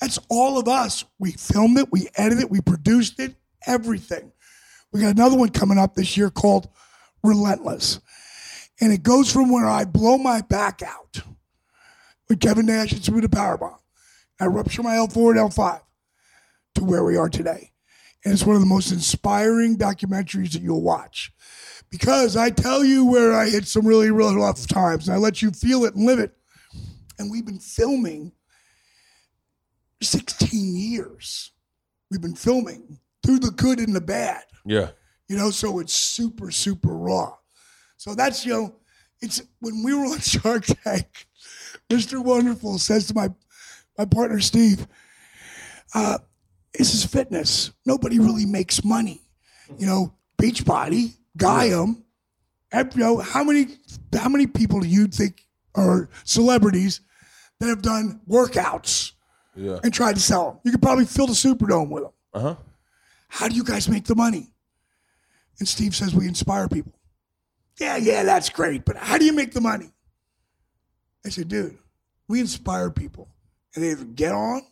that's 0.01 0.19
all 0.29 0.59
of 0.59 0.67
us. 0.67 1.05
We 1.19 1.33
filmed 1.33 1.79
it, 1.79 1.93
we 1.93 2.09
edited 2.17 2.45
it, 2.45 2.51
we 2.51 2.61
produced 2.61 3.21
it, 3.21 3.37
everything. 3.67 4.33
We 4.93 5.01
got 5.01 5.15
another 5.15 5.37
one 5.37 5.51
coming 5.51 5.79
up 5.79 5.95
this 5.95 6.17
year 6.17 6.31
called 6.31 6.69
Relentless. 7.23 8.01
And 8.81 8.93
it 8.93 9.03
goes 9.03 9.33
from 9.33 9.51
where 9.51 9.69
I 9.69 9.85
blow 9.85 10.19
my 10.19 10.41
back 10.41 10.83
out 10.83 11.23
with 12.29 12.41
Kevin 12.41 12.67
Nash 12.67 12.93
and 12.93 13.03
the 13.03 13.29
powerbomb. 13.29 13.79
I 14.41 14.47
rupture 14.47 14.83
my 14.83 14.95
L4 14.95 15.31
and 15.33 15.53
L5 15.53 15.81
to 16.77 16.85
where 16.85 17.05
we 17.05 17.17
are 17.17 17.29
today. 17.29 17.73
And 18.25 18.33
it's 18.33 18.45
one 18.45 18.55
of 18.57 18.63
the 18.63 18.67
most 18.69 18.93
inspiring 18.93 19.77
documentaries 19.77 20.53
that 20.53 20.63
you'll 20.63 20.83
watch. 20.83 21.33
Because 21.91 22.37
I 22.37 22.51
tell 22.51 22.85
you 22.85 23.05
where 23.05 23.35
I 23.35 23.49
hit 23.51 23.67
some 23.67 23.87
really, 23.87 24.11
really 24.11 24.37
rough 24.37 24.67
times, 24.67 25.07
and 25.09 25.15
I 25.15 25.19
let 25.19 25.43
you 25.43 25.51
feel 25.51 25.85
it 25.85 25.95
and 25.95 26.07
live 26.07 26.19
it. 26.19 26.33
And 27.19 27.31
we've 27.31 27.45
been 27.45 27.59
filming 27.59 28.33
16 30.01 30.75
years. 30.77 31.53
We've 32.11 32.21
been 32.21 32.35
filming 32.35 32.99
through 33.25 33.41
the 33.41 33.51
good 33.51 33.79
and 33.79 33.95
the 33.95 34.01
bad 34.01 34.43
Yeah. 34.65 34.91
you 35.29 35.37
know, 35.37 35.51
so 35.51 35.79
it's 35.79 35.93
super, 35.93 36.51
super 36.51 36.95
raw. 36.95 37.35
So 37.97 38.15
that's, 38.15 38.45
you 38.45 38.53
know, 38.53 38.77
it's 39.21 39.43
when 39.61 39.83
we 39.85 39.95
were 39.95 40.07
on 40.07 40.19
Shark 40.21 40.65
Tank, 40.67 41.27
Mr. 41.91 42.23
Wonderful 42.23 42.79
says 42.79 43.07
to 43.09 43.15
my 43.15 43.29
my 43.99 44.05
partner 44.07 44.41
Steve, 44.41 44.87
uh, 45.95 46.19
this 46.75 46.95
is 46.95 47.05
fitness. 47.05 47.71
Nobody 47.85 48.19
really 48.19 48.47
makes 48.47 48.83
money. 48.85 49.21
You 49.79 49.87
know, 49.87 50.15
Beachbody, 50.41 51.15
Gaiam, 51.37 52.03
you 52.75 52.85
know, 52.97 53.19
how 53.19 53.45
many 53.45 53.67
how 54.15 54.29
many 54.29 54.47
people 54.47 54.81
do 54.81 54.89
you 54.89 55.07
think 55.07 55.47
are 55.75 56.09
celebrities 56.25 57.01
that 57.61 57.69
have 57.69 57.83
done 57.83 58.21
workouts 58.29 59.13
Yeah. 59.55 59.79
and 59.85 59.93
tried 59.93 60.15
to 60.15 60.21
sell 60.21 60.51
them? 60.53 60.61
You 60.65 60.71
could 60.73 60.83
probably 60.83 61.05
fill 61.05 61.27
the 61.27 61.33
Superdome 61.35 61.91
with 61.91 62.05
them. 62.05 62.13
Uh 62.35 62.41
huh. 62.41 62.57
How 63.29 63.49
do 63.49 63.55
you 63.55 63.65
guys 63.65 63.89
make 63.89 64.05
the 64.05 64.15
money? 64.15 64.49
And 65.59 65.69
Steve 65.69 65.95
says, 65.95 66.15
We 66.15 66.27
inspire 66.27 66.69
people. 66.69 66.93
Yeah, 67.79 67.97
yeah, 67.97 68.23
that's 68.23 68.49
great. 68.49 68.85
But 68.85 68.97
how 68.97 69.19
do 69.19 69.25
you 69.25 69.33
make 69.33 69.53
the 69.53 69.61
money? 69.61 69.92
I 71.25 71.29
said, 71.29 71.49
Dude, 71.49 71.79
we 72.29 72.41
inspire 72.41 72.91
people. 72.91 73.29
And 73.75 73.85
they 73.85 73.91
either 73.91 74.05
get 74.05 74.33
on 74.33 74.63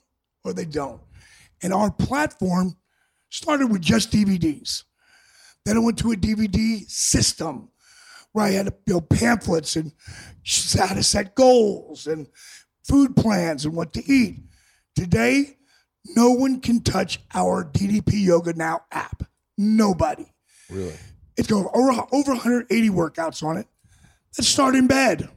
or 0.45 0.53
they 0.53 0.65
don't. 0.65 1.01
And 1.63 1.73
our 1.73 1.91
platform 1.91 2.77
started 3.31 3.71
with 3.71 3.81
just 3.81 4.11
DVDs. 4.11 4.85
Then 5.65 5.77
it 5.77 5.81
went 5.81 5.99
to 5.99 6.13
a 6.13 6.17
DVD 6.17 6.89
system 6.89 7.69
where 8.33 8.47
I 8.47 8.51
had 8.51 8.67
to 8.67 8.73
build 8.87 9.09
pamphlets 9.09 9.77
and 9.77 9.93
how 10.79 10.95
to 10.95 11.03
set 11.03 11.35
goals 11.35 12.07
and 12.07 12.29
food 12.85 13.17
plans 13.17 13.65
and 13.65 13.75
what 13.75 13.93
to 13.95 14.05
eat. 14.11 14.39
Today, 14.95 15.57
no 16.17 16.31
one 16.31 16.61
can 16.61 16.81
touch 16.81 17.21
our 17.35 17.65
DDP 17.65 18.25
Yoga 18.25 18.53
Now 18.55 18.83
app. 18.91 19.25
Nobody. 19.59 20.27
Really? 20.71 20.95
It's 21.37 21.49
got 21.49 21.67
over, 21.75 22.07
over 22.13 22.33
180 22.33 22.91
workouts 22.91 23.43
on 23.43 23.57
it 23.57 23.67
that 24.37 24.45
start 24.45 24.75
in 24.75 24.87
bed, 24.87 25.29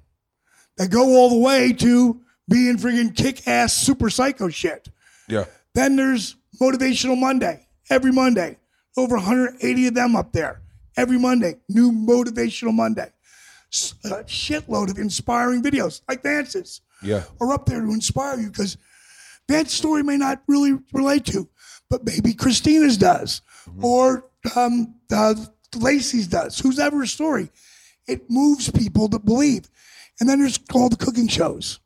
that 0.78 0.90
go 0.90 1.16
all 1.16 1.30
the 1.30 1.38
way 1.38 1.74
to 1.74 2.22
being 2.50 2.78
friggin' 2.78 3.16
kick 3.16 3.48
ass 3.48 3.74
super 3.74 4.10
psycho 4.10 4.50
shit. 4.50 4.90
Yeah. 5.28 5.46
Then 5.74 5.96
there's 5.96 6.36
Motivational 6.62 7.18
Monday, 7.20 7.68
every 7.90 8.12
Monday. 8.12 8.58
Over 8.96 9.16
180 9.16 9.88
of 9.88 9.94
them 9.96 10.16
up 10.16 10.34
there. 10.34 10.62
Every 10.96 11.18
Monday, 11.18 11.56
new 11.70 11.92
Motivational 11.92 12.74
Monday. 12.74 13.12
A 14.06 14.24
shitload 14.26 14.92
of 14.92 15.00
inspiring 15.00 15.64
videos 15.64 16.02
like 16.08 16.22
Vance's 16.22 16.82
Yeah. 17.02 17.24
are 17.42 17.52
up 17.54 17.66
there 17.66 17.82
to 17.82 17.92
inspire 17.92 18.40
you 18.40 18.50
because 18.52 18.78
Vance's 19.50 19.74
story 19.76 20.04
may 20.04 20.16
not 20.18 20.44
really 20.48 20.78
relate 20.94 21.26
to, 21.26 21.50
but 21.90 22.06
maybe 22.06 22.34
Christina's 22.36 22.98
does, 22.98 23.42
or 23.82 24.30
um, 24.56 24.94
uh, 25.12 25.34
Lacey's 25.76 26.28
does, 26.28 26.60
whose 26.60 26.78
ever 26.78 27.06
story. 27.08 27.50
It 28.08 28.30
moves 28.30 28.70
people 28.70 29.10
to 29.10 29.18
believe. 29.18 29.70
And 30.20 30.30
then 30.30 30.40
there's 30.40 30.60
all 30.74 30.90
the 30.90 30.96
cooking 30.96 31.28
shows. 31.28 31.80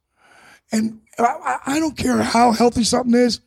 And 0.71 0.99
I, 1.17 1.59
I- 1.65 1.79
don't 1.79 1.97
care 1.97 2.21
how 2.21 2.51
healthy 2.51 2.83
something 2.83 3.13
is. 3.13 3.39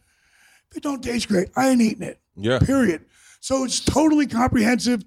If 0.71 0.79
it 0.79 0.83
don't 0.83 1.03
taste 1.03 1.29
great, 1.29 1.49
I 1.57 1.69
ain't 1.69 1.83
eating 1.83 2.03
it. 2.03 2.21
Yeah. 2.37 2.59
Period. 2.61 3.05
So 3.41 3.65
it's 3.65 3.81
totally 3.81 4.27
comprehensive 4.27 5.05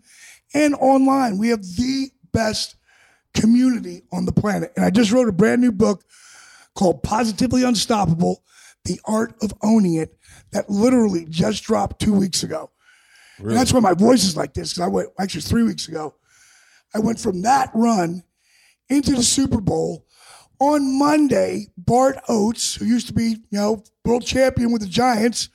and 0.54 0.76
online. 0.76 1.38
We 1.38 1.50
have 1.50 1.62
the 1.62 2.10
best 2.34 2.76
community 3.34 4.04
on 4.12 4.26
the 4.26 4.32
planet. 4.32 4.74
And 4.76 4.86
I 4.86 4.90
just 4.90 5.12
wrote 5.12 5.28
a 5.30 5.32
brand 5.34 5.62
new 5.62 5.72
book 5.72 6.04
called 6.76 7.02
Positively 7.04 7.64
Unstoppable 7.64 8.44
The 8.86 9.00
Art 9.06 9.36
of 9.42 9.54
Owning 9.64 9.96
It 9.96 10.18
that 10.52 10.70
literally 10.70 11.26
just 11.30 11.64
dropped 11.64 12.00
two 12.02 12.14
weeks 12.14 12.44
ago. 12.44 12.70
And 13.40 13.52
that's 13.58 13.74
why 13.74 13.80
my 13.80 13.94
voice 13.94 14.24
is 14.24 14.38
like 14.38 14.54
this 14.54 14.74
because 14.74 14.84
I 14.84 14.88
went, 14.88 15.10
actually, 15.20 15.42
three 15.42 15.64
weeks 15.64 15.88
ago, 15.88 16.14
I 16.94 17.00
went 17.00 17.20
from 17.20 17.42
that 17.42 17.72
run 17.74 18.24
into 18.94 19.16
the 19.16 19.24
Super 19.24 19.60
Bowl. 19.60 20.06
On 20.60 20.98
Monday, 20.98 21.68
Bart 21.78 22.18
Oates, 22.30 22.76
who 22.76 22.86
used 22.86 23.08
to 23.08 23.14
be, 23.14 23.38
you 23.50 23.60
know, 23.60 23.84
world 24.06 24.26
champion 24.26 24.72
with 24.72 24.82
the 24.82 24.88
Giants, 24.88 25.50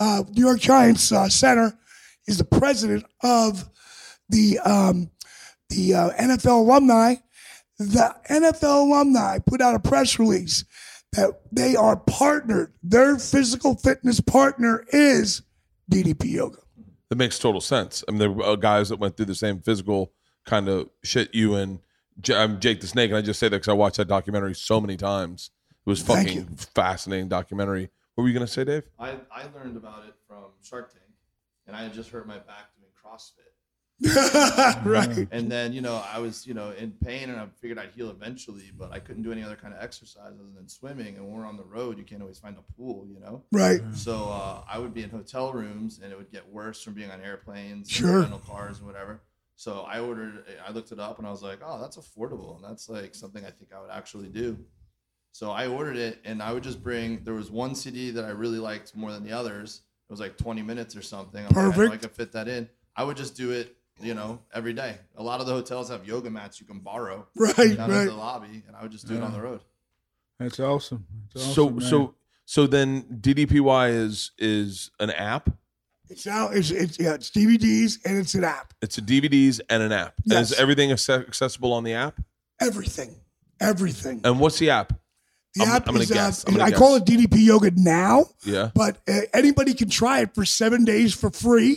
uh, 0.00 0.22
New 0.30 0.44
York 0.44 0.60
Giants 0.60 1.12
uh, 1.12 1.28
center, 1.28 1.76
is 2.26 2.38
the 2.38 2.44
president 2.44 3.04
of 3.22 3.68
the 4.28 4.58
um, 4.60 5.10
the 5.68 5.94
uh, 5.94 6.10
NFL 6.12 6.60
alumni. 6.60 7.16
The 7.78 8.14
NFL 8.30 8.86
alumni 8.86 9.38
put 9.40 9.60
out 9.60 9.74
a 9.74 9.80
press 9.80 10.18
release 10.18 10.64
that 11.12 11.40
they 11.52 11.76
are 11.76 11.96
partnered. 11.96 12.72
Their 12.82 13.18
physical 13.18 13.74
fitness 13.74 14.20
partner 14.20 14.84
is 14.90 15.42
DDP 15.90 16.32
Yoga. 16.32 16.58
That 17.10 17.16
makes 17.16 17.38
total 17.38 17.60
sense. 17.60 18.02
I 18.08 18.12
mean, 18.12 18.18
there 18.18 18.30
were 18.30 18.44
uh, 18.44 18.56
guys 18.56 18.88
that 18.88 18.98
went 18.98 19.16
through 19.16 19.26
the 19.26 19.34
same 19.34 19.60
physical 19.60 20.12
kind 20.46 20.68
of 20.68 20.88
shit 21.02 21.34
you 21.34 21.56
and 21.56 21.80
J- 22.20 22.36
I'm 22.36 22.60
Jake 22.60 22.80
the 22.80 22.86
Snake, 22.86 23.10
and 23.10 23.16
I 23.18 23.22
just 23.22 23.40
say 23.40 23.48
that 23.48 23.56
because 23.56 23.68
I 23.68 23.74
watched 23.74 23.96
that 23.96 24.08
documentary 24.08 24.54
so 24.54 24.80
many 24.80 24.96
times. 24.96 25.50
It 25.86 25.90
was 25.90 26.02
Thank 26.02 26.28
fucking 26.28 26.46
fascinating 26.56 27.28
documentary. 27.28 27.90
What 28.14 28.22
were 28.22 28.28
you 28.28 28.34
gonna 28.34 28.46
say, 28.46 28.64
Dave? 28.64 28.84
I, 28.98 29.16
I 29.32 29.44
learned 29.54 29.76
about 29.76 30.04
it 30.06 30.14
from 30.26 30.44
Shark 30.62 30.92
Tank, 30.92 31.04
and 31.66 31.76
I 31.76 31.82
had 31.82 31.92
just 31.92 32.10
hurt 32.10 32.26
my 32.26 32.38
back 32.38 32.70
doing 32.78 32.90
CrossFit. 33.04 33.50
right. 34.84 35.28
And 35.30 35.50
then, 35.50 35.72
you 35.72 35.80
know, 35.80 36.02
I 36.12 36.18
was, 36.18 36.46
you 36.46 36.52
know, 36.52 36.72
in 36.72 36.90
pain 36.92 37.30
and 37.30 37.38
I 37.38 37.46
figured 37.60 37.78
I'd 37.78 37.90
heal 37.94 38.10
eventually, 38.10 38.72
but 38.76 38.90
I 38.92 38.98
couldn't 38.98 39.22
do 39.22 39.30
any 39.30 39.42
other 39.44 39.54
kind 39.54 39.72
of 39.72 39.80
exercise 39.82 40.32
other 40.34 40.50
than 40.54 40.68
swimming. 40.68 41.14
And 41.16 41.24
when 41.24 41.36
we're 41.36 41.46
on 41.46 41.56
the 41.56 41.62
road, 41.64 41.96
you 41.96 42.04
can't 42.04 42.20
always 42.20 42.38
find 42.40 42.56
a 42.58 42.72
pool, 42.72 43.06
you 43.08 43.20
know? 43.20 43.44
Right. 43.52 43.80
So 43.94 44.30
uh, 44.30 44.62
I 44.68 44.78
would 44.80 44.94
be 44.94 45.04
in 45.04 45.10
hotel 45.10 45.52
rooms 45.52 46.00
and 46.02 46.10
it 46.12 46.18
would 46.18 46.32
get 46.32 46.46
worse 46.52 46.82
from 46.82 46.94
being 46.94 47.10
on 47.12 47.20
airplanes, 47.20 47.86
and 47.88 47.90
Sure. 47.90 48.20
rental 48.22 48.40
cars, 48.40 48.78
and 48.78 48.86
whatever. 48.88 49.20
So 49.56 49.80
I 49.88 50.00
ordered, 50.00 50.44
I 50.66 50.72
looked 50.72 50.90
it 50.92 50.98
up 50.98 51.18
and 51.18 51.26
I 51.26 51.30
was 51.30 51.42
like, 51.42 51.60
oh, 51.64 51.80
that's 51.80 51.96
affordable. 51.96 52.56
And 52.56 52.64
that's 52.64 52.88
like 52.88 53.14
something 53.14 53.44
I 53.44 53.50
think 53.50 53.70
I 53.76 53.80
would 53.80 53.90
actually 53.90 54.28
do. 54.28 54.58
So 55.32 55.50
I 55.50 55.66
ordered 55.66 55.96
it 55.96 56.20
and 56.24 56.42
I 56.42 56.52
would 56.52 56.62
just 56.62 56.82
bring, 56.82 57.22
there 57.24 57.34
was 57.34 57.50
one 57.50 57.74
CD 57.74 58.10
that 58.12 58.24
I 58.24 58.30
really 58.30 58.58
liked 58.58 58.96
more 58.96 59.12
than 59.12 59.24
the 59.24 59.32
others. 59.32 59.82
It 60.08 60.12
was 60.12 60.20
like 60.20 60.36
20 60.36 60.62
minutes 60.62 60.96
or 60.96 61.02
something. 61.02 61.44
I'm 61.46 61.54
like, 61.70 61.78
I 61.78 61.94
I 61.94 61.96
could 61.96 62.10
fit 62.12 62.32
that 62.32 62.46
in. 62.48 62.68
I 62.96 63.04
would 63.04 63.16
just 63.16 63.36
do 63.36 63.50
it, 63.50 63.76
you 64.00 64.14
know, 64.14 64.40
every 64.52 64.72
day. 64.72 64.96
A 65.16 65.22
lot 65.22 65.40
of 65.40 65.46
the 65.46 65.52
hotels 65.52 65.88
have 65.88 66.06
yoga 66.06 66.30
mats 66.30 66.60
you 66.60 66.66
can 66.66 66.80
borrow 66.80 67.26
Right. 67.36 67.76
down 67.76 67.90
in 67.90 68.06
the 68.06 68.14
lobby 68.14 68.62
and 68.66 68.76
I 68.76 68.82
would 68.82 68.92
just 68.92 69.06
do 69.08 69.16
it 69.16 69.22
on 69.22 69.32
the 69.32 69.40
road. 69.40 69.60
That's 70.38 70.58
awesome. 70.60 71.06
That's 71.32 71.54
so 71.54 71.70
man. 71.70 71.80
so 71.80 72.14
so 72.44 72.66
then 72.66 73.02
DDPY 73.20 73.90
is 73.94 74.32
is 74.38 74.90
an 74.98 75.10
app. 75.10 75.50
It's 76.10 76.26
now 76.26 76.48
it's 76.50 76.70
it's 76.70 76.98
yeah 76.98 77.14
it's 77.14 77.30
DVDs 77.30 77.98
and 78.04 78.18
it's 78.18 78.34
an 78.34 78.44
app. 78.44 78.74
It's 78.82 78.98
a 78.98 79.02
DVDs 79.02 79.60
and 79.70 79.82
an 79.82 79.92
app. 79.92 80.14
And 80.24 80.34
is 80.40 80.52
everything 80.52 80.90
acce- 80.90 81.26
accessible 81.26 81.72
on 81.72 81.82
the 81.84 81.94
app? 81.94 82.20
Everything, 82.60 83.14
everything. 83.60 84.20
And 84.24 84.38
what's 84.38 84.58
the 84.58 84.70
app? 84.70 84.92
The 85.54 85.64
I'm- 85.64 85.76
app 85.76 85.88
I'm 85.88 85.94
gonna 85.94 86.04
is 86.04 86.10
uh, 86.10 86.14
guess. 86.14 86.44
I'm 86.46 86.54
gonna 86.54 86.64
I 86.64 86.70
call 86.72 86.96
it 86.96 87.04
DDP 87.04 87.44
Yoga 87.44 87.70
now, 87.74 88.26
Yeah. 88.44 88.70
but 88.74 88.98
uh, 89.08 89.20
anybody 89.32 89.72
can 89.72 89.88
try 89.88 90.20
it 90.20 90.34
for 90.34 90.44
seven 90.44 90.84
days 90.84 91.14
for 91.14 91.30
free. 91.30 91.72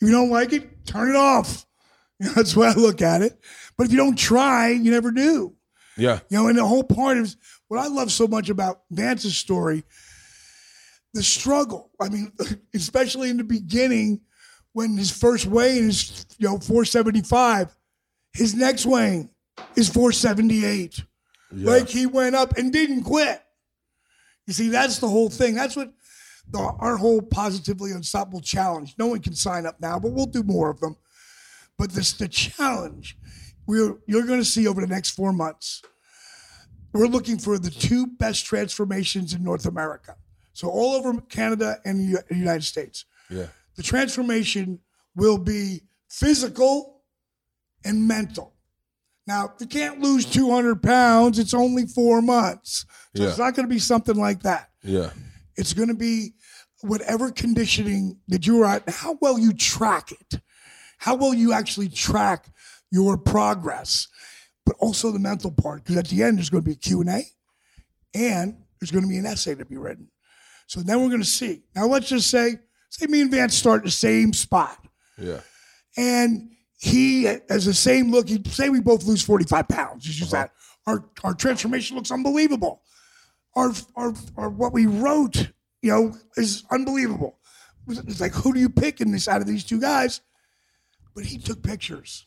If 0.00 0.08
you 0.08 0.10
don't 0.10 0.30
like 0.30 0.52
it, 0.52 0.86
turn 0.86 1.10
it 1.10 1.16
off. 1.16 1.64
That's 2.20 2.54
the 2.54 2.60
way 2.60 2.68
I 2.68 2.72
look 2.74 3.00
at 3.02 3.22
it. 3.22 3.38
But 3.76 3.86
if 3.86 3.92
you 3.92 3.98
don't 3.98 4.18
try, 4.18 4.70
you 4.70 4.90
never 4.90 5.10
do. 5.10 5.54
Yeah. 5.96 6.20
You 6.30 6.38
know, 6.38 6.48
and 6.48 6.56
the 6.58 6.66
whole 6.66 6.82
part 6.84 7.18
is 7.18 7.36
what 7.68 7.78
I 7.78 7.86
love 7.88 8.10
so 8.10 8.26
much 8.26 8.48
about 8.48 8.80
Vance's 8.90 9.36
story, 9.36 9.84
the 11.14 11.22
struggle. 11.22 11.90
I 12.00 12.08
mean, 12.08 12.32
especially 12.74 13.30
in 13.30 13.36
the 13.36 13.44
beginning 13.44 14.20
when 14.72 14.96
his 14.96 15.10
first 15.10 15.46
weighing 15.46 15.88
is, 15.88 16.26
you 16.38 16.48
know, 16.48 16.58
475, 16.58 17.76
his 18.32 18.54
next 18.54 18.86
weighing 18.86 19.30
is 19.76 19.88
478. 19.88 21.04
Like 21.52 21.88
he 21.88 22.06
went 22.06 22.36
up 22.36 22.56
and 22.56 22.72
didn't 22.72 23.02
quit. 23.02 23.42
You 24.46 24.52
see, 24.52 24.68
that's 24.68 24.98
the 24.98 25.08
whole 25.08 25.28
thing. 25.30 25.54
That's 25.56 25.74
what 25.74 25.92
the, 26.48 26.58
our 26.58 26.96
whole 26.96 27.22
positively 27.22 27.90
unstoppable 27.90 28.40
challenge. 28.40 28.94
No 28.98 29.08
one 29.08 29.20
can 29.20 29.34
sign 29.34 29.66
up 29.66 29.80
now, 29.80 29.98
but 29.98 30.12
we'll 30.12 30.26
do 30.26 30.44
more 30.44 30.70
of 30.70 30.78
them. 30.80 30.96
But 31.76 31.90
this 31.90 32.12
the 32.12 32.28
challenge 32.28 33.16
we're 33.66 33.98
you're 34.06 34.26
going 34.26 34.40
to 34.40 34.44
see 34.44 34.66
over 34.66 34.80
the 34.80 34.86
next 34.86 35.10
four 35.10 35.32
months. 35.32 35.82
We're 36.92 37.06
looking 37.06 37.38
for 37.38 37.58
the 37.58 37.70
two 37.70 38.08
best 38.08 38.44
transformations 38.44 39.32
in 39.32 39.44
North 39.44 39.64
America. 39.66 40.16
So 40.60 40.68
all 40.68 40.92
over 40.94 41.18
Canada 41.22 41.78
and 41.86 42.14
the 42.14 42.22
United 42.36 42.64
States. 42.64 43.06
Yeah. 43.30 43.46
The 43.76 43.82
transformation 43.82 44.80
will 45.16 45.38
be 45.38 45.84
physical 46.10 47.00
and 47.82 48.06
mental. 48.06 48.52
Now, 49.26 49.46
if 49.46 49.60
you 49.60 49.66
can't 49.66 50.00
lose 50.00 50.26
mm. 50.26 50.34
200 50.34 50.82
pounds, 50.82 51.38
it's 51.38 51.54
only 51.54 51.86
four 51.86 52.20
months. 52.20 52.84
So 53.16 53.22
it's 53.22 53.38
not 53.38 53.54
going 53.54 53.66
to 53.66 53.72
be 53.72 53.78
something 53.78 54.16
like 54.16 54.42
that. 54.42 54.68
Yeah. 54.82 55.12
It's 55.56 55.72
going 55.72 55.88
to 55.88 55.94
be 55.94 56.34
whatever 56.82 57.30
conditioning 57.30 58.18
that 58.28 58.46
you're 58.46 58.66
at, 58.66 58.86
how 58.86 59.16
well 59.22 59.38
you 59.38 59.54
track 59.54 60.12
it, 60.12 60.42
how 60.98 61.14
well 61.14 61.32
you 61.32 61.54
actually 61.54 61.88
track 61.88 62.48
your 62.90 63.16
progress, 63.16 64.08
but 64.66 64.76
also 64.78 65.10
the 65.10 65.18
mental 65.18 65.52
part. 65.52 65.84
Because 65.84 65.96
at 65.96 66.08
the 66.08 66.22
end, 66.22 66.36
there's 66.36 66.50
going 66.50 66.64
to 66.64 66.68
be 66.68 66.74
a 66.74 66.78
Q&A 66.78 67.22
and 68.14 68.58
there's 68.78 68.90
going 68.90 69.04
to 69.04 69.08
be 69.08 69.16
an 69.16 69.24
essay 69.24 69.54
to 69.54 69.64
be 69.64 69.78
written. 69.78 70.08
So 70.70 70.82
then 70.82 71.00
we're 71.02 71.08
going 71.08 71.20
to 71.20 71.26
see. 71.26 71.64
Now, 71.74 71.86
let's 71.88 72.08
just 72.08 72.30
say, 72.30 72.60
say 72.90 73.06
me 73.06 73.22
and 73.22 73.30
Vance 73.32 73.56
start 73.56 73.82
the 73.82 73.90
same 73.90 74.32
spot 74.32 74.78
Yeah. 75.18 75.40
and 75.96 76.48
he 76.78 77.24
has 77.24 77.64
the 77.64 77.74
same 77.74 78.12
look. 78.12 78.28
He 78.28 78.40
say 78.46 78.68
we 78.68 78.78
both 78.78 79.02
lose 79.02 79.20
forty 79.20 79.44
five 79.44 79.66
pounds. 79.66 80.04
Just 80.04 80.20
use 80.20 80.30
that. 80.30 80.52
Our 80.86 81.04
our 81.24 81.34
transformation 81.34 81.96
looks 81.96 82.12
unbelievable. 82.12 82.82
Our 83.56 83.72
our 83.96 84.14
our 84.36 84.48
what 84.48 84.72
we 84.72 84.86
wrote, 84.86 85.50
you 85.82 85.90
know, 85.90 86.16
is 86.36 86.62
unbelievable. 86.70 87.40
It's 87.88 88.20
like 88.20 88.32
who 88.32 88.54
do 88.54 88.60
you 88.60 88.70
pick 88.70 89.00
in 89.00 89.10
this 89.10 89.26
out 89.26 89.40
of 89.40 89.48
these 89.48 89.64
two 89.64 89.80
guys? 89.80 90.20
But 91.16 91.24
he 91.24 91.36
took 91.38 91.64
pictures 91.64 92.26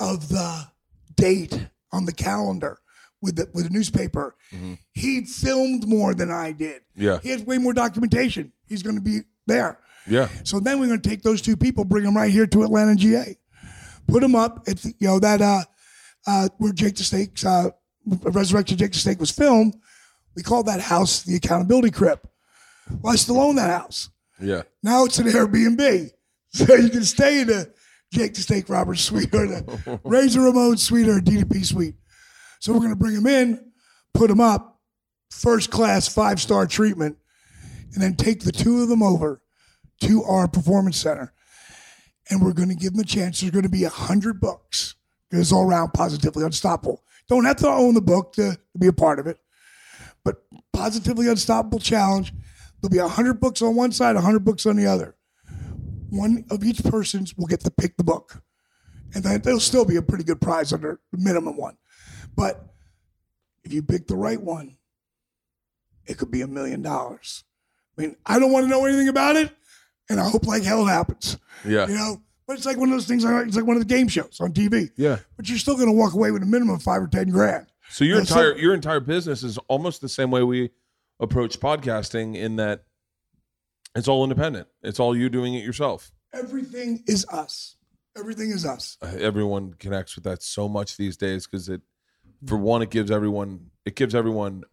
of 0.00 0.28
the 0.30 0.66
date 1.14 1.68
on 1.92 2.06
the 2.06 2.12
calendar 2.12 2.78
with 3.24 3.36
the 3.36 3.48
with 3.54 3.64
the 3.64 3.70
newspaper. 3.70 4.36
He 4.92 5.24
filmed 5.24 5.88
more 5.88 6.14
than 6.14 6.30
I 6.30 6.52
did. 6.52 6.82
Yeah. 6.94 7.18
He 7.22 7.30
has 7.30 7.42
way 7.42 7.58
more 7.58 7.72
documentation. 7.72 8.52
He's 8.66 8.82
going 8.82 8.96
to 8.96 9.02
be 9.02 9.20
there. 9.46 9.80
Yeah. 10.06 10.28
So 10.44 10.60
then 10.60 10.78
we're 10.78 10.86
going 10.86 11.00
to 11.00 11.08
take 11.08 11.22
those 11.22 11.40
two 11.40 11.56
people, 11.56 11.84
bring 11.84 12.04
them 12.04 12.16
right 12.16 12.30
here 12.30 12.46
to 12.46 12.62
Atlanta, 12.62 12.94
GA, 12.94 13.36
put 14.06 14.20
them 14.20 14.34
up 14.34 14.64
at 14.68 14.76
the, 14.78 14.94
you 14.98 15.08
know 15.08 15.18
that 15.18 15.40
uh, 15.40 15.62
uh, 16.26 16.48
where 16.58 16.72
Jake 16.72 16.96
the 16.96 17.04
Snake's 17.04 17.44
uh, 17.44 17.70
Resurrection 18.04 18.76
Jake 18.76 18.92
the 18.92 18.98
Snake 18.98 19.18
was 19.18 19.30
filmed. 19.30 19.74
We 20.36 20.42
called 20.42 20.66
that 20.66 20.80
house 20.80 21.22
the 21.22 21.36
Accountability 21.36 21.90
Crib. 21.90 22.20
Well, 23.00 23.14
I 23.14 23.16
still 23.16 23.40
own 23.40 23.56
that 23.56 23.70
house. 23.70 24.10
Yeah. 24.40 24.62
Now 24.82 25.04
it's 25.04 25.18
an 25.18 25.26
Airbnb, 25.26 26.10
so 26.50 26.74
you 26.74 26.90
can 26.90 27.04
stay 27.04 27.40
in 27.40 27.46
the 27.46 27.72
Jake 28.12 28.34
the 28.34 28.42
Snake 28.42 28.68
Roberts 28.68 29.00
suite 29.00 29.34
or 29.34 29.46
the 29.46 30.00
Razor 30.04 30.42
Ramon 30.42 30.76
suite 30.76 31.08
or 31.08 31.18
a 31.18 31.22
DDP 31.22 31.64
suite. 31.64 31.94
So 32.64 32.72
we're 32.72 32.78
going 32.78 32.92
to 32.92 32.96
bring 32.96 33.14
them 33.14 33.26
in, 33.26 33.72
put 34.14 34.28
them 34.28 34.40
up, 34.40 34.80
first 35.30 35.70
class 35.70 36.08
five 36.08 36.40
star 36.40 36.66
treatment, 36.66 37.18
and 37.92 38.02
then 38.02 38.14
take 38.14 38.40
the 38.40 38.52
two 38.52 38.80
of 38.80 38.88
them 38.88 39.02
over 39.02 39.42
to 40.00 40.24
our 40.24 40.48
performance 40.48 40.96
center. 40.96 41.34
And 42.30 42.40
we're 42.40 42.54
going 42.54 42.70
to 42.70 42.74
give 42.74 42.94
them 42.94 43.02
a 43.02 43.04
chance. 43.04 43.42
There's 43.42 43.50
going 43.50 43.64
to 43.64 43.68
be 43.68 43.84
a 43.84 43.90
hundred 43.90 44.40
books. 44.40 44.94
It's 45.30 45.52
all 45.52 45.68
around 45.68 45.92
positively 45.92 46.42
unstoppable. 46.42 47.02
Don't 47.28 47.44
have 47.44 47.56
to 47.56 47.68
own 47.68 47.92
the 47.92 48.00
book 48.00 48.32
to, 48.36 48.58
be 48.78 48.86
a 48.86 48.94
part 48.94 49.18
of 49.18 49.26
it, 49.26 49.36
but 50.24 50.36
positively 50.72 51.28
unstoppable 51.28 51.80
challenge. 51.80 52.32
There'll 52.80 52.90
be 52.90 52.96
a 52.96 53.08
hundred 53.08 53.40
books 53.40 53.60
on 53.60 53.76
one 53.76 53.92
side, 53.92 54.16
a 54.16 54.22
hundred 54.22 54.46
books 54.46 54.64
on 54.64 54.76
the 54.76 54.86
other. 54.86 55.16
One 56.08 56.46
of 56.48 56.64
each 56.64 56.82
person's 56.82 57.36
will 57.36 57.46
get 57.46 57.60
to 57.60 57.70
pick 57.70 57.98
the 57.98 58.04
book, 58.04 58.42
and 59.14 59.22
then 59.22 59.42
there'll 59.42 59.60
still 59.60 59.84
be 59.84 59.96
a 59.96 60.02
pretty 60.02 60.24
good 60.24 60.40
prize 60.40 60.72
under 60.72 60.98
the 61.12 61.18
minimum 61.18 61.58
one. 61.58 61.76
But 62.34 62.64
if 63.64 63.72
you 63.72 63.82
pick 63.82 64.06
the 64.06 64.16
right 64.16 64.40
one, 64.40 64.76
it 66.06 66.18
could 66.18 66.30
be 66.30 66.42
a 66.42 66.46
million 66.46 66.82
dollars. 66.82 67.44
I 67.96 68.02
mean, 68.02 68.16
I 68.26 68.38
don't 68.38 68.52
want 68.52 68.64
to 68.64 68.70
know 68.70 68.84
anything 68.84 69.08
about 69.08 69.36
it, 69.36 69.50
and 70.10 70.20
I 70.20 70.28
hope 70.28 70.46
like 70.46 70.62
hell 70.62 70.86
it 70.86 70.90
happens. 70.90 71.38
Yeah. 71.64 71.86
You 71.86 71.94
know, 71.94 72.22
but 72.46 72.56
it's 72.56 72.66
like 72.66 72.76
one 72.76 72.88
of 72.88 72.94
those 72.94 73.06
things. 73.06 73.24
It's 73.24 73.56
like 73.56 73.66
one 73.66 73.76
of 73.76 73.86
the 73.86 73.94
game 73.94 74.08
shows 74.08 74.38
on 74.40 74.52
TV. 74.52 74.90
Yeah. 74.96 75.18
But 75.36 75.48
you're 75.48 75.58
still 75.58 75.76
going 75.76 75.88
to 75.88 75.94
walk 75.94 76.12
away 76.14 76.30
with 76.30 76.42
a 76.42 76.46
minimum 76.46 76.74
of 76.74 76.82
five 76.82 77.02
or 77.02 77.06
ten 77.06 77.28
grand. 77.28 77.66
So 77.90 78.04
your 78.04 78.24
so- 78.24 78.38
entire 78.38 78.58
your 78.58 78.74
entire 78.74 79.00
business 79.00 79.42
is 79.42 79.58
almost 79.68 80.00
the 80.00 80.08
same 80.08 80.30
way 80.30 80.42
we 80.42 80.70
approach 81.20 81.60
podcasting 81.60 82.36
in 82.36 82.56
that 82.56 82.84
it's 83.94 84.08
all 84.08 84.24
independent. 84.24 84.68
It's 84.82 84.98
all 84.98 85.16
you 85.16 85.28
doing 85.28 85.54
it 85.54 85.64
yourself. 85.64 86.10
Everything 86.32 87.04
is 87.06 87.24
us. 87.28 87.76
Everything 88.16 88.50
is 88.50 88.66
us. 88.66 88.96
Uh, 89.00 89.12
Everyone 89.18 89.74
connects 89.74 90.16
with 90.16 90.24
that 90.24 90.42
so 90.42 90.68
much 90.68 90.96
these 90.96 91.16
days 91.16 91.46
because 91.46 91.68
it, 91.68 91.80
for 92.46 92.56
one, 92.56 92.82
it 92.82 92.90
gives 92.90 93.10
everyone 93.10 93.70
it 93.84 93.96
gives 93.96 94.14
everyone 94.14 94.64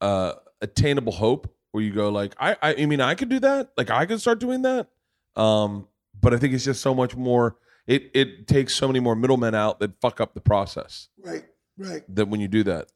uh, 0.00 0.34
attainable 0.60 1.12
hope. 1.12 1.54
Where 1.72 1.84
you 1.84 1.92
go 1.92 2.08
like, 2.08 2.34
I, 2.40 2.56
I 2.60 2.74
I 2.82 2.86
mean, 2.86 3.00
I 3.00 3.14
could 3.14 3.28
do 3.28 3.38
that. 3.40 3.70
Like, 3.76 3.90
I 3.90 4.04
could 4.04 4.20
start 4.20 4.40
doing 4.40 4.62
that. 4.62 4.88
Um, 5.36 5.86
but 6.20 6.34
I 6.34 6.36
think 6.38 6.52
it's 6.52 6.64
just 6.64 6.80
so 6.80 6.94
much 6.94 7.14
more. 7.16 7.56
It 7.86 8.10
it 8.12 8.48
takes 8.48 8.74
so 8.74 8.88
many 8.88 8.98
more 9.00 9.14
middlemen 9.14 9.54
out 9.54 9.78
that 9.80 10.00
fuck 10.00 10.20
up 10.20 10.34
the 10.34 10.40
process. 10.40 11.08
Right. 11.18 11.44
Right. 11.78 12.02
that 12.14 12.28
when 12.28 12.40
you 12.40 12.48
do 12.48 12.62
that. 12.64 12.88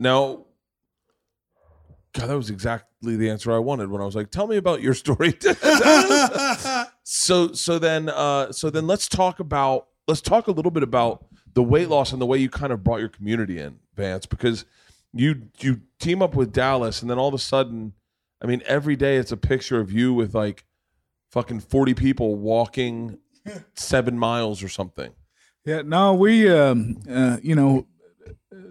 Now, 0.00 0.46
God, 2.12 2.28
that 2.28 2.36
was 2.36 2.50
exactly 2.50 3.16
the 3.16 3.30
answer 3.30 3.52
I 3.52 3.58
wanted 3.58 3.90
when 3.90 4.00
I 4.00 4.04
was 4.04 4.16
like, 4.16 4.30
"Tell 4.30 4.46
me 4.46 4.56
about 4.56 4.82
your 4.82 4.94
story." 4.94 5.38
so, 7.04 7.52
so 7.52 7.78
then, 7.78 8.08
uh, 8.08 8.50
so 8.52 8.70
then, 8.70 8.86
let's 8.86 9.08
talk 9.08 9.38
about 9.38 9.88
let's 10.08 10.22
talk 10.22 10.48
a 10.48 10.50
little 10.50 10.70
bit 10.70 10.82
about 10.82 11.26
the 11.56 11.62
weight 11.62 11.88
loss 11.88 12.12
and 12.12 12.20
the 12.20 12.26
way 12.26 12.36
you 12.36 12.50
kind 12.50 12.70
of 12.70 12.84
brought 12.84 13.00
your 13.00 13.08
community 13.08 13.58
in, 13.58 13.78
Vance, 13.96 14.26
because 14.26 14.66
you 15.14 15.48
you 15.58 15.80
team 15.98 16.20
up 16.20 16.34
with 16.34 16.52
Dallas, 16.52 17.00
and 17.00 17.10
then 17.10 17.18
all 17.18 17.28
of 17.28 17.34
a 17.34 17.38
sudden, 17.38 17.94
I 18.42 18.46
mean, 18.46 18.62
every 18.66 18.94
day 18.94 19.16
it's 19.16 19.32
a 19.32 19.38
picture 19.38 19.80
of 19.80 19.90
you 19.90 20.12
with 20.12 20.34
like 20.34 20.66
fucking 21.30 21.60
forty 21.60 21.94
people 21.94 22.36
walking 22.36 23.18
seven 23.74 24.18
miles 24.18 24.62
or 24.62 24.68
something. 24.68 25.14
Yeah, 25.64 25.80
no, 25.80 26.12
we, 26.12 26.48
um, 26.48 26.98
uh, 27.10 27.38
you 27.42 27.56
know, 27.56 27.86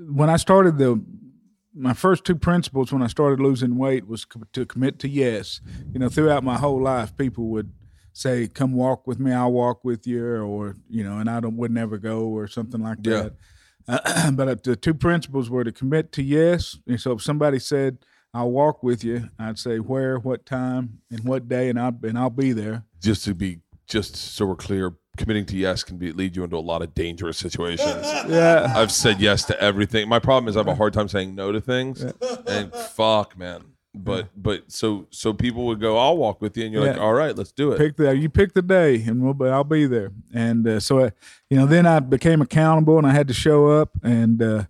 when 0.07 0.29
I 0.29 0.37
started 0.37 0.77
the, 0.77 1.03
my 1.73 1.93
first 1.93 2.23
two 2.23 2.35
principles 2.35 2.93
when 2.93 3.01
I 3.01 3.07
started 3.07 3.41
losing 3.41 3.77
weight 3.77 4.07
was 4.07 4.27
to 4.53 4.65
commit 4.65 4.99
to 4.99 5.09
yes. 5.09 5.59
You 5.91 5.99
know, 5.99 6.07
throughout 6.07 6.43
my 6.43 6.57
whole 6.57 6.81
life, 6.81 7.17
people 7.17 7.47
would 7.47 7.73
say, 8.17 8.47
"Come 8.47 8.73
walk 8.73 9.05
with 9.05 9.19
me, 9.19 9.31
I'll 9.33 9.51
walk 9.51 9.83
with 9.83 10.07
you," 10.07 10.25
or 10.41 10.75
you 10.89 11.03
know, 11.03 11.19
and 11.19 11.29
I 11.29 11.39
don't 11.41 11.57
would 11.57 11.71
never 11.71 11.97
go 11.97 12.21
or 12.21 12.47
something 12.47 12.81
like 12.81 12.99
Yeah. 13.03 13.23
that. 13.23 13.33
Uh, 13.87 14.31
but 14.31 14.63
the 14.63 14.75
two 14.75 14.95
principles 14.95 15.47
were 15.47 15.63
to 15.63 15.71
commit 15.71 16.11
to 16.13 16.23
yes. 16.23 16.75
And 16.87 16.99
so 16.99 17.11
if 17.11 17.21
somebody 17.21 17.59
said, 17.59 17.99
"I'll 18.33 18.49
walk 18.49 18.81
with 18.81 19.03
you," 19.03 19.29
I'd 19.37 19.59
say 19.59 19.77
where, 19.77 20.17
what 20.17 20.43
time, 20.43 21.01
and 21.11 21.23
what 21.23 21.47
day, 21.47 21.69
and 21.69 21.79
I'll 21.79 21.95
and 22.01 22.17
I'll 22.17 22.31
be 22.31 22.51
there. 22.51 22.83
just 22.99 23.25
to 23.25 23.35
be 23.35 23.59
just 23.87 24.15
so 24.15 24.47
we're 24.47 24.55
clear 24.55 24.95
committing 25.17 25.45
to 25.45 25.55
yes 25.55 25.83
can 25.83 25.97
be 25.97 26.11
lead 26.11 26.35
you 26.35 26.43
into 26.43 26.57
a 26.57 26.67
lot 26.71 26.81
of 26.81 26.95
dangerous 26.95 27.37
situations 27.37 28.05
Yeah. 28.27 28.73
i've 28.75 28.91
said 28.91 29.21
yes 29.21 29.45
to 29.45 29.61
everything 29.61 30.09
my 30.09 30.17
problem 30.19 30.49
is 30.49 30.57
i 30.57 30.59
have 30.59 30.67
a 30.67 30.73
hard 30.75 30.91
time 30.91 31.07
saying 31.07 31.35
no 31.35 31.51
to 31.53 31.61
things 31.61 32.03
and 32.47 32.73
fuck 32.73 33.37
man 33.37 33.61
but 34.03 34.29
but 34.35 34.71
so 34.71 35.07
so 35.09 35.33
people 35.33 35.65
would 35.65 35.79
go 35.79 35.97
i'll 35.97 36.17
walk 36.17 36.41
with 36.41 36.57
you 36.57 36.65
and 36.65 36.73
you're 36.73 36.85
like 36.85 36.99
all 36.99 37.13
right 37.13 37.35
let's 37.35 37.51
do 37.51 37.71
it 37.71 37.77
pick 37.77 37.95
the 37.97 38.15
you 38.15 38.29
pick 38.29 38.53
the 38.53 38.61
day 38.61 39.03
and 39.03 39.21
we'll 39.21 39.33
be, 39.33 39.45
I'll 39.45 39.63
be 39.63 39.85
there. 39.85 40.11
And 40.33 40.67
uh, 40.67 40.79
so, 40.79 40.99
uh, 40.99 41.09
you 41.49 41.57
know, 41.57 41.65
then 41.65 41.85
I 41.85 41.99
became 41.99 42.41
accountable 42.41 42.97
and 42.97 43.07
I 43.07 43.11
had 43.11 43.27
to 43.27 43.33
show 43.33 43.67
up 43.67 43.91
and, 44.03 44.41
uh, 44.41 44.63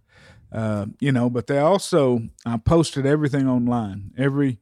uh, 0.52 0.86
you 1.00 1.12
know, 1.12 1.30
but 1.30 1.48
they 1.48 1.60
also 1.60 2.22
I 2.46 2.58
posted 2.58 3.06
everything 3.06 3.48
online. 3.48 4.12
Every 4.18 4.60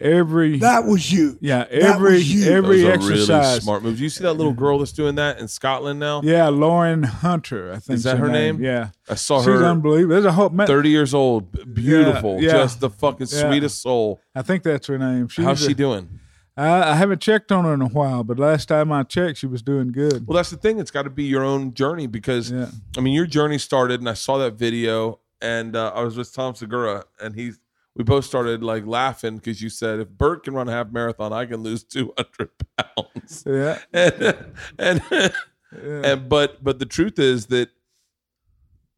every 0.00 0.58
That 0.58 0.84
was 0.84 1.12
you. 1.12 1.36
yeah 1.40 1.64
That 1.64 1.72
every 1.72 2.12
was 2.14 2.32
you. 2.34 2.50
every 2.52 2.82
Those 2.82 2.84
are 2.84 2.98
really 3.08 3.20
exercise. 3.22 3.62
smart 3.62 3.82
moves. 3.82 4.00
You 4.00 4.08
see 4.08 4.24
that 4.24 4.34
little 4.34 4.52
girl 4.52 4.78
that's 4.78 4.92
doing 4.92 5.14
that 5.16 5.38
in 5.38 5.48
Scotland 5.48 6.00
now? 6.00 6.22
Yeah, 6.24 6.48
Lauren 6.48 7.02
Hunter. 7.02 7.72
I 7.72 7.78
think 7.78 7.96
Is 7.98 8.04
that 8.04 8.18
her 8.18 8.28
name? 8.28 8.62
Yeah, 8.62 8.88
I 9.08 9.14
saw 9.14 9.38
she's 9.40 9.46
her. 9.46 9.56
She's 9.58 9.62
unbelievable. 9.62 10.12
There's 10.14 10.24
a 10.24 10.32
whole. 10.32 10.50
man, 10.50 10.66
30 10.66 10.88
years 10.88 11.14
old, 11.14 11.74
beautiful, 11.74 12.40
yeah. 12.40 12.52
just 12.52 12.80
the 12.80 12.90
fucking 12.90 13.26
Yeah. 13.30 13.48
sweetest 13.48 13.82
soul. 13.82 14.20
I 14.34 14.42
think 14.42 14.62
that's 14.62 14.86
her 14.86 14.98
name. 14.98 15.28
She's 15.28 15.44
How's 15.44 15.62
a- 15.62 15.68
she 15.68 15.74
doing? 15.74 16.20
I, 16.56 16.90
I 16.90 16.94
haven't 16.94 17.20
checked 17.22 17.52
on 17.52 17.64
her 17.64 17.72
in 17.72 17.80
a 17.80 17.86
while, 17.88 18.22
but 18.24 18.38
last 18.38 18.66
time 18.68 18.92
I 18.92 19.02
checked, 19.04 19.38
she 19.38 19.46
was 19.46 19.62
doing 19.62 19.92
good. 19.92 20.26
Well, 20.26 20.36
that's 20.36 20.50
the 20.50 20.56
thing. 20.58 20.78
It's 20.78 20.90
got 20.90 21.02
to 21.04 21.10
be 21.10 21.24
your 21.24 21.42
own 21.44 21.72
journey 21.74 22.06
because, 22.06 22.50
Yeah. 22.50 22.66
I 22.98 23.00
mean, 23.00 23.14
your 23.14 23.24
journey 23.26 23.56
started, 23.56 24.00
and 24.00 24.08
I 24.08 24.14
saw 24.14 24.36
that 24.38 24.54
video, 24.54 25.20
and 25.40 25.74
uh, 25.74 25.92
I 25.94 26.02
was 26.02 26.16
with 26.18 26.34
Tom 26.34 26.54
Segura, 26.54 27.04
and 27.20 27.34
he, 27.34 27.52
we 28.00 28.04
both 28.04 28.24
started 28.24 28.62
like 28.62 28.86
laughing 28.86 29.36
because 29.36 29.60
you 29.60 29.68
said, 29.68 30.00
if 30.00 30.08
Bert 30.08 30.44
can 30.44 30.54
run 30.54 30.70
a 30.70 30.72
half 30.72 30.90
marathon, 30.90 31.34
I 31.34 31.44
can 31.44 31.62
lose 31.62 31.84
200 31.84 32.48
pounds. 32.78 33.44
Yeah, 33.46 33.78
and 33.92 34.46
and, 34.78 35.32
and 35.70 36.28
but 36.30 36.64
but 36.64 36.78
the 36.78 36.86
truth 36.86 37.18
is 37.18 37.46
that 37.46 37.68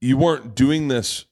you 0.00 0.16
weren't 0.16 0.54
doing 0.54 0.86
this 0.86 1.24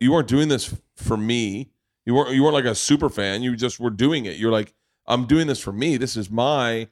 you 0.00 0.12
weren't 0.12 0.28
doing 0.28 0.48
this 0.48 0.74
for 0.96 1.18
me. 1.18 1.70
You 2.06 2.14
weren't 2.14 2.34
you 2.34 2.42
weren't 2.42 2.54
like 2.54 2.64
a 2.64 2.74
super 2.74 3.10
fan. 3.10 3.42
You 3.42 3.56
just 3.56 3.78
were 3.78 3.90
doing 3.90 4.24
it. 4.24 4.36
You're 4.36 4.52
like 4.52 4.72
i'm 5.06 5.26
doing 5.26 5.48
this 5.48 5.60
for 5.60 5.72
me. 5.72 5.98
This 5.98 6.16
is 6.16 6.30
my 6.30 6.88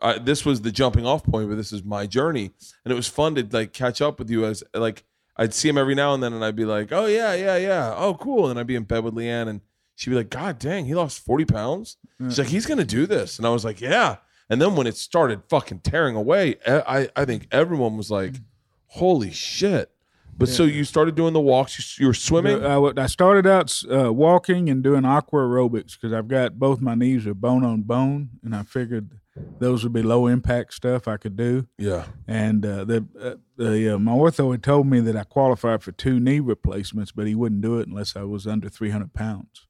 uh, 0.00 0.20
this 0.20 0.44
was 0.44 0.60
the 0.60 0.70
jumping 0.70 1.04
off 1.04 1.24
point 1.24 1.48
but 1.48 1.56
this 1.56 1.72
is 1.72 1.82
my 1.82 2.06
journey. 2.06 2.52
And 2.84 2.92
it 2.92 2.94
was 2.94 3.08
fun 3.08 3.34
to 3.34 3.48
like 3.50 3.72
catch 3.72 4.00
up 4.00 4.20
with 4.20 4.30
you 4.30 4.44
as 4.44 4.62
like 4.72 5.04
i'd 5.38 5.54
see 5.54 5.68
him 5.68 5.78
every 5.78 5.94
now 5.94 6.14
and 6.14 6.22
then 6.22 6.32
and 6.32 6.44
i'd 6.44 6.56
be 6.56 6.64
like 6.64 6.92
oh 6.92 7.06
yeah 7.06 7.34
yeah 7.34 7.56
yeah. 7.56 7.94
Oh 7.96 8.14
cool. 8.14 8.48
And 8.50 8.58
i'd 8.58 8.66
be 8.66 8.76
in 8.76 8.84
bed 8.84 9.04
with 9.04 9.14
leanne 9.14 9.48
and 9.48 9.60
she'd 9.94 10.10
be 10.10 10.16
like 10.16 10.30
god 10.30 10.58
dang 10.58 10.84
he 10.86 10.94
lost 10.94 11.24
40 11.24 11.44
pounds? 11.44 11.96
She's 12.20 12.38
like 12.38 12.48
he's 12.48 12.66
gonna 12.66 12.84
do 12.84 13.06
this. 13.06 13.38
And 13.38 13.46
i 13.46 13.50
was 13.50 13.64
like 13.64 13.80
yeah. 13.80 14.16
And 14.50 14.62
then 14.62 14.76
when 14.76 14.86
it 14.86 14.96
started 14.96 15.42
fucking 15.48 15.80
tearing 15.80 16.16
away 16.16 16.56
I 16.66 17.08
I 17.14 17.24
think 17.24 17.48
everyone 17.50 17.96
was 17.96 18.10
like 18.10 18.32
mm. 18.32 18.42
holy 18.86 19.30
shit 19.30 19.90
but 20.38 20.48
so 20.48 20.62
you 20.62 20.84
started 20.84 21.14
doing 21.14 21.32
the 21.32 21.40
walks 21.40 21.98
you, 21.98 22.06
were 22.06 22.14
swimming 22.14 22.64
I 22.98 23.06
started 23.06 23.46
out 23.46 23.82
uh, 23.92 24.12
walking 24.12 24.70
and 24.70 24.82
doing 24.82 25.04
aqua 25.04 25.40
aerobics 25.40 25.92
because 25.92 26.12
I've 26.12 26.28
got 26.28 26.58
both 26.58 26.80
my 26.80 26.94
knees 26.94 27.26
are 27.26 27.34
bone 27.34 27.64
on 27.64 27.82
bone, 27.82 28.30
and 28.44 28.54
I 28.54 28.62
figured 28.62 29.10
those 29.58 29.82
would 29.82 29.92
be 29.92 30.02
low 30.02 30.26
impact 30.26 30.74
stuff 30.74 31.08
I 31.08 31.16
could 31.16 31.36
do. 31.36 31.66
yeah 31.76 32.06
And 32.26 32.64
uh, 32.64 32.84
the 32.84 33.06
uh, 33.20 33.34
the 33.56 33.94
uh, 33.94 33.98
my 33.98 34.12
ortho 34.12 34.52
had 34.52 34.62
told 34.62 34.86
me 34.86 35.00
that 35.00 35.16
I 35.16 35.24
qualified 35.24 35.82
for 35.82 35.92
two 35.92 36.20
knee 36.20 36.40
replacements, 36.40 37.12
but 37.12 37.26
he 37.26 37.34
wouldn't 37.34 37.60
do 37.60 37.78
it 37.78 37.88
unless 37.88 38.16
I 38.16 38.22
was 38.22 38.46
under 38.46 38.68
300 38.68 39.12
pounds. 39.12 39.66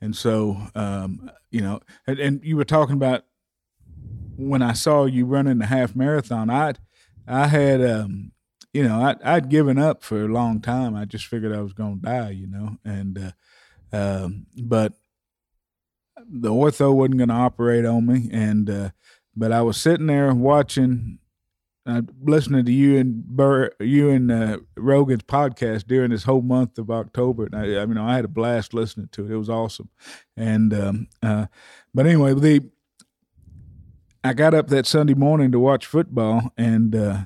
And 0.00 0.14
so, 0.14 0.58
um, 0.74 1.30
you 1.50 1.62
know, 1.62 1.80
and, 2.06 2.18
and 2.18 2.44
you 2.44 2.56
were 2.56 2.64
talking 2.64 2.96
about 2.96 3.24
when 4.36 4.60
I 4.60 4.74
saw 4.74 5.06
you 5.06 5.24
running 5.24 5.58
the 5.58 5.66
half 5.66 5.96
marathon. 5.96 6.50
I 6.50 6.74
I 7.26 7.48
had 7.48 7.84
um, 7.84 8.32
you 8.76 8.86
know 8.86 9.00
I 9.00 9.16
I'd 9.24 9.48
given 9.48 9.78
up 9.78 10.02
for 10.02 10.22
a 10.22 10.28
long 10.28 10.60
time. 10.60 10.94
I 10.94 11.06
just 11.06 11.26
figured 11.26 11.56
I 11.56 11.62
was 11.62 11.72
going 11.72 11.98
to 11.98 12.06
die, 12.06 12.30
you 12.30 12.46
know, 12.46 12.76
and 12.84 13.32
uh, 13.92 13.96
um, 13.96 14.46
but 14.54 14.92
the 16.28 16.50
ortho 16.50 16.94
wasn't 16.94 17.16
going 17.16 17.30
to 17.30 17.34
operate 17.34 17.86
on 17.86 18.04
me, 18.04 18.28
and 18.30 18.68
uh, 18.68 18.90
but 19.34 19.50
I 19.50 19.62
was 19.62 19.78
sitting 19.78 20.08
there 20.08 20.34
watching, 20.34 21.20
uh, 21.86 22.02
listening 22.22 22.66
to 22.66 22.72
you 22.72 22.98
and 22.98 23.24
you 23.80 24.10
and 24.10 24.30
uh, 24.30 24.58
Rogan's 24.76 25.22
podcast 25.22 25.86
during 25.86 26.10
this 26.10 26.24
whole 26.24 26.42
month 26.42 26.76
of 26.76 26.90
October. 26.90 27.46
And 27.46 27.56
I, 27.56 27.80
I 27.80 27.86
mean, 27.86 27.96
I 27.96 28.16
had 28.16 28.26
a 28.26 28.28
blast 28.28 28.74
listening 28.74 29.08
to 29.12 29.24
it. 29.24 29.30
It 29.30 29.38
was 29.38 29.48
awesome, 29.48 29.88
and 30.36 30.74
um, 30.74 31.08
uh, 31.22 31.46
but 31.94 32.04
anyway, 32.04 32.34
the 32.34 32.68
I 34.22 34.34
got 34.34 34.52
up 34.52 34.68
that 34.68 34.84
Sunday 34.84 35.14
morning 35.14 35.50
to 35.52 35.58
watch 35.58 35.86
football, 35.86 36.52
and 36.58 36.94
uh, 36.94 37.18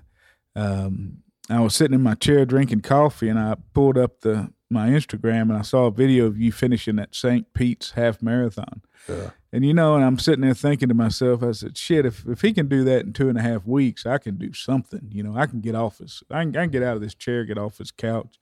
um, 0.55 1.20
I 1.51 1.61
was 1.61 1.75
sitting 1.75 1.95
in 1.95 2.03
my 2.03 2.15
chair 2.15 2.45
drinking 2.45 2.83
coffee, 2.83 3.29
and 3.29 3.39
I 3.39 3.57
pulled 3.75 3.99
up 3.99 4.21
the 4.21 4.53
my 4.71 4.89
Instagram, 4.89 5.43
and 5.43 5.55
I 5.55 5.63
saw 5.63 5.87
a 5.87 5.91
video 5.91 6.27
of 6.27 6.39
you 6.39 6.53
finishing 6.53 6.97
that 6.97 7.15
St. 7.15 7.53
Pete's 7.55 7.93
half 7.93 8.23
marathon. 8.23 8.83
And 9.53 9.65
you 9.65 9.75
know, 9.75 9.97
and 9.97 10.05
I'm 10.05 10.19
sitting 10.19 10.43
there 10.43 10.55
thinking 10.55 10.89
to 10.89 10.95
myself, 10.95 11.43
I 11.43 11.51
said, 11.51 11.77
"Shit, 11.77 12.07
if 12.07 12.25
if 12.29 12.43
he 12.43 12.53
can 12.53 12.69
do 12.69 12.85
that 12.85 13.05
in 13.05 13.13
two 13.13 13.29
and 13.29 13.37
a 13.37 13.43
half 13.43 13.67
weeks, 13.67 14.07
I 14.07 14.19
can 14.19 14.37
do 14.37 14.53
something. 14.53 15.09
You 15.11 15.25
know, 15.25 15.37
I 15.37 15.47
can 15.47 15.61
get 15.61 15.75
off 15.75 15.99
his, 15.99 16.23
I 16.31 16.43
can, 16.45 16.57
I 16.57 16.63
can 16.63 16.71
get 16.71 16.85
out 16.85 16.95
of 16.95 17.03
this 17.03 17.17
chair, 17.17 17.45
get 17.45 17.59
off 17.59 17.79
his 17.79 17.91
couch." 17.91 18.39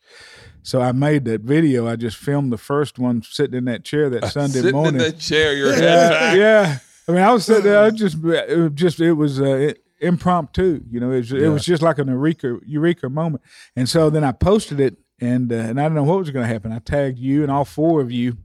So 0.63 0.83
I 0.83 0.93
made 0.93 1.25
that 1.25 1.41
video. 1.41 1.89
I 1.89 1.97
just 1.97 2.19
filmed 2.19 2.53
the 2.53 2.59
first 2.59 2.99
one 2.99 3.23
sitting 3.23 3.57
in 3.57 3.65
that 3.65 3.85
chair 3.85 4.11
that 4.11 4.27
Sunday 4.33 4.61
morning. 4.61 4.63
sitting 4.63 4.73
morning. 4.73 4.95
in 4.97 4.99
that 4.99 5.19
chair 5.19 5.55
your 5.55 5.73
head 5.73 5.83
yeah, 5.83 6.09
back. 6.11 6.37
yeah. 6.37 6.79
I 7.09 7.13
mean, 7.13 7.23
I 7.23 7.33
was 7.33 7.47
sitting 7.47 7.65
there. 7.65 7.83
I 7.83 7.89
just, 7.91 8.23
it 8.23 8.59
was 8.59 8.73
just, 8.75 9.01
it 9.01 9.15
was 9.15 9.41
uh, 9.41 9.73
impromptu. 10.01 10.83
You 10.91 11.01
know, 11.01 11.11
it 11.11 11.19
was, 11.19 11.33
it 11.33 11.49
was 11.49 11.65
just 11.65 11.83
like 11.83 11.99
an 11.99 12.09
eureka, 12.09 12.59
eureka 12.65 13.09
moment. 13.09 13.43
And 13.77 13.89
so 13.89 14.11
then 14.11 14.25
I 14.25 14.33
posted 14.33 14.81
it, 14.81 14.97
and 15.21 15.53
uh, 15.53 15.57
and 15.57 15.81
I 15.81 15.85
didn't 15.85 15.97
know 15.97 16.05
what 16.05 16.19
was 16.19 16.31
going 16.31 16.47
to 16.47 16.53
happen. 16.53 16.73
I 16.73 16.79
tagged 16.79 17.19
you 17.19 17.43
and 17.43 17.51
all 17.51 17.65
four 17.65 18.01
of 18.01 18.11
you, 18.13 18.39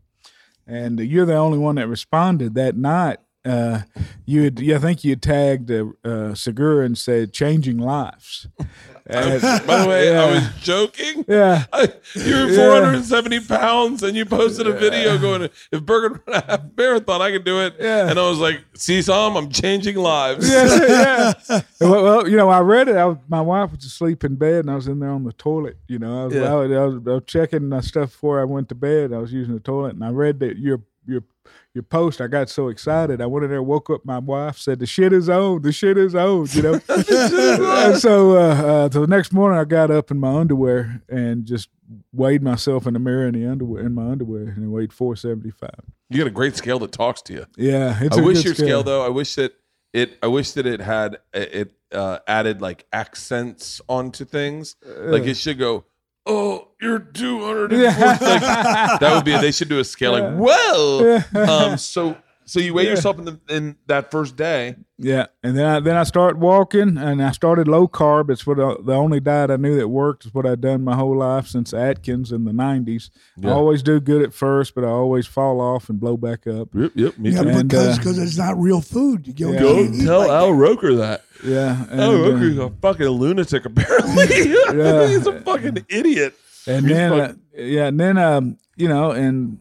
and 0.66 1.00
you're 1.00 1.26
the 1.26 1.36
only 1.36 1.58
one 1.58 1.76
that 1.76 1.88
responded 1.88 2.56
that 2.56 2.76
night. 2.76 3.20
Uh, 3.46 3.82
you 4.26 4.44
had, 4.44 4.60
yeah, 4.60 4.78
I 4.78 4.80
think 4.80 5.04
you 5.04 5.16
tagged 5.18 5.70
uh, 5.70 5.86
uh, 6.06 6.34
Segura 6.34 6.86
and 6.86 6.98
said 6.98 7.34
"changing 7.34 7.78
lives." 7.78 8.48
And- 9.06 9.42
by 9.68 9.84
the 9.84 9.90
way 9.90 10.16
i 10.18 10.32
was 10.34 10.44
joking 10.62 11.26
yeah, 11.28 11.66
I, 11.74 11.90
you 12.16 12.36
were 12.36 12.54
470 12.56 13.42
pounds 13.42 14.02
and 14.02 14.16
you 14.16 14.26
posted 14.26 14.66
a 14.66 14.72
video 14.72 15.18
going, 15.18 15.50
if 15.74 15.86
Bert 15.86 16.14
can 16.14 16.22
run 16.26 16.42
a 16.42 16.46
half 16.46 16.62
marathon, 16.78 17.22
I 17.22 17.32
can 17.32 17.44
do 17.44 17.60
it. 17.66 17.76
Yeah. 17.82 18.10
And 18.10 18.18
I 18.18 18.30
was 18.30 18.40
like, 18.40 18.62
see, 18.76 19.02
Tom, 19.02 19.36
I'm 19.36 19.50
changing 19.50 19.98
lives. 19.98 20.50
yeah, 20.50 21.34
yeah. 21.50 21.62
Well, 21.82 22.04
well, 22.04 22.30
you 22.30 22.38
know, 22.38 22.48
I 22.48 22.62
read 22.62 22.88
it. 22.88 22.96
I 22.96 23.04
was, 23.04 23.18
my 23.28 23.42
wife 23.42 23.72
was 23.72 23.84
asleep 23.84 24.24
in 24.24 24.36
bed, 24.36 24.62
and 24.62 24.72
I 24.72 24.76
was 24.76 24.88
in 24.88 25.00
there 25.02 25.10
on 25.10 25.26
the 25.26 25.34
toilet. 25.34 25.76
You 25.90 26.00
know, 26.00 26.22
I 26.22 26.26
was, 26.28 26.34
Yeah. 26.36 26.54
I, 26.54 26.56
was, 26.56 26.72
I 26.72 26.86
was, 26.86 26.96
I 27.06 27.12
was 27.16 27.24
checking 27.28 27.68
my 27.68 27.82
stuff 27.82 28.12
before 28.12 28.40
I 28.40 28.46
went 28.46 28.70
to 28.70 28.76
bed. 28.76 29.12
I 29.12 29.18
was 29.18 29.34
using 29.34 29.54
the 29.54 29.60
toilet, 29.60 29.96
and 29.96 30.04
I 30.06 30.12
read 30.12 30.40
that 30.40 30.58
your 30.58 30.82
your 31.06 31.24
your 31.74 31.84
post. 31.84 32.22
I 32.22 32.28
got 32.28 32.50
so 32.50 32.68
excited. 32.68 33.22
I 33.22 33.26
went 33.26 33.46
in 33.46 33.50
there, 33.50 33.64
woke 33.64 33.90
up 33.90 34.06
my 34.06 34.20
wife, 34.20 34.58
said 34.58 34.80
the 34.80 34.86
shit 34.86 35.12
is 35.12 35.28
on. 35.28 35.62
The 35.62 35.72
shit 35.72 35.98
is 35.98 36.14
on. 36.14 36.48
You 36.52 36.62
know. 36.62 36.74
and 36.90 37.98
so, 37.98 38.38
uh, 38.38 38.54
uh, 38.54 38.90
so 38.90 39.02
the 39.02 39.08
next 39.08 39.34
morning, 39.34 39.60
I 39.60 39.64
got 39.64 39.90
up 39.90 40.12
in 40.12 40.20
my 40.20 40.36
underwear 40.36 41.02
and 41.10 41.46
just 41.46 41.70
weighed 42.12 42.44
myself 42.44 42.88
in 42.88 42.94
the 42.94 43.00
mirror 43.00 43.28
in 43.28 43.34
the 43.34 43.48
underwear 43.48 43.86
in 43.86 43.94
my 43.94 44.10
underwear, 44.12 44.44
and 44.44 44.66
I 44.66 44.68
weighed 44.68 44.94
four 44.94 45.16
seventy 45.16 45.52
five. 45.52 45.80
You 46.10 46.20
got 46.20 46.28
a 46.28 46.32
great 46.32 46.56
scale 46.56 46.80
that 46.80 46.92
talks 46.92 47.22
to 47.24 47.34
you. 47.34 47.46
Yeah, 47.58 47.98
it's 48.02 48.18
I 48.18 48.22
a 48.22 48.24
wish 48.24 48.38
good 48.38 48.46
your 48.46 48.56
scale 48.56 48.84
though. 48.84 49.04
I 49.04 49.10
wish 49.10 49.36
that 49.36 49.54
it. 49.94 50.18
I 50.22 50.28
wish 50.28 50.52
that 50.52 50.68
it 50.68 50.80
had 50.80 51.18
it 51.34 51.74
uh, 51.92 52.20
added 52.28 52.62
like 52.62 52.86
accents 52.94 53.82
onto 53.90 54.26
things. 54.26 54.76
Like 54.86 55.24
it 55.24 55.38
should 55.38 55.58
go. 55.58 55.86
Oh, 56.26 56.70
you're 56.82 57.00
240. 57.00 57.76
Like, 57.84 59.00
that 59.00 59.12
would 59.16 59.26
be. 59.26 59.38
They 59.38 59.52
should 59.52 59.70
do 59.70 59.80
a 59.80 59.84
scale. 59.84 60.14
Like, 60.14 60.34
well, 60.38 61.24
um. 61.36 61.78
So, 61.78 62.16
so 62.46 62.60
you 62.60 62.74
weigh 62.74 62.86
yourself 62.86 63.18
in 63.20 63.26
the 63.26 63.40
in 63.50 63.76
that 63.88 64.12
first 64.12 64.36
day. 64.36 64.76
Yeah, 64.98 65.28
and 65.44 65.58
then 65.58 65.66
I 65.66 65.80
then 65.80 65.98
I 65.98 66.04
started 66.04 66.40
walking, 66.40 66.98
and 66.98 67.22
I 67.22 67.32
started 67.32 67.68
low 67.68 67.88
carb. 67.88 68.30
It's 68.30 68.46
what 68.46 68.60
I, 68.60 68.76
the 68.84 68.94
only 68.94 69.20
diet 69.20 69.52
I 69.52 69.58
knew 69.58 69.76
that 69.78 69.88
worked. 69.90 70.26
Is 70.26 70.34
what 70.34 70.46
I'd 70.46 70.62
done 70.62 70.84
my 70.84 70.96
whole 70.96 71.18
life 71.18 71.48
since 71.48 71.74
Atkins 71.74 72.32
in 72.32 72.46
the 72.46 72.52
'90s. 72.52 73.10
I 73.44 73.50
always 73.50 73.84
do 73.84 74.00
good 74.00 74.22
at 74.22 74.34
first, 74.34 74.76
but 74.76 74.84
I 74.84 74.88
always 74.90 75.28
fall 75.28 75.60
off 75.60 75.90
and 75.90 76.00
blow 76.00 76.16
back 76.16 76.48
up. 76.48 76.70
Yep. 76.74 76.92
Yep. 76.96 77.18
Me 77.18 77.32
Yeah, 77.32 77.42
And, 77.42 77.68
because 77.70 77.96
uh, 77.96 77.98
because 77.98 78.18
it's 78.20 78.38
not 78.38 78.58
real 78.58 78.82
food. 78.82 79.28
You 79.28 79.34
don't, 79.34 79.54
Yeah. 79.54 79.60
Go 79.60 80.06
tell 80.06 80.20
like 80.20 80.30
Al. 80.30 80.54
Roker 80.54 80.96
that. 80.96 81.24
Yeah, 81.44 81.86
and, 81.90 82.00
Al 82.00 82.12
uh, 82.12 82.30
Roker's 82.30 82.58
a 82.58 82.70
fucking 82.70 83.08
lunatic. 83.08 83.66
Apparently, 83.66 84.28
he's 85.10 85.28
a 85.28 85.42
fucking 85.42 85.86
idiot. 85.90 86.36
and 86.68 86.86
He's 86.86 86.96
then 86.96 87.12
fuck- 87.12 87.32
uh, 87.32 87.62
yeah, 87.62 87.88
and 87.88 88.00
then 88.00 88.18
um, 88.18 88.58
you 88.76 88.88
know, 88.88 89.12
and 89.12 89.60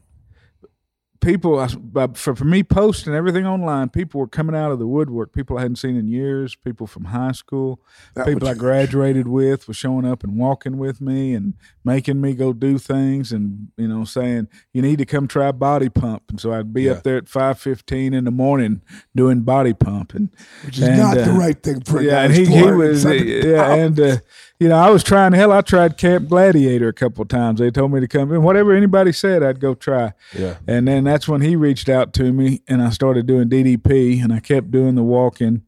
people 1.23 1.67
for 2.15 2.37
for 2.37 2.45
me 2.45 2.63
posting 2.63 3.15
everything 3.15 3.47
online, 3.47 3.89
people 3.89 4.21
were 4.21 4.27
coming 4.27 4.55
out 4.55 4.73
of 4.73 4.79
the 4.79 4.87
woodwork. 4.87 5.33
People 5.33 5.57
I 5.57 5.63
hadn't 5.63 5.77
seen 5.77 5.97
in 5.97 6.09
years. 6.09 6.55
People 6.55 6.87
from 6.87 7.07
high 7.07 7.33
school, 7.33 7.81
That 8.15 8.27
people 8.27 8.49
I 8.49 8.55
graduated 8.55 9.29
with 9.29 9.67
were 9.67 9.75
showing 9.75 10.05
up 10.05 10.23
and 10.25 10.37
walking 10.37 10.77
with 10.77 11.01
me 11.01 11.35
and 11.35 11.55
making 11.85 12.21
me 12.21 12.35
go 12.35 12.53
do 12.53 12.77
things 12.79 13.33
and 13.33 13.69
you 13.77 13.89
know 13.89 14.05
saying 14.05 14.49
you 14.75 14.83
need 14.83 14.99
to 14.99 15.07
come 15.07 15.27
try 15.27 15.53
body 15.53 15.89
pump. 15.89 16.25
And 16.29 16.41
so 16.41 16.53
I'd 16.53 16.75
be 16.75 16.83
Yeah. 16.83 16.93
up 16.93 17.03
there 17.05 17.17
at 17.17 17.29
five 17.29 17.59
fifteen 17.59 18.13
in 18.13 18.25
the 18.25 18.31
morning 18.31 18.83
doing 19.15 19.41
body 19.43 19.73
pump 19.73 20.15
and 20.15 20.29
which 20.65 20.79
is 20.79 20.89
and, 20.89 20.99
not 20.99 21.15
the 21.15 21.31
uh, 21.33 21.37
right 21.39 21.63
thing 21.63 21.81
for 21.81 22.01
a 22.01 22.05
yeah, 22.05 22.23
and 22.23 22.33
he, 22.35 22.45
he 22.45 22.61
470 22.61 23.37
was 23.37 23.45
yeah, 23.45 23.75
and 23.75 24.01
uh, 24.01 24.17
you 24.63 24.69
know 24.69 24.77
I 24.77 24.91
was 24.91 25.03
trying. 25.03 25.33
Hell, 25.33 25.51
I 25.51 25.61
tried 25.61 25.99
Camp 25.99 26.29
Gladiator 26.29 26.87
a 26.87 26.93
couple 26.93 27.23
of 27.23 27.29
times. 27.29 27.59
They 27.59 27.73
told 27.73 27.91
me 27.91 27.99
to 27.99 28.07
come 28.07 28.33
in. 28.33 28.43
Whatever 28.43 28.73
anybody 28.73 29.11
said, 29.11 29.43
I'd 29.43 29.59
go 29.59 29.75
try. 29.75 30.13
Yeah. 30.39 30.59
And 30.69 30.87
then 30.87 31.03
that's 31.03 31.27
when 31.27 31.41
he 31.41 31.57
reached 31.57 31.89
out 31.89 32.13
to 32.15 32.33
me, 32.33 32.63
and 32.69 32.81
I 32.81 32.91
started 32.91 33.27
doing 33.27 33.49
DDP, 33.49 34.23
and 34.23 34.33
I 34.33 34.39
kept 34.39 34.71
doing 34.71 34.95
the 34.95 35.03
walking. 35.03 35.63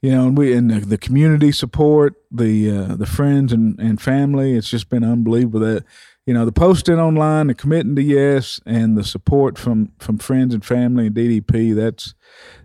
You 0.00 0.12
know, 0.12 0.28
and 0.28 0.38
we 0.38 0.54
and 0.54 0.70
the, 0.70 0.78
the 0.78 0.98
community 0.98 1.50
support, 1.50 2.14
the 2.30 2.70
uh, 2.70 2.94
the 2.94 3.06
friends 3.06 3.52
and, 3.52 3.76
and 3.80 4.00
family. 4.00 4.54
It's 4.54 4.70
just 4.70 4.88
been 4.88 5.02
unbelievable. 5.02 5.58
That 5.58 5.84
you 6.24 6.32
know, 6.32 6.44
the 6.44 6.52
posting 6.52 7.00
online, 7.00 7.48
the 7.48 7.54
committing 7.54 7.96
to 7.96 8.02
yes, 8.02 8.60
and 8.64 8.96
the 8.96 9.02
support 9.02 9.58
from 9.58 9.90
from 9.98 10.18
friends 10.18 10.54
and 10.54 10.64
family 10.64 11.08
and 11.08 11.16
DDP. 11.16 11.74
That's 11.74 12.14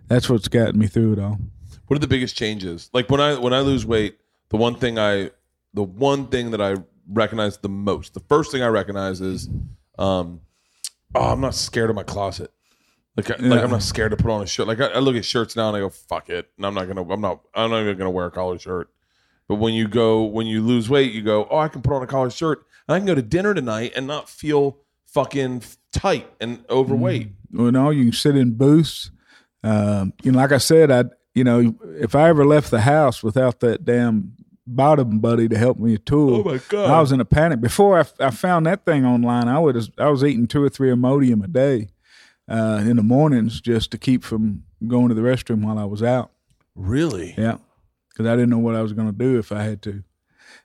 that's 0.06 0.30
what's 0.30 0.46
gotten 0.46 0.78
me 0.78 0.86
through 0.86 1.14
it 1.14 1.18
all. 1.18 1.40
What 1.88 1.96
are 1.96 2.00
the 2.00 2.06
biggest 2.06 2.36
changes? 2.36 2.88
Like 2.92 3.10
when 3.10 3.20
I 3.20 3.36
when 3.36 3.52
I 3.52 3.58
lose 3.58 3.84
weight, 3.84 4.18
the 4.50 4.56
one 4.56 4.76
thing 4.76 5.00
I 5.00 5.32
the 5.74 5.82
one 5.82 6.28
thing 6.28 6.52
that 6.52 6.60
I 6.60 6.76
recognize 7.08 7.58
the 7.58 7.68
most, 7.68 8.14
the 8.14 8.20
first 8.20 8.50
thing 8.50 8.62
I 8.62 8.68
recognize 8.68 9.20
is, 9.20 9.48
um, 9.98 10.40
oh, 11.14 11.32
I'm 11.32 11.40
not 11.40 11.54
scared 11.54 11.90
of 11.90 11.96
my 11.96 12.02
closet. 12.02 12.50
Like, 13.16 13.30
I, 13.30 13.36
like 13.36 13.62
I'm 13.62 13.70
not 13.70 13.82
scared 13.82 14.10
to 14.10 14.16
put 14.16 14.30
on 14.30 14.42
a 14.42 14.46
shirt. 14.46 14.66
Like 14.66 14.80
I, 14.80 14.86
I 14.86 14.98
look 14.98 15.14
at 15.14 15.24
shirts 15.24 15.54
now 15.54 15.68
and 15.68 15.76
I 15.76 15.80
go, 15.80 15.88
fuck 15.88 16.30
it, 16.30 16.50
and 16.56 16.66
I'm 16.66 16.74
not 16.74 16.88
gonna, 16.88 17.08
I'm 17.08 17.20
not, 17.20 17.42
I'm 17.54 17.70
not 17.70 17.82
even 17.82 17.96
gonna 17.96 18.10
wear 18.10 18.26
a 18.26 18.30
collar 18.30 18.58
shirt. 18.58 18.88
But 19.46 19.56
when 19.56 19.74
you 19.74 19.86
go, 19.86 20.24
when 20.24 20.46
you 20.46 20.62
lose 20.62 20.88
weight, 20.88 21.12
you 21.12 21.22
go, 21.22 21.46
oh, 21.50 21.58
I 21.58 21.68
can 21.68 21.82
put 21.82 21.94
on 21.94 22.02
a 22.02 22.06
collar 22.06 22.30
shirt. 22.30 22.64
And 22.88 22.94
I 22.94 22.98
can 22.98 23.06
go 23.06 23.14
to 23.14 23.22
dinner 23.22 23.54
tonight 23.54 23.92
and 23.94 24.06
not 24.06 24.28
feel 24.28 24.78
fucking 25.06 25.62
tight 25.92 26.28
and 26.40 26.64
overweight. 26.68 27.28
you 27.52 27.70
know 27.70 27.90
you 27.90 28.04
can 28.04 28.12
sit 28.12 28.36
in 28.36 28.50
booths 28.52 29.12
um, 29.62 30.12
you 30.24 30.32
know 30.32 30.38
like 30.38 30.50
i 30.50 30.58
said 30.58 30.90
i 30.90 31.04
you 31.34 31.44
know 31.44 31.72
if 32.00 32.16
i 32.16 32.28
ever 32.28 32.44
left 32.44 32.72
the 32.72 32.80
house 32.80 33.22
without 33.22 33.60
that 33.60 33.84
damn 33.84 34.32
bottom 34.66 35.18
buddy 35.20 35.48
to 35.48 35.58
help 35.58 35.78
me 35.78 35.96
tool 35.98 36.36
Oh, 36.36 36.42
my 36.44 36.60
God. 36.68 36.90
i 36.90 37.00
was 37.00 37.12
in 37.12 37.20
a 37.20 37.24
panic 37.24 37.60
before 37.60 37.98
I, 38.00 38.04
I 38.26 38.30
found 38.30 38.64
that 38.66 38.84
thing 38.86 39.04
online 39.04 39.46
i 39.48 39.58
was 39.58 39.90
i 39.98 40.08
was 40.08 40.24
eating 40.24 40.46
two 40.46 40.62
or 40.62 40.68
three 40.70 40.90
imodium 40.90 41.44
a 41.44 41.48
day 41.48 41.88
uh, 42.48 42.82
in 42.84 42.96
the 42.96 43.02
mornings 43.02 43.60
just 43.60 43.90
to 43.90 43.98
keep 43.98 44.24
from 44.24 44.62
going 44.86 45.08
to 45.08 45.14
the 45.14 45.20
restroom 45.22 45.62
while 45.64 45.78
i 45.78 45.84
was 45.84 46.02
out 46.02 46.30
Really? 46.74 47.34
yeah 47.36 47.58
because 48.08 48.26
i 48.26 48.34
didn't 48.34 48.50
know 48.50 48.58
what 48.58 48.74
i 48.74 48.80
was 48.82 48.92
going 48.94 49.06
to 49.10 49.16
do 49.16 49.38
if 49.38 49.52
i 49.52 49.62
had 49.62 49.82
to 49.82 50.02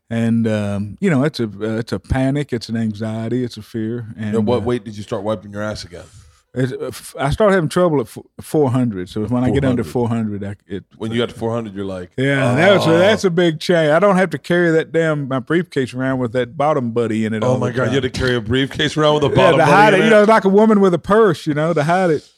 and 0.10 0.48
um, 0.48 0.98
you 1.02 1.10
know 1.10 1.24
it's 1.24 1.40
a 1.40 1.46
uh, 1.46 1.78
it's 1.78 1.92
a 1.92 2.00
panic 2.00 2.52
it's 2.54 2.70
an 2.70 2.78
anxiety 2.78 3.44
it's 3.44 3.58
a 3.58 3.62
fear 3.62 4.08
and 4.18 4.34
At 4.36 4.44
what 4.44 4.58
uh, 4.58 4.62
weight 4.62 4.84
did 4.86 4.96
you 4.98 5.04
start 5.04 5.24
wiping 5.24 5.52
your 5.54 5.62
ass 5.62 5.84
again? 5.84 6.06
It's, 6.54 6.72
uh, 6.74 7.20
I 7.20 7.30
started 7.30 7.54
having 7.54 7.70
trouble 7.70 8.02
at 8.02 8.08
400. 8.42 9.08
So 9.10 9.24
when 9.26 9.44
I 9.44 9.52
get 9.52 9.64
under 9.64 9.84
400. 9.84 10.40
400, 10.40 10.44
I, 10.44 10.74
it 10.76 10.84
When 10.98 11.12
you 11.12 11.18
got 11.20 11.30
to 11.30 11.36
400, 11.36 11.76
you're 11.76 11.86
like, 11.86 12.12
yeah, 12.18 12.56
that 12.56 12.74
was 12.76 12.88
a, 12.88 12.92
that's 12.92 13.24
a 13.24 13.30
big 13.30 13.60
change. 13.60 13.92
I 13.92 14.00
don't 14.00 14.16
have 14.16 14.32
to 14.32 14.38
carry 14.40 14.72
that 14.72 14.92
damn 14.92 15.28
my 15.28 15.40
briefcase 15.40 15.94
around 15.94 16.20
with 16.20 16.32
that 16.34 16.58
bottom 16.58 16.92
buddy 16.92 17.26
in 17.26 17.34
it. 17.34 17.44
oh 17.44 17.58
my 17.58 17.72
god, 17.72 17.86
time. 17.86 17.94
you 17.94 18.02
had 18.02 18.12
to 18.14 18.20
carry 18.20 18.36
a 18.36 18.42
briefcase 18.42 18.98
around 18.98 19.16
with 19.16 19.26
a 19.26 19.30
bottom. 19.36 19.60
yeah, 19.60 19.66
to 19.66 19.72
buddy 19.72 19.72
hide 19.72 19.94
it. 19.94 20.04
You 20.06 20.10
know, 20.10 20.24
like 20.24 20.46
a 20.46 20.50
woman 20.50 20.80
with 20.82 20.94
a 20.94 21.00
purse. 21.00 21.46
You 21.46 21.54
know, 21.54 21.74
to 21.74 21.84
hide 21.84 22.10
it. 22.10 22.30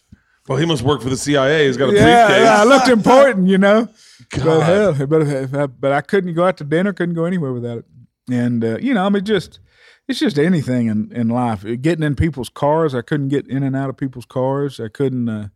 Well, 0.48 0.58
he 0.58 0.66
must 0.66 0.82
work 0.82 1.02
for 1.02 1.10
the 1.10 1.18
CIA. 1.18 1.68
He's 1.68 1.78
got 1.78 1.90
a 1.90 1.94
Yeah, 1.94 2.28
briefcase. 2.28 2.44
yeah, 2.46 2.62
I 2.62 2.64
looked 2.66 2.88
important. 2.90 3.48
You 3.48 3.60
know, 3.60 3.88
God. 4.30 4.44
but 4.44 4.60
hell, 4.62 5.08
but 5.08 5.80
but 5.80 5.92
I 5.94 6.02
couldn't 6.02 6.34
go 6.34 6.44
out 6.46 6.58
to 6.58 6.64
dinner. 6.64 6.92
Couldn't 6.94 7.16
go 7.16 7.26
anywhere 7.26 7.54
without 7.54 7.78
it. 7.78 7.86
And 8.30 8.64
uh, 8.64 8.78
you 8.82 8.94
know, 8.94 9.06
I 9.06 9.10
mean, 9.10 9.24
just 9.24 9.60
it's 10.12 10.20
just 10.20 10.38
anything 10.38 10.88
in, 10.88 11.12
in 11.12 11.30
life. 11.30 11.64
Getting 11.82 12.04
in 12.04 12.16
people's 12.16 12.50
cars, 12.50 12.94
I 12.94 13.02
couldn't 13.02 13.30
get 13.30 13.48
in 13.48 13.64
and 13.64 13.76
out 13.76 13.90
of 13.90 13.98
people's 13.98 14.26
cars. 14.26 14.80
I 14.80 14.88
couldn't, 14.90 15.28
uh, 15.28 15.48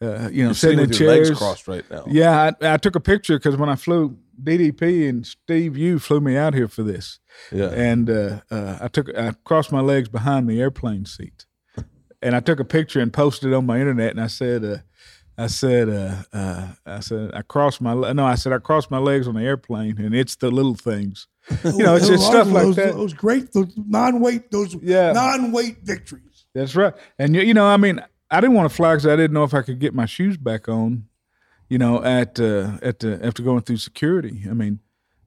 uh, 0.00 0.28
you 0.32 0.42
know, 0.42 0.48
You're 0.48 0.54
sitting 0.54 0.78
sitting 0.78 0.80
in 0.80 0.90
chairs. 0.92 1.28
legs 1.28 1.38
crossed 1.38 1.68
right 1.68 1.84
now. 1.90 2.04
Yeah, 2.08 2.52
I, 2.60 2.74
I 2.74 2.76
took 2.76 2.96
a 2.96 3.00
picture 3.00 3.38
because 3.38 3.56
when 3.56 3.68
I 3.68 3.76
flew 3.76 4.16
DDP 4.42 5.08
and 5.08 5.26
Steve, 5.26 5.76
you 5.76 5.98
flew 5.98 6.20
me 6.20 6.36
out 6.36 6.54
here 6.54 6.68
for 6.68 6.82
this, 6.82 7.20
Yeah. 7.52 7.68
and 7.70 8.10
uh, 8.10 8.40
uh, 8.50 8.78
I 8.80 8.88
took 8.88 9.16
I 9.16 9.34
crossed 9.44 9.70
my 9.70 9.80
legs 9.80 10.08
behind 10.08 10.48
the 10.48 10.60
airplane 10.60 11.04
seat, 11.06 11.46
and 12.20 12.34
I 12.34 12.40
took 12.40 12.58
a 12.58 12.64
picture 12.64 12.98
and 13.00 13.12
posted 13.12 13.52
it 13.52 13.54
on 13.54 13.66
my 13.66 13.78
internet, 13.78 14.10
and 14.10 14.20
I 14.20 14.26
said. 14.28 14.82
I 15.38 15.46
said, 15.46 15.88
uh, 15.88 16.22
uh, 16.32 16.68
I 16.84 17.00
said, 17.00 17.30
I 17.34 17.42
crossed 17.42 17.80
my, 17.80 17.92
le- 17.94 18.12
no, 18.14 18.24
I 18.26 18.34
said, 18.34 18.52
I 18.52 18.58
crossed 18.58 18.90
my 18.90 18.98
legs 18.98 19.26
on 19.26 19.34
the 19.34 19.42
airplane 19.42 19.98
and 19.98 20.14
it's 20.14 20.36
the 20.36 20.50
little 20.50 20.74
things. 20.74 21.26
You 21.64 21.78
know, 21.78 21.96
it's 21.96 22.06
Those- 22.08 22.18
just 22.18 22.26
stuff 22.30 22.48
like 22.50 22.74
that. 22.76 22.94
Those 22.94 23.14
great, 23.14 23.52
those 23.52 23.72
non-weight, 23.76 24.50
those 24.50 24.74
Yeah. 24.82 25.12
non-weight 25.12 25.78
victories. 25.82 26.44
That's 26.54 26.76
right. 26.76 26.94
And 27.18 27.34
you, 27.34 27.42
you 27.42 27.54
know, 27.54 27.66
I 27.66 27.76
mean, 27.78 28.00
I 28.30 28.40
didn't 28.40 28.54
want 28.56 28.68
to 28.70 28.74
fly 28.76 28.92
because 28.94 29.06
I 29.06 29.16
didn't 29.16 29.32
know 29.32 29.44
if 29.44 29.54
I 29.54 29.62
could 29.62 29.78
get 29.78 29.94
my 29.94 30.06
shoes 30.06 30.36
back 30.36 30.68
on. 30.68 31.06
You 31.68 31.78
know, 31.78 32.04
at 32.04 32.38
uh, 32.38 32.72
at 32.82 32.98
the 32.98 33.18
after 33.24 33.42
going 33.42 33.62
through 33.62 33.78
security. 33.78 34.42
I 34.48 34.52
mean, 34.52 34.80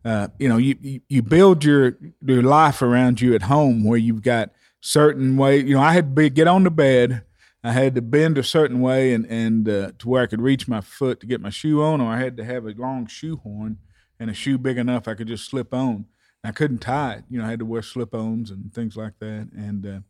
uh, 0.06 0.27
you 0.38 0.48
know, 0.48 0.57
you, 0.57 0.76
you 0.80 1.02
you 1.10 1.22
build 1.23 1.64
your 1.64 1.98
your 2.23 2.44
life 2.44 2.84
around 2.84 3.19
you 3.19 3.34
at 3.34 3.41
home 3.44 3.84
where 3.84 3.98
you've 3.98 4.22
got 4.22 4.52
certain 4.80 5.38
way. 5.38 5.57
You 5.57 5.73
know, 5.73 5.82
I 5.82 5.94
had 5.94 6.06
to 6.15 6.22
be, 6.22 6.30
get 6.30 6.48
on 6.48 6.64
the 6.64 6.69
bed. 6.69 7.23
I 7.66 7.72
had 7.72 7.96
to 7.96 8.02
bend 8.02 8.38
a 8.38 8.44
certain 8.44 8.80
way 8.80 9.12
and 9.12 9.26
and 9.26 9.68
uh, 9.68 9.92
to 9.98 10.08
where 10.08 10.22
I 10.22 10.28
could 10.28 10.42
reach 10.42 10.68
my 10.68 10.82
foot 10.82 11.20
to 11.22 11.26
get 11.26 11.42
my 11.42 11.50
shoe 11.50 11.82
on, 11.82 12.00
or 12.00 12.12
I 12.12 12.20
had 12.20 12.38
to 12.38 12.46
have 12.46 12.68
a 12.68 12.76
long 12.78 13.08
shoehorn 13.08 13.80
and 14.20 14.30
a 14.30 14.36
shoe 14.36 14.60
big 14.60 14.78
enough 14.78 15.08
I 15.08 15.16
could 15.16 15.28
just 15.28 15.50
slip 15.50 15.74
on. 15.74 16.06
I 16.44 16.52
couldn't 16.52 16.78
tie 16.78 17.14
it. 17.14 17.24
You 17.28 17.40
know, 17.40 17.46
I 17.46 17.50
had 17.50 17.60
to 17.60 17.66
wear 17.66 17.82
slip-ons 17.82 18.52
and 18.52 18.72
things 18.72 18.96
like 18.96 19.14
that. 19.20 19.50
And 19.56 20.06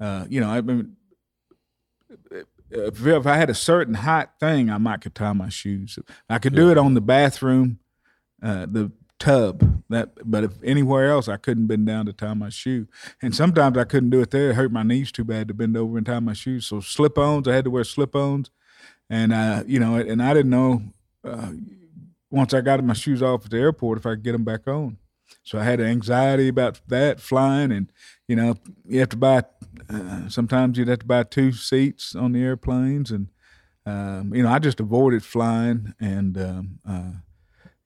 uh, 0.00 0.02
uh, 0.02 0.24
you 0.30 0.40
know, 0.40 0.48
I 0.48 0.62
mean, 0.62 0.96
if, 2.70 3.06
if 3.06 3.26
I 3.26 3.36
had 3.36 3.50
a 3.50 3.54
certain 3.54 3.94
height 3.94 4.28
thing, 4.40 4.70
I 4.70 4.78
might 4.78 5.02
could 5.02 5.14
tie 5.14 5.34
my 5.34 5.50
shoes. 5.50 5.98
I 6.30 6.38
could 6.38 6.54
do 6.54 6.70
it 6.70 6.78
on 6.78 6.94
the 6.94 7.02
bathroom, 7.02 7.78
uh, 8.42 8.64
the 8.64 8.90
tub. 9.18 9.82
That, 9.88 10.10
but 10.24 10.44
if 10.44 10.52
anywhere 10.64 11.10
else, 11.10 11.28
I 11.28 11.36
couldn't 11.36 11.66
bend 11.66 11.86
down 11.86 12.06
to 12.06 12.12
tie 12.12 12.34
my 12.34 12.48
shoe. 12.48 12.88
And 13.22 13.34
sometimes 13.34 13.78
I 13.78 13.84
couldn't 13.84 14.10
do 14.10 14.20
it 14.20 14.30
there. 14.30 14.50
It 14.50 14.56
hurt 14.56 14.72
my 14.72 14.82
knees 14.82 15.12
too 15.12 15.24
bad 15.24 15.48
to 15.48 15.54
bend 15.54 15.76
over 15.76 15.96
and 15.96 16.06
tie 16.06 16.20
my 16.20 16.32
shoes. 16.32 16.66
So 16.66 16.80
slip-ons, 16.80 17.46
I 17.46 17.54
had 17.54 17.64
to 17.64 17.70
wear 17.70 17.84
slip-ons, 17.84 18.50
and 19.08 19.32
uh, 19.32 19.62
you 19.66 19.78
know, 19.78 19.94
and 19.94 20.22
I 20.22 20.34
didn't 20.34 20.50
know 20.50 20.82
uh, 21.24 21.52
once 22.30 22.52
I 22.52 22.60
got 22.60 22.82
my 22.82 22.94
shoes 22.94 23.22
off 23.22 23.44
at 23.44 23.50
the 23.50 23.58
airport 23.58 23.98
if 23.98 24.06
I 24.06 24.10
could 24.10 24.24
get 24.24 24.32
them 24.32 24.44
back 24.44 24.66
on. 24.66 24.98
So 25.42 25.58
I 25.58 25.64
had 25.64 25.80
anxiety 25.80 26.48
about 26.48 26.80
that 26.88 27.20
flying, 27.20 27.70
and 27.72 27.92
you 28.26 28.36
know, 28.36 28.56
you 28.84 29.00
have 29.00 29.08
to 29.10 29.16
buy. 29.16 29.44
Uh, 29.88 30.28
sometimes 30.28 30.78
you'd 30.78 30.88
have 30.88 31.00
to 31.00 31.06
buy 31.06 31.22
two 31.22 31.52
seats 31.52 32.14
on 32.14 32.32
the 32.32 32.42
airplanes, 32.42 33.12
and 33.12 33.28
um, 33.84 34.34
you 34.34 34.42
know, 34.42 34.48
I 34.48 34.58
just 34.58 34.80
avoided 34.80 35.24
flying. 35.24 35.94
And 36.00 36.36
um, 36.36 36.78
uh, 36.88 37.12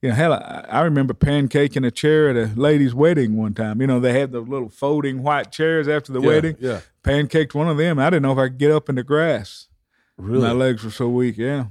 you 0.02 0.08
know, 0.10 0.14
hell, 0.14 0.32
I, 0.32 0.64
I 0.70 0.80
remember 0.82 1.12
pancaking 1.14 1.86
a 1.86 1.90
chair 1.90 2.30
at 2.30 2.36
a 2.36 2.52
lady's 2.58 2.94
wedding 2.94 3.36
one 3.36 3.54
time. 3.54 3.80
You 3.80 3.86
know, 3.86 4.00
they 4.00 4.18
had 4.18 4.32
those 4.32 4.48
little 4.48 4.68
folding 4.70 5.22
white 5.22 5.50
chairs 5.52 5.88
after 5.88 6.12
the 6.12 6.20
Yeah, 6.20 6.26
wedding. 6.26 6.56
yeah. 6.58 6.80
pancaked 7.04 7.54
one 7.54 7.68
of 7.68 7.76
them. 7.76 7.98
I 7.98 8.08
didn't 8.10 8.22
know 8.22 8.32
if 8.32 8.38
I 8.38 8.48
could 8.48 8.58
get 8.58 8.70
up 8.72 8.88
in 8.88 8.94
the 8.94 9.02
grass. 9.04 9.68
Really? 10.16 10.42
My 10.42 10.52
legs 10.52 10.84
were 10.84 10.90
so 10.90 11.08
weak. 11.08 11.36
Yeah. 11.38 11.66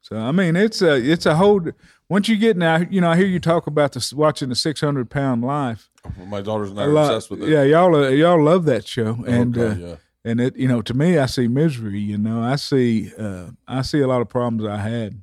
So 0.00 0.16
I 0.16 0.30
mean, 0.32 0.54
it's 0.56 0.82
a 0.82 0.94
it's 0.94 1.26
a 1.26 1.34
whole. 1.36 1.60
Once 2.08 2.28
you 2.28 2.36
get 2.36 2.56
now, 2.56 2.76
you 2.78 3.00
know, 3.00 3.10
I 3.10 3.16
hear 3.16 3.26
you 3.26 3.40
talk 3.40 3.66
about 3.66 3.92
this 3.92 4.12
watching 4.12 4.48
the 4.48 4.54
six 4.54 4.80
hundred 4.80 5.10
pound 5.10 5.42
life. 5.42 5.90
My 6.28 6.40
daughter's 6.40 6.72
not 6.72 6.88
obsessed 6.88 7.30
with 7.30 7.42
it. 7.42 7.48
Yeah, 7.48 7.64
y'all 7.64 7.94
uh, 7.94 8.08
y'all 8.10 8.40
love 8.42 8.64
that 8.66 8.86
show, 8.86 9.18
Oh, 9.20 9.24
and 9.24 9.52
God, 9.54 9.82
uh, 9.82 9.86
yeah. 9.86 9.96
and 10.24 10.40
it 10.40 10.56
you 10.56 10.68
know 10.68 10.80
to 10.82 10.94
me 10.94 11.18
I 11.18 11.26
see 11.26 11.48
misery. 11.48 11.98
You 11.98 12.18
know, 12.18 12.40
I 12.40 12.54
see 12.54 13.12
uh, 13.18 13.50
I 13.66 13.82
see 13.82 14.00
a 14.00 14.06
lot 14.06 14.20
of 14.22 14.28
problems 14.28 14.64
I 14.64 14.76
had. 14.76 15.20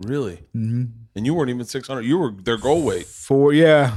Really? 0.00 0.44
Mm-hmm. 0.54 0.84
And 1.14 1.26
you 1.26 1.34
weren't 1.34 1.50
even 1.50 1.64
600. 1.64 2.02
You 2.02 2.18
were 2.18 2.32
their 2.32 2.58
goal 2.58 2.82
weight. 2.82 3.06
For 3.06 3.52
yeah, 3.52 3.96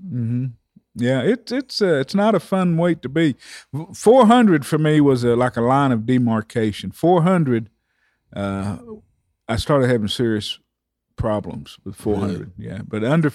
hmm 0.00 0.46
yeah, 0.94 1.22
it's 1.22 1.50
it's 1.50 1.82
uh, 1.82 1.96
it's 1.96 2.14
not 2.14 2.34
a 2.34 2.40
fun 2.40 2.76
weight 2.76 3.02
to 3.02 3.08
be. 3.08 3.34
Four 3.94 4.26
hundred 4.26 4.64
for 4.64 4.78
me 4.78 5.00
was 5.00 5.24
a, 5.24 5.34
like 5.34 5.56
a 5.56 5.60
line 5.60 5.90
of 5.90 6.06
demarcation. 6.06 6.92
Four 6.92 7.22
hundred, 7.22 7.68
uh, 8.34 8.78
I 9.48 9.56
started 9.56 9.90
having 9.90 10.08
serious 10.08 10.60
problems 11.16 11.78
with 11.84 11.96
four 11.96 12.18
hundred. 12.18 12.52
Yeah, 12.56 12.82
but 12.86 13.02
under 13.02 13.32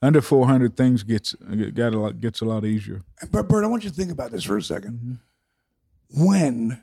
under 0.00 0.20
four 0.20 0.46
hundred, 0.46 0.76
things 0.76 1.02
gets 1.02 1.34
got 1.34 1.94
a 1.94 1.98
lot 1.98 2.20
gets 2.20 2.42
a 2.42 2.44
lot 2.44 2.64
easier. 2.64 3.02
But 3.32 3.48
Bert, 3.48 3.64
I 3.64 3.66
want 3.66 3.82
you 3.82 3.90
to 3.90 3.96
think 3.96 4.12
about 4.12 4.30
this 4.30 4.44
for 4.44 4.56
a 4.56 4.60
2nd 4.60 5.18
When 6.10 6.80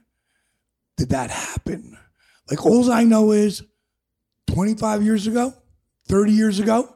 did 0.98 1.10
that 1.10 1.30
happen? 1.32 1.98
Like, 2.50 2.66
all 2.66 2.92
I 2.92 3.06
know 3.06 3.32
is 3.32 3.64
25 4.48 5.04
years 5.04 5.28
ago, 5.28 5.54
30 6.08 6.32
years 6.32 6.60
ago. 6.60 6.94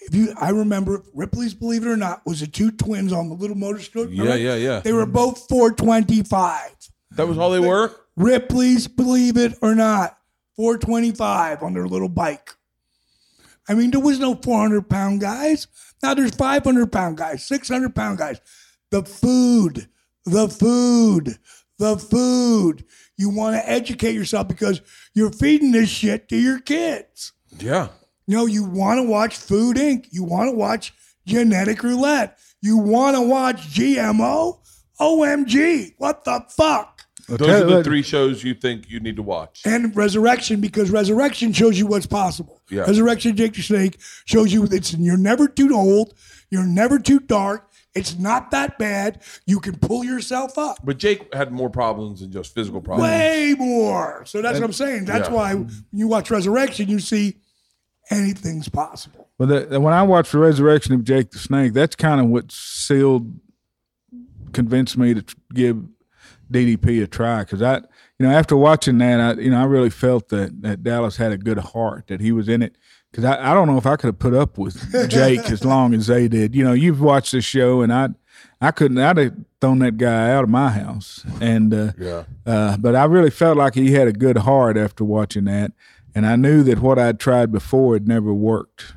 If 0.00 0.14
you, 0.14 0.32
I 0.40 0.50
remember 0.50 1.02
Ripley's, 1.12 1.54
believe 1.54 1.82
it 1.84 1.88
or 1.88 1.96
not, 1.96 2.24
was 2.24 2.40
the 2.40 2.46
two 2.46 2.70
twins 2.70 3.12
on 3.12 3.28
the 3.28 3.34
little 3.34 3.56
motor 3.56 3.80
scooter. 3.80 4.12
Yeah, 4.12 4.34
yeah, 4.34 4.54
yeah. 4.54 4.80
They 4.80 4.92
were 4.92 5.06
both 5.06 5.48
425. 5.48 6.70
That 7.12 7.26
was 7.26 7.36
all 7.36 7.50
they 7.50 7.60
were? 7.60 7.92
Ripley's, 8.16 8.86
believe 8.88 9.36
it 9.36 9.58
or 9.60 9.74
not, 9.74 10.18
425 10.56 11.62
on 11.62 11.74
their 11.74 11.86
little 11.86 12.08
bike. 12.08 12.54
I 13.68 13.74
mean, 13.74 13.90
there 13.90 14.00
was 14.00 14.18
no 14.18 14.34
400 14.34 14.88
pound 14.88 15.20
guys. 15.20 15.66
Now 16.02 16.14
there's 16.14 16.34
500 16.34 16.90
pound 16.90 17.16
guys, 17.16 17.44
600 17.44 17.94
pound 17.94 18.18
guys. 18.18 18.40
The 18.90 19.02
food, 19.02 19.88
the 20.24 20.48
food, 20.48 21.38
the 21.78 21.98
food. 21.98 22.84
You 23.16 23.30
want 23.30 23.56
to 23.56 23.68
educate 23.68 24.14
yourself 24.14 24.48
because 24.48 24.80
you're 25.18 25.32
feeding 25.32 25.72
this 25.72 25.90
shit 25.90 26.28
to 26.28 26.36
your 26.36 26.60
kids. 26.60 27.32
Yeah. 27.58 27.88
You 28.26 28.36
know, 28.36 28.46
you 28.46 28.64
want 28.64 28.98
to 28.98 29.02
watch 29.02 29.36
Food 29.36 29.76
Inc. 29.76 30.06
You 30.10 30.22
want 30.22 30.48
to 30.48 30.52
watch 30.56 30.94
Genetic 31.26 31.82
Roulette. 31.82 32.38
You 32.62 32.76
want 32.76 33.16
to 33.16 33.22
watch 33.22 33.68
GMO. 33.68 34.60
OMG, 35.00 35.94
what 35.98 36.24
the 36.24 36.44
fuck? 36.50 37.02
Those 37.28 37.62
are 37.62 37.64
the 37.64 37.84
three 37.84 38.02
shows 38.02 38.42
you 38.42 38.54
think 38.54 38.88
you 38.88 39.00
need 39.00 39.16
to 39.16 39.22
watch. 39.22 39.62
and 39.66 39.94
resurrection 39.94 40.60
because 40.60 40.90
resurrection 40.90 41.52
shows 41.52 41.78
you 41.78 41.86
what's 41.86 42.06
possible. 42.06 42.62
Yeah. 42.70 42.82
Resurrection, 42.82 43.36
Jake 43.36 43.54
the 43.54 43.62
Snake 43.62 43.98
shows 44.24 44.52
you 44.52 44.64
it's 44.64 44.94
you're 44.94 45.18
never 45.18 45.46
too 45.46 45.74
old, 45.74 46.14
you're 46.50 46.66
never 46.66 46.98
too 46.98 47.20
dark, 47.20 47.67
It's 47.94 48.18
not 48.18 48.50
that 48.50 48.78
bad. 48.78 49.22
You 49.46 49.60
can 49.60 49.76
pull 49.76 50.04
yourself 50.04 50.58
up. 50.58 50.78
But 50.84 50.98
Jake 50.98 51.32
had 51.34 51.50
more 51.52 51.70
problems 51.70 52.20
than 52.20 52.30
just 52.30 52.54
physical 52.54 52.80
problems. 52.80 53.10
Way 53.10 53.54
more. 53.58 54.24
So 54.26 54.42
that's 54.42 54.58
what 54.60 54.64
I'm 54.66 54.72
saying. 54.72 55.06
That's 55.06 55.28
Yeah. 55.28 55.34
why 55.34 55.54
when 55.54 55.70
you 55.92 56.06
watch 56.06 56.30
Resurrection, 56.30 56.88
you 56.88 57.00
see 57.00 57.38
anything's 58.10 58.68
possible. 58.68 59.28
But 59.38 59.70
the, 59.70 59.80
when 59.80 59.94
I 59.94 60.02
watched 60.02 60.32
the 60.32 60.38
resurrection 60.38 60.94
of 60.94 61.04
Jake 61.04 61.30
the 61.30 61.38
Snake, 61.38 61.72
that's 61.72 61.96
kind 61.96 62.20
of 62.20 62.26
what 62.28 62.50
sealed, 62.52 63.38
convinced 64.52 64.96
me 64.96 65.14
to 65.14 65.24
give 65.54 65.82
DDP 66.50 67.02
a 67.02 67.06
try. 67.06 67.40
Because 67.40 67.62
I, 67.62 67.76
you 68.18 68.26
know, 68.26 68.30
after 68.30 68.56
watching 68.56 68.98
that, 68.98 69.20
I, 69.20 69.40
you 69.40 69.50
know, 69.50 69.60
I 69.60 69.64
really 69.64 69.90
felt 69.90 70.28
that 70.30 70.62
that 70.62 70.82
Dallas 70.82 71.16
had 71.16 71.32
a 71.32 71.38
good 71.38 71.58
heart, 71.58 72.06
that 72.08 72.20
he 72.20 72.32
was 72.32 72.48
in 72.48 72.62
it. 72.62 72.76
Because 73.10 73.24
I, 73.24 73.50
I 73.50 73.54
don't 73.54 73.66
know 73.66 73.78
if 73.78 73.86
I 73.86 73.96
could 73.96 74.08
have 74.08 74.18
put 74.18 74.34
up 74.34 74.58
with 74.58 75.08
Jake 75.08 75.50
as 75.50 75.64
long 75.64 75.94
as 75.94 76.08
they 76.08 76.28
did. 76.28 76.54
You 76.54 76.62
know, 76.64 76.72
you've 76.74 77.00
watched 77.00 77.32
this 77.32 77.44
show, 77.44 77.80
and 77.80 77.92
I, 77.92 78.10
I 78.60 78.70
couldn't. 78.70 78.98
I'd 78.98 79.16
have 79.16 79.34
thrown 79.60 79.78
that 79.80 79.96
guy 79.96 80.30
out 80.30 80.44
of 80.44 80.50
my 80.50 80.70
house. 80.70 81.24
And 81.40 81.72
uh, 81.72 81.92
Yeah. 81.98 82.24
uh, 82.46 82.76
but 82.76 82.94
I 82.94 83.04
really 83.04 83.30
felt 83.30 83.56
like 83.56 83.74
he 83.74 83.92
had 83.92 84.08
a 84.08 84.12
good 84.12 84.38
heart 84.38 84.76
after 84.76 85.04
watching 85.04 85.44
that, 85.44 85.72
and 86.14 86.26
I 86.26 86.36
knew 86.36 86.62
that 86.64 86.80
what 86.80 86.98
I'd 86.98 87.18
tried 87.18 87.50
before 87.50 87.94
had 87.94 88.06
never 88.06 88.32
worked, 88.34 88.94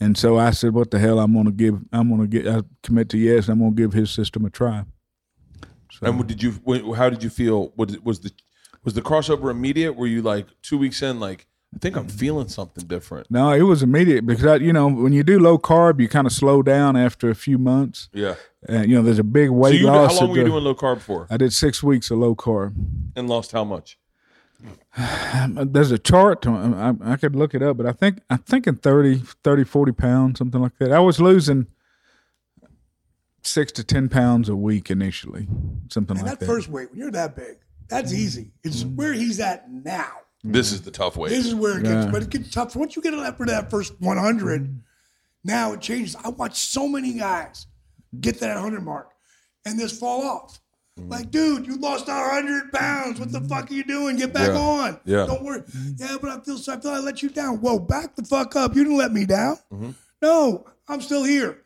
and 0.00 0.18
so 0.18 0.38
I 0.38 0.50
said, 0.50 0.74
"What 0.74 0.90
the 0.90 0.98
hell? 0.98 1.20
I'm 1.20 1.32
going 1.32 1.46
to 1.46 1.52
give. 1.52 1.78
I'm 1.92 2.08
going 2.08 2.28
to 2.28 2.42
get. 2.42 2.48
I 2.52 2.62
commit 2.82 3.08
to 3.10 3.18
yes. 3.18 3.48
I'm 3.48 3.60
going 3.60 3.76
to 3.76 3.80
give 3.82 3.92
his 3.92 4.10
system 4.10 4.44
a 4.44 4.50
try." 4.50 4.84
So, 5.92 6.06
And 6.06 6.18
what 6.18 6.26
did 6.26 6.42
you? 6.42 6.52
How 6.96 7.08
did 7.10 7.22
you 7.22 7.30
feel? 7.30 7.72
Was 7.76 8.20
the 8.20 8.32
was 8.82 8.94
the 8.94 9.02
crossover 9.02 9.50
immediate? 9.52 9.92
Were 9.92 10.08
you 10.08 10.20
like 10.22 10.46
two 10.62 10.78
weeks 10.78 11.00
in, 11.02 11.20
like 11.20 11.46
I 11.74 11.78
think 11.78 11.96
I'm 11.96 12.06
feeling 12.08 12.48
something 12.48 12.86
different? 12.86 13.30
no, 13.30 13.50
it 13.52 13.62
was 13.62 13.82
immediate 13.82 14.26
because 14.26 14.44
I, 14.44 14.56
you 14.56 14.72
know 14.72 14.88
when 14.88 15.12
you 15.12 15.22
do 15.22 15.38
low 15.38 15.58
carb, 15.58 16.00
you 16.00 16.08
kind 16.08 16.26
of 16.26 16.32
slow 16.32 16.62
down 16.62 16.96
after 16.96 17.30
a 17.30 17.34
few 17.34 17.58
months. 17.58 18.08
Yeah. 18.12 18.34
And 18.68 18.88
you 18.90 18.96
know, 18.96 19.02
there's 19.02 19.18
a 19.18 19.24
big 19.24 19.48
So 19.48 19.52
weight 19.54 19.80
you 19.80 19.86
loss. 19.86 20.12
how 20.14 20.20
long 20.20 20.30
were 20.30 20.36
you 20.36 20.44
the- 20.44 20.50
doing 20.50 20.64
low 20.64 20.74
carb 20.74 21.00
for? 21.00 21.26
I 21.30 21.36
did 21.36 21.52
six 21.52 21.82
weeks 21.82 22.10
of 22.10 22.18
low 22.18 22.34
carb. 22.34 22.74
And 23.16 23.28
lost 23.28 23.52
how 23.52 23.64
much? 23.64 23.98
There's 25.48 25.90
a 25.90 25.98
chart. 25.98 26.46
Um, 26.46 27.00
I, 27.02 27.12
I 27.14 27.16
could 27.16 27.34
look 27.34 27.54
it 27.54 27.62
up, 27.62 27.76
but 27.76 27.86
I 27.86 27.92
think 27.92 28.20
I'm 28.30 28.38
thinking 28.38 28.76
30, 28.76 29.18
30, 29.42 29.64
40 29.64 29.92
pounds, 29.92 30.38
something 30.38 30.60
like 30.60 30.78
that. 30.78 30.92
I 30.92 31.00
was 31.00 31.20
losing 31.20 31.66
six 33.42 33.72
to 33.72 33.84
ten 33.84 34.08
pounds 34.08 34.48
a 34.48 34.54
week 34.56 34.90
initially, 34.90 35.48
something 35.88 36.16
And 36.16 36.26
like 36.26 36.38
that 36.38 36.40
that. 36.40 36.46
first 36.46 36.68
weight, 36.68 36.90
when 36.90 36.98
you're 37.00 37.10
that 37.10 37.34
big, 37.34 37.58
that's 37.88 38.12
mm. 38.12 38.16
easy. 38.18 38.52
It's 38.62 38.84
mm. 38.84 38.94
where 38.94 39.12
he's 39.12 39.40
at 39.40 39.70
now. 39.70 40.12
This 40.44 40.72
is 40.72 40.82
the 40.82 40.90
tough 40.90 41.16
way. 41.16 41.28
This 41.30 41.46
is 41.46 41.54
where 41.54 41.78
it 41.78 41.82
gets, 41.84 42.06
Yeah. 42.06 42.10
but 42.10 42.22
it 42.22 42.30
gets 42.30 42.50
tough. 42.50 42.74
Once 42.74 42.96
you 42.96 43.02
get 43.02 43.14
it 43.14 43.20
after 43.20 43.46
that 43.46 43.70
first 43.70 43.94
100, 44.00 44.80
now 45.44 45.72
it 45.72 45.80
changes. 45.80 46.16
I 46.16 46.30
watch 46.30 46.58
so 46.58 46.88
many 46.88 47.12
guys 47.14 47.66
get 48.20 48.40
that 48.40 48.54
100 48.56 48.82
mark 48.82 49.10
and 49.64 49.78
just 49.78 49.98
fall 50.00 50.22
off. 50.22 50.58
Like, 50.96 51.30
dude, 51.30 51.66
you 51.66 51.76
lost 51.76 52.06
100 52.06 52.70
pounds. 52.72 53.18
What 53.18 53.32
the 53.32 53.40
fuck 53.40 53.70
are 53.70 53.74
you 53.74 53.82
doing? 53.84 54.16
Get 54.16 54.32
back 54.34 54.48
Yeah. 54.48 54.58
on. 54.58 55.00
Yeah. 55.06 55.24
Don't 55.26 55.42
worry. 55.42 55.62
Yeah, 55.96 56.16
but 56.20 56.30
I 56.30 56.40
feel 56.40 56.58
so. 56.58 56.74
I 56.74 56.80
feel 56.80 56.90
I 56.90 56.98
let 56.98 57.22
you 57.22 57.30
down. 57.30 57.60
Whoa, 57.62 57.78
back 57.78 58.14
the 58.14 58.22
fuck 58.24 58.54
up. 58.56 58.76
You 58.76 58.84
didn't 58.84 58.98
let 58.98 59.10
me 59.12 59.24
down. 59.24 59.56
Mm-hmm. 59.72 59.90
No, 60.20 60.66
I'm 60.88 61.00
still 61.00 61.24
here. 61.24 61.62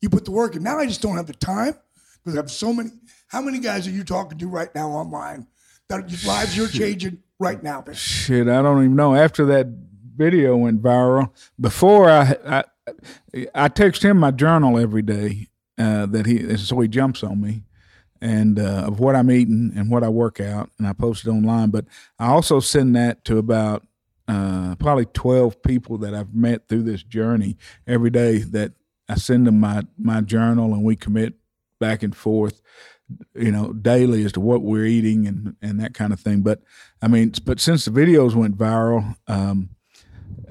You 0.00 0.08
put 0.08 0.24
the 0.24 0.30
work 0.30 0.56
in. 0.56 0.62
Now 0.62 0.78
I 0.78 0.86
just 0.86 1.02
don't 1.02 1.16
have 1.16 1.26
the 1.26 1.34
time 1.34 1.74
because 2.24 2.34
I 2.34 2.40
have 2.40 2.50
so 2.50 2.72
many. 2.72 2.90
How 3.28 3.42
many 3.42 3.58
guys 3.58 3.86
are 3.86 3.90
you 3.90 4.04
talking 4.04 4.38
to 4.38 4.48
right 4.48 4.74
now 4.74 4.88
online 4.90 5.46
that 5.88 6.08
your 6.10 6.20
lives 6.32 6.56
you're 6.56 6.68
changing 6.82 7.18
right 7.38 7.62
now? 7.62 7.84
Shit, 7.92 8.48
I 8.48 8.62
don't 8.62 8.84
even 8.84 8.96
know. 8.96 9.14
After 9.14 9.44
that 9.46 9.66
video 10.16 10.56
went 10.56 10.82
viral, 10.82 11.30
before 11.60 12.10
I 12.10 12.36
I, 12.46 12.64
I 13.54 13.68
text 13.68 14.04
him 14.04 14.18
my 14.18 14.30
journal 14.30 14.78
every 14.78 15.02
day 15.02 15.48
uh, 15.78 16.06
that 16.06 16.26
he 16.26 16.56
so 16.56 16.80
he 16.80 16.88
jumps 16.88 17.22
on 17.22 17.40
me 17.40 17.64
and 18.20 18.58
uh, 18.58 18.84
of 18.86 19.00
what 19.00 19.16
I'm 19.16 19.30
eating 19.30 19.72
and 19.74 19.90
what 19.90 20.04
I 20.04 20.08
work 20.08 20.40
out, 20.40 20.70
and 20.78 20.86
I 20.86 20.92
post 20.92 21.26
it 21.26 21.30
online. 21.30 21.70
But 21.70 21.86
I 22.18 22.28
also 22.28 22.60
send 22.60 22.94
that 22.94 23.24
to 23.24 23.38
about 23.38 23.84
uh, 24.28 24.76
probably 24.76 25.06
twelve 25.06 25.62
people 25.62 25.98
that 25.98 26.14
I've 26.14 26.34
met 26.34 26.68
through 26.68 26.84
this 26.84 27.02
journey 27.02 27.56
every 27.86 28.10
day. 28.10 28.38
That 28.38 28.72
I 29.08 29.16
send 29.16 29.46
them 29.46 29.60
my 29.60 29.82
my 29.98 30.20
journal, 30.20 30.72
and 30.72 30.84
we 30.84 30.94
commit 30.94 31.34
back 31.80 32.04
and 32.04 32.16
forth 32.16 32.62
you 33.34 33.52
know, 33.52 33.72
daily 33.72 34.24
as 34.24 34.32
to 34.32 34.40
what 34.40 34.62
we're 34.62 34.86
eating 34.86 35.26
and, 35.26 35.56
and 35.60 35.80
that 35.80 35.94
kind 35.94 36.12
of 36.12 36.20
thing. 36.20 36.42
But 36.42 36.62
I 37.00 37.08
mean, 37.08 37.32
but 37.44 37.60
since 37.60 37.84
the 37.84 37.90
videos 37.90 38.34
went 38.34 38.56
viral, 38.56 39.16
um, 39.26 39.70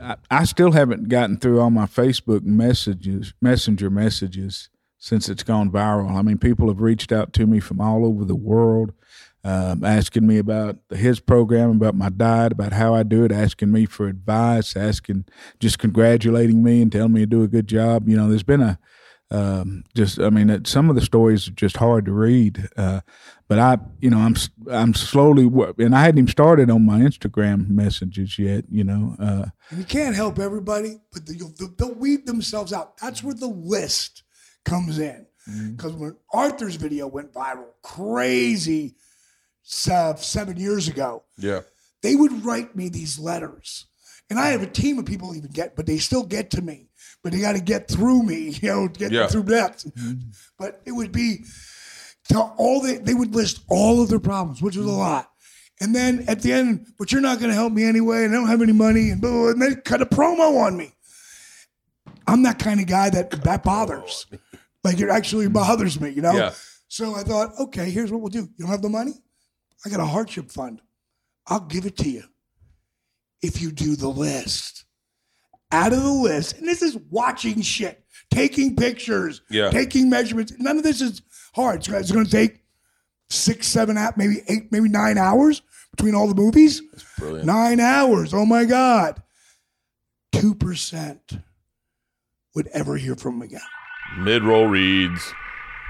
I, 0.02 0.15
I 0.30 0.44
still 0.45 0.72
haven't 0.72 1.10
gotten 1.10 1.38
through 1.38 1.60
all 1.60 1.69
my 1.69 1.86
Facebook 1.86 2.44
messages, 2.44 3.34
messenger 3.41 3.90
messages 3.90 4.69
since 4.98 5.30
it's 5.30 5.44
gone 5.44 5.72
viral. 5.72 6.11
I 6.11 6.22
mean, 6.22 6.38
people 6.38 6.68
have 6.68 6.82
reached 6.82 7.11
out 7.11 7.34
to 7.34 7.48
me 7.48 7.60
from 7.60 7.82
all 7.82 8.06
over 8.06 8.23
the 8.23 8.36
world, 8.36 8.94
um, 9.44 9.84
asking 9.84 10.28
me 10.28 10.38
about 10.38 10.78
his 10.90 11.19
program, 11.19 11.72
about 11.72 11.95
my 11.95 12.10
diet, 12.10 12.52
about 12.52 12.73
how 12.73 12.94
I 12.94 13.02
do 13.02 13.23
it, 13.23 13.32
asking 13.32 13.72
me 13.72 13.86
for 13.86 14.07
advice, 14.07 14.76
asking, 14.76 15.26
just 15.60 15.80
congratulating 15.80 16.64
me 16.64 16.84
and 16.84 16.91
telling 16.91 17.14
me 17.14 17.22
to 17.22 17.26
do 17.26 17.41
a 17.41 17.48
good 17.48 17.68
job. 17.68 18.07
You 18.07 18.15
know, 18.15 18.30
there's 18.30 18.44
been 18.44 18.61
a, 18.61 18.78
um, 19.32 19.84
just 19.95 20.20
I 20.20 20.30
mean, 20.30 20.49
it, 20.49 20.68
some 20.68 20.90
of 20.90 20.95
the 20.95 21.02
stories 21.02 21.48
are 21.48 21.52
just 21.52 21.78
hard 21.78 22.06
to 22.06 22.12
read. 22.14 22.68
Uh, 22.78 23.02
but 23.48 23.60
I, 23.60 23.78
you 23.99 24.10
know, 24.10 24.20
I'm 24.20 24.36
I'm 24.70 24.94
slowly, 24.94 25.49
and 25.78 25.95
I 25.95 26.02
hadn't 26.03 26.20
even 26.20 26.28
started 26.28 26.70
on 26.70 26.86
my 26.86 26.99
Instagram 26.99 27.70
messages 27.70 28.38
yet. 28.38 28.66
You 28.70 28.84
know, 28.84 29.16
uh, 29.20 29.45
And 29.70 29.80
you 29.80 29.86
can't 29.86 30.16
help 30.16 30.38
everybody, 30.40 30.99
but 31.14 31.26
they- 31.26 31.36
they'll, 31.36 31.70
they'll 31.78 31.95
weed 31.95 32.26
themselves 32.26 32.72
out. 32.74 32.98
That's 32.98 33.24
where 33.24 33.34
the 33.34 33.48
list 33.48 34.24
comes 34.66 34.99
in. 34.99 35.26
Because 35.72 35.94
when 35.94 36.16
Arthur's 36.32 36.76
video 36.76 37.08
went 37.08 37.34
viral, 37.34 37.66
crazy 37.82 38.95
uh, 39.90 40.16
seven 40.16 40.56
years 40.58 40.88
ago, 40.88 41.24
Yeah. 41.38 41.62
they 42.03 42.16
would 42.16 42.45
write 42.45 42.76
me 42.76 42.90
these 42.90 43.18
letters. 43.18 43.88
And 44.30 44.40
I 44.40 44.49
have 44.49 44.62
a 44.62 44.68
team 44.68 44.99
of 44.99 45.06
people 45.06 45.36
even 45.36 45.49
get, 45.52 45.76
but 45.76 45.88
they 45.88 45.98
still 45.98 46.24
get 46.24 46.52
to 46.52 46.62
me. 46.62 46.90
But 47.23 47.34
they 47.34 47.39
got 47.39 47.53
to 47.53 47.61
get 47.61 47.88
through 47.88 48.23
me, 48.23 48.49
you 48.61 48.69
know, 48.69 48.88
get 48.88 49.11
Yeah. 49.11 49.27
through 49.27 49.43
that. 49.43 49.84
But 50.57 50.81
it 50.85 50.91
would 50.91 51.11
be 51.11 51.45
to 52.30 52.39
all 52.39 52.81
the, 52.81 52.98
they 52.98 53.14
would 53.14 53.35
list 53.35 53.64
all 53.69 54.02
of 54.02 54.10
their 54.10 54.19
problems, 54.19 54.61
which 54.61 54.76
was 54.76 54.85
a 54.85 54.89
mm-hmm. 54.89 54.99
lot. 54.99 55.31
And 55.80 55.95
then 55.95 56.26
at 56.27 56.41
the 56.41 56.53
end, 56.53 56.93
but 56.99 57.11
you're 57.11 57.22
not 57.22 57.39
going 57.39 57.49
to 57.49 57.56
help 57.56 57.73
me 57.73 57.84
anyway, 57.84 58.23
and 58.23 58.34
I 58.34 58.38
don't 58.38 58.48
have 58.48 58.61
any 58.61 58.73
money, 58.73 59.10
and 59.10 59.19
blah, 59.19 59.49
and 59.49 59.61
they 59.61 59.73
cut 59.76 60.02
a 60.02 60.06
promo 60.06 60.61
on 60.61 60.77
me. 60.77 60.93
I'm 62.27 62.43
that 62.43 62.60
kind 62.60 62.80
of 62.80 62.85
guy 62.85 63.10
that 63.10 63.31
that 63.43 63.64
bothers. 63.64 64.26
Like 64.84 64.99
it 64.99 65.10
actually 65.10 65.48
bothers 65.48 66.02
me, 66.02 66.10
you 66.10 66.23
know? 66.23 66.34
Yeah. 66.34 66.53
So 66.88 67.14
I 67.14 67.22
thought, 67.22 67.52
okay, 67.60 67.91
here's 67.91 68.11
what 68.11 68.22
we'll 68.22 68.30
do. 68.30 68.49
You 68.57 68.65
don't 68.65 68.69
have 68.69 68.81
the 68.81 68.89
money? 68.89 69.14
I 69.85 69.89
got 69.89 69.99
a 69.99 70.06
hardship 70.07 70.49
fund. 70.49 70.81
I'll 71.45 71.60
give 71.60 71.85
it 71.85 71.98
to 71.98 72.10
you 72.10 72.23
if 73.41 73.61
you 73.61 73.72
do 73.72 73.95
the 73.95 74.07
list. 74.07 74.81
Out 75.72 75.93
of 75.93 76.03
the 76.03 76.11
list, 76.11 76.57
and 76.57 76.68
this 76.68 76.81
is 76.81 76.98
watching 77.10 77.61
shit, 77.61 78.03
taking 78.30 78.76
pictures, 78.76 79.41
Yeah. 79.49 79.69
taking 79.69 80.10
measurements. 80.10 80.53
None 80.60 80.77
of 80.77 80.84
this 80.84 81.02
is 81.02 81.22
hard. 81.53 81.77
It's, 81.80 81.88
it's 81.88 82.11
going 82.11 82.26
to 82.26 82.31
take 82.31 82.60
six, 83.30 83.68
seven, 83.68 83.98
maybe 84.18 84.41
eight, 84.48 84.72
maybe 84.72 84.89
nine 84.89 85.18
hours 85.18 85.61
between 85.95 86.14
all 86.15 86.27
the 86.27 86.35
movies. 86.35 86.81
Brilliant. 87.18 87.45
Nine 87.45 87.80
hours. 87.80 88.34
Oh 88.34 88.45
my 88.45 88.65
God. 88.65 89.22
2% 90.34 91.41
would 92.56 92.68
ever 92.73 92.98
hear 92.98 93.15
from 93.15 93.35
him 93.35 93.41
again. 93.43 93.61
Mid 94.19 94.43
roll 94.43 94.68
reads. 94.68 95.22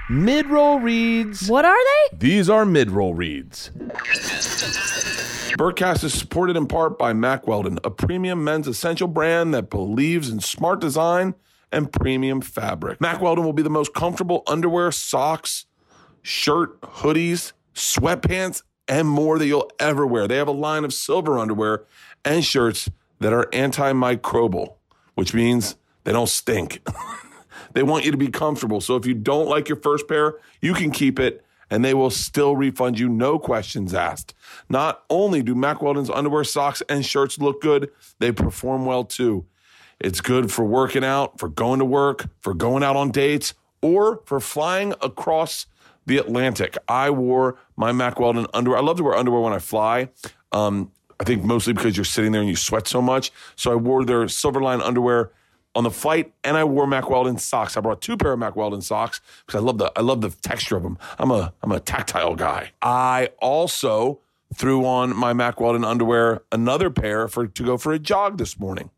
Mid 0.08 0.46
roll 0.46 0.80
reads. 0.80 1.48
What 1.48 1.64
are 1.64 1.76
they? 1.76 2.16
These 2.16 2.50
are 2.50 2.64
mid 2.64 2.90
roll 2.90 3.14
reads. 3.14 3.70
Bertcast 5.56 6.02
is 6.02 6.12
supported 6.12 6.56
in 6.56 6.66
part 6.66 6.98
by 6.98 7.12
Mack 7.12 7.46
Weldon, 7.46 7.78
a 7.84 7.90
premium 7.90 8.42
men's 8.42 8.66
essential 8.66 9.06
brand 9.06 9.54
that 9.54 9.70
believes 9.70 10.28
in 10.28 10.40
smart 10.40 10.80
design 10.80 11.34
and 11.70 11.92
premium 11.92 12.40
fabric. 12.40 13.00
Mack 13.00 13.20
Weldon 13.20 13.44
will 13.44 13.52
be 13.52 13.62
the 13.62 13.70
most 13.70 13.94
comfortable 13.94 14.42
underwear, 14.46 14.90
socks, 14.90 15.66
shirt, 16.22 16.80
hoodies, 16.80 17.52
sweatpants, 17.74 18.62
and 18.88 19.08
more 19.08 19.38
that 19.38 19.46
you'll 19.46 19.70
ever 19.78 20.06
wear. 20.06 20.26
They 20.26 20.36
have 20.36 20.48
a 20.48 20.52
line 20.52 20.84
of 20.84 20.92
silver 20.92 21.38
underwear 21.38 21.84
and 22.24 22.44
shirts 22.44 22.90
that 23.20 23.32
are 23.32 23.46
antimicrobial, 23.52 24.74
which 25.14 25.32
means 25.32 25.76
they 26.04 26.12
don't 26.12 26.28
stink. 26.28 26.80
They 27.74 27.82
want 27.82 28.04
you 28.04 28.10
to 28.10 28.16
be 28.16 28.28
comfortable. 28.28 28.80
So 28.80 28.96
if 28.96 29.06
you 29.06 29.14
don't 29.14 29.48
like 29.48 29.68
your 29.68 29.80
first 29.80 30.08
pair, 30.08 30.34
you 30.60 30.74
can 30.74 30.90
keep 30.90 31.18
it 31.18 31.44
and 31.72 31.82
they 31.82 31.94
will 31.94 32.10
still 32.10 32.54
refund 32.54 32.98
you, 32.98 33.08
no 33.08 33.38
questions 33.38 33.94
asked. 33.94 34.34
Not 34.68 35.04
only 35.08 35.42
do 35.42 35.54
Mack 35.54 35.80
Weldon's 35.80 36.10
underwear, 36.10 36.44
socks, 36.44 36.82
and 36.86 37.04
shirts 37.04 37.38
look 37.38 37.62
good, 37.62 37.90
they 38.18 38.30
perform 38.30 38.84
well 38.84 39.04
too. 39.04 39.46
It's 39.98 40.20
good 40.20 40.52
for 40.52 40.66
working 40.66 41.02
out, 41.02 41.38
for 41.38 41.48
going 41.48 41.78
to 41.78 41.86
work, 41.86 42.26
for 42.40 42.52
going 42.52 42.82
out 42.82 42.94
on 42.94 43.10
dates, 43.10 43.54
or 43.80 44.20
for 44.26 44.38
flying 44.38 44.92
across 45.00 45.66
the 46.04 46.18
Atlantic. 46.18 46.76
I 46.88 47.08
wore 47.08 47.56
my 47.76 47.90
Mack 47.90 48.20
Weldon 48.20 48.46
underwear. 48.52 48.78
I 48.78 48.82
love 48.82 48.98
to 48.98 49.04
wear 49.04 49.14
underwear 49.14 49.40
when 49.40 49.54
I 49.54 49.58
fly. 49.58 50.10
Um, 50.52 50.92
I 51.18 51.24
think 51.24 51.42
mostly 51.42 51.72
because 51.72 51.96
you're 51.96 52.04
sitting 52.04 52.32
there 52.32 52.42
and 52.42 52.50
you 52.50 52.56
sweat 52.56 52.86
so 52.86 53.00
much. 53.00 53.32
So 53.56 53.72
I 53.72 53.76
wore 53.76 54.04
their 54.04 54.24
Silverline 54.24 54.82
underwear 54.82 55.30
on 55.74 55.84
the 55.84 55.90
flight, 55.90 56.32
and 56.44 56.56
I 56.56 56.64
wore 56.64 56.86
Mack 56.86 57.08
Weldon 57.08 57.38
socks. 57.38 57.76
I 57.76 57.80
brought 57.80 58.00
two 58.00 58.16
pair 58.16 58.32
of 58.32 58.38
Mack 58.38 58.56
Weldon 58.56 58.82
socks 58.82 59.20
because 59.46 59.60
I 59.60 59.64
love 59.64 59.78
the 59.78 59.92
I 59.96 60.02
love 60.02 60.20
the 60.20 60.30
texture 60.30 60.76
of 60.76 60.82
them. 60.82 60.98
I'm 61.18 61.30
a 61.30 61.52
I'm 61.62 61.72
a 61.72 61.80
tactile 61.80 62.34
guy. 62.34 62.72
I 62.82 63.30
also 63.40 64.20
threw 64.54 64.84
on 64.84 65.16
my 65.16 65.32
Mack 65.32 65.60
Weldon 65.60 65.84
underwear, 65.84 66.42
another 66.52 66.90
pair 66.90 67.26
for 67.28 67.46
to 67.46 67.64
go 67.64 67.78
for 67.78 67.92
a 67.92 67.98
jog 67.98 68.38
this 68.38 68.58
morning. 68.58 68.90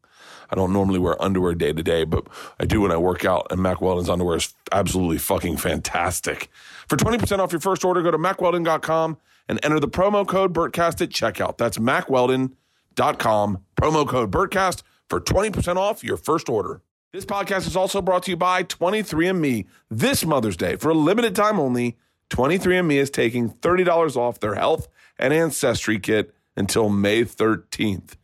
I 0.51 0.57
don't 0.57 0.73
normally 0.73 0.99
wear 0.99 1.21
underwear 1.23 1.55
day 1.55 1.73
to 1.73 1.83
day, 1.83 2.05
but 2.05 2.27
I 2.61 2.67
do 2.67 2.83
when 2.83 2.93
I 2.93 2.97
work 2.97 3.25
out. 3.25 3.47
And 3.51 3.63
Mack 3.63 3.81
Weldon's 3.81 4.11
underwear 4.11 4.37
is 4.37 4.53
absolutely 4.73 5.19
fucking 5.19 5.57
fantastic. 5.57 6.51
For 6.89 6.97
20% 6.97 7.39
off 7.39 7.51
your 7.51 7.61
first 7.61 7.85
order, 7.85 8.03
go 8.03 8.11
to 8.11 8.19
mackweldon.com 8.19 9.17
and 9.49 9.61
enter 9.63 9.81
the 9.81 9.89
promo 9.89 10.27
code 10.27 10.53
Bertcast 10.53 11.01
at 11.01 11.09
checkout. 11.11 11.57
That's 11.57 11.79
mackweldon.com, 11.79 13.59
promo 13.77 14.09
code 14.09 14.31
Bertcast 14.31 14.83
for 15.09 15.21
20% 15.21 15.77
off 15.77 16.05
your 16.05 16.17
first 16.17 16.49
order. 16.49 16.81
This 17.13 17.25
podcast 17.25 17.67
is 17.67 17.77
also 17.77 18.03
brought 18.03 18.25
to 18.25 18.33
you 18.33 18.37
by 18.37 18.65
23andMe. 18.65 19.67
This 19.91 20.25
Mother's 20.25 20.57
Day, 20.57 20.77
for 20.77 20.91
a 20.91 20.95
limited 20.95 21.37
time 21.37 21.61
only, 21.61 21.97
23andMe 22.31 22.95
is 22.95 23.11
taking 23.11 23.51
$30 23.51 24.17
off 24.17 24.41
their 24.41 24.55
health 24.55 24.89
and 25.19 25.33
ancestry 25.33 25.99
kit 25.99 26.35
until 26.57 26.89
May 26.89 27.23
13th. 27.23 28.17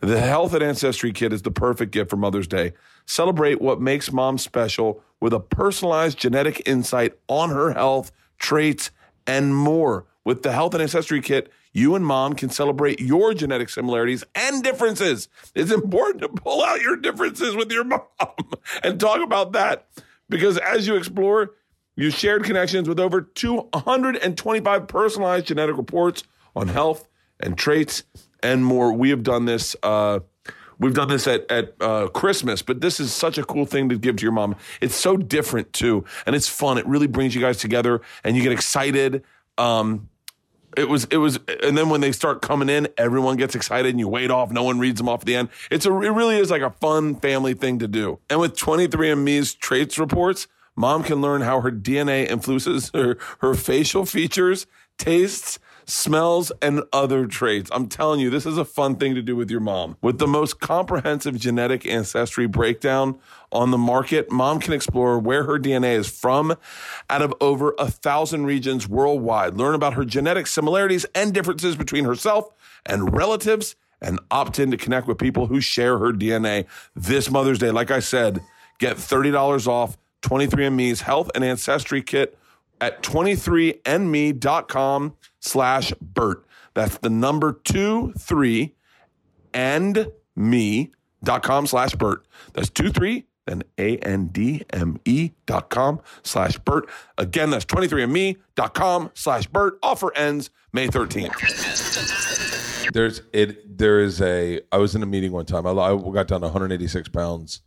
The 0.00 0.20
Health 0.20 0.52
and 0.52 0.62
Ancestry 0.62 1.12
Kit 1.12 1.32
is 1.32 1.42
the 1.42 1.50
perfect 1.50 1.90
gift 1.90 2.10
for 2.10 2.16
Mother's 2.16 2.46
Day. 2.46 2.74
Celebrate 3.06 3.62
what 3.62 3.80
makes 3.80 4.12
mom 4.12 4.36
special 4.36 5.02
with 5.18 5.32
a 5.32 5.40
personalized 5.40 6.18
genetic 6.18 6.60
insight 6.66 7.14
on 7.26 7.48
her 7.48 7.72
health, 7.72 8.12
traits, 8.38 8.90
and 9.26 9.54
more. 9.56 10.04
With 10.22 10.42
the 10.42 10.52
Health 10.52 10.74
and 10.74 10.82
Ancestry 10.82 11.22
Kit, 11.22 11.50
you 11.74 11.94
and 11.96 12.06
mom 12.06 12.34
can 12.34 12.48
celebrate 12.48 13.00
your 13.00 13.34
genetic 13.34 13.68
similarities 13.68 14.24
and 14.34 14.62
differences. 14.62 15.28
It's 15.54 15.72
important 15.72 16.22
to 16.22 16.28
pull 16.28 16.64
out 16.64 16.80
your 16.80 16.96
differences 16.96 17.54
with 17.54 17.70
your 17.70 17.84
mom 17.84 18.00
and 18.82 18.98
talk 18.98 19.20
about 19.20 19.52
that 19.52 19.86
because 20.30 20.56
as 20.56 20.86
you 20.86 20.94
explore, 20.94 21.50
you 21.96 22.10
shared 22.10 22.44
connections 22.44 22.88
with 22.88 22.98
over 22.98 23.20
225 23.20 24.88
personalized 24.88 25.46
genetic 25.46 25.76
reports 25.76 26.22
on 26.56 26.68
health 26.68 27.08
and 27.40 27.58
traits 27.58 28.04
and 28.42 28.64
more. 28.64 28.92
We 28.92 29.10
have 29.10 29.24
done 29.24 29.44
this. 29.44 29.74
Uh, 29.82 30.20
we've 30.78 30.94
done 30.94 31.08
this 31.08 31.26
at 31.26 31.50
at 31.50 31.74
uh, 31.80 32.08
Christmas, 32.08 32.62
but 32.62 32.80
this 32.80 33.00
is 33.00 33.12
such 33.12 33.36
a 33.36 33.44
cool 33.44 33.66
thing 33.66 33.88
to 33.88 33.98
give 33.98 34.16
to 34.16 34.22
your 34.22 34.32
mom. 34.32 34.56
It's 34.80 34.96
so 34.96 35.16
different 35.16 35.72
too, 35.72 36.04
and 36.26 36.36
it's 36.36 36.48
fun. 36.48 36.78
It 36.78 36.86
really 36.86 37.06
brings 37.06 37.34
you 37.34 37.40
guys 37.40 37.58
together, 37.58 38.00
and 38.22 38.36
you 38.36 38.42
get 38.42 38.52
excited. 38.52 39.24
Um, 39.56 40.08
it 40.76 40.88
was 40.88 41.04
it 41.10 41.16
was, 41.18 41.38
and 41.62 41.76
then 41.76 41.88
when 41.88 42.00
they 42.00 42.12
start 42.12 42.42
coming 42.42 42.68
in, 42.68 42.88
everyone 42.96 43.36
gets 43.36 43.54
excited, 43.54 43.90
and 43.90 43.98
you 43.98 44.08
wait 44.08 44.30
off. 44.30 44.50
No 44.50 44.62
one 44.62 44.78
reads 44.78 44.98
them 44.98 45.08
off 45.08 45.20
at 45.20 45.26
the 45.26 45.36
end. 45.36 45.48
It's 45.70 45.86
a 45.86 45.90
it 46.00 46.10
really 46.10 46.36
is 46.38 46.50
like 46.50 46.62
a 46.62 46.70
fun 46.70 47.16
family 47.16 47.54
thing 47.54 47.78
to 47.80 47.88
do. 47.88 48.18
And 48.28 48.40
with 48.40 48.56
23andMe's 48.56 49.54
traits 49.54 49.98
reports, 49.98 50.46
mom 50.76 51.02
can 51.02 51.20
learn 51.20 51.42
how 51.42 51.60
her 51.60 51.70
DNA 51.70 52.28
influences 52.28 52.90
her 52.94 53.18
her 53.40 53.54
facial 53.54 54.04
features, 54.04 54.66
tastes 54.98 55.58
smells, 55.86 56.52
and 56.62 56.82
other 56.92 57.26
traits. 57.26 57.70
I'm 57.72 57.88
telling 57.88 58.20
you, 58.20 58.30
this 58.30 58.46
is 58.46 58.58
a 58.58 58.64
fun 58.64 58.96
thing 58.96 59.14
to 59.14 59.22
do 59.22 59.36
with 59.36 59.50
your 59.50 59.60
mom. 59.60 59.96
With 60.02 60.18
the 60.18 60.26
most 60.26 60.60
comprehensive 60.60 61.38
genetic 61.38 61.86
ancestry 61.86 62.46
breakdown 62.46 63.18
on 63.52 63.70
the 63.70 63.78
market, 63.78 64.30
mom 64.30 64.60
can 64.60 64.72
explore 64.72 65.18
where 65.18 65.44
her 65.44 65.58
DNA 65.58 65.96
is 65.96 66.08
from 66.08 66.56
out 67.08 67.22
of 67.22 67.34
over 67.40 67.74
a 67.78 67.90
thousand 67.90 68.46
regions 68.46 68.88
worldwide. 68.88 69.54
Learn 69.54 69.74
about 69.74 69.94
her 69.94 70.04
genetic 70.04 70.46
similarities 70.46 71.04
and 71.14 71.32
differences 71.32 71.76
between 71.76 72.04
herself 72.04 72.48
and 72.86 73.14
relatives 73.14 73.76
and 74.00 74.18
opt 74.30 74.58
in 74.58 74.70
to 74.70 74.76
connect 74.76 75.06
with 75.06 75.18
people 75.18 75.46
who 75.46 75.60
share 75.60 75.98
her 75.98 76.12
DNA 76.12 76.66
this 76.94 77.30
Mother's 77.30 77.58
Day. 77.58 77.70
Like 77.70 77.90
I 77.90 78.00
said, 78.00 78.40
get 78.78 78.96
$30 78.96 79.66
off 79.66 79.96
23andMe's 80.22 81.02
health 81.02 81.30
and 81.34 81.44
ancestry 81.44 82.02
kit 82.02 82.38
at 82.80 83.02
23andme.com 83.02 85.16
slash 85.44 85.92
Bert. 86.00 86.44
That's 86.74 86.98
the 86.98 87.10
number 87.10 87.52
two, 87.52 88.12
three, 88.18 88.74
and 89.52 90.10
me.com 90.34 91.66
slash 91.66 91.94
Bert. 91.94 92.26
That's 92.54 92.70
two, 92.70 92.90
three, 92.90 93.26
then 93.46 93.62
A-N-D-M-E 93.78 95.30
dot 95.46 95.70
com 95.70 96.00
slash 96.22 96.58
Bert. 96.58 96.88
Again, 97.18 97.50
that's 97.50 97.64
23andme 97.66 98.36
dot 98.56 98.74
com 98.74 99.10
slash 99.14 99.46
Bert. 99.46 99.78
Offer 99.82 100.16
ends 100.16 100.50
May 100.72 100.88
13th. 100.88 102.90
There's 102.92 103.22
it. 103.32 103.78
There 103.78 104.00
is 104.00 104.20
a. 104.20 104.60
I 104.72 104.78
was 104.78 104.94
in 104.94 105.02
a 105.02 105.06
meeting 105.06 105.32
one 105.32 105.46
time. 105.46 105.66
I, 105.66 105.70
I 105.70 105.96
got 105.96 106.28
down 106.28 106.40
to 106.40 106.46
186 106.46 107.08
pounds 107.08 107.62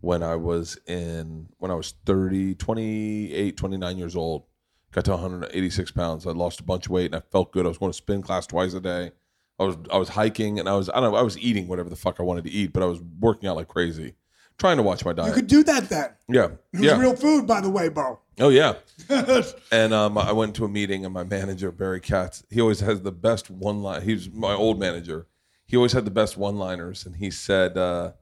when 0.00 0.22
I 0.22 0.36
was 0.36 0.78
in 0.86 1.48
when 1.58 1.70
I 1.70 1.74
was 1.74 1.94
30, 2.04 2.56
28, 2.56 3.56
29 3.56 3.98
years 3.98 4.16
old. 4.16 4.44
Got 4.92 5.06
to 5.06 5.12
186 5.12 5.90
pounds. 5.92 6.26
I 6.26 6.32
lost 6.32 6.60
a 6.60 6.64
bunch 6.64 6.86
of 6.86 6.92
weight 6.92 7.06
and 7.06 7.16
I 7.16 7.20
felt 7.20 7.50
good. 7.52 7.64
I 7.64 7.68
was 7.68 7.78
going 7.78 7.90
to 7.92 7.96
spin 7.96 8.22
class 8.22 8.46
twice 8.46 8.74
a 8.74 8.80
day. 8.80 9.12
I 9.58 9.64
was 9.64 9.76
I 9.92 9.98
was 9.98 10.10
hiking 10.10 10.58
and 10.58 10.68
I 10.68 10.74
was 10.74 10.88
I 10.90 11.00
don't 11.00 11.12
know 11.12 11.18
I 11.18 11.22
was 11.22 11.38
eating 11.38 11.68
whatever 11.68 11.88
the 11.88 11.96
fuck 11.96 12.18
I 12.20 12.22
wanted 12.22 12.44
to 12.44 12.50
eat, 12.50 12.72
but 12.72 12.82
I 12.82 12.86
was 12.86 13.00
working 13.20 13.48
out 13.48 13.56
like 13.56 13.68
crazy, 13.68 14.14
trying 14.58 14.76
to 14.76 14.82
watch 14.82 15.04
my 15.04 15.12
diet. 15.12 15.28
You 15.28 15.34
could 15.34 15.46
do 15.46 15.62
that 15.64 15.88
then. 15.88 16.10
yeah, 16.28 16.44
It 16.72 16.80
was 16.80 16.82
yeah. 16.82 16.98
real 16.98 17.14
food, 17.16 17.46
by 17.46 17.60
the 17.60 17.70
way, 17.70 17.88
Bo. 17.88 18.18
Oh 18.40 18.48
yeah. 18.48 18.74
and 19.70 19.92
um, 19.92 20.18
I 20.18 20.32
went 20.32 20.56
to 20.56 20.64
a 20.64 20.68
meeting, 20.68 21.04
and 21.04 21.12
my 21.12 21.24
manager 21.24 21.70
Barry 21.70 22.00
Katz, 22.00 22.44
he 22.50 22.60
always 22.60 22.80
has 22.80 23.02
the 23.02 23.12
best 23.12 23.50
one 23.50 23.82
line. 23.82 24.02
He's 24.02 24.30
my 24.30 24.52
old 24.52 24.80
manager. 24.80 25.26
He 25.66 25.76
always 25.76 25.92
had 25.92 26.04
the 26.04 26.10
best 26.10 26.36
one 26.36 26.56
liners, 26.56 27.06
and 27.06 27.16
he 27.16 27.30
said 27.30 27.76
uh, 27.76 28.12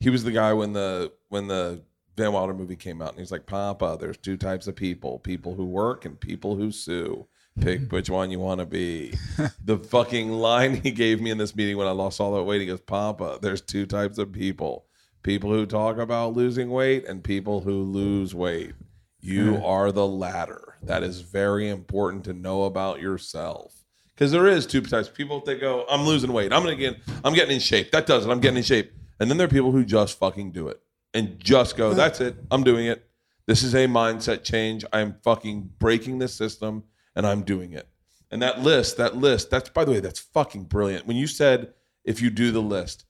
he 0.00 0.08
was 0.10 0.24
the 0.24 0.32
guy 0.32 0.52
when 0.52 0.72
the 0.72 1.12
when 1.28 1.48
the 1.48 1.82
Van 2.16 2.32
Wilder 2.32 2.54
movie 2.54 2.76
came 2.76 3.02
out, 3.02 3.10
and 3.10 3.18
he's 3.18 3.32
like, 3.32 3.46
"Papa, 3.46 3.98
there's 4.00 4.16
two 4.16 4.36
types 4.36 4.66
of 4.66 4.76
people: 4.76 5.18
people 5.18 5.54
who 5.54 5.66
work 5.66 6.04
and 6.04 6.18
people 6.18 6.56
who 6.56 6.72
sue. 6.72 7.26
Pick 7.60 7.80
hmm. 7.80 7.86
which 7.86 8.10
one 8.10 8.30
you 8.30 8.38
want 8.38 8.60
to 8.60 8.66
be." 8.66 9.14
the 9.64 9.78
fucking 9.78 10.32
line 10.32 10.80
he 10.82 10.90
gave 10.90 11.20
me 11.20 11.30
in 11.30 11.38
this 11.38 11.54
meeting 11.54 11.76
when 11.76 11.86
I 11.86 11.92
lost 11.92 12.20
all 12.20 12.34
that 12.34 12.44
weight, 12.44 12.60
he 12.60 12.66
goes, 12.66 12.80
"Papa, 12.80 13.38
there's 13.42 13.60
two 13.60 13.86
types 13.86 14.18
of 14.18 14.32
people: 14.32 14.86
people 15.22 15.50
who 15.50 15.66
talk 15.66 15.98
about 15.98 16.34
losing 16.34 16.70
weight 16.70 17.04
and 17.06 17.22
people 17.22 17.60
who 17.60 17.82
lose 17.82 18.34
weight." 18.34 18.74
You 19.20 19.56
hmm. 19.56 19.64
are 19.64 19.90
the 19.90 20.06
latter. 20.06 20.76
That 20.82 21.02
is 21.02 21.20
very 21.20 21.68
important 21.68 22.24
to 22.24 22.32
know 22.32 22.64
about 22.64 23.00
yourself. 23.00 23.84
Because 24.14 24.32
there 24.32 24.46
is 24.46 24.66
two 24.66 24.80
types. 24.80 25.08
People 25.08 25.40
that 25.40 25.60
go, 25.60 25.84
I'm 25.90 26.06
losing 26.06 26.32
weight. 26.32 26.52
I'm 26.52 26.62
gonna 26.62 26.76
get 26.76 26.98
I'm 27.24 27.34
getting 27.34 27.56
in 27.56 27.60
shape. 27.60 27.90
That 27.90 28.06
does 28.06 28.24
it. 28.24 28.30
I'm 28.30 28.40
getting 28.40 28.58
in 28.58 28.62
shape. 28.62 28.92
And 29.20 29.28
then 29.30 29.36
there 29.36 29.46
are 29.46 29.50
people 29.50 29.72
who 29.72 29.84
just 29.84 30.18
fucking 30.18 30.52
do 30.52 30.68
it. 30.68 30.80
And 31.16 31.38
just 31.40 31.76
go, 31.76 31.92
mm. 31.92 31.96
that's 31.96 32.20
it. 32.20 32.36
I'm 32.50 32.62
doing 32.62 32.86
it. 32.86 33.08
This 33.46 33.62
is 33.62 33.74
a 33.74 33.86
mindset 33.86 34.44
change. 34.44 34.84
I'm 34.92 35.16
fucking 35.22 35.70
breaking 35.78 36.18
the 36.18 36.28
system 36.28 36.84
and 37.14 37.26
I'm 37.26 37.42
doing 37.42 37.72
it. 37.72 37.88
And 38.30 38.42
that 38.42 38.60
list, 38.60 38.96
that 38.96 39.16
list, 39.16 39.50
that's 39.50 39.70
by 39.70 39.84
the 39.84 39.92
way, 39.92 40.00
that's 40.00 40.18
fucking 40.18 40.64
brilliant. 40.64 41.06
When 41.06 41.16
you 41.16 41.26
said 41.26 41.72
if 42.04 42.20
you 42.20 42.28
do 42.30 42.50
the 42.50 42.62
list, 42.62 43.04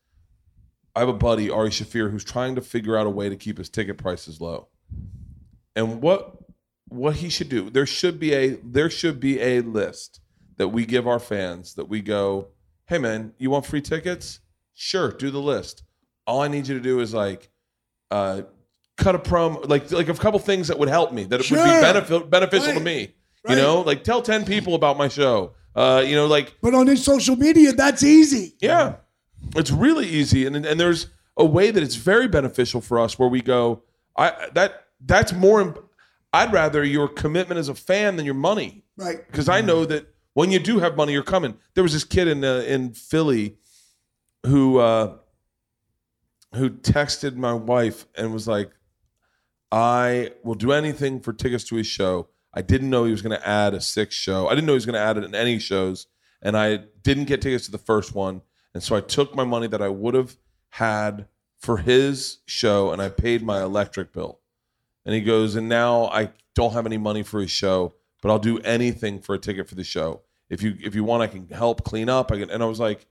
I 0.95 1.01
have 1.01 1.09
a 1.09 1.15
buddy, 1.15 1.51
Ari 1.51 1.71
Shaffir, 1.71 2.11
who's 2.11 2.25
trying 2.25 2.55
to 2.55 2.61
figure 2.61 2.97
out 2.97 3.07
a 3.07 3.11
way 3.11 3.29
to 3.29 3.37
keep 3.37 3.59
his 3.59 3.69
ticket 3.69 3.99
prices 3.99 4.41
low 4.41 4.69
and 5.77 6.01
what 6.01 6.39
what 6.89 7.17
he 7.17 7.29
should 7.29 7.49
do 7.49 7.71
there 7.71 7.87
should 7.87 8.19
be 8.19 8.33
a 8.33 8.57
there 8.65 8.91
should 8.91 9.21
be 9.21 9.41
a 9.41 9.61
list 9.61 10.21
that 10.57 10.69
we 10.69 10.85
give 10.87 11.07
our 11.07 11.21
fans 11.21 11.75
that 11.75 11.89
we 11.89 12.01
go 12.01 12.49
hey 12.87 12.99
man 12.99 13.33
you 13.39 13.51
want 13.51 13.67
free 13.67 13.83
tickets 13.83 14.41
sure 14.75 15.13
do 15.13 15.31
the 15.31 15.41
list 15.41 15.85
all 16.27 16.41
i 16.41 16.49
need 16.49 16.67
you 16.67 16.75
to 16.75 16.81
do 16.81 16.99
is 16.99 17.13
like 17.15 17.51
uh 18.11 18.43
cut 18.97 19.15
a 19.15 19.19
promo 19.19 19.69
like 19.69 19.91
like 19.93 20.09
a 20.09 20.15
couple 20.15 20.39
things 20.39 20.69
that 20.69 20.79
would 20.79 20.89
help 20.89 21.13
me 21.13 21.25
that 21.25 21.41
it 21.41 21.51
would 21.51 21.57
be 21.57 21.63
Sure. 21.71 21.81
benefit, 21.81 22.31
beneficial 22.31 22.69
to 22.69 22.73
Right. 22.75 22.83
me 22.85 23.15
Right. 23.45 23.57
you 23.57 23.63
know 23.63 23.81
like 23.83 24.05
tell 24.05 24.23
10 24.23 24.45
people 24.45 24.75
about 24.75 24.97
my 24.97 25.09
show 25.09 25.53
uh 25.75 26.03
you 26.07 26.15
know 26.15 26.27
like 26.27 26.55
But 26.63 26.75
on 26.75 26.87
his 26.87 27.05
social 27.05 27.37
media, 27.37 27.73
that's 27.73 28.03
easy. 28.03 28.55
yeah, 28.61 28.97
it's 29.55 29.71
really 29.71 30.07
easy, 30.07 30.47
and 30.47 30.57
and 30.57 30.81
there's 30.81 31.09
a 31.37 31.45
way 31.45 31.71
that 31.71 31.83
it's 31.83 31.97
very 31.97 32.27
beneficial 32.29 32.81
for 32.81 32.99
us 32.99 33.19
where 33.19 33.29
we 33.29 33.43
go. 33.43 33.83
I 34.17 34.49
that 34.55 34.87
that's 35.05 35.33
more. 35.35 35.61
imp- 35.61 35.79
I'd 36.33 36.51
rather 36.53 36.83
your 36.83 37.09
commitment 37.09 37.59
as 37.59 37.69
a 37.69 37.75
fan 37.75 38.17
than 38.17 38.25
your 38.25 38.35
money 38.35 38.85
Right. 38.97 39.19
because 39.27 39.49
I 39.51 39.61
know 39.61 39.85
that 39.85 40.07
when 40.33 40.51
you 40.51 40.59
do 40.59 40.79
have 40.79 40.97
money, 40.97 41.13
you're 41.13 41.23
coming. 41.23 41.57
There 41.75 41.83
was 41.83 41.93
this 41.93 42.05
kid 42.05 42.27
in 42.29 42.43
uh, 42.43 42.65
in 42.67 42.95
Philly 42.95 43.57
who 44.47 44.79
uh, 44.79 45.17
who 46.57 46.71
texted 46.71 47.37
my 47.37 47.53
wife 47.53 48.07
and 48.17 48.33
was 48.33 48.49
like, 48.49 48.71
"I 49.71 50.33
will 50.43 50.55
do 50.55 50.73
anything 50.73 51.21
for 51.21 51.33
tickets 51.33 51.65
to 51.65 51.77
his 51.77 51.87
show." 51.87 52.29
I 52.53 52.63
didn't 52.63 52.89
know 52.89 53.05
he 53.05 53.11
was 53.11 53.23
going 53.23 53.39
to 53.39 53.47
add 53.47 53.75
a 53.75 53.81
sixth 53.81 54.19
show. 54.19 54.49
I 54.49 54.55
didn't 54.55 54.67
know 54.67 54.73
he 54.73 54.77
was 54.77 54.87
going 54.87 54.95
to 54.95 55.01
add 55.01 55.19
it 55.19 55.25
in 55.25 55.35
any 55.35 55.59
shows, 55.59 56.07
and 56.41 56.57
I 56.57 56.85
didn't 57.03 57.25
get 57.25 57.43
tickets 57.43 57.67
to 57.67 57.71
the 57.71 57.79
first 57.79 58.15
one. 58.15 58.41
And 58.73 58.83
so 58.83 58.97
I 58.97 59.01
took 59.01 59.35
my 59.35 59.45
money 59.45 59.67
that 59.69 59.83
I 59.83 59.89
would 59.89 60.15
have 60.15 60.37
had 60.71 61.29
for 61.59 61.79
his 61.79 62.39
show, 62.47 62.93
and 62.93 63.03
I 63.03 63.09
paid 63.09 63.43
my 63.43 63.63
electric 63.63 64.13
bill. 64.13 64.41
And 65.05 65.15
he 65.15 65.21
goes, 65.21 65.55
and 65.55 65.69
now 65.69 66.07
I 66.07 66.31
don't 66.55 66.73
have 66.73 66.87
any 66.87 66.99
money 66.99 67.23
for 67.23 67.41
his 67.41 67.51
show, 67.51 67.95
but 68.23 68.31
I'll 68.31 68.39
do 68.39 68.59
anything 68.61 69.21
for 69.21 69.35
a 69.35 69.39
ticket 69.39 69.69
for 69.69 69.75
the 69.75 69.85
show. 69.85 70.23
If 70.49 70.63
you 70.63 70.77
if 70.83 70.95
you 70.95 71.05
want, 71.05 71.23
I 71.23 71.27
can 71.27 71.49
help 71.49 71.85
clean 71.85 72.09
up. 72.09 72.33
I 72.33 72.39
can, 72.39 72.51
and 72.51 72.63
I 72.63 72.67
was 72.67 72.81
like, 72.81 73.07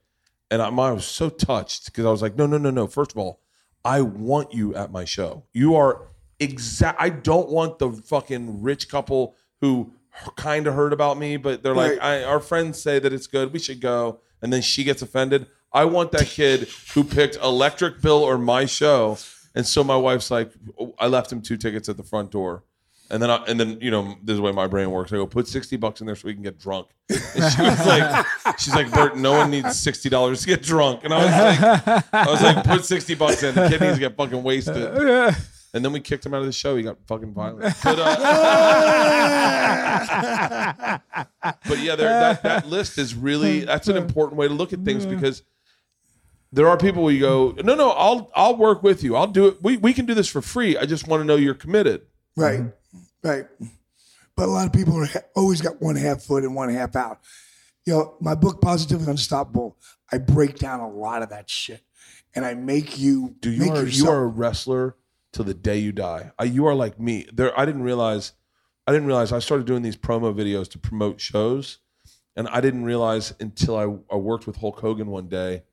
and 0.51 0.61
I, 0.61 0.67
I 0.69 0.91
was 0.91 1.05
so 1.05 1.29
touched 1.29 1.85
because 1.85 2.05
I 2.05 2.11
was 2.11 2.21
like, 2.21 2.35
no, 2.35 2.45
no, 2.45 2.57
no, 2.57 2.69
no. 2.69 2.87
First 2.87 3.11
of 3.11 3.17
all, 3.17 3.41
I 3.83 4.01
want 4.01 4.53
you 4.53 4.75
at 4.75 4.91
my 4.91 5.05
show. 5.05 5.43
You 5.53 5.75
are 5.75 6.07
exact. 6.39 7.01
I 7.01 7.09
don't 7.09 7.49
want 7.49 7.79
the 7.79 7.91
fucking 7.91 8.61
rich 8.61 8.89
couple 8.89 9.35
who 9.61 9.91
kind 10.35 10.67
of 10.67 10.73
heard 10.73 10.93
about 10.93 11.17
me, 11.17 11.37
but 11.37 11.61
they're 11.63 11.75
like, 11.75 12.01
I, 12.01 12.23
our 12.23 12.39
friends 12.39 12.81
say 12.81 12.99
that 12.99 13.11
it's 13.11 13.27
good. 13.27 13.53
We 13.53 13.59
should 13.59 13.81
go. 13.81 14.21
And 14.41 14.51
then 14.51 14.61
she 14.61 14.83
gets 14.83 15.01
offended. 15.01 15.47
I 15.73 15.85
want 15.85 16.11
that 16.13 16.27
kid 16.27 16.69
who 16.93 17.03
picked 17.03 17.35
Electric 17.37 18.01
Bill 18.01 18.23
or 18.23 18.37
my 18.37 18.65
show. 18.65 19.17
And 19.53 19.65
so 19.65 19.83
my 19.83 19.97
wife's 19.97 20.31
like, 20.31 20.51
oh, 20.79 20.95
I 20.99 21.07
left 21.07 21.31
him 21.31 21.41
two 21.41 21.57
tickets 21.57 21.89
at 21.89 21.97
the 21.97 22.03
front 22.03 22.31
door. 22.31 22.63
And 23.11 23.21
then, 23.21 23.29
I, 23.29 23.35
and 23.47 23.59
then, 23.59 23.77
you 23.81 23.91
know, 23.91 24.15
this 24.23 24.33
is 24.33 24.37
the 24.37 24.41
way 24.41 24.51
my 24.51 24.65
brain 24.67 24.89
works. 24.89 25.13
I 25.13 25.17
go, 25.17 25.27
put 25.27 25.47
sixty 25.47 25.77
bucks 25.77 26.01
in 26.01 26.07
there 26.07 26.15
so 26.15 26.27
we 26.27 26.33
can 26.33 26.41
get 26.41 26.57
drunk. 26.57 26.87
And 27.09 27.19
she 27.19 27.61
was 27.61 27.85
like, 27.85 28.25
she's 28.57 28.73
like, 28.73 28.91
Bert, 28.91 29.15
no 29.15 29.33
one 29.33 29.51
needs 29.51 29.79
sixty 29.79 30.09
dollars 30.09 30.41
to 30.41 30.47
get 30.47 30.63
drunk. 30.63 31.03
And 31.03 31.13
I 31.13 31.17
was 31.17 31.31
like, 31.59 31.59
I 32.13 32.31
was 32.31 32.41
like, 32.41 32.63
put 32.65 32.83
sixty 32.83 33.13
bucks 33.13 33.43
in. 33.43 33.53
The 33.53 33.69
kid 33.69 33.81
needs 33.81 33.93
to 33.93 33.99
get 33.99 34.17
fucking 34.17 34.41
wasted. 34.41 34.75
And 35.75 35.83
then 35.83 35.91
we 35.91 35.99
kicked 35.99 36.25
him 36.25 36.33
out 36.33 36.39
of 36.39 36.45
the 36.45 36.53
show. 36.53 36.77
He 36.77 36.83
got 36.83 36.97
fucking 37.05 37.33
violent. 37.33 37.75
But, 37.83 37.99
uh, 37.99 38.15
but 41.67 41.79
yeah, 41.79 41.95
there, 41.95 42.07
that 42.07 42.43
that 42.43 42.67
list 42.67 42.97
is 42.97 43.13
really 43.13 43.65
that's 43.65 43.87
an 43.87 43.97
important 43.97 44.37
way 44.37 44.47
to 44.47 44.53
look 44.53 44.73
at 44.73 44.83
things 44.83 45.05
because 45.05 45.43
there 46.51 46.67
are 46.69 46.77
people 46.77 47.03
where 47.03 47.13
you 47.13 47.19
go, 47.19 47.53
no, 47.63 47.75
no, 47.75 47.91
I'll 47.91 48.31
I'll 48.33 48.55
work 48.55 48.83
with 48.83 49.03
you. 49.03 49.15
I'll 49.15 49.27
do 49.27 49.47
it. 49.47 49.61
We 49.61 49.77
we 49.77 49.93
can 49.93 50.05
do 50.05 50.13
this 50.13 50.29
for 50.29 50.41
free. 50.41 50.77
I 50.77 50.85
just 50.85 51.07
want 51.07 51.21
to 51.21 51.25
know 51.25 51.35
you're 51.35 51.53
committed. 51.53 52.03
Right, 52.35 52.59
mm-hmm. 52.59 53.27
right. 53.27 53.45
But 54.35 54.49
a 54.49 54.51
lot 54.51 54.67
of 54.67 54.73
people 54.73 54.97
are 54.97 55.05
ha- 55.05 55.21
always 55.35 55.61
got 55.61 55.81
one 55.81 55.95
half 55.95 56.21
foot 56.21 56.43
and 56.43 56.55
one 56.55 56.69
half 56.69 56.95
out. 56.95 57.19
You 57.85 57.93
know, 57.93 58.17
my 58.19 58.35
book 58.35 58.61
Positively 58.61 59.09
Unstoppable, 59.09 59.77
I 60.11 60.17
break 60.17 60.57
down 60.57 60.79
a 60.79 60.89
lot 60.89 61.21
of 61.21 61.29
that 61.29 61.49
shit, 61.49 61.81
and 62.33 62.45
I 62.45 62.53
make 62.53 62.97
you 62.99 63.35
Do 63.39 63.51
you 63.51 63.71
are 63.71 63.85
you 63.85 64.09
are 64.09 64.23
a 64.23 64.27
wrestler 64.27 64.95
till 65.31 65.45
the 65.45 65.53
day 65.53 65.77
you 65.77 65.91
die. 65.91 66.31
I, 66.39 66.45
you 66.45 66.65
are 66.65 66.73
like 66.73 66.99
me. 66.99 67.27
There, 67.31 67.57
I 67.59 67.65
didn't 67.65 67.83
realize. 67.83 68.33
I 68.87 68.91
didn't 68.91 69.07
realize 69.07 69.31
I 69.31 69.39
started 69.39 69.65
doing 69.65 69.81
these 69.81 69.97
promo 69.97 70.33
videos 70.33 70.69
to 70.71 70.79
promote 70.79 71.19
shows, 71.19 71.79
and 72.35 72.47
I 72.49 72.61
didn't 72.61 72.85
realize 72.85 73.33
until 73.39 73.77
I, 73.77 74.13
I 74.13 74.17
worked 74.17 74.47
with 74.47 74.57
Hulk 74.57 74.79
Hogan 74.79 75.07
one 75.07 75.27
day, 75.27 75.63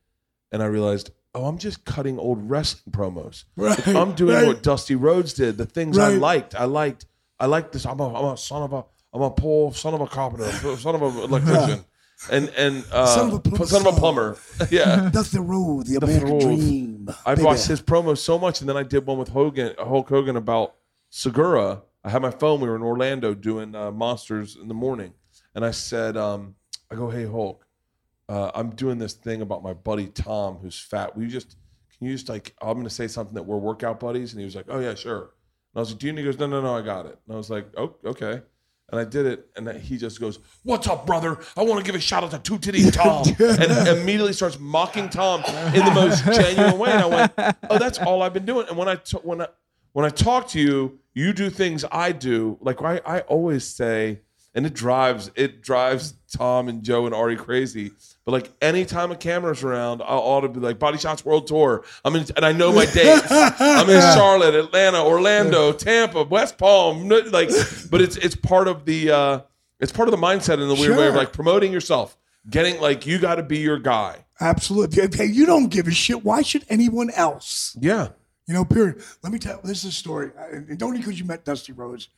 and 0.51 0.63
I 0.63 0.67
realized, 0.67 1.11
oh, 1.35 1.47
I'm 1.47 1.59
just 1.59 1.85
cutting 1.85 2.19
old 2.19 2.49
wrestling 2.51 2.93
promos. 2.93 3.45
Right, 3.57 3.87
I'm 3.89 4.15
doing 4.15 4.35
right. 4.37 4.47
what 4.47 4.63
Dusty 4.63 4.95
Rhodes 4.95 5.33
did. 5.35 5.57
The 5.57 5.67
things 5.67 5.99
I 5.99 6.09
liked. 6.09 6.55
I 6.55 6.65
liked. 6.65 7.07
I 7.39 7.47
liked 7.47 7.73
this. 7.73 7.87
I'm 7.87 8.01
a, 8.01 8.15
I'm 8.15 8.35
a 8.35 8.37
son 8.37 8.63
of 8.63 8.73
a. 8.73 8.85
I'm 9.15 9.23
a 9.23 9.31
poor 9.31 9.75
son 9.75 9.93
of 9.93 10.01
a 10.01 10.07
carpenter, 10.07 10.51
son 10.79 10.95
of 10.95 11.03
an 11.03 11.17
electrician, 11.19 11.85
and 12.31 12.49
and 12.57 12.85
uh, 12.91 13.05
Son 13.07 13.29
of 13.29 13.35
a 13.35 13.39
plumber. 13.41 13.67
son 13.67 13.87
of 13.87 13.95
a 13.95 13.99
plumber. 13.99 14.37
Yeah. 14.71 15.11
That's 15.13 15.31
the 15.33 15.43
road, 15.43 15.87
the 15.87 15.97
American 15.97 16.39
dream. 16.39 17.09
I 17.27 17.35
baby. 17.35 17.45
watched 17.45 17.67
his 17.67 17.83
promo 17.83 18.17
so 18.17 18.39
much, 18.39 18.61
and 18.61 18.69
then 18.69 18.77
I 18.77 18.85
did 18.85 19.05
one 19.07 19.19
with 19.19 19.29
Hogan, 19.29 19.75
Hulk 19.79 20.09
Hogan 20.09 20.37
about 20.37 20.77
Segura. 21.11 21.83
I 22.05 22.11
had 22.11 22.23
my 22.23 22.31
phone. 22.31 22.61
We 22.61 22.69
were 22.69 22.77
in 22.77 22.83
Orlando 22.83 23.35
doing 23.35 23.75
uh, 23.75 23.91
Monsters 23.91 24.57
in 24.57 24.69
the 24.69 24.75
morning, 24.75 25.13
and 25.55 25.65
I 25.65 25.73
said, 25.73 26.17
um, 26.17 26.55
"I 26.91 26.95
go, 26.95 27.11
hey 27.11 27.27
Hulk, 27.27 27.67
uh, 28.33 28.51
I'm 28.55 28.71
doing 28.71 28.97
this 28.97 29.13
thing 29.13 29.43
about 29.43 29.63
my 29.63 29.75
buddy 29.75 30.07
Tom, 30.07 30.57
who's 30.57 30.79
fat. 30.79 31.15
We 31.15 31.27
just 31.27 31.55
can 31.99 32.07
you 32.07 32.15
just 32.15 32.31
like 32.31 32.55
I'm 32.63 32.73
going 32.73 32.85
to 32.85 32.91
say 32.91 33.07
something 33.07 33.35
that 33.35 33.43
we're 33.43 33.59
workout 33.59 34.01
buddies?" 34.01 34.33
And 34.33 34.41
he 34.41 34.47
was 34.47 34.57
like, 34.57 34.65
"Oh 34.71 34.79
yeah, 34.79 34.95
sure." 34.95 35.19
And 35.21 35.77
I 35.77 35.81
was 35.81 35.91
like, 35.91 35.99
"Do 35.99 36.07
you?" 36.07 36.15
need? 36.15 36.23
he 36.23 36.25
goes, 36.25 36.39
"No, 36.39 36.47
no, 36.47 36.63
no, 36.63 36.75
I 36.75 36.81
got 36.81 37.05
it." 37.05 37.19
And 37.27 37.35
I 37.35 37.37
was 37.37 37.51
like, 37.51 37.67
"Oh, 37.77 37.95
okay." 38.07 38.41
And 38.89 39.01
I 39.01 39.05
did 39.05 39.27
it, 39.27 39.49
and 39.55 39.67
then 39.67 39.79
he 39.79 39.99
just 39.99 40.19
goes, 40.19 40.39
"What's 40.63 40.87
up, 40.89 41.07
brother? 41.07 41.41
I 41.59 41.63
want 41.63 41.85
to 41.85 41.85
give 41.85 41.95
a 41.95 42.01
shout 42.01 42.25
out 42.25 42.31
to 42.31 42.39
Two 42.39 42.57
Titty 42.57 42.91
Tom," 42.91 43.27
and 43.39 43.89
immediately 43.89 44.33
starts 44.33 44.59
mocking 44.59 45.11
Tom 45.11 45.43
in 45.75 45.85
the 45.85 45.93
most 45.95 46.25
genuine 46.33 46.79
way. 46.79 46.91
And 46.91 47.03
I 47.03 47.07
went, 47.07 47.33
"Oh, 47.69 47.79
that's 47.79 47.99
all 47.99 48.23
I've 48.23 48.33
been 48.33 48.47
doing." 48.47 48.67
And 48.67 48.79
when 48.79 48.89
I 48.89 48.97
t- 48.97 49.19
when 49.23 49.43
I 49.43 49.49
when 49.93 50.07
I 50.07 50.09
talk 50.09 50.49
to 50.49 50.59
you, 50.59 51.01
you 51.13 51.35
do 51.35 51.51
things 51.51 51.85
I 51.93 52.13
do. 52.13 52.57
Like 52.63 52.81
I, 52.81 53.03
I 53.05 53.21
always 53.21 53.67
say, 53.67 54.21
and 54.55 54.65
it 54.65 54.73
drives 54.73 55.31
it 55.35 55.61
drives 55.61 56.15
Tom 56.35 56.69
and 56.69 56.83
Joe 56.83 57.05
and 57.05 57.15
Ari 57.15 57.37
crazy. 57.37 57.93
But 58.25 58.33
like 58.33 58.53
anytime 58.61 59.11
a 59.11 59.17
camera's 59.17 59.65
around, 59.65 60.01
I 60.01 60.15
ought 60.15 60.43
to 60.43 60.49
be 60.49 60.61
like 60.61 60.79
Body 60.79 60.97
Shots 60.97 61.25
World 61.25 61.49
Tour. 61.49 61.85
I'm 62.05 62.15
in, 62.15 62.25
and 62.37 62.45
I 62.45 62.53
know 62.53 62.73
my 62.73 62.87
dates. 62.87 63.27
I'm 63.31 63.91
in 63.91 64.01
Charlotte, 64.15 64.55
Atlanta, 64.55 65.05
Orlando, 65.05 65.73
Tampa, 65.73 66.23
West 66.23 66.57
Palm. 66.57 67.09
Like, 67.09 67.51
but 67.91 68.01
it's 68.01 68.17
it's 68.17 68.37
part 68.37 68.69
of 68.69 68.85
the 68.85 69.11
uh, 69.11 69.41
it's 69.81 69.91
part 69.91 70.09
of 70.09 70.13
the 70.13 70.25
mindset 70.25 70.63
in 70.63 70.69
the 70.69 70.75
weird 70.75 70.97
way 70.97 71.09
of 71.09 71.17
like 71.17 71.33
promoting 71.33 71.73
yourself, 71.73 72.17
getting 72.49 72.81
like 72.81 73.07
you 73.07 73.19
got 73.19 73.37
to 73.37 73.43
be 73.43 73.59
your 73.59 73.79
guy. 73.79 74.25
Absolutely. 74.41 75.09
Hey, 75.17 75.27
you 75.27 75.45
don't 75.45 75.69
give 75.69 75.89
a 75.89 75.93
shit. 75.93 76.25
Why 76.25 76.43
should 76.43 76.65
anyone 76.69 77.11
else? 77.11 77.77
Yeah. 77.81 78.09
You 78.47 78.55
know, 78.55 78.65
period. 78.65 79.03
Let 79.23 79.33
me 79.33 79.39
tell 79.39 79.61
this 79.63 79.85
is 79.85 79.91
a 79.91 79.93
story. 79.93 80.31
And 80.51 80.81
only 80.83 80.99
because 80.99 81.19
you 81.19 81.25
met 81.25 81.45
Dusty 81.45 81.73
Rhodes. 81.73 82.09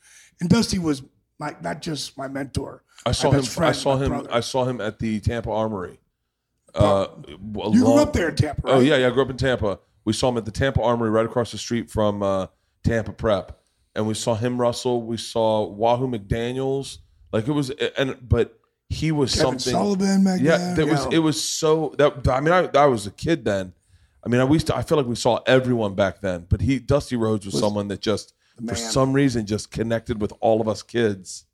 And 0.40 0.48
Dusty 0.48 0.78
was 0.78 1.02
my 1.38 1.54
not 1.60 1.82
just 1.82 2.16
my 2.16 2.28
mentor. 2.28 2.82
I 3.06 3.12
saw 3.12 3.30
him. 3.30 3.40
best 3.40 3.60
I 3.60 3.72
saw 3.72 3.96
him. 3.96 4.08
brother. 4.08 4.28
I 4.32 4.40
saw 4.40 4.64
him 4.64 4.80
at 4.80 4.98
the 4.98 5.20
Tampa 5.20 5.50
Armory. 5.50 5.98
Uh, 6.74 7.06
you 7.28 7.84
grew 7.84 7.98
up 7.98 8.12
there 8.12 8.30
in 8.30 8.36
Tampa, 8.36 8.62
right? 8.64 8.74
Oh 8.74 8.80
yeah, 8.80 8.96
yeah. 8.96 9.08
I 9.08 9.10
grew 9.10 9.22
up 9.22 9.30
in 9.30 9.36
Tampa. 9.36 9.78
We 10.04 10.12
saw 10.12 10.28
him 10.28 10.36
at 10.36 10.44
the 10.44 10.50
Tampa 10.50 10.82
Armory, 10.82 11.10
right 11.10 11.24
across 11.24 11.52
the 11.52 11.58
street 11.58 11.90
from 11.90 12.22
uh, 12.22 12.48
Tampa 12.82 13.12
Prep, 13.12 13.60
and 13.94 14.06
we 14.06 14.14
saw 14.14 14.34
him 14.34 14.60
wrestle. 14.60 15.02
We 15.02 15.16
saw 15.16 15.66
Wahoo 15.66 16.08
McDaniel's. 16.08 16.98
Like 17.32 17.48
it 17.48 17.52
was, 17.52 17.70
and 17.70 18.16
but 18.28 18.58
he 18.88 19.12
was 19.12 19.34
Kevin 19.34 19.58
something. 19.58 19.72
Sullivan, 19.72 20.24
back 20.24 20.40
yeah, 20.40 20.74
that 20.74 20.86
was. 20.86 21.06
It 21.12 21.18
was 21.18 21.42
so 21.42 21.94
that. 21.98 22.26
I 22.28 22.40
mean, 22.40 22.52
I, 22.52 22.68
I 22.74 22.86
was 22.86 23.06
a 23.06 23.10
kid 23.10 23.44
then. 23.44 23.72
I 24.24 24.28
mean, 24.28 24.40
I 24.40 24.44
we 24.44 24.54
used 24.54 24.68
to, 24.68 24.76
I 24.76 24.82
feel 24.82 24.96
like 24.96 25.06
we 25.06 25.16
saw 25.16 25.40
everyone 25.46 25.94
back 25.94 26.20
then, 26.20 26.46
but 26.48 26.62
he 26.62 26.78
Dusty 26.78 27.16
Rhodes 27.16 27.44
was, 27.44 27.58
someone 27.58 27.88
that 27.88 28.00
just 28.00 28.32
for 28.66 28.74
some 28.76 29.12
reason 29.12 29.46
just 29.46 29.70
connected 29.70 30.20
with 30.20 30.32
all 30.40 30.60
of 30.60 30.68
us 30.68 30.82
kids. 30.82 31.44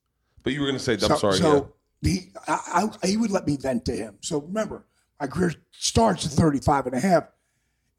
But 0.42 0.52
you 0.52 0.60
were 0.60 0.66
going 0.66 0.78
to 0.78 0.82
say, 0.84 0.94
I'm 0.94 1.00
so, 1.00 1.16
sorry. 1.16 1.36
yeah. 1.36 1.42
So 1.42 1.72
he, 2.02 2.30
I, 2.48 2.88
I, 3.02 3.06
he 3.06 3.16
would 3.16 3.30
let 3.30 3.46
me 3.46 3.56
vent 3.56 3.84
to 3.86 3.92
him. 3.92 4.16
So 4.20 4.40
remember, 4.40 4.84
my 5.20 5.26
career 5.26 5.52
starts 5.70 6.26
at 6.26 6.32
35 6.32 6.86
and 6.86 6.94
a 6.94 7.00
half. 7.00 7.24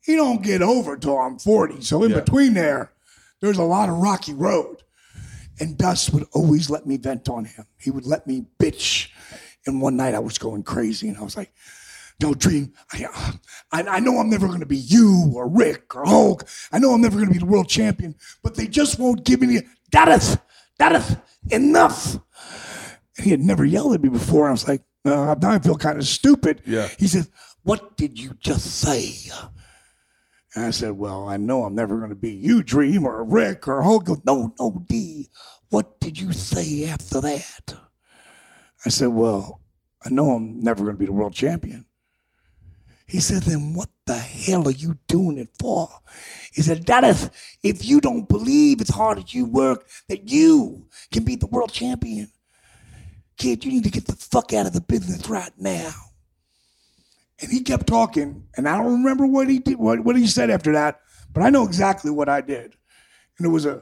He 0.04 0.16
don't 0.16 0.42
get 0.42 0.62
over 0.64 0.98
till 0.98 1.18
I'm 1.18 1.38
40. 1.38 1.82
So 1.82 2.04
in 2.04 2.12
Yeah. 2.12 2.20
between 2.22 2.54
there, 2.56 2.92
there's 3.42 3.58
a 3.60 3.64
lot 3.64 3.90
of 3.90 3.98
rocky 3.98 4.34
road. 4.34 4.84
And 5.60 5.78
Dust 5.78 6.12
would 6.14 6.26
always 6.34 6.70
let 6.72 6.88
me 6.88 6.98
vent 6.98 7.30
on 7.30 7.46
him. 7.46 7.66
He 7.78 7.92
would 7.92 8.06
let 8.08 8.26
me 8.26 8.46
bitch. 8.60 9.10
And 9.68 9.80
one 9.80 9.96
night 9.96 10.16
I 10.16 10.20
was 10.20 10.40
going 10.40 10.64
crazy 10.64 11.08
and 11.08 11.18
I 11.18 11.22
was 11.22 11.38
like, 11.38 11.54
no, 12.22 12.34
Dream, 12.34 12.74
I, 12.92 13.06
I, 13.72 13.84
I 13.84 14.00
know 14.00 14.20
I'm 14.20 14.30
never 14.30 14.48
going 14.48 14.60
to 14.60 14.66
be 14.66 14.78
you 14.78 15.32
or 15.36 15.48
Rick 15.48 15.96
or 15.96 16.06
Hulk. 16.06 16.48
I 16.72 16.80
know 16.80 16.94
I'm 16.94 17.02
never 17.02 17.16
going 17.16 17.28
to 17.28 17.34
be 17.34 17.40
the 17.40 17.46
world 17.46 17.68
champion, 17.68 18.16
but 18.44 18.56
they 18.56 18.68
just 18.68 19.00
won't 19.00 19.24
give 19.24 19.42
me 19.42 19.62
that. 19.92 20.42
That 20.78 21.24
enough. 21.50 22.18
And 23.18 23.26
he 23.26 23.32
had 23.32 23.42
never 23.42 23.66
yelled 23.66 23.94
at 23.94 24.02
me 24.02 24.10
before. 24.10 24.48
I 24.48 24.52
was 24.52 24.68
like, 24.68 24.84
uh, 25.06 25.36
now 25.42 25.52
I 25.52 25.60
feel 25.60 25.78
kind 25.78 25.98
of 25.98 26.06
stupid. 26.06 26.62
Yeah. 26.66 26.88
He 26.98 27.08
said, 27.08 27.28
What 27.64 27.98
did 27.98 28.20
you 28.20 28.34
just 28.40 28.66
say? 28.66 29.14
And 30.56 30.66
I 30.66 30.72
said, 30.72 30.94
Well, 30.94 31.28
I 31.28 31.38
know 31.38 31.64
I'm 31.64 31.76
never 31.76 31.98
going 31.98 32.10
to 32.10 32.16
be 32.16 32.32
you, 32.32 32.64
Dream, 32.64 33.06
or 33.06 33.24
Rick, 33.24 33.68
or 33.68 33.82
Hulk. 33.82 34.06
Goes, 34.06 34.22
No, 34.26 34.54
no, 34.60 34.84
D. 34.88 35.30
What 35.70 36.00
did 36.00 36.20
you 36.20 36.34
say 36.34 36.88
after 36.90 37.22
that? 37.22 37.74
I 38.86 38.90
said, 38.90 39.10
Well, 39.10 39.62
I 40.04 40.10
know 40.10 40.32
I'm 40.32 40.62
never 40.62 40.84
going 40.84 40.96
to 40.96 41.00
be 41.00 41.06
the 41.06 41.14
world 41.14 41.34
champion. 41.34 41.86
He 43.12 43.20
said, 43.20 43.44
Then 43.44 43.74
what 43.74 43.90
the 44.06 44.18
hell 44.18 44.70
are 44.70 44.72
you 44.72 44.98
doing 45.08 45.38
it 45.38 45.50
for? 45.60 45.90
He 46.54 46.62
said, 46.62 46.86
Dennis, 46.86 47.30
if 47.62 47.84
you 47.84 48.00
don't 48.00 48.30
believe 48.30 48.80
as 48.80 48.88
hard 48.88 49.18
as 49.18 49.34
you 49.34 49.46
work 49.46 49.86
that 50.08 50.30
you 50.30 50.88
can 51.12 51.26
be 51.26 51.36
the 51.36 51.48
world 51.48 51.74
champion, 51.74 52.32
kid, 53.38 53.66
you 53.66 53.72
need 53.74 53.84
to 53.84 53.90
get 53.90 54.06
the 54.06 54.16
fuck 54.16 54.54
out 54.54 54.66
of 54.66 54.72
the 54.72 54.80
business 54.80 55.28
right 55.28 55.52
now. 55.58 55.92
And 57.42 57.52
he 57.52 57.60
kept 57.64 57.86
talking, 57.86 58.46
and 58.56 58.66
I 58.66 58.78
don't 58.78 58.94
remember 58.94 59.28
what 59.28 59.50
he 59.50 59.60
did, 59.60 59.78
what, 59.78 60.00
what 60.06 60.16
he 60.16 60.26
said 60.26 60.50
after 60.50 60.72
that, 60.72 61.02
but 61.34 61.44
I 61.44 61.50
know 61.50 61.66
exactly 61.66 62.12
what 62.12 62.30
I 62.30 62.40
did. 62.40 62.78
And 63.38 63.46
there 63.46 63.50
was 63.50 63.66
a 63.66 63.82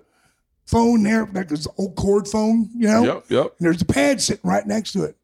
phone 0.66 1.04
there, 1.04 1.30
like 1.32 1.50
this 1.50 1.68
old 1.78 1.96
cord 1.96 2.28
phone, 2.28 2.72
you 2.76 2.88
know? 2.88 3.04
Yep, 3.04 3.26
yep. 3.30 3.56
And 3.60 3.68
there's 3.68 3.84
a 3.84 3.86
pad 3.86 4.22
sitting 4.22 4.50
right 4.50 4.66
next 4.66 4.94
to 4.94 5.04
it. 5.04 5.18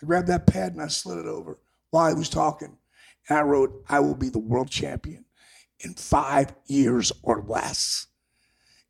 I 0.00 0.06
grabbed 0.06 0.28
that 0.28 0.46
pad 0.46 0.74
and 0.74 0.82
I 0.82 0.86
slid 0.86 1.18
it 1.18 1.26
over 1.26 1.58
while 1.90 2.08
he 2.08 2.14
was 2.14 2.28
talking. 2.28 2.76
And 3.30 3.38
I 3.38 3.42
wrote, 3.42 3.84
I 3.88 4.00
will 4.00 4.16
be 4.16 4.28
the 4.28 4.40
world 4.40 4.68
champion 4.68 5.24
in 5.78 5.94
five 5.94 6.52
years 6.66 7.12
or 7.22 7.44
less. 7.46 8.08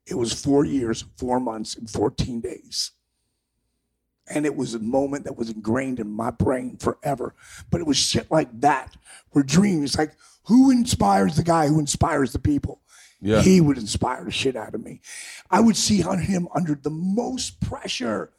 It 0.07 0.15
was 0.15 0.33
four 0.33 0.65
years, 0.65 1.05
four 1.19 1.39
months, 1.39 1.77
and 1.77 1.89
14 1.89 2.41
days. 2.41 2.93
And 4.29 4.47
it 4.47 4.57
was 4.57 4.75
a 4.75 4.79
moment 4.79 5.25
that 5.25 5.37
was 5.37 5.51
ingrained 5.51 6.01
in 6.01 6.11
my 6.11 6.31
brain 6.31 6.79
forever. 6.79 7.35
But 7.71 7.83
it 7.83 7.87
was 7.87 7.99
shit 7.99 8.31
like 8.31 8.61
that 8.61 8.97
where 9.31 9.45
dreams, 9.45 9.99
like 9.99 10.13
who 10.45 10.71
inspires 10.71 11.37
the 11.37 11.43
guy 11.43 11.69
who 11.69 11.79
inspires 11.79 12.33
the 12.33 12.39
people? 12.39 12.81
Yeah. 13.21 13.43
He 13.43 13.61
would 13.61 13.77
inspire 13.77 14.25
the 14.25 14.31
shit 14.31 14.57
out 14.57 14.75
of 14.75 14.83
me. 14.83 15.03
I 15.51 15.61
would 15.61 15.77
see 15.77 16.03
on 16.03 16.19
him 16.21 16.49
under 16.55 16.75
the 16.75 16.91
most 16.91 17.61
pressure, 17.61 18.33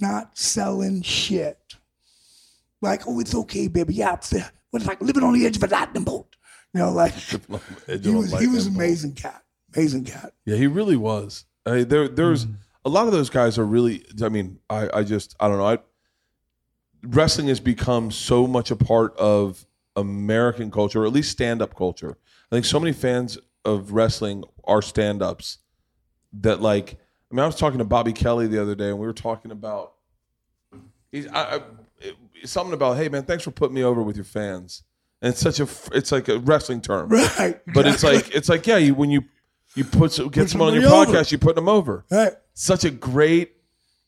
not 0.00 0.36
selling 0.36 1.02
shit. 1.02 1.76
Like, 2.82 3.02
oh, 3.06 3.20
it's 3.20 3.34
okay, 3.34 3.68
baby. 3.68 3.94
Yeah, 3.94 4.16
it's 4.72 4.86
like 4.86 5.00
living 5.00 5.22
on 5.22 5.32
the 5.34 5.46
edge 5.46 5.56
of 5.56 5.62
a 5.62 5.66
lightning 5.68 6.04
bolt. 6.04 6.34
You 6.72 6.80
know, 6.80 6.92
like 6.92 7.16
Tripping 7.18 7.56
on 7.56 7.60
the 7.86 7.94
edge 7.94 8.04
he 8.04 8.10
was 8.12 8.38
he 8.38 8.46
was 8.46 8.66
amazing 8.66 9.14
cat, 9.14 9.42
amazing 9.74 10.04
cat. 10.04 10.32
Yeah, 10.44 10.56
he 10.56 10.66
really 10.66 10.96
was. 10.96 11.44
I 11.66 11.70
mean, 11.72 11.88
there, 11.88 12.08
there's 12.08 12.46
Mm. 12.46 12.54
a 12.84 12.88
lot 12.88 13.06
of 13.06 13.12
those 13.12 13.28
guys 13.30 13.58
are 13.58 13.66
really. 13.66 14.04
I 14.22 14.28
mean, 14.28 14.58
I, 14.70 14.88
I 14.98 15.02
just, 15.02 15.34
I 15.40 15.48
don't 15.48 15.58
know. 15.58 15.66
I, 15.66 15.78
wrestling 17.02 17.48
has 17.48 17.60
become 17.60 18.10
so 18.10 18.46
much 18.46 18.70
a 18.70 18.76
part 18.76 19.16
of 19.16 19.66
American 19.96 20.70
culture, 20.70 21.02
or 21.02 21.06
at 21.06 21.12
least 21.12 21.30
stand-up 21.30 21.74
culture. 21.74 22.16
I 22.50 22.56
think 22.56 22.64
so 22.64 22.78
many 22.80 22.92
fans 22.92 23.38
of 23.64 23.92
wrestling 23.92 24.44
are 24.64 24.80
stand-ups 24.82 25.58
that, 26.32 26.60
like, 26.60 26.96
I 27.30 27.34
mean, 27.34 27.40
I 27.42 27.46
was 27.46 27.56
talking 27.56 27.78
to 27.78 27.84
Bobby 27.84 28.12
Kelly 28.12 28.46
the 28.46 28.60
other 28.62 28.74
day, 28.74 28.88
and 28.90 28.98
we 28.98 29.06
were 29.06 29.12
talking 29.12 29.50
about. 29.50 29.94
He's 31.12 31.26
I, 31.28 31.56
I, 31.56 31.60
it- 32.00 32.16
something 32.48 32.72
about, 32.72 32.96
hey 32.96 33.08
man, 33.08 33.22
thanks 33.24 33.44
for 33.44 33.50
putting 33.50 33.74
me 33.74 33.82
over 33.84 34.02
with 34.02 34.16
your 34.16 34.24
fans. 34.24 34.82
And 35.22 35.32
it's 35.32 35.40
such 35.40 35.60
a, 35.60 35.68
it's 35.96 36.10
like 36.12 36.28
a 36.28 36.38
wrestling 36.38 36.80
term, 36.80 37.08
Right. 37.38 37.60
but 37.74 37.86
it's 37.86 38.02
like 38.02 38.34
it's 38.34 38.48
like 38.48 38.66
yeah, 38.66 38.78
you 38.78 38.94
when 38.94 39.10
you 39.10 39.24
you 39.74 39.84
put 39.84 40.12
some- 40.12 40.28
get 40.28 40.48
someone 40.50 40.74
on 40.74 40.80
your 40.80 40.90
over. 40.92 41.12
podcast, 41.12 41.30
you 41.32 41.38
put 41.38 41.54
them 41.54 41.68
over. 41.68 42.04
Right. 42.10 42.32
Such 42.54 42.84
a 42.84 42.90
great. 42.90 43.52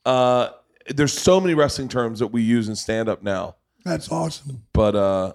uh 0.06 0.48
There's 0.89 1.12
so 1.12 1.40
many 1.40 1.55
wrestling 1.55 1.89
terms 1.89 2.19
that 2.20 2.28
we 2.28 2.43
use 2.43 2.69
in 2.69 2.77
stand 2.77 3.09
up 3.09 3.23
now, 3.23 3.56
That's 3.85 4.10
awesome. 4.10 4.62
but 4.73 4.97
uh 4.97 5.32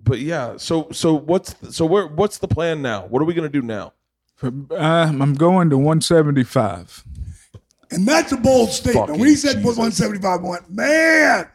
but 0.00 0.18
yeah. 0.20 0.58
So 0.58 0.88
so 0.92 1.14
what's 1.14 1.54
so 1.74 1.86
where 1.86 2.06
what's 2.06 2.36
the 2.38 2.48
plan 2.48 2.82
now? 2.82 3.06
What 3.06 3.22
are 3.22 3.24
we 3.24 3.32
gonna 3.34 3.48
do 3.48 3.62
now? 3.62 3.94
Uh, 4.42 4.50
I'm 4.78 5.32
going 5.34 5.70
to 5.70 5.78
175. 5.78 7.04
And 7.90 8.06
that's 8.06 8.32
a 8.32 8.36
bold 8.36 8.70
statement. 8.70 9.12
when 9.18 9.28
he 9.28 9.36
Fucking 9.36 9.36
said 9.36 9.54
put 9.62 9.76
Jesus. 9.76 9.78
175, 9.78 10.40
I 10.40 10.42
went, 10.46 10.70
man, 10.70 11.48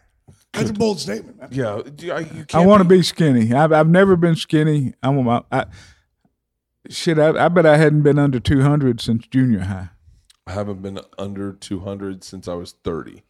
that's 0.54 0.70
a 0.70 0.74
bold 0.74 1.00
statement, 1.00 1.38
man. 1.40 1.50
Yeah, 1.52 1.82
you, 2.00 2.12
I- 2.14 2.20
you 2.20 2.46
I 2.54 2.66
want 2.66 2.82
to 2.82 2.88
be 2.88 3.02
skinny. 3.04 3.54
I've 3.54 3.72
I've 3.72 3.88
never 3.90 4.16
been 4.16 4.36
skinny. 4.36 4.94
I 5.04 5.10
want 5.10 5.26
my 5.52 5.60
I, 5.60 5.66
shit. 6.90 7.20
I, 7.20 7.46
I 7.46 7.48
bet 7.50 7.66
I 7.66 7.78
hadn't 7.78 8.02
been 8.02 8.20
under 8.20 8.40
200 8.40 9.00
since 9.02 9.28
junior 9.28 9.62
high. 9.62 9.90
I 10.48 10.54
haven't 10.54 10.82
been 10.82 11.00
under 11.18 11.54
200 11.54 12.24
since 12.24 12.48
I 12.48 12.56
was 12.56 12.72
30. 12.84 13.24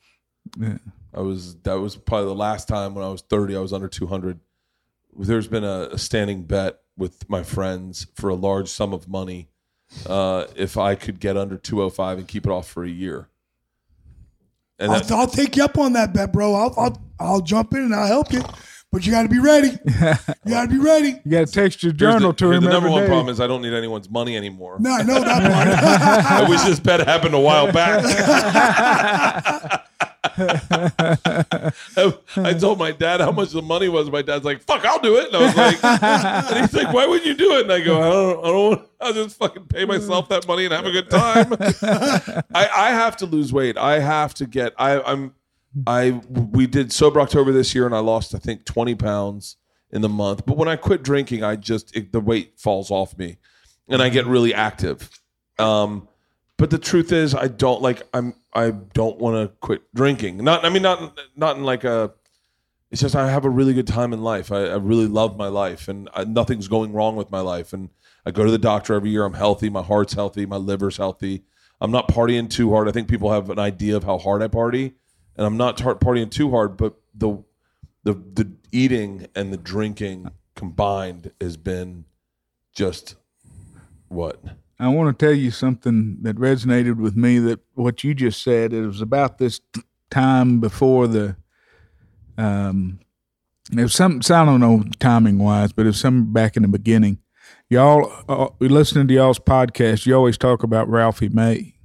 Yeah. 0.58 0.78
I 1.14 1.22
was 1.22 1.56
that 1.64 1.80
was 1.80 1.96
probably 1.98 2.28
the 2.28 2.36
last 2.36 2.68
time 2.68 2.96
when 2.96 3.04
I 3.04 3.10
was 3.10 3.22
30 3.22 3.56
I 3.56 3.60
was 3.60 3.74
under 3.74 3.88
200. 3.90 4.40
There's 5.18 5.48
been 5.48 5.66
a, 5.66 5.90
a 5.92 5.98
standing 5.98 6.44
bet 6.44 6.80
with 6.96 7.30
my 7.30 7.44
friends 7.44 8.08
for 8.16 8.30
a 8.30 8.36
large 8.36 8.70
sum 8.70 8.94
of 8.94 9.10
money 9.10 9.50
uh, 10.06 10.46
if 10.56 10.78
I 10.78 10.96
could 10.96 11.20
get 11.20 11.36
under 11.36 11.58
205 11.58 12.20
and 12.20 12.28
keep 12.28 12.46
it 12.46 12.52
off 12.52 12.68
for 12.70 12.84
a 12.84 12.90
year. 12.90 13.28
And 14.78 14.92
that, 14.94 15.12
I'll, 15.12 15.22
I'll 15.22 15.28
take 15.28 15.58
you 15.58 15.64
up 15.64 15.78
on 15.78 15.94
that 15.94 16.14
bet, 16.14 16.32
bro. 16.32 16.54
I'll, 16.56 16.74
I'll 16.78 17.02
I'll 17.20 17.42
jump 17.42 17.74
in 17.74 17.80
and 17.80 17.96
I'll 17.96 18.08
help 18.08 18.32
you, 18.32 18.42
but 18.92 19.06
you 19.06 19.12
got 19.12 19.24
to 19.24 19.30
be 19.30 19.40
ready. 19.40 19.70
You 19.86 20.52
got 20.52 20.64
to 20.64 20.70
be 20.70 20.80
ready. 20.80 21.20
You 21.26 21.32
got 21.32 21.48
to 21.48 21.52
text 21.54 21.84
your 21.84 21.92
journal 21.92 22.32
the, 22.32 22.38
to 22.38 22.52
him 22.52 22.64
the 22.64 22.70
number 22.70 22.88
every 22.88 22.92
one 22.92 23.02
day. 23.04 23.08
problem 23.08 23.30
is 23.30 23.40
I 23.40 23.48
don't 23.48 23.62
need 23.62 23.74
anyone's 23.74 24.10
money 24.10 24.36
anymore. 24.38 24.78
No, 24.80 24.92
I 24.92 25.04
know 25.04 25.20
that 25.20 25.42
part. 25.52 26.48
I 26.48 26.50
wish 26.50 26.62
this 26.62 26.80
bet 26.80 27.06
happened 27.06 27.36
a 27.36 27.40
while 27.40 27.72
back. 27.72 28.04
I, 30.24 32.14
I 32.38 32.54
told 32.54 32.80
my 32.80 32.92
dad 32.92 33.20
how 33.22 33.32
much 33.32 33.52
the 33.52 33.62
money 33.62 33.90
was. 33.90 34.10
My 34.10 34.22
dad's 34.22 34.46
like, 34.46 34.62
"Fuck, 34.62 34.86
I'll 34.86 35.00
do 35.00 35.18
it." 35.18 35.28
And 35.28 35.36
I 35.36 35.42
was 35.42 35.56
like, 35.56 35.84
and 35.84 36.60
he's 36.60 36.74
like, 36.74 36.94
"Why 36.94 37.06
would 37.06 37.26
you 37.26 37.36
do 37.36 37.58
it?" 37.58 37.64
And 37.64 37.72
I 37.72 37.82
go, 37.82 38.02
"I 38.02 38.10
don't, 38.10 38.40
I 38.40 38.48
don't. 38.48 38.90
I'll 39.02 39.14
just 39.14 39.38
fucking 39.38 39.66
pay 39.66 39.86
myself 39.86 40.30
that 40.30 40.48
money 40.48 40.66
and 40.66 40.74
have 40.74 40.86
a 40.86 40.92
good 40.92 41.10
time." 41.10 41.54
I, 42.54 42.70
I 42.74 42.90
have 42.92 43.18
to 43.18 43.26
lose 43.26 43.54
weight. 43.54 43.78
I 43.78 44.00
have 44.00 44.34
to 44.36 44.46
get. 44.46 44.74
I, 44.78 45.02
I'm. 45.02 45.34
I 45.86 46.22
we 46.30 46.68
did 46.68 46.92
sober 46.92 47.22
October 47.22 47.52
this 47.52 47.76
year, 47.76 47.86
and 47.86 47.96
I 47.96 48.00
lost 48.00 48.34
I 48.34 48.40
think 48.40 48.66
20 48.66 48.96
pounds 48.96 49.58
in 49.92 50.02
the 50.02 50.10
month. 50.10 50.46
But 50.46 50.58
when 50.58 50.68
I 50.68 50.76
quit 50.76 51.04
drinking, 51.04 51.44
I 51.44 51.56
just 51.56 51.96
it, 51.96 52.12
the 52.12 52.20
weight 52.20 52.54
falls 52.60 52.92
off 52.92 53.18
me, 53.18 53.38
and 53.88 54.02
I 54.02 54.10
get 54.10 54.26
really 54.26 54.54
active. 54.54 55.10
Um, 55.58 56.08
but 56.58 56.70
the 56.70 56.78
truth 56.78 57.12
is, 57.12 57.34
I 57.34 57.48
don't 57.48 57.82
like. 57.82 58.04
I'm. 58.14 58.36
I 58.54 58.72
don't 58.72 59.18
want 59.20 59.36
to 59.36 59.56
quit 59.60 59.82
drinking. 59.94 60.38
Not. 60.38 60.66
I 60.66 60.70
mean, 60.70 60.82
not. 60.82 61.18
Not 61.36 61.58
in 61.58 61.64
like 61.64 61.84
a. 61.84 62.12
It's 62.92 63.02
just 63.02 63.16
I 63.16 63.30
have 63.30 63.46
a 63.46 63.50
really 63.50 63.74
good 63.74 63.88
time 63.88 64.14
in 64.14 64.24
life. 64.24 64.52
I, 64.52 64.66
I 64.66 64.76
really 64.76 65.06
love 65.06 65.38
my 65.38 65.48
life, 65.48 65.88
and 65.88 66.10
I, 66.14 66.24
nothing's 66.24 66.68
going 66.68 66.92
wrong 66.92 67.16
with 67.16 67.30
my 67.30 67.40
life. 67.40 67.72
And 67.72 67.90
I 68.26 68.32
go 68.32 68.44
to 68.44 68.52
the 68.52 68.58
doctor 68.58 68.94
every 68.94 69.12
year. 69.12 69.24
I'm 69.24 69.36
healthy. 69.36 69.70
My 69.70 69.84
heart's 69.84 70.14
healthy. 70.14 70.46
My 70.46 70.58
liver's 70.58 70.98
healthy. 70.98 71.44
I'm 71.80 71.92
not 71.92 72.10
partying 72.10 72.50
too 72.50 72.72
hard. 72.72 72.90
I 72.90 72.92
think 72.92 73.08
people 73.08 73.32
have 73.32 73.50
an 73.50 73.60
idea 73.60 73.96
of 73.96 74.04
how 74.04 74.18
hard 74.18 74.42
I 74.42 74.48
party, 74.48 74.96
and 75.40 75.48
I'm 75.48 75.56
not 75.56 75.78
tar- 75.78 75.96
partying 75.96 76.30
too 76.30 76.52
hard. 76.52 76.76
But 76.76 76.96
the 77.16 77.42
the 78.04 78.14
the 78.14 78.52
eating 78.74 79.28
and 79.34 79.54
the 79.54 79.58
drinking 79.58 80.30
combined 80.56 81.32
has 81.40 81.56
been 81.56 82.04
just 82.74 83.16
what 84.10 84.44
I 84.80 84.90
want 84.90 85.18
to 85.18 85.26
tell 85.26 85.34
you 85.34 85.50
something 85.50 86.18
that 86.24 86.36
resonated 86.36 86.98
with 86.98 87.16
me. 87.16 87.40
That 87.40 87.62
what 87.74 88.04
you 88.04 88.14
just 88.14 88.44
said. 88.44 88.74
It 88.74 88.86
was 88.86 89.02
about 89.02 89.38
this 89.38 89.62
t- 89.74 89.82
time 90.12 90.60
before 90.60 91.08
the. 91.08 91.38
Um, 92.38 93.00
it 93.72 93.82
was 93.82 93.94
some. 93.94 94.20
I 94.30 94.44
don't 94.44 94.60
know 94.60 94.84
timing 95.00 95.40
wise, 95.40 95.72
but 95.72 95.84
it 95.84 95.90
was 95.90 96.00
some 96.02 96.34
back 96.34 96.58
in 96.58 96.64
the 96.64 96.70
beginning. 96.70 97.20
Y'all, 97.70 98.12
uh, 98.28 98.50
we 98.60 98.68
listening 98.68 99.08
to 99.08 99.14
y'all's 99.14 99.40
podcast. 99.40 100.06
You 100.06 100.16
always 100.16 100.38
talk 100.38 100.64
about 100.64 100.90
Ralphie 100.90 101.30
May, 101.30 101.76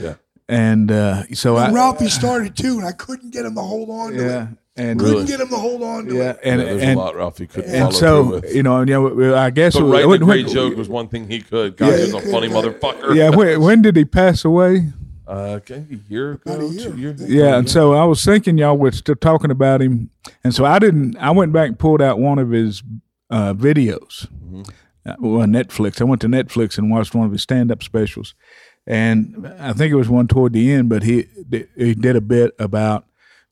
yeah. 0.00 0.14
And 0.50 0.90
uh, 0.92 1.22
so 1.32 1.56
I. 1.56 1.70
Ralphie 1.70 2.08
started 2.08 2.56
too, 2.56 2.78
and 2.78 2.86
I 2.86 2.92
couldn't 2.92 3.30
get 3.30 3.44
him 3.46 3.54
to 3.54 3.60
hold 3.62 3.88
on 3.90 4.12
to 4.12 4.22
yeah, 4.22 4.42
it. 4.42 4.48
and 4.76 4.98
Couldn't 4.98 5.14
Really? 5.14 5.26
get 5.26 5.40
him 5.40 5.48
to 5.48 5.56
hold 5.56 5.82
on 5.82 6.06
to 6.06 6.14
yeah, 6.14 6.30
it. 6.30 6.40
and 6.44 6.60
Yeah, 6.60 6.66
there's 6.66 6.82
and 6.82 6.92
a 6.92 6.98
lot 7.02 7.16
Ralphie 7.16 7.46
couldn't 7.46 7.70
and 7.70 7.80
follow 7.80 7.90
so 7.92 8.22
through 8.24 8.40
with. 8.40 8.54
you 8.54 8.62
know, 8.62 8.80
you 8.80 8.86
know, 8.86 9.34
I 9.36 9.50
guess 9.50 9.74
But 9.74 9.80
it 9.80 9.82
was- 9.84 9.92
writing 9.92 10.08
when- 10.10 10.22
a 10.22 10.24
great 10.24 10.44
when- 10.46 10.54
joke 10.54 10.76
was 10.76 10.88
one 10.88 11.08
thing 11.08 11.28
he 11.28 11.40
could. 11.40 11.76
God, 11.76 11.94
he 11.94 12.12
was 12.12 12.14
a 12.14 12.20
funny 12.30 12.48
motherfucker. 12.48 13.14
Yeah, 13.14 13.30
when, 13.30 13.60
when 13.60 13.82
did 13.82 13.96
he 13.96 14.04
pass 14.04 14.44
away? 14.44 14.88
Uh, 15.28 15.58
okay, 15.62 15.84
a 15.92 16.12
year 16.12 16.32
ago, 16.32 16.40
About 16.54 16.60
a 16.64 16.66
year. 16.74 16.90
two 16.90 16.98
years. 16.98 17.22
Yeah, 17.30 17.56
and 17.56 17.70
so 17.70 17.92
I 17.94 18.02
was 18.04 18.24
thinking 18.24 18.58
y'all 18.58 18.76
were 18.76 18.90
still 18.90 19.14
talking 19.14 19.52
about 19.52 19.80
him, 19.80 20.10
and 20.42 20.52
so 20.52 20.64
I 20.64 20.80
didn't. 20.80 21.16
I 21.18 21.30
went 21.30 21.52
back 21.52 21.68
and 21.68 21.78
pulled 21.78 22.02
out 22.02 22.18
one 22.18 22.40
of 22.40 22.50
his 22.50 22.82
uh, 23.30 23.54
videos, 23.54 24.26
uh, 25.06 25.14
well, 25.20 25.46
Netflix. 25.46 26.00
I 26.00 26.04
went 26.04 26.20
to 26.22 26.26
Netflix 26.26 26.78
and 26.78 26.90
watched 26.90 27.14
one 27.14 27.26
of 27.26 27.32
his 27.32 27.42
stand-up 27.42 27.80
specials, 27.84 28.34
and 28.86 29.46
I 29.58 29.72
think 29.72 29.92
it 29.92 29.96
was 29.96 30.08
one 30.08 30.28
toward 30.28 30.52
the 30.52 30.72
end. 30.72 30.88
But 30.88 31.02
he 31.02 31.26
he 31.76 31.94
did 31.94 32.16
a 32.16 32.20
bit 32.20 32.54
about 32.58 33.06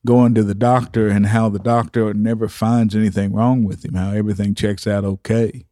going 0.05 0.33
to 0.35 0.43
the 0.43 0.55
doctor 0.55 1.07
and 1.07 1.27
how 1.27 1.49
the 1.49 1.59
doctor 1.59 2.13
never 2.13 2.47
finds 2.47 2.95
anything 2.95 3.33
wrong 3.33 3.63
with 3.63 3.83
him, 3.83 3.95
how 3.95 4.11
everything 4.11 4.55
checks 4.55 4.87
out 4.87 5.03
okay. 5.03 5.65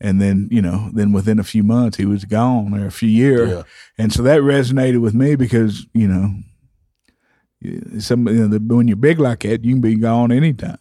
And 0.00 0.20
then, 0.20 0.48
you 0.52 0.60
know, 0.60 0.90
then 0.92 1.12
within 1.12 1.38
a 1.38 1.44
few 1.44 1.62
months 1.62 1.96
he 1.96 2.04
was 2.04 2.24
gone 2.26 2.74
or 2.74 2.86
a 2.86 2.92
few 2.92 3.08
years. 3.08 3.50
Yeah. 3.50 3.62
And 3.96 4.12
so 4.12 4.22
that 4.22 4.42
resonated 4.42 5.00
with 5.00 5.14
me 5.14 5.36
because, 5.36 5.86
you 5.94 6.06
know, 6.06 6.34
some 7.98 8.28
you 8.28 8.46
know, 8.46 8.58
the, 8.58 8.74
when 8.74 8.88
you're 8.88 8.96
big 8.96 9.18
like 9.18 9.40
that, 9.40 9.64
you 9.64 9.72
can 9.72 9.80
be 9.80 9.96
gone 9.96 10.30
anytime. 10.30 10.78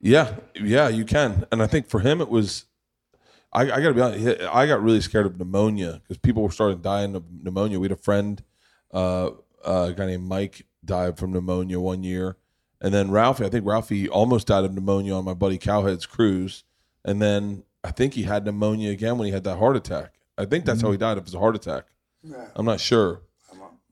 Yeah, 0.00 0.36
yeah, 0.54 0.88
you 0.88 1.04
can. 1.04 1.46
And 1.52 1.62
I 1.62 1.66
think 1.66 1.88
for 1.88 2.00
him, 2.00 2.20
it 2.20 2.28
was. 2.28 2.64
I, 3.52 3.62
I 3.62 3.80
got 3.80 3.88
to 3.88 3.94
be 3.94 4.00
honest. 4.00 4.40
I 4.52 4.66
got 4.66 4.82
really 4.82 5.00
scared 5.00 5.26
of 5.26 5.38
pneumonia 5.38 6.00
because 6.02 6.18
people 6.18 6.42
were 6.42 6.50
starting 6.50 6.80
dying 6.80 7.14
of 7.16 7.24
pneumonia. 7.30 7.80
We 7.80 7.86
had 7.86 7.92
a 7.92 7.96
friend, 7.96 8.42
uh, 8.92 9.30
uh, 9.64 9.88
a 9.90 9.92
guy 9.92 10.06
named 10.06 10.28
Mike, 10.28 10.66
died 10.84 11.18
from 11.18 11.32
pneumonia 11.32 11.80
one 11.80 12.02
year, 12.02 12.36
and 12.80 12.94
then 12.94 13.10
Ralphie. 13.10 13.44
I 13.44 13.48
think 13.48 13.66
Ralphie 13.66 14.08
almost 14.08 14.46
died 14.46 14.64
of 14.64 14.72
pneumonia 14.72 15.14
on 15.14 15.24
my 15.24 15.34
buddy 15.34 15.58
Cowhead's 15.58 16.06
cruise, 16.06 16.64
and 17.04 17.20
then 17.20 17.64
I 17.82 17.90
think 17.90 18.14
he 18.14 18.22
had 18.22 18.44
pneumonia 18.44 18.90
again 18.90 19.18
when 19.18 19.26
he 19.26 19.32
had 19.32 19.44
that 19.44 19.58
heart 19.58 19.76
attack. 19.76 20.14
I 20.38 20.44
think 20.44 20.64
that's 20.64 20.80
how 20.82 20.90
he 20.92 20.96
died. 20.96 21.18
If 21.18 21.22
it 21.22 21.26
was 21.26 21.34
a 21.34 21.38
heart 21.38 21.56
attack, 21.56 21.84
I'm 22.54 22.64
not 22.64 22.80
sure. 22.80 23.22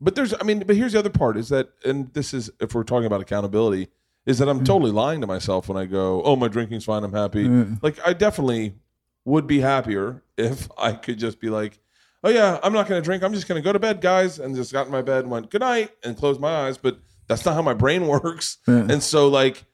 But 0.00 0.14
there's, 0.14 0.32
I 0.32 0.44
mean, 0.44 0.60
but 0.64 0.76
here's 0.76 0.92
the 0.92 1.00
other 1.00 1.10
part 1.10 1.36
is 1.36 1.48
that, 1.48 1.70
and 1.84 2.12
this 2.14 2.32
is 2.32 2.50
if 2.60 2.74
we're 2.74 2.84
talking 2.84 3.06
about 3.06 3.20
accountability, 3.20 3.88
is 4.26 4.38
that 4.38 4.48
I'm 4.48 4.58
totally 4.64 4.92
lying 4.92 5.20
to 5.22 5.26
myself 5.26 5.68
when 5.68 5.76
I 5.76 5.86
go, 5.86 6.22
oh, 6.22 6.36
my 6.36 6.46
drinking's 6.48 6.84
fine, 6.84 7.02
I'm 7.02 7.12
happy. 7.12 7.44
Like 7.82 7.98
I 8.06 8.12
definitely 8.12 8.74
would 9.24 9.46
be 9.46 9.60
happier 9.60 10.22
if 10.36 10.68
I 10.78 10.92
could 10.92 11.18
just 11.18 11.40
be 11.40 11.50
like, 11.50 11.78
oh 12.24 12.30
yeah, 12.30 12.58
I'm 12.62 12.72
not 12.72 12.88
going 12.88 13.00
to 13.00 13.04
drink. 13.04 13.22
I'm 13.22 13.34
just 13.34 13.48
going 13.48 13.60
to 13.60 13.64
go 13.64 13.72
to 13.72 13.78
bed, 13.78 14.00
guys, 14.00 14.38
and 14.38 14.54
just 14.54 14.72
got 14.72 14.86
in 14.86 14.92
my 14.92 15.02
bed 15.02 15.20
and 15.22 15.30
went 15.30 15.50
good 15.50 15.60
night 15.60 15.90
and 16.02 16.16
closed 16.16 16.40
my 16.40 16.66
eyes. 16.66 16.78
But 16.78 16.98
that's 17.28 17.44
not 17.44 17.54
how 17.54 17.62
my 17.62 17.74
brain 17.74 18.06
works. 18.08 18.58
And 18.66 19.02
so 19.02 19.28
like, 19.28 19.64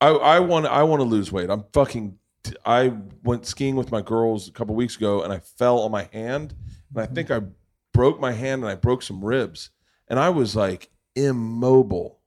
I 0.00 0.08
I 0.08 0.40
want 0.40 0.66
I 0.66 0.82
want 0.82 1.00
to 1.00 1.04
lose 1.08 1.32
weight. 1.32 1.50
I'm 1.50 1.64
fucking. 1.72 2.18
I 2.64 2.92
went 3.24 3.44
skiing 3.44 3.74
with 3.74 3.90
my 3.90 4.02
girls 4.02 4.48
a 4.48 4.52
couple 4.52 4.76
weeks 4.76 4.94
ago 4.96 5.22
and 5.22 5.32
I 5.32 5.40
fell 5.40 5.80
on 5.80 5.90
my 5.90 6.08
hand 6.12 6.54
and 6.94 7.02
I 7.02 7.06
think 7.06 7.28
I 7.28 7.40
broke 7.92 8.20
my 8.20 8.30
hand 8.30 8.62
and 8.62 8.70
I 8.70 8.76
broke 8.76 9.02
some 9.02 9.24
ribs 9.24 9.70
and 10.06 10.20
I 10.20 10.28
was 10.28 10.54
like 10.54 10.90
immobile. 11.16 12.20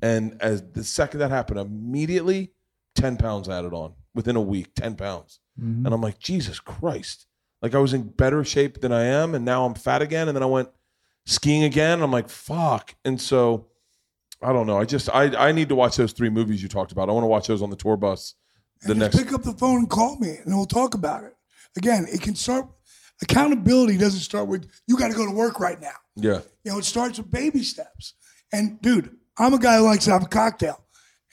And 0.00 0.40
as 0.40 0.62
the 0.72 0.82
second 0.82 1.20
that 1.20 1.30
happened, 1.30 1.60
immediately 1.60 2.52
ten 2.94 3.18
pounds 3.18 3.50
added 3.50 3.74
on 3.74 3.92
within 4.14 4.36
a 4.36 4.40
week. 4.40 4.74
Ten 4.74 4.94
pounds. 4.94 5.40
Mm-hmm. 5.60 5.86
And 5.86 5.94
I'm 5.94 6.00
like, 6.00 6.18
Jesus 6.18 6.60
Christ. 6.60 7.26
Like 7.62 7.74
I 7.74 7.78
was 7.78 7.94
in 7.94 8.02
better 8.08 8.44
shape 8.44 8.80
than 8.80 8.92
I 8.92 9.04
am, 9.04 9.34
and 9.34 9.44
now 9.44 9.64
I'm 9.64 9.74
fat 9.74 10.02
again. 10.02 10.28
And 10.28 10.36
then 10.36 10.42
I 10.42 10.46
went 10.46 10.68
skiing 11.24 11.64
again. 11.64 11.94
And 11.94 12.02
I'm 12.02 12.12
like, 12.12 12.28
fuck. 12.28 12.94
And 13.04 13.20
so 13.20 13.68
I 14.42 14.52
don't 14.52 14.66
know. 14.66 14.78
I 14.78 14.84
just 14.84 15.08
I 15.08 15.48
I 15.48 15.52
need 15.52 15.68
to 15.70 15.74
watch 15.74 15.96
those 15.96 16.12
three 16.12 16.30
movies 16.30 16.62
you 16.62 16.68
talked 16.68 16.92
about. 16.92 17.08
I 17.08 17.12
want 17.12 17.24
to 17.24 17.28
watch 17.28 17.46
those 17.48 17.62
on 17.62 17.70
the 17.70 17.76
tour 17.76 17.96
bus 17.96 18.34
the 18.82 18.92
And 18.92 19.00
just 19.00 19.14
next. 19.14 19.24
pick 19.24 19.34
up 19.34 19.42
the 19.42 19.54
phone 19.54 19.78
and 19.78 19.90
call 19.90 20.18
me, 20.18 20.36
and 20.44 20.54
we'll 20.54 20.66
talk 20.66 20.94
about 20.94 21.24
it. 21.24 21.34
Again, 21.76 22.06
it 22.12 22.20
can 22.20 22.34
start. 22.34 22.68
Accountability 23.22 23.96
doesn't 23.96 24.20
start 24.20 24.46
with 24.46 24.70
you 24.86 24.98
got 24.98 25.08
to 25.10 25.16
go 25.16 25.24
to 25.24 25.32
work 25.32 25.58
right 25.58 25.80
now. 25.80 25.94
Yeah. 26.16 26.40
You 26.64 26.72
know, 26.72 26.78
it 26.78 26.84
starts 26.84 27.18
with 27.18 27.30
baby 27.30 27.62
steps. 27.62 28.12
And 28.52 28.80
dude, 28.82 29.16
I'm 29.38 29.54
a 29.54 29.58
guy 29.58 29.78
who 29.78 29.84
likes 29.84 30.04
to 30.04 30.12
have 30.12 30.22
a 30.22 30.28
cocktail, 30.28 30.84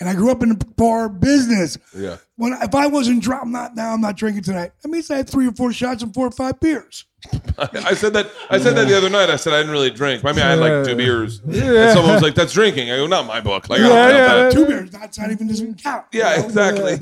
and 0.03 0.09
I 0.09 0.15
grew 0.15 0.31
up 0.31 0.43
in 0.43 0.49
the 0.49 0.65
bar 0.75 1.07
business. 1.07 1.77
Yeah. 1.95 2.17
When 2.35 2.51
if 2.51 2.75
I 2.75 2.87
wasn't 2.87 3.23
drunk, 3.23 3.43
I'm 3.43 3.51
not 3.53 3.73
now. 3.73 3.93
I'm 3.93 4.01
not 4.01 4.17
drinking 4.17 4.43
tonight. 4.43 4.73
That 4.81 4.89
means 4.89 5.09
I 5.09 5.15
had 5.15 5.29
three 5.29 5.47
or 5.47 5.53
four 5.53 5.71
shots 5.71 6.03
and 6.03 6.13
four 6.13 6.27
or 6.27 6.31
five 6.31 6.59
beers. 6.59 7.05
I 7.57 7.93
said 7.93 8.11
that. 8.13 8.29
I 8.49 8.59
said 8.59 8.75
that 8.75 8.89
the 8.89 8.97
other 8.97 9.09
night. 9.09 9.29
I 9.29 9.37
said 9.37 9.53
I 9.53 9.59
didn't 9.59 9.71
really 9.71 9.91
drink. 9.91 10.25
I 10.25 10.33
mean, 10.33 10.41
I 10.41 10.49
had 10.49 10.59
like 10.59 10.83
two 10.83 10.91
Yeah. 10.91 10.97
beers. 10.97 11.41
Yeah. 11.47 11.63
And 11.63 11.91
someone 11.93 12.15
was 12.15 12.21
like, 12.21 12.35
"That's 12.35 12.51
drinking." 12.51 12.91
I 12.91 12.97
go, 12.97 13.07
"Not 13.07 13.25
my 13.25 13.39
book." 13.39 13.69
Like, 13.69 13.79
I 13.79 13.83
don't 13.83 13.89
know 13.93 14.07
yeah. 14.09 14.27
that. 14.33 14.51
Two 14.51 14.65
beers. 14.65 14.91
That's 14.91 15.17
not 15.17 15.31
even 15.31 15.47
doesn't 15.47 15.81
count. 15.81 16.05
Yeah, 16.11 16.35
you 16.35 16.39
know? 16.41 16.45
exactly. 16.47 16.97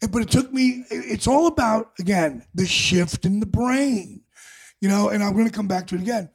But, 0.00 0.10
but 0.10 0.22
it 0.22 0.30
took 0.30 0.50
me. 0.54 0.86
It's 0.90 1.26
all 1.26 1.48
about 1.48 1.92
again 1.98 2.46
the 2.54 2.64
shift 2.64 3.26
in 3.26 3.40
the 3.40 3.46
brain, 3.46 4.22
you 4.80 4.88
know. 4.88 5.10
And 5.10 5.22
I'm 5.22 5.34
going 5.34 5.44
to 5.46 5.52
come 5.52 5.68
back 5.68 5.86
to 5.88 5.96
it 5.96 6.00
again. 6.00 6.30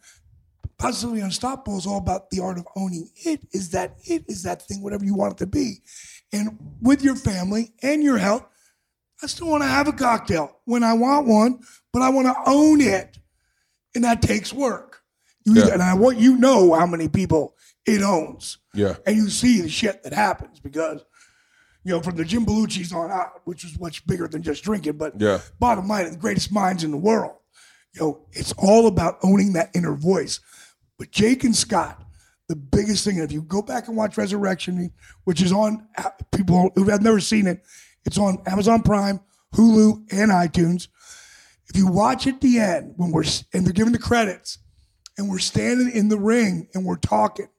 Positively 0.79 1.21
unstoppable 1.21 1.77
is 1.77 1.87
all 1.87 1.97
about 1.97 2.29
the 2.29 2.39
art 2.39 2.59
of 2.59 2.67
owning 2.75 3.09
it. 3.25 3.41
Is 3.51 3.71
that 3.71 3.97
it? 4.03 4.25
Is 4.27 4.43
that 4.43 4.61
thing? 4.61 4.83
Whatever 4.83 5.05
you 5.05 5.15
want 5.15 5.33
it 5.33 5.37
to 5.39 5.47
be, 5.47 5.81
and 6.31 6.57
with 6.81 7.01
your 7.03 7.15
family 7.15 7.73
and 7.81 8.03
your 8.03 8.17
health. 8.17 8.45
I 9.23 9.25
still 9.25 9.47
want 9.47 9.63
to 9.63 9.67
have 9.67 9.87
a 9.87 9.91
cocktail 9.93 10.59
when 10.65 10.83
I 10.83 10.93
want 10.93 11.25
one, 11.25 11.61
but 11.91 12.03
I 12.03 12.09
want 12.09 12.27
to 12.27 12.35
own 12.45 12.79
it, 12.81 13.17
and 13.95 14.03
that 14.03 14.21
takes 14.21 14.53
work. 14.53 15.01
You 15.45 15.55
Yeah. 15.55 15.63
either, 15.63 15.73
and 15.73 15.81
I 15.81 15.95
want 15.95 16.19
you 16.19 16.37
know 16.37 16.73
how 16.75 16.85
many 16.85 17.07
people 17.07 17.55
it 17.87 18.03
owns 18.03 18.59
Yeah. 18.75 18.97
and 19.07 19.15
you 19.15 19.29
see 19.31 19.61
the 19.61 19.69
shit 19.69 20.03
that 20.03 20.13
happens 20.13 20.59
because 20.59 21.01
you 21.83 21.91
know 21.91 22.01
from 22.03 22.17
the 22.17 22.25
Jim 22.25 22.45
Belushis 22.45 22.93
on 22.93 23.09
out, 23.09 23.41
which 23.45 23.63
was 23.63 23.79
much 23.79 24.05
bigger 24.05 24.27
than 24.27 24.43
just 24.43 24.63
drinking. 24.63 24.97
But 24.97 25.19
Yeah. 25.19 25.39
bottom 25.59 25.87
line, 25.87 26.11
the 26.11 26.17
greatest 26.17 26.51
minds 26.51 26.83
in 26.83 26.91
the 26.91 26.97
world. 26.97 27.33
You 27.93 28.01
know, 28.01 28.27
it's 28.33 28.53
all 28.59 28.85
about 28.85 29.17
owning 29.23 29.53
that 29.53 29.71
inner 29.73 29.95
voice. 29.95 30.39
But 30.97 31.11
Jake 31.11 31.43
and 31.43 31.55
Scott, 31.55 32.03
the 32.47 32.55
biggest 32.55 33.03
thing, 33.05 33.17
if 33.17 33.31
you 33.31 33.41
go 33.41 33.61
back 33.61 33.87
and 33.87 33.97
watch 33.97 34.17
Resurrection, 34.17 34.91
which 35.25 35.41
is 35.41 35.51
on 35.51 35.87
people 36.33 36.71
who 36.75 36.89
have 36.89 37.01
never 37.01 37.19
seen 37.19 37.47
it, 37.47 37.63
it's 38.05 38.17
on 38.17 38.41
Amazon 38.45 38.81
Prime, 38.81 39.19
Hulu, 39.53 40.11
and 40.11 40.31
iTunes. 40.31 40.87
If 41.67 41.75
you 41.75 41.87
watch 41.87 42.25
at 42.25 42.39
the 42.41 42.59
end 42.59 42.93
when 42.95 43.11
we're 43.11 43.25
and 43.53 43.65
they're 43.65 43.73
giving 43.73 43.91
the 43.91 43.99
credits, 43.99 44.59
and 45.17 45.29
we're 45.29 45.39
standing 45.39 45.91
in 45.91 46.09
the 46.09 46.17
ring 46.17 46.69
and 46.73 46.85
we're 46.85 46.95
talking, 46.95 47.49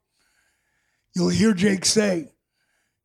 you'll 1.15 1.29
hear 1.29 1.53
Jake 1.53 1.85
say, 1.85 2.33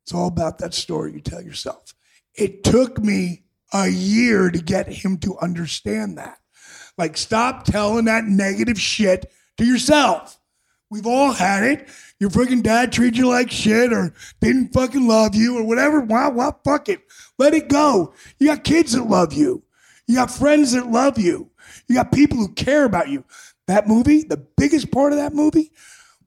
It's 0.02 0.14
all 0.14 0.28
about 0.28 0.58
that 0.58 0.74
story 0.74 1.12
you 1.12 1.20
tell 1.20 1.42
yourself. 1.42 1.94
It 2.34 2.64
took 2.64 2.98
me 2.98 3.44
a 3.72 3.88
year 3.88 4.50
to 4.50 4.58
get 4.58 4.86
him 4.88 5.18
to 5.18 5.36
understand 5.38 6.18
that. 6.18 6.38
Like, 6.96 7.16
stop 7.16 7.64
telling 7.64 8.04
that 8.04 8.24
negative 8.24 8.80
shit 8.80 9.30
to 9.58 9.64
yourself. 9.64 10.38
We've 10.90 11.06
all 11.06 11.32
had 11.32 11.64
it. 11.64 11.88
Your 12.20 12.30
freaking 12.30 12.62
dad 12.62 12.92
treated 12.92 13.16
you 13.16 13.28
like 13.28 13.50
shit 13.50 13.92
or 13.92 14.14
didn't 14.40 14.72
fucking 14.72 15.08
love 15.08 15.34
you 15.34 15.58
or 15.58 15.64
whatever. 15.64 16.00
Wow, 16.00 16.30
well, 16.30 16.60
fuck 16.64 16.88
it. 16.88 17.00
Let 17.38 17.54
it 17.54 17.68
go. 17.68 18.14
You 18.38 18.46
got 18.48 18.64
kids 18.64 18.92
that 18.92 19.04
love 19.04 19.32
you. 19.32 19.64
You 20.06 20.16
got 20.16 20.30
friends 20.30 20.72
that 20.72 20.86
love 20.86 21.18
you. 21.18 21.50
You 21.88 21.96
got 21.96 22.12
people 22.12 22.38
who 22.38 22.48
care 22.52 22.84
about 22.84 23.08
you. 23.08 23.24
That 23.66 23.88
movie, 23.88 24.22
the 24.22 24.36
biggest 24.36 24.92
part 24.92 25.12
of 25.12 25.18
that 25.18 25.34
movie, 25.34 25.72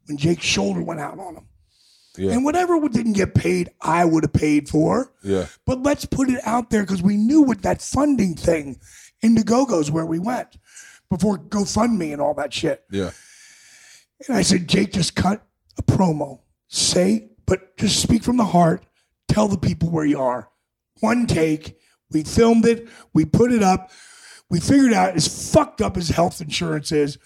when 0.05 0.17
Jake's 0.17 0.45
shoulder 0.45 0.81
went 0.81 0.99
out 0.99 1.19
on 1.19 1.35
him. 1.35 1.47
Yeah. 2.17 2.31
And 2.31 2.43
whatever 2.43 2.79
didn't 2.89 3.13
get 3.13 3.35
paid, 3.35 3.69
I 3.79 4.03
would 4.03 4.23
have 4.23 4.33
paid 4.33 4.67
for. 4.67 5.13
Yeah. 5.23 5.45
But 5.65 5.83
let's 5.83 6.05
put 6.05 6.29
it 6.29 6.41
out 6.45 6.71
there 6.71 6.81
because 6.81 7.03
we 7.03 7.15
knew 7.15 7.41
with 7.41 7.61
that 7.61 7.81
funding 7.81 8.35
thing, 8.35 8.79
Indiegogo's 9.23 9.91
where 9.91 10.05
we 10.05 10.19
went 10.19 10.57
before 11.09 11.37
GoFundMe 11.37 12.13
and 12.13 12.21
all 12.21 12.33
that 12.35 12.53
shit. 12.53 12.83
Yeah. 12.91 13.11
And 14.27 14.35
I 14.35 14.41
said, 14.41 14.67
Jake, 14.67 14.93
just 14.93 15.15
cut 15.15 15.45
a 15.77 15.83
promo. 15.83 16.39
Say, 16.67 17.29
but 17.45 17.77
just 17.77 18.01
speak 18.01 18.23
from 18.23 18.37
the 18.37 18.45
heart. 18.45 18.85
Tell 19.27 19.47
the 19.47 19.57
people 19.57 19.89
where 19.89 20.05
you 20.05 20.19
are. 20.19 20.49
One 20.99 21.27
take. 21.27 21.77
We 22.11 22.23
filmed 22.23 22.65
it. 22.65 22.87
We 23.13 23.25
put 23.25 23.51
it 23.51 23.63
up. 23.63 23.91
We 24.49 24.59
figured 24.59 24.93
out 24.93 25.15
as 25.15 25.51
fucked 25.51 25.81
up 25.81 25.97
as 25.97 26.09
health 26.09 26.41
insurance 26.41 26.91
is 26.91 27.17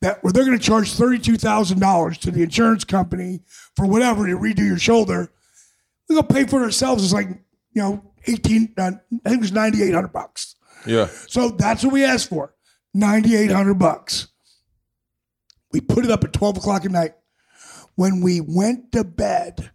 that 0.00 0.22
where 0.22 0.32
they're 0.32 0.44
going 0.44 0.58
to 0.58 0.64
charge 0.64 0.92
$32,000 0.92 2.16
to 2.18 2.30
the 2.30 2.42
insurance 2.42 2.84
company 2.84 3.40
for 3.76 3.86
whatever 3.86 4.26
to 4.26 4.36
redo 4.36 4.66
your 4.66 4.78
shoulder. 4.78 5.32
We're 6.08 6.16
going 6.16 6.28
to 6.28 6.34
pay 6.34 6.44
for 6.44 6.62
it 6.62 6.64
ourselves. 6.64 7.02
It's 7.02 7.12
like, 7.12 7.28
you 7.72 7.82
know, 7.82 8.12
18, 8.26 8.74
uh, 8.78 8.82
I 8.82 8.90
think 9.28 9.38
it 9.38 9.40
was 9.40 9.52
9,800 9.52 10.08
bucks. 10.08 10.54
Yeah. 10.86 11.08
So 11.26 11.50
that's 11.50 11.82
what 11.82 11.92
we 11.92 12.04
asked 12.04 12.28
for. 12.28 12.54
9,800 12.98 13.74
bucks. 13.74 14.28
We 15.72 15.80
put 15.80 16.04
it 16.04 16.10
up 16.10 16.24
at 16.24 16.32
12 16.32 16.56
o'clock 16.56 16.84
at 16.84 16.90
night. 16.90 17.14
When 17.94 18.20
we 18.20 18.40
went 18.40 18.90
to 18.92 19.04
bed 19.04 19.70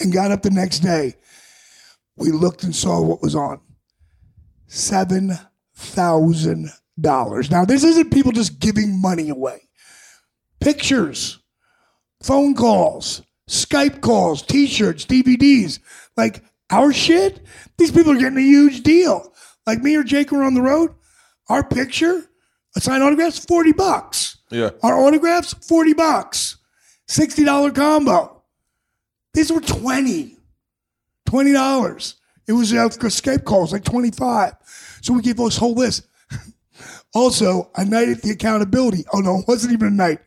and 0.00 0.12
got 0.12 0.30
up 0.30 0.42
the 0.42 0.50
next 0.50 0.80
day, 0.80 1.16
we 2.16 2.30
looked 2.30 2.64
and 2.64 2.74
saw 2.74 3.02
what 3.02 3.22
was 3.22 3.34
on. 3.34 3.60
$7,000. 4.68 7.50
Now, 7.50 7.64
this 7.64 7.84
isn't 7.84 8.12
people 8.12 8.32
just 8.32 8.58
giving 8.58 9.00
money 9.00 9.28
away. 9.28 9.62
Pictures, 10.60 11.38
phone 12.22 12.54
calls, 12.54 13.22
Skype 13.48 14.00
calls, 14.00 14.42
t 14.42 14.66
shirts, 14.66 15.06
DVDs. 15.06 15.78
Like 16.16 16.42
our 16.70 16.92
shit, 16.92 17.40
these 17.78 17.92
people 17.92 18.12
are 18.12 18.18
getting 18.18 18.38
a 18.38 18.42
huge 18.42 18.82
deal. 18.82 19.32
Like 19.66 19.82
me 19.82 19.96
or 19.96 20.02
Jake 20.02 20.32
were 20.32 20.42
on 20.42 20.54
the 20.54 20.62
road, 20.62 20.94
our 21.48 21.62
picture, 21.62 22.27
a 22.78 22.80
signed 22.80 23.02
autographs, 23.02 23.44
40 23.44 23.72
bucks. 23.72 24.38
Yeah. 24.50 24.70
Our 24.82 24.98
autographs, 24.98 25.52
40 25.52 25.94
bucks. 25.94 26.56
$60 27.08 27.74
combo. 27.74 28.42
These 29.34 29.52
were 29.52 29.60
20. 29.60 30.36
$20. 31.28 32.14
It 32.46 32.52
was 32.52 32.72
uh, 32.72 32.88
Skype 32.88 33.44
calls, 33.44 33.72
like 33.72 33.84
25. 33.84 34.54
So 35.02 35.12
we 35.12 35.22
gave 35.22 35.40
us 35.40 35.56
whole 35.56 35.74
list. 35.74 36.06
also, 37.14 37.70
a 37.76 37.84
night 37.84 38.08
at 38.08 38.22
the 38.22 38.30
accountability. 38.30 39.04
Oh 39.12 39.18
no, 39.18 39.40
it 39.40 39.48
wasn't 39.48 39.74
even 39.74 39.88
a 39.88 39.90
night. 39.90 40.20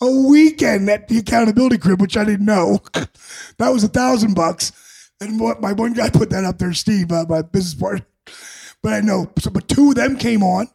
A 0.00 0.10
weekend 0.28 0.88
at 0.88 1.08
the 1.08 1.18
accountability 1.18 1.78
crib, 1.78 2.00
which 2.00 2.16
I 2.16 2.24
didn't 2.24 2.46
know. 2.46 2.80
that 3.58 3.70
was 3.70 3.82
a 3.82 3.88
thousand 3.88 4.34
bucks. 4.34 4.72
And 5.20 5.40
what 5.40 5.60
my 5.60 5.72
one 5.72 5.94
guy 5.94 6.10
put 6.10 6.30
that 6.30 6.44
up 6.44 6.58
there, 6.58 6.72
Steve, 6.72 7.10
uh, 7.10 7.24
my 7.28 7.42
business 7.42 7.74
partner. 7.74 8.06
But 8.82 8.92
I 8.92 9.00
know, 9.00 9.28
so, 9.38 9.50
but 9.50 9.66
two 9.66 9.88
of 9.88 9.96
them 9.96 10.16
came 10.16 10.44
on, 10.44 10.68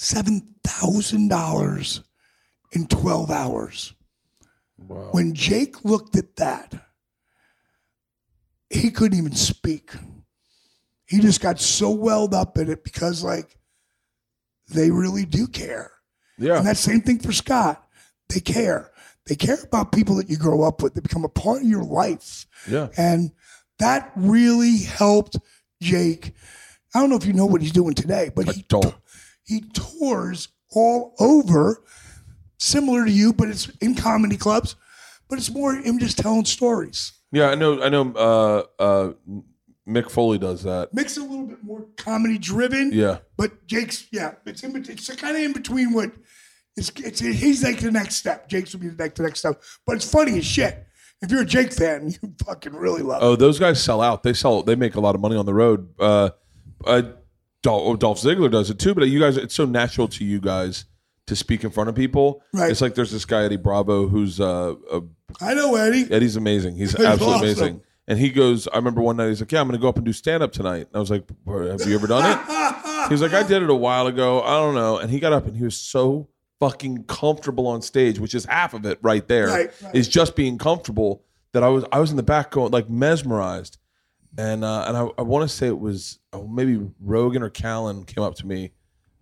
seven 0.00 0.54
thousand 0.64 1.28
dollars 1.28 2.02
in 2.72 2.86
twelve 2.86 3.30
hours. 3.30 3.92
Wow. 4.78 5.10
When 5.12 5.34
Jake 5.34 5.84
looked 5.84 6.16
at 6.16 6.36
that, 6.36 6.74
he 8.70 8.90
couldn't 8.90 9.18
even 9.18 9.34
speak. 9.34 9.92
He 11.04 11.20
just 11.20 11.42
got 11.42 11.60
so 11.60 11.90
welled 11.90 12.32
up 12.32 12.56
in 12.56 12.70
it 12.70 12.82
because, 12.82 13.22
like, 13.22 13.58
they 14.68 14.90
really 14.90 15.26
do 15.26 15.46
care. 15.46 15.92
Yeah. 16.38 16.56
And 16.56 16.66
that 16.66 16.78
same 16.78 17.02
thing 17.02 17.18
for 17.18 17.32
Scott. 17.32 17.84
They 18.30 18.40
care. 18.40 18.92
They 19.26 19.34
care 19.34 19.58
about 19.62 19.92
people 19.92 20.14
that 20.16 20.30
you 20.30 20.38
grow 20.38 20.62
up 20.62 20.82
with. 20.82 20.94
They 20.94 21.02
become 21.02 21.24
a 21.24 21.28
part 21.28 21.60
of 21.60 21.68
your 21.68 21.84
life. 21.84 22.46
Yeah. 22.66 22.88
And 22.96 23.32
that 23.80 24.12
really 24.16 24.78
helped 24.78 25.36
Jake. 25.82 26.32
I 26.94 27.00
don't 27.00 27.10
know 27.10 27.16
if 27.16 27.26
you 27.26 27.34
know 27.34 27.46
what 27.46 27.60
he's 27.60 27.72
doing 27.72 27.94
today, 27.94 28.30
but 28.34 28.48
I 28.48 28.52
he 28.52 28.64
don't. 28.68 28.94
He 29.50 29.62
tours 29.72 30.48
all 30.70 31.14
over, 31.18 31.82
similar 32.58 33.04
to 33.04 33.10
you, 33.10 33.32
but 33.32 33.48
it's 33.48 33.68
in 33.80 33.96
comedy 33.96 34.36
clubs. 34.36 34.76
But 35.28 35.38
it's 35.38 35.50
more 35.50 35.74
him 35.74 35.98
just 35.98 36.18
telling 36.18 36.44
stories. 36.44 37.12
Yeah. 37.32 37.50
I 37.50 37.54
know. 37.56 37.82
I 37.82 37.88
know. 37.88 38.12
Uh, 38.14 38.82
uh, 38.82 39.12
Mick 39.88 40.08
Foley 40.08 40.38
does 40.38 40.62
that. 40.62 40.90
It 40.96 41.16
a 41.16 41.20
little 41.20 41.46
bit 41.46 41.64
more 41.64 41.86
comedy 41.96 42.38
driven. 42.38 42.92
Yeah. 42.92 43.18
But 43.36 43.66
Jake's, 43.66 44.06
yeah, 44.12 44.34
it's 44.46 44.62
in, 44.62 44.76
it's 44.76 45.14
kind 45.16 45.36
of 45.36 45.42
in 45.42 45.52
between 45.52 45.92
what 45.92 46.12
it's, 46.76 46.92
it's 46.96 47.18
he's 47.18 47.64
like 47.64 47.80
the 47.80 47.90
next 47.90 48.16
step. 48.16 48.48
Jake's 48.48 48.72
will 48.72 48.80
be 48.80 48.88
the 48.88 49.02
next, 49.02 49.16
the 49.16 49.24
next 49.24 49.40
step. 49.40 49.60
But 49.86 49.96
it's 49.96 50.08
funny 50.08 50.38
as 50.38 50.44
shit. 50.44 50.86
If 51.22 51.30
you're 51.30 51.42
a 51.42 51.46
Jake 51.46 51.72
fan, 51.72 52.14
you 52.22 52.34
fucking 52.44 52.74
really 52.74 53.02
love 53.02 53.20
it. 53.20 53.24
Oh, 53.24 53.34
those 53.34 53.58
guys 53.58 53.82
sell 53.82 54.00
out. 54.00 54.22
They 54.22 54.32
sell. 54.32 54.62
They 54.62 54.76
make 54.76 54.94
a 54.94 55.00
lot 55.00 55.14
of 55.14 55.20
money 55.20 55.36
on 55.36 55.46
the 55.46 55.54
road. 55.54 55.88
Uh, 55.98 56.30
uh, 56.86 57.02
Dolph, 57.62 57.98
Dolph 57.98 58.20
Ziggler 58.20 58.50
does 58.50 58.70
it 58.70 58.78
too. 58.78 58.94
But 58.94 59.08
you 59.08 59.20
guys, 59.20 59.36
it's 59.36 59.54
so 59.54 59.64
natural 59.64 60.08
to 60.08 60.24
you 60.24 60.40
guys 60.40 60.84
to 61.26 61.36
speak 61.36 61.62
in 61.64 61.70
front 61.70 61.88
of 61.88 61.94
people. 61.94 62.42
Right. 62.52 62.70
It's 62.70 62.80
like 62.80 62.94
there's 62.94 63.10
this 63.12 63.24
guy 63.24 63.44
Eddie 63.44 63.56
Bravo 63.56 64.08
who's 64.08 64.40
uh, 64.40 64.74
uh 64.90 65.00
I 65.40 65.54
know 65.54 65.74
Eddie. 65.76 66.06
Eddie's 66.12 66.36
amazing. 66.36 66.76
He's 66.76 66.92
He's 66.96 67.04
absolutely 67.06 67.50
awesome. 67.50 67.62
amazing. 67.64 67.82
And 68.08 68.18
he 68.18 68.30
goes, 68.30 68.66
I 68.66 68.76
remember 68.76 69.00
one 69.02 69.16
night 69.18 69.28
he's 69.28 69.40
like, 69.40 69.52
Yeah, 69.52 69.60
I'm 69.60 69.68
going 69.68 69.78
to 69.78 69.82
go 69.82 69.88
up 69.88 69.96
and 69.96 70.04
do 70.04 70.12
stand 70.12 70.42
up 70.42 70.50
tonight. 70.52 70.88
And 70.88 70.96
I 70.96 70.98
was 70.98 71.10
like, 71.10 71.28
Have 71.46 71.86
you 71.88 71.94
ever 71.94 72.06
done 72.06 72.38
it? 72.38 72.76
He 73.08 73.14
was 73.14 73.22
like, 73.22 73.32
I 73.32 73.42
did 73.42 73.62
it 73.62 73.70
a 73.70 73.74
while 73.74 74.06
ago. 74.06 74.42
I 74.42 74.50
don't 74.58 74.74
know. 74.74 74.98
And 74.98 75.10
he 75.10 75.18
got 75.18 75.32
up 75.32 75.46
and 75.46 75.56
he 75.56 75.64
was 75.64 75.76
so 75.76 76.28
fucking 76.60 77.04
comfortable 77.04 77.66
on 77.66 77.80
stage, 77.82 78.20
which 78.20 78.34
is 78.34 78.44
half 78.44 78.74
of 78.74 78.84
it 78.84 78.98
right 79.02 79.26
there. 79.26 79.46
Is 79.46 79.52
Right, 79.52 79.70
right. 79.94 80.04
just 80.08 80.36
being 80.36 80.58
comfortable 80.58 81.24
that 81.52 81.62
I 81.64 81.68
was 81.68 81.84
I 81.90 81.98
was 81.98 82.10
in 82.10 82.16
the 82.16 82.22
back 82.22 82.50
going 82.52 82.70
like 82.70 82.88
mesmerized. 82.90 83.78
And 84.38 84.64
uh, 84.64 84.84
and 84.86 84.96
I, 84.96 85.08
I 85.18 85.22
want 85.22 85.48
to 85.48 85.54
say 85.54 85.66
it 85.66 85.78
was 85.78 86.18
oh, 86.32 86.46
maybe 86.46 86.80
Rogan 87.00 87.42
or 87.42 87.50
Callen 87.50 88.06
came 88.06 88.22
up 88.22 88.34
to 88.36 88.46
me. 88.46 88.72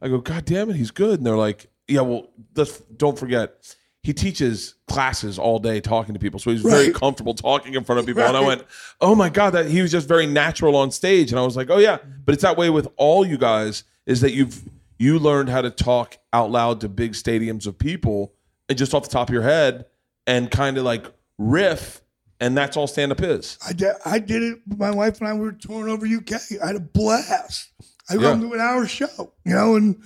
I 0.00 0.08
go, 0.08 0.18
God 0.18 0.44
damn 0.44 0.70
it, 0.70 0.76
he's 0.76 0.90
good. 0.90 1.18
And 1.18 1.26
they're 1.26 1.36
like, 1.36 1.66
Yeah, 1.88 2.02
well, 2.02 2.28
let's 2.54 2.78
don't 2.80 3.18
forget. 3.18 3.74
He 4.04 4.14
teaches 4.14 4.76
classes 4.86 5.38
all 5.38 5.58
day 5.58 5.80
talking 5.80 6.14
to 6.14 6.20
people, 6.20 6.38
so 6.38 6.50
he's 6.50 6.62
very 6.62 6.92
comfortable 6.92 7.34
talking 7.34 7.74
in 7.74 7.84
front 7.84 7.98
of 7.98 8.06
people. 8.06 8.22
And 8.22 8.36
I 8.36 8.40
went, 8.40 8.64
"Oh 9.00 9.14
my 9.14 9.28
god, 9.28 9.50
that 9.50 9.66
he 9.66 9.82
was 9.82 9.90
just 9.90 10.08
very 10.08 10.24
natural 10.24 10.76
on 10.76 10.90
stage." 10.92 11.30
And 11.30 11.38
I 11.38 11.42
was 11.42 11.56
like, 11.56 11.68
"Oh 11.68 11.78
yeah," 11.78 11.98
but 12.24 12.32
it's 12.32 12.42
that 12.42 12.56
way 12.56 12.70
with 12.70 12.88
all 12.96 13.26
you 13.26 13.36
guys. 13.36 13.84
Is 14.06 14.20
that 14.22 14.32
you've 14.32 14.62
you 14.98 15.18
learned 15.18 15.48
how 15.50 15.60
to 15.62 15.70
talk 15.70 16.16
out 16.32 16.50
loud 16.50 16.80
to 16.82 16.88
big 16.88 17.12
stadiums 17.12 17.66
of 17.66 17.76
people 17.76 18.32
and 18.68 18.78
just 18.78 18.94
off 18.94 19.02
the 19.02 19.10
top 19.10 19.28
of 19.28 19.32
your 19.32 19.42
head 19.42 19.86
and 20.26 20.50
kind 20.50 20.78
of 20.78 20.84
like 20.84 21.06
riff, 21.36 22.02
and 22.40 22.56
that's 22.56 22.76
all 22.76 22.86
stand 22.86 23.12
up 23.12 23.20
is. 23.22 23.58
I 23.66 23.72
did, 23.72 23.94
I 24.04 24.18
did 24.18 24.42
it. 24.42 24.58
My 24.66 24.90
wife 24.90 25.18
and 25.20 25.28
I 25.28 25.32
we 25.34 25.40
were 25.40 25.52
touring 25.52 25.92
over 25.92 26.06
UK. 26.06 26.40
I 26.62 26.68
had 26.68 26.76
a 26.76 26.80
blast. 26.80 27.68
I 28.10 28.14
Yeah. 28.14 28.34
to 28.36 28.52
an 28.54 28.60
hour 28.60 28.86
show, 28.86 29.32
you 29.44 29.54
know, 29.54 29.76
and 29.76 30.02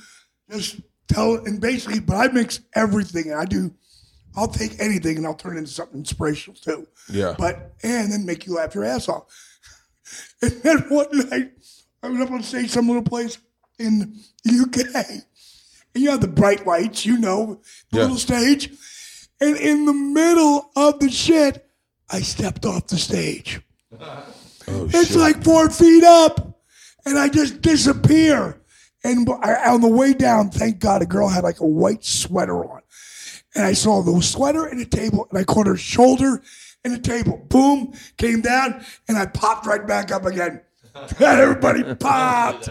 just 0.51 0.81
tell 1.09 1.35
and 1.37 1.61
basically, 1.61 2.01
but 2.01 2.17
I 2.17 2.29
mix 2.33 2.61
everything. 2.75 3.31
And 3.31 3.41
I 3.41 3.45
do. 3.45 3.73
I'll 4.35 4.49
take 4.49 4.81
anything 4.81 5.19
and 5.19 5.27
I'll 5.27 5.35
turn 5.35 5.57
it 5.57 5.61
into 5.61 5.71
something 5.73 5.99
inspirational 5.99 6.59
too. 6.59 6.87
Yeah. 7.11 7.35
But 7.39 7.75
and 7.83 8.11
then 8.13 8.25
make 8.27 8.47
you 8.47 8.55
laugh 8.55 8.75
your 8.75 8.85
ass 8.85 9.09
off. 9.09 9.25
And 10.43 10.51
then 10.63 10.79
one 10.89 11.07
night, 11.31 11.53
I 12.03 12.09
was 12.09 12.21
up 12.21 12.31
on 12.33 12.43
stage 12.43 12.71
some 12.71 12.87
little 12.89 13.03
place 13.03 13.39
in 13.79 14.19
the 14.45 14.53
UK, 14.63 15.23
and 15.95 16.03
you 16.03 16.11
have 16.11 16.21
the 16.21 16.29
bright 16.29 16.67
lights, 16.67 17.07
you 17.07 17.19
know, 17.19 17.61
the 17.91 17.99
Yeah. 17.99 18.03
little 18.05 18.19
stage. 18.19 18.73
And 19.41 19.57
in 19.57 19.85
the 19.87 19.93
middle 19.93 20.71
of 20.77 20.99
the 20.99 21.11
shit, 21.11 21.65
I 22.13 22.21
stepped 22.21 22.65
off 22.67 22.87
the 22.89 22.99
stage. 22.99 23.61
Oh 24.01 24.25
It's 24.69 25.09
shit! 25.09 25.17
like 25.17 25.43
four 25.43 25.71
feet 25.71 26.05
up, 26.05 26.61
and 27.05 27.19
I 27.19 27.29
just 27.29 27.63
disappear. 27.63 28.61
And 29.05 29.29
I, 29.43 29.71
on 29.71 29.81
the 29.81 29.89
way 29.89 30.15
down, 30.15 30.51
thank 30.51 30.79
God, 30.79 31.03
a 31.03 31.07
girl 31.07 31.29
had 31.29 31.43
like 31.43 31.59
a 31.61 31.67
white 31.67 32.05
sweater 32.05 32.65
on, 32.65 32.83
and 33.55 33.65
I 33.65 33.73
saw 33.73 34.03
the 34.03 34.21
sweater 34.23 34.67
and 34.67 34.81
a 34.81 34.85
table, 34.85 35.27
and 35.31 35.39
I 35.39 35.45
caught 35.45 35.67
her 35.67 35.77
shoulder 35.77 36.43
and 36.85 36.95
a 36.95 36.99
table. 36.99 37.45
Boom, 37.49 37.93
came 38.19 38.41
down, 38.43 38.85
and 39.09 39.19
I 39.19 39.27
popped 39.27 39.67
right 39.67 39.85
back 39.87 40.13
up 40.13 40.25
again. 40.25 40.61
And 40.95 41.23
everybody 41.41 41.83
popped, 41.99 42.69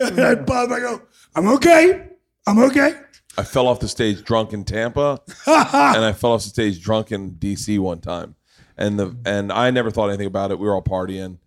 and 0.00 0.18
I 0.20 0.34
popped. 0.34 0.72
I 0.72 0.80
go, 0.80 1.00
I'm 1.36 1.46
okay, 1.50 2.08
I'm 2.44 2.58
okay. 2.64 2.94
I 3.38 3.44
fell 3.44 3.68
off 3.68 3.78
the 3.78 3.86
stage 3.86 4.24
drunk 4.24 4.52
in 4.52 4.64
Tampa, 4.64 5.20
and 5.46 6.04
I 6.04 6.12
fell 6.12 6.32
off 6.32 6.42
the 6.42 6.48
stage 6.48 6.82
drunk 6.82 7.12
in 7.12 7.30
DC 7.36 7.78
one 7.78 8.00
time, 8.00 8.34
and 8.80 8.98
the 8.98 9.16
and 9.24 9.52
I 9.52 9.70
never 9.70 9.90
thought 9.90 10.08
anything 10.08 10.26
about 10.26 10.50
it. 10.50 10.58
We 10.58 10.66
were 10.66 10.74
all 10.74 10.82
partying. 10.82 11.38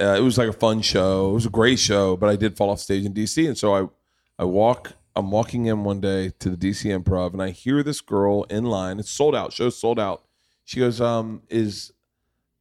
Uh, 0.00 0.16
it 0.18 0.22
was 0.22 0.38
like 0.38 0.48
a 0.48 0.54
fun 0.54 0.80
show. 0.80 1.30
It 1.30 1.34
was 1.34 1.46
a 1.46 1.50
great 1.50 1.78
show, 1.78 2.16
but 2.16 2.28
I 2.28 2.34
did 2.34 2.56
fall 2.56 2.70
off 2.70 2.80
stage 2.80 3.04
in 3.04 3.14
DC, 3.14 3.46
and 3.46 3.56
so 3.56 3.74
I 3.74 3.88
I 4.42 4.44
walk. 4.44 4.94
I'm 5.14 5.30
walking 5.30 5.66
in 5.66 5.84
one 5.84 6.00
day 6.00 6.32
to 6.38 6.48
the 6.48 6.56
DC 6.56 6.90
Improv, 6.90 7.34
and 7.34 7.42
I 7.42 7.50
hear 7.50 7.82
this 7.82 8.00
girl 8.00 8.44
in 8.44 8.64
line. 8.64 8.98
It's 8.98 9.10
sold 9.10 9.36
out. 9.36 9.52
Show's 9.52 9.78
sold 9.78 10.00
out. 10.00 10.24
She 10.64 10.80
goes, 10.80 11.00
um, 11.00 11.42
"Is 11.50 11.92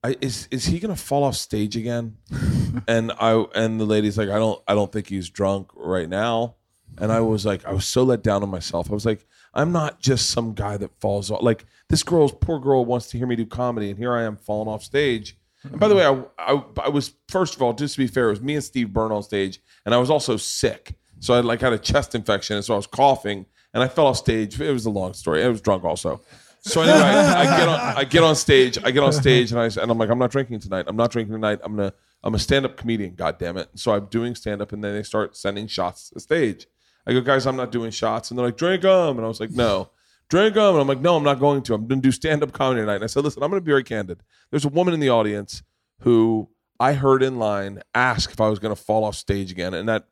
I, 0.04 0.18
is 0.20 0.50
is 0.52 0.66
he 0.66 0.80
gonna 0.80 0.98
fall 0.98 1.24
off 1.24 1.36
stage 1.36 1.78
again?" 1.78 2.18
and 2.88 3.14
I 3.14 3.46
and 3.56 3.80
the 3.80 3.86
lady's 3.86 4.18
like, 4.18 4.30
"I 4.30 4.38
don't 4.38 4.62
I 4.68 4.76
don't 4.76 4.92
think 4.92 5.08
he's 5.08 5.30
drunk 5.30 5.70
right 5.74 6.10
now." 6.10 6.56
And 6.98 7.12
I 7.12 7.22
was 7.22 7.46
like, 7.46 7.66
I 7.66 7.72
was 7.72 7.86
so 7.86 8.04
let 8.04 8.22
down 8.22 8.44
on 8.44 8.50
myself. 8.50 8.92
I 8.92 8.94
was 8.94 9.06
like, 9.06 9.26
I'm 9.54 9.72
not 9.72 10.00
just 10.00 10.30
some 10.30 10.54
guy 10.54 10.78
that 10.78 10.92
falls 11.00 11.30
off. 11.32 11.42
Like 11.42 11.66
this 11.90 12.04
girl's 12.04 12.32
poor 12.32 12.60
girl 12.60 12.86
wants 12.86 13.08
to 13.10 13.18
hear 13.18 13.28
me 13.28 13.36
do 13.36 13.46
comedy, 13.46 13.90
and 13.90 13.98
here 13.98 14.14
I 14.14 14.24
am 14.24 14.38
falling 14.38 14.70
off 14.70 14.84
stage. 14.84 15.38
And 15.64 15.80
by 15.80 15.88
the 15.88 15.96
way, 15.96 16.06
I, 16.06 16.24
I 16.40 16.64
I 16.86 16.90
was 16.90 17.14
first 17.28 17.56
of 17.56 17.62
all, 17.62 17.74
just 17.74 17.96
to 17.96 18.00
be 18.00 18.08
fair, 18.08 18.28
it 18.28 18.32
was 18.32 18.42
me 18.42 18.56
and 18.56 18.64
Steve 18.64 18.94
Byrne 18.94 19.12
on 19.12 19.24
stage, 19.24 19.60
and 19.86 19.94
I 19.94 19.98
was 19.98 20.10
also 20.10 20.38
sick. 20.38 20.96
So 21.20 21.34
I 21.34 21.42
like 21.42 21.62
had 21.62 21.74
a 21.74 21.78
chest 21.78 22.16
infection, 22.16 22.56
and 22.56 22.66
so 22.66 22.74
I 22.74 22.78
was 22.78 22.88
coughing, 22.88 23.46
and 23.74 23.84
I 23.84 23.88
fell 23.88 24.08
off 24.08 24.18
stage. 24.18 24.60
It 24.60 24.72
was 24.72 24.86
a 24.86 24.90
long 24.90 25.14
story. 25.14 25.44
I 25.44 25.48
was 25.48 25.62
drunk 25.62 25.84
also. 25.84 26.22
So 26.62 26.82
anyway, 26.82 26.98
I, 26.98 27.42
I 27.42 27.58
get 27.58 27.68
on 27.68 27.80
I 27.80 28.04
get 28.04 28.24
on 28.24 28.36
stage. 28.36 28.78
I 28.84 28.92
get 28.92 29.04
on 29.04 29.12
stage, 29.14 29.52
and 29.52 29.60
I 29.60 29.66
and 29.66 29.92
I'm 29.92 29.98
like, 29.98 30.10
I'm 30.10 30.20
not 30.20 30.32
drinking 30.32 30.60
tonight. 30.60 30.86
I'm 30.88 30.96
not 30.96 31.12
drinking 31.12 31.34
tonight. 31.34 31.60
I'm 31.64 31.76
gonna 31.76 31.94
I'm 32.24 32.36
a 32.36 32.40
stand 32.40 32.66
up 32.66 32.78
comedian. 32.78 33.16
God 33.16 33.38
damn 33.38 33.58
it! 33.58 33.70
So 33.76 33.92
I'm 33.94 34.06
doing 34.06 34.36
stand 34.36 34.62
up, 34.62 34.72
and 34.72 34.84
then 34.84 34.94
they 34.94 35.04
start 35.04 35.36
sending 35.36 35.68
shots 35.68 36.10
to 36.10 36.16
the 36.16 36.20
stage. 36.20 36.68
I 37.06 37.14
go, 37.14 37.22
guys, 37.22 37.48
I'm 37.48 37.56
not 37.56 37.72
doing 37.72 37.92
shots, 37.92 38.30
and 38.30 38.38
they're 38.38 38.46
like, 38.46 38.58
drink 38.58 38.84
them, 38.84 39.18
and 39.18 39.26
I 39.26 39.28
was 39.28 39.40
like, 39.40 39.52
no, 39.52 39.90
drink 40.30 40.56
them, 40.56 40.76
and 40.76 40.82
I'm 40.82 40.88
like, 40.88 41.02
no, 41.02 41.16
I'm 41.16 41.24
not 41.24 41.40
going 41.40 41.62
to. 41.64 41.74
I'm 41.74 41.88
gonna 41.88 42.02
do 42.02 42.12
stand 42.12 42.44
up 42.44 42.52
comedy 42.52 42.82
tonight. 42.82 42.96
And 42.96 43.04
I 43.04 43.08
said, 43.08 43.24
listen, 43.24 43.44
I'm 43.44 43.50
gonna 43.50 43.62
be 43.62 43.72
very 43.72 43.84
candid. 43.84 44.22
There's 44.50 44.66
a 44.66 44.70
woman 44.70 44.94
in 44.94 45.00
the 45.00 45.10
audience 45.10 45.64
who 46.02 46.50
I 46.80 46.94
heard 46.94 47.24
in 47.24 47.40
line 47.40 47.82
ask 47.94 48.32
if 48.32 48.42
I 48.42 48.50
was 48.50 48.60
gonna 48.60 48.76
fall 48.76 49.04
off 49.04 49.16
stage 49.16 49.52
again, 49.52 49.74
and 49.74 49.90
that 49.90 50.08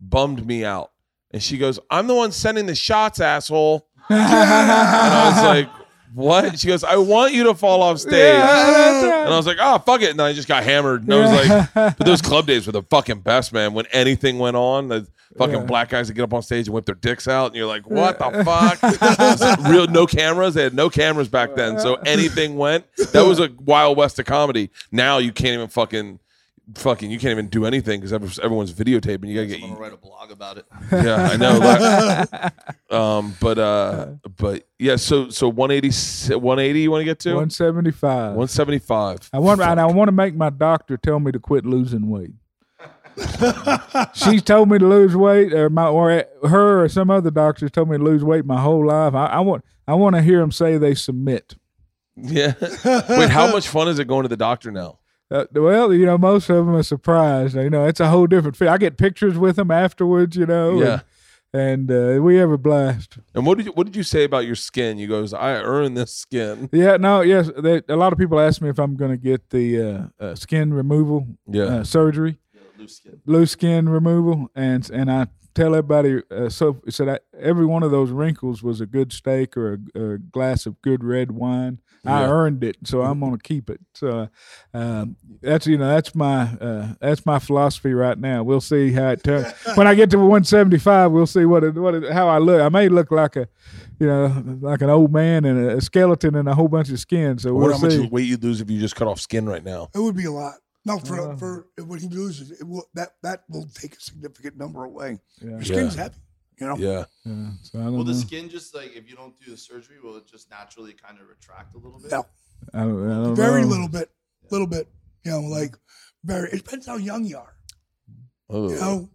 bummed 0.00 0.46
me 0.46 0.64
out. 0.64 0.92
And 1.30 1.42
she 1.42 1.56
goes, 1.58 1.78
I'm 1.90 2.06
the 2.06 2.14
one 2.14 2.32
sending 2.32 2.66
the 2.66 2.74
shots, 2.74 3.20
asshole. 3.20 3.88
and 4.10 4.20
I 4.20 5.30
was 5.32 5.44
like, 5.44 5.81
what? 6.14 6.58
She 6.58 6.68
goes, 6.68 6.84
I 6.84 6.96
want 6.96 7.32
you 7.34 7.44
to 7.44 7.54
fall 7.54 7.82
off 7.82 7.98
stage. 8.00 8.12
And 8.12 8.42
I 9.32 9.36
was 9.36 9.46
like, 9.46 9.58
oh, 9.60 9.78
fuck 9.78 10.02
it. 10.02 10.10
And 10.10 10.20
I 10.20 10.32
just 10.32 10.48
got 10.48 10.64
hammered. 10.64 11.02
And 11.02 11.14
I 11.14 11.20
was 11.20 11.48
like, 11.74 11.96
but 11.98 12.06
those 12.06 12.22
club 12.22 12.46
days 12.46 12.66
were 12.66 12.72
the 12.72 12.82
fucking 12.82 13.20
best, 13.20 13.52
man. 13.52 13.72
When 13.74 13.86
anything 13.92 14.38
went 14.38 14.56
on, 14.56 14.88
the 14.88 15.06
fucking 15.38 15.66
black 15.66 15.88
guys 15.88 16.08
would 16.08 16.16
get 16.16 16.22
up 16.22 16.34
on 16.34 16.42
stage 16.42 16.66
and 16.66 16.74
whip 16.74 16.84
their 16.84 16.94
dicks 16.94 17.26
out. 17.28 17.46
And 17.46 17.56
you're 17.56 17.66
like, 17.66 17.88
what 17.88 18.18
the 18.18 18.44
fuck? 18.44 19.58
Real, 19.70 19.86
no 19.86 20.06
cameras. 20.06 20.54
They 20.54 20.62
had 20.64 20.74
no 20.74 20.90
cameras 20.90 21.28
back 21.28 21.54
then. 21.54 21.78
So 21.78 21.94
anything 22.06 22.56
went. 22.56 22.84
That 23.12 23.24
was 23.26 23.40
a 23.40 23.50
wild 23.60 23.96
west 23.96 24.18
of 24.18 24.26
comedy. 24.26 24.70
Now 24.90 25.18
you 25.18 25.32
can't 25.32 25.54
even 25.54 25.68
fucking. 25.68 26.18
Fucking, 26.76 27.10
you 27.10 27.18
can't 27.18 27.32
even 27.32 27.48
do 27.48 27.66
anything 27.66 28.00
because 28.00 28.12
everyone's 28.38 28.72
videotaping. 28.72 29.28
You 29.28 29.46
gotta 29.46 29.62
I'm 29.62 29.70
gonna 29.70 29.80
write 29.80 29.92
a 29.92 29.96
blog 29.96 30.30
about 30.30 30.58
it. 30.58 30.66
yeah, 30.92 31.28
I 31.32 31.36
know. 31.36 31.58
Like, 31.58 32.90
um, 32.92 33.34
but 33.40 33.58
uh, 33.58 34.06
but 34.36 34.66
yeah. 34.78 34.96
So 34.96 35.28
so 35.30 35.48
180, 35.48 36.34
180 36.36 36.80
You 36.80 36.90
want 36.90 37.00
to 37.00 37.04
get 37.04 37.18
to 37.20 37.30
175. 37.34 38.34
one 38.36 38.48
seventy 38.48 38.78
five. 38.78 39.28
I 39.32 39.38
want 39.38 39.60
and 39.60 39.80
I 39.80 39.86
want 39.86 40.08
to 40.08 40.12
make 40.12 40.34
my 40.34 40.50
doctor 40.50 40.96
tell 40.96 41.20
me 41.20 41.32
to 41.32 41.38
quit 41.38 41.66
losing 41.66 42.08
weight. 42.08 42.32
She's 44.14 44.42
told 44.42 44.70
me 44.70 44.78
to 44.78 44.86
lose 44.86 45.14
weight, 45.14 45.52
or 45.52 45.68
my 45.68 45.86
or 45.86 46.24
her 46.48 46.82
or 46.82 46.88
some 46.88 47.10
other 47.10 47.30
doctors 47.30 47.70
told 47.70 47.90
me 47.90 47.98
to 47.98 48.02
lose 48.02 48.24
weight 48.24 48.44
my 48.44 48.60
whole 48.60 48.86
life. 48.86 49.14
I, 49.14 49.26
I 49.26 49.40
want 49.40 49.64
I 49.86 49.94
want 49.94 50.16
to 50.16 50.22
hear 50.22 50.40
them 50.40 50.52
say 50.52 50.78
they 50.78 50.94
submit. 50.94 51.56
Yeah. 52.16 52.54
Wait, 52.84 53.30
how 53.30 53.50
much 53.50 53.68
fun 53.68 53.88
is 53.88 53.98
it 53.98 54.06
going 54.06 54.22
to 54.24 54.28
the 54.28 54.36
doctor 54.36 54.70
now? 54.70 54.98
Uh, 55.32 55.46
well, 55.54 55.92
you 55.94 56.04
know, 56.06 56.18
most 56.18 56.50
of 56.50 56.66
them 56.66 56.74
are 56.74 56.82
surprised. 56.82 57.56
You 57.56 57.70
know, 57.70 57.86
it's 57.86 58.00
a 58.00 58.08
whole 58.08 58.26
different 58.26 58.56
feel. 58.56 58.68
I 58.68 58.78
get 58.78 58.96
pictures 58.98 59.38
with 59.38 59.56
them 59.56 59.70
afterwards. 59.70 60.36
You 60.36 60.46
know, 60.46 60.80
Yeah. 60.82 61.00
and, 61.54 61.90
and 61.90 62.18
uh, 62.18 62.22
we 62.22 62.36
have 62.36 62.50
a 62.50 62.58
blast. 62.58 63.18
And 63.34 63.46
what 63.46 63.56
did 63.58 63.66
you 63.66 63.72
what 63.72 63.86
did 63.86 63.96
you 63.96 64.02
say 64.02 64.24
about 64.24 64.44
your 64.46 64.54
skin? 64.56 64.98
You 64.98 65.08
goes, 65.08 65.32
I 65.32 65.54
earned 65.54 65.96
this 65.96 66.12
skin. 66.12 66.68
Yeah, 66.72 66.96
no, 66.98 67.22
yes. 67.22 67.50
They, 67.56 67.82
a 67.88 67.96
lot 67.96 68.12
of 68.12 68.18
people 68.18 68.38
ask 68.40 68.60
me 68.60 68.68
if 68.68 68.78
I'm 68.78 68.94
going 68.96 69.10
to 69.10 69.16
get 69.16 69.50
the 69.50 70.10
uh, 70.20 70.24
uh, 70.24 70.34
skin 70.34 70.74
removal 70.74 71.26
Yeah. 71.46 71.64
uh, 71.64 71.84
surgery. 71.84 72.38
Loose 72.78 72.96
skin. 72.96 73.20
loose 73.26 73.50
skin 73.52 73.88
removal, 73.88 74.48
and 74.56 74.90
and 74.90 75.10
I 75.10 75.28
tell 75.54 75.74
everybody 75.74 76.22
uh, 76.30 76.48
so 76.48 76.80
so 76.88 77.04
that 77.04 77.22
every 77.38 77.64
one 77.66 77.82
of 77.82 77.90
those 77.90 78.10
wrinkles 78.10 78.62
was 78.62 78.80
a 78.80 78.86
good 78.86 79.12
steak 79.12 79.56
or 79.56 79.78
a, 79.94 80.14
a 80.14 80.18
glass 80.18 80.66
of 80.66 80.80
good 80.82 81.04
red 81.04 81.30
wine. 81.32 81.78
I 82.04 82.22
Yeah. 82.22 82.30
earned 82.30 82.64
it, 82.64 82.76
so 82.84 83.02
I'm 83.02 83.20
gonna 83.20 83.38
keep 83.38 83.70
it. 83.70 83.80
So 83.94 84.28
um, 84.74 85.16
that's 85.40 85.66
you 85.68 85.78
know 85.78 85.88
that's 85.88 86.14
my 86.16 86.42
uh, 86.60 86.94
that's 87.00 87.24
my 87.24 87.38
philosophy 87.38 87.94
right 87.94 88.18
now. 88.18 88.42
We'll 88.42 88.60
see 88.60 88.90
how 88.92 89.10
it 89.10 89.22
turns. 89.22 89.46
when 89.76 89.86
I 89.86 89.94
get 89.94 90.10
to 90.10 90.18
175, 90.18 91.12
we'll 91.12 91.26
see 91.26 91.44
what 91.44 91.62
it, 91.62 91.74
what 91.76 91.94
it, 91.94 92.10
how 92.12 92.26
I 92.28 92.38
look. 92.38 92.60
I 92.60 92.68
may 92.70 92.88
look 92.88 93.12
like 93.12 93.36
a 93.36 93.46
you 94.00 94.06
know 94.08 94.58
like 94.60 94.82
an 94.82 94.90
old 94.90 95.12
man 95.12 95.44
and 95.44 95.70
a 95.70 95.80
skeleton 95.80 96.34
and 96.34 96.48
a 96.48 96.54
whole 96.54 96.68
bunch 96.68 96.90
of 96.90 96.98
skin. 96.98 97.38
So 97.38 97.50
I 97.50 97.52
wonder 97.52 97.68
we'll 97.68 97.76
how 97.78 97.82
much 97.84 97.92
see. 97.92 98.08
weight 98.08 98.26
you'd 98.26 98.42
lose 98.42 98.60
if 98.60 98.68
you 98.68 98.80
just 98.80 98.96
cut 98.96 99.06
off 99.06 99.20
skin 99.20 99.48
right 99.48 99.64
now. 99.64 99.88
It 99.94 100.00
would 100.00 100.16
be 100.16 100.24
a 100.24 100.32
lot. 100.32 100.54
No, 100.84 100.98
for 100.98 101.20
Uh. 101.32 101.36
for 101.36 101.68
when 101.86 102.00
he 102.00 102.08
loses, 102.08 102.50
it 102.50 102.66
will 102.66 102.84
that 102.94 103.10
that 103.22 103.44
will 103.48 103.68
take 103.74 103.94
a 103.96 104.00
significant 104.00 104.56
number 104.56 104.82
away. 104.82 105.20
Yeah. 105.40 105.50
Your 105.50 105.62
skin's 105.62 105.94
Yeah. 105.94 106.02
heavy, 106.02 106.16
you 106.62 106.68
know. 106.68 106.76
Yeah. 106.76 107.04
Yeah, 107.24 107.50
so 107.62 107.78
I 107.80 107.84
don't 107.84 107.96
Will 107.96 108.04
the 108.04 108.14
skin 108.14 108.48
just 108.48 108.74
like 108.74 108.94
if 108.96 109.08
you 109.08 109.16
don't 109.16 109.38
do 109.40 109.50
the 109.50 109.56
surgery, 109.56 109.96
will 110.02 110.16
it 110.16 110.26
just 110.26 110.50
naturally 110.50 110.92
kind 110.92 111.18
of 111.20 111.28
retract 111.28 111.74
a 111.74 111.78
little 111.78 111.98
bit? 111.98 112.10
No, 112.10 112.26
I 112.72 112.80
don't, 112.80 113.10
I 113.10 113.14
don't 113.24 113.36
very 113.36 113.62
know. 113.62 113.68
little 113.68 113.88
bit, 113.88 114.10
little 114.50 114.66
bit. 114.66 114.88
You 115.24 115.32
know, 115.32 115.40
like 115.40 115.76
very. 116.24 116.48
It 116.50 116.64
depends 116.64 116.86
how 116.86 116.96
young 116.96 117.24
you 117.24 117.38
are. 117.38 117.54
Oh. 118.48 118.68
You 118.70 118.76
know. 118.76 119.08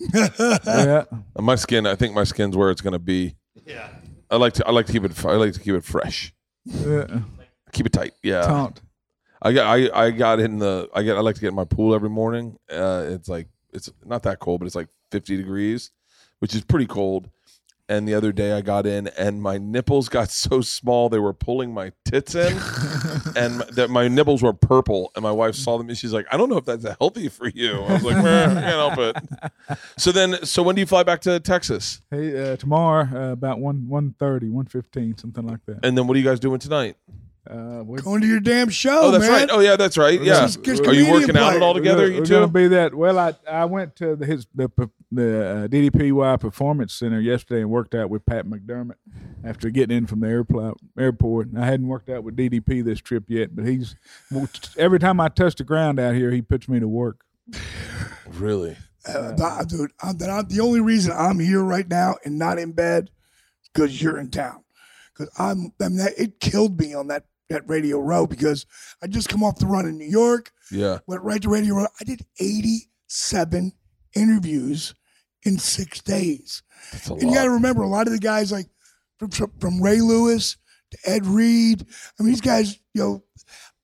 Yeah. 0.00 1.04
My 1.38 1.56
skin, 1.56 1.86
I 1.86 1.94
think 1.96 2.14
my 2.14 2.24
skin's 2.24 2.56
where 2.56 2.70
it's 2.70 2.80
gonna 2.80 2.98
be. 2.98 3.34
Yeah. 3.66 3.88
I 4.30 4.36
like 4.36 4.52
to 4.54 4.66
I 4.66 4.70
like 4.70 4.86
to 4.86 4.92
keep 4.92 5.04
it 5.04 5.24
I 5.24 5.32
like 5.32 5.52
to 5.54 5.60
keep 5.60 5.74
it 5.74 5.84
fresh. 5.84 6.32
yeah. 6.64 7.20
Keep 7.72 7.86
it 7.86 7.92
tight. 7.92 8.12
Yeah. 8.22 8.42
Taunt. 8.42 8.80
I 9.42 9.52
got 9.52 9.66
I, 9.66 10.06
I 10.06 10.10
got 10.10 10.40
in 10.40 10.58
the 10.58 10.88
I 10.94 11.02
get 11.02 11.16
I 11.16 11.20
like 11.20 11.34
to 11.34 11.40
get 11.40 11.48
in 11.48 11.54
my 11.54 11.64
pool 11.64 11.94
every 11.94 12.10
morning. 12.10 12.58
Uh, 12.70 13.06
it's 13.08 13.28
like 13.28 13.48
it's 13.72 13.90
not 14.04 14.22
that 14.22 14.38
cold, 14.38 14.60
but 14.60 14.66
it's 14.66 14.74
like 14.76 14.88
50 15.10 15.36
degrees, 15.36 15.90
which 16.40 16.54
is 16.54 16.62
pretty 16.64 16.86
cold. 16.86 17.30
and 17.90 18.06
the 18.06 18.12
other 18.14 18.32
day 18.32 18.52
I 18.52 18.60
got 18.60 18.84
in, 18.86 19.06
and 19.18 19.40
my 19.40 19.56
nipples 19.56 20.10
got 20.10 20.30
so 20.30 20.60
small 20.60 21.08
they 21.08 21.18
were 21.18 21.32
pulling 21.32 21.72
my 21.72 21.92
tits 22.04 22.34
in, 22.34 22.52
and 23.36 23.60
that 23.72 23.86
my 23.88 24.08
nipples 24.08 24.42
were 24.42 24.52
purple. 24.52 25.10
And 25.16 25.22
my 25.22 25.30
wife 25.32 25.54
saw 25.54 25.78
them, 25.78 25.88
and 25.88 25.96
she's 25.96 26.12
like, 26.12 26.26
"I 26.30 26.36
don't 26.36 26.50
know 26.50 26.58
if 26.58 26.66
that's 26.66 26.84
healthy 26.98 27.28
for 27.30 27.48
you." 27.48 27.80
I 27.80 27.92
was 27.94 28.02
like, 28.04 28.22
"Meh, 28.22 28.44
"I 28.44 28.54
can't 28.54 28.66
help 28.66 28.98
it." 28.98 29.16
So 29.96 30.12
then, 30.12 30.44
so 30.44 30.62
when 30.62 30.74
do 30.76 30.80
you 30.80 30.86
fly 30.86 31.02
back 31.02 31.20
to 31.22 31.40
Texas? 31.40 32.00
Hey, 32.10 32.52
uh, 32.52 32.56
tomorrow 32.56 33.08
uh, 33.12 33.32
about 33.32 33.58
one 33.58 33.88
one 33.88 34.14
thirty, 34.18 34.48
one 34.50 34.66
fifteen, 34.66 35.16
something 35.16 35.46
like 35.46 35.60
that. 35.66 35.80
And 35.82 35.96
then 35.96 36.06
what 36.06 36.14
are 36.16 36.20
you 36.20 36.24
guys 36.26 36.40
doing 36.40 36.58
tonight? 36.58 36.96
Uh, 37.48 37.82
we're, 37.82 38.02
Going 38.02 38.20
to 38.20 38.26
your 38.26 38.40
damn 38.40 38.68
show, 38.68 39.00
Oh, 39.04 39.10
that's 39.10 39.22
man. 39.22 39.32
right. 39.32 39.48
Oh, 39.50 39.60
yeah, 39.60 39.76
that's 39.76 39.96
right. 39.96 40.20
Yeah. 40.20 40.40
Just- 40.42 40.62
just 40.62 40.82
Are 40.82 40.92
you 40.92 41.04
comedian 41.06 41.12
working 41.14 41.36
out 41.38 41.46
play. 41.48 41.56
it 41.56 41.62
all 41.62 41.72
we're 41.72 41.80
together? 41.80 42.06
You 42.06 42.18
we're 42.20 42.26
gonna 42.26 42.48
be 42.48 42.68
that. 42.68 42.94
Well, 42.94 43.18
I 43.18 43.34
I 43.50 43.64
went 43.64 43.96
to 43.96 44.16
the, 44.16 44.26
his 44.26 44.46
the 44.54 44.68
the 45.10 45.46
uh, 45.46 45.68
DDPY 45.68 46.38
Performance 46.40 46.92
Center 46.92 47.18
yesterday 47.20 47.62
and 47.62 47.70
worked 47.70 47.94
out 47.94 48.10
with 48.10 48.26
Pat 48.26 48.44
McDermott 48.44 48.96
after 49.42 49.70
getting 49.70 49.96
in 49.96 50.06
from 50.06 50.20
the 50.20 50.28
airport. 50.28 50.76
Airport. 50.98 51.48
I 51.56 51.64
hadn't 51.64 51.86
worked 51.88 52.10
out 52.10 52.22
with 52.22 52.36
DDP 52.36 52.84
this 52.84 53.00
trip 53.00 53.24
yet, 53.28 53.56
but 53.56 53.64
he's 53.66 53.96
every 54.76 54.98
time 54.98 55.18
I 55.18 55.28
touch 55.28 55.54
the 55.54 55.64
ground 55.64 55.98
out 55.98 56.14
here, 56.14 56.30
he 56.30 56.42
puts 56.42 56.68
me 56.68 56.80
to 56.80 56.88
work. 56.88 57.24
Really? 58.34 58.76
Uh, 59.06 59.34
th- 59.34 59.68
dude, 59.68 59.90
I'm, 60.02 60.18
that 60.18 60.28
I'm, 60.28 60.46
the 60.48 60.60
only 60.60 60.80
reason 60.80 61.12
I'm 61.16 61.38
here 61.38 61.62
right 61.62 61.88
now 61.88 62.16
and 62.24 62.38
not 62.38 62.58
in 62.58 62.72
bed 62.72 63.10
because 63.72 64.02
you're 64.02 64.18
in 64.18 64.30
town. 64.30 64.64
Because 65.14 65.32
I'm, 65.38 65.72
I 65.80 65.88
mean, 65.88 65.96
that, 65.98 66.12
it 66.18 66.40
killed 66.40 66.78
me 66.78 66.94
on 66.94 67.08
that, 67.08 67.24
that 67.48 67.68
Radio 67.68 67.98
Row 68.00 68.26
because 68.26 68.66
I 69.02 69.06
just 69.06 69.28
come 69.28 69.42
off 69.42 69.58
the 69.58 69.66
run 69.66 69.86
in 69.86 69.96
New 69.98 70.08
York, 70.08 70.52
Yeah. 70.70 70.98
went 71.06 71.22
right 71.22 71.40
to 71.42 71.48
Radio 71.48 71.74
Row. 71.76 71.86
I 72.00 72.04
did 72.04 72.24
87 72.38 73.72
interviews 74.14 74.94
in 75.44 75.58
six 75.58 76.00
days. 76.00 76.62
That's 76.92 77.08
a 77.10 77.12
And 77.14 77.22
you 77.22 77.34
got 77.34 77.44
to 77.44 77.50
remember, 77.50 77.82
a 77.82 77.88
lot 77.88 78.06
of 78.06 78.12
the 78.12 78.18
guys 78.18 78.52
like 78.52 78.66
from, 79.18 79.30
from, 79.30 79.52
from 79.60 79.82
Ray 79.82 80.00
Lewis 80.00 80.56
to 80.90 80.98
Ed 81.04 81.26
Reed. 81.26 81.86
I 82.18 82.22
mean, 82.22 82.32
these 82.32 82.40
guys, 82.40 82.78
you 82.94 83.02
know, 83.02 83.24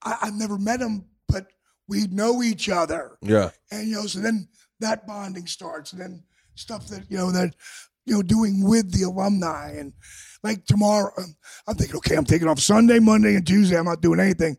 I, 0.03 0.19
I've 0.23 0.35
never 0.35 0.59
met 0.59 0.81
them, 0.81 1.07
but 1.29 1.47
we 1.89 2.07
know 2.09 2.43
each 2.43 2.69
other 2.69 3.19
Yeah. 3.23 3.51
and 3.71 3.89
you 3.89 3.95
know 3.97 4.07
so 4.07 4.19
then 4.21 4.49
that 4.81 5.07
bonding 5.07 5.47
starts 5.47 5.93
and 5.93 6.01
then 6.01 6.25
stuff 6.55 6.89
that 6.89 7.05
you 7.11 7.17
know 7.19 7.31
that 7.31 7.55
you 8.07 8.15
know 8.15 8.23
doing 8.23 8.65
with 8.67 8.91
the 8.93 9.03
alumni 9.03 9.71
and 9.73 9.93
like 10.45 10.65
tomorrow 10.67 11.11
um, 11.19 11.35
i'm 11.67 11.75
thinking 11.75 11.97
okay 11.97 12.15
i'm 12.15 12.25
taking 12.25 12.47
off 12.47 12.61
sunday 12.61 12.99
monday 13.01 13.35
and 13.35 13.47
tuesday 13.47 13.77
i'm 13.77 13.85
not 13.87 14.01
doing 14.01 14.21
anything 14.21 14.57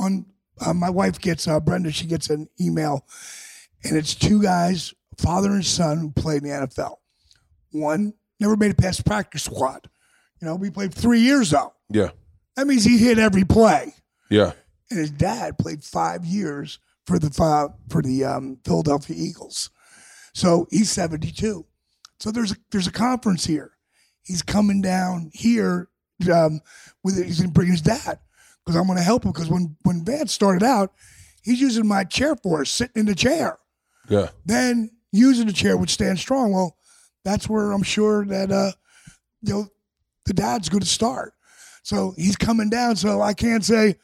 on 0.00 0.26
uh, 0.66 0.72
my 0.74 0.90
wife 0.90 1.20
gets 1.20 1.46
uh, 1.46 1.60
brenda 1.60 1.92
she 1.92 2.06
gets 2.06 2.30
an 2.30 2.48
email 2.60 3.06
and 3.84 3.96
it's 3.96 4.14
two 4.14 4.42
guys 4.42 4.92
father 5.18 5.50
and 5.52 5.64
son 5.64 5.98
who 5.98 6.10
played 6.10 6.42
in 6.42 6.48
the 6.48 6.66
nfl 6.66 6.96
one 7.70 8.12
never 8.40 8.56
made 8.56 8.70
it 8.72 8.78
past 8.78 9.04
practice 9.06 9.44
squad 9.44 9.88
you 10.40 10.46
know 10.48 10.56
we 10.56 10.70
played 10.70 10.92
three 10.92 11.20
years 11.20 11.50
though 11.50 11.72
Yeah. 11.90 12.08
that 12.56 12.66
means 12.66 12.84
he 12.84 12.98
hit 12.98 13.18
every 13.18 13.44
play 13.44 13.94
Yeah. 14.30 14.52
and 14.90 14.98
his 14.98 15.10
dad 15.10 15.58
played 15.58 15.84
five 15.84 16.24
years 16.24 16.78
for 17.06 17.18
the 17.18 17.30
for 17.88 18.00
the 18.00 18.24
um, 18.24 18.58
Philadelphia 18.64 19.16
Eagles. 19.18 19.70
So 20.34 20.68
he's 20.70 20.88
seventy 20.88 21.32
two. 21.32 21.66
So 22.20 22.30
there's 22.30 22.52
a, 22.52 22.56
there's 22.70 22.86
a 22.86 22.92
conference 22.92 23.44
here. 23.44 23.72
He's 24.22 24.42
coming 24.42 24.80
down 24.82 25.30
here 25.32 25.88
um, 26.32 26.60
with 27.02 27.22
he's 27.24 27.40
gonna 27.40 27.52
bring 27.52 27.70
his 27.70 27.82
dad 27.82 28.18
because 28.64 28.76
I'm 28.78 28.86
gonna 28.86 29.02
help 29.02 29.24
him 29.24 29.32
because 29.32 29.48
when 29.48 29.76
when 29.82 30.04
Vance 30.04 30.32
started 30.32 30.62
out, 30.62 30.92
he's 31.42 31.60
using 31.60 31.86
my 31.86 32.04
chair 32.04 32.36
for 32.36 32.62
us, 32.62 32.70
sitting 32.70 33.00
in 33.00 33.06
the 33.06 33.14
chair. 33.14 33.58
Yeah. 34.08 34.28
Then 34.44 34.90
using 35.12 35.46
the 35.46 35.52
chair 35.52 35.76
would 35.76 35.90
stand 35.90 36.18
strong. 36.18 36.52
Well, 36.52 36.76
that's 37.24 37.48
where 37.48 37.72
I'm 37.72 37.82
sure 37.82 38.24
that 38.26 38.50
uh, 38.50 38.72
you 39.42 39.52
know 39.52 39.68
the 40.24 40.34
dad's 40.34 40.68
going 40.68 40.82
to 40.82 40.88
start. 40.88 41.34
So 41.82 42.14
he's 42.16 42.36
coming 42.36 42.70
down. 42.70 42.96
So 42.96 43.20
I 43.20 43.34
can't 43.34 43.64
say 43.64 43.96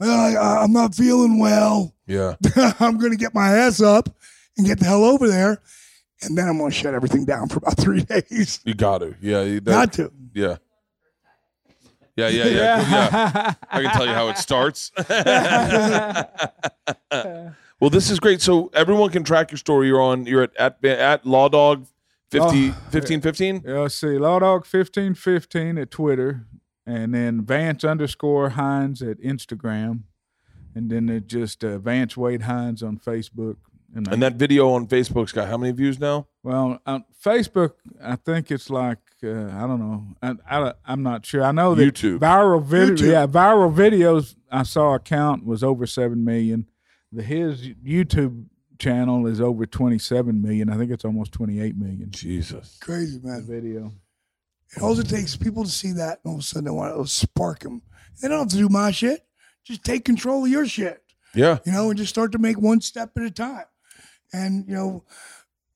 "Uh, 0.00 0.06
I, 0.06 0.62
I'm 0.62 0.72
not 0.72 0.94
feeling 0.94 1.38
well. 1.38 1.94
Yeah. 2.06 2.36
I'm 2.80 2.98
going 2.98 3.12
to 3.12 3.18
get 3.18 3.34
my 3.34 3.50
ass 3.50 3.80
up 3.80 4.08
and 4.56 4.66
get 4.66 4.78
the 4.78 4.86
hell 4.86 5.04
over 5.04 5.28
there, 5.28 5.60
and 6.22 6.36
then 6.36 6.48
I'm 6.48 6.58
going 6.58 6.70
to 6.70 6.76
shut 6.76 6.94
everything 6.94 7.24
down 7.24 7.48
for 7.48 7.58
about 7.58 7.76
three 7.80 8.02
days. 8.02 8.60
You 8.64 8.74
got 8.74 8.98
to. 8.98 9.14
Yeah. 9.20 9.42
you- 9.42 9.60
that- 9.60 9.70
Got 9.72 9.92
to. 9.94 10.12
Yeah. 10.34 10.56
Yeah, 12.16 12.28
yeah, 12.30 12.44
yeah, 12.46 12.90
yeah. 12.90 13.54
I 13.70 13.80
can 13.82 13.90
tell 13.92 14.04
you 14.04 14.12
how 14.12 14.26
it 14.28 14.38
starts. 14.38 14.90
well, 17.80 17.90
this 17.90 18.10
is 18.10 18.18
great. 18.18 18.40
So 18.42 18.70
everyone 18.74 19.10
can 19.10 19.22
track 19.24 19.50
your 19.52 19.58
story. 19.58 19.86
You're 19.86 20.00
on. 20.00 20.26
You're 20.26 20.42
at 20.42 20.56
at, 20.56 20.84
at 20.84 21.24
Law 21.26 21.48
Dog 21.48 21.86
50, 22.30 22.44
Oh, 22.44 22.50
1515? 22.90 23.62
Yeah, 23.64 23.78
let's 23.80 23.94
see. 23.94 24.18
Law 24.18 24.38
Dog 24.40 24.66
fifteen 24.66 25.14
fifteen 25.14 25.78
at 25.78 25.90
Twitter, 25.92 26.44
and 26.86 27.14
then 27.14 27.42
Vance 27.44 27.84
underscore 27.84 28.50
Hinds 28.50 29.00
at 29.00 29.18
Instagram, 29.20 30.00
and 30.74 30.90
then 30.90 31.08
it 31.08 31.28
just 31.28 31.62
uh, 31.62 31.78
Vance 31.78 32.16
Wade 32.16 32.42
Hinds 32.42 32.82
on 32.82 32.98
Facebook. 32.98 33.56
And, 33.94 34.06
And 34.08 34.22
that 34.22 34.34
video 34.34 34.70
on 34.72 34.86
Facebook's 34.86 35.32
got 35.32 35.48
how 35.48 35.56
many 35.56 35.72
views 35.72 35.98
now? 35.98 36.26
well, 36.42 36.78
on 36.86 37.04
Facebook, 37.24 37.72
I 38.02 38.16
think 38.16 38.50
it's 38.50 38.68
like 38.70 38.98
uh, 39.24 39.46
I 39.48 39.66
don't 39.66 39.80
know. 39.80 40.06
I, 40.22 40.34
I 40.48 40.72
I'm 40.84 41.02
not 41.02 41.24
sure. 41.26 41.42
I 41.42 41.52
know 41.52 41.74
that 41.74 41.82
YouTube. 41.82 42.18
viral 42.18 42.62
video. 42.62 42.94
YouTube. 42.94 43.10
Yeah, 43.10 43.26
viral 43.26 43.74
videos. 43.74 44.36
I 44.50 44.62
saw 44.62 44.94
a 44.94 44.98
count 45.00 45.44
was 45.44 45.64
over 45.64 45.86
seven 45.86 46.24
million. 46.24 46.66
The 47.12 47.22
his 47.22 47.68
YouTube 47.84 48.44
channel 48.78 49.26
is 49.26 49.40
over 49.40 49.66
twenty 49.66 49.98
seven 49.98 50.40
million. 50.42 50.68
I 50.70 50.76
think 50.76 50.90
it's 50.92 51.04
almost 51.04 51.32
twenty 51.32 51.60
eight 51.60 51.76
million. 51.76 52.10
Jesus. 52.10 52.78
Crazy, 52.80 53.18
man. 53.22 53.44
Video. 53.48 53.92
And 54.74 54.84
all 54.84 54.98
it 55.00 55.08
takes 55.08 55.34
people 55.34 55.64
to 55.64 55.70
see 55.70 55.92
that, 55.92 56.20
and 56.22 56.30
all 56.30 56.34
of 56.34 56.40
a 56.40 56.42
sudden 56.42 56.64
they 56.66 56.70
want 56.70 56.94
to 56.94 57.10
spark 57.10 57.60
them. 57.60 57.82
They 58.20 58.28
don't 58.28 58.40
have 58.40 58.48
to 58.48 58.56
do 58.56 58.68
my 58.68 58.90
shit. 58.90 59.24
Just 59.64 59.82
take 59.82 60.04
control 60.04 60.44
of 60.44 60.50
your 60.50 60.66
shit. 60.66 61.02
Yeah. 61.34 61.58
you 61.64 61.72
know, 61.72 61.88
and 61.90 61.98
just 61.98 62.10
start 62.10 62.32
to 62.32 62.38
make 62.38 62.58
one 62.60 62.80
step 62.80 63.12
at 63.16 63.22
a 63.22 63.30
time. 63.30 63.64
And, 64.32 64.66
you 64.68 64.74
know, 64.74 65.04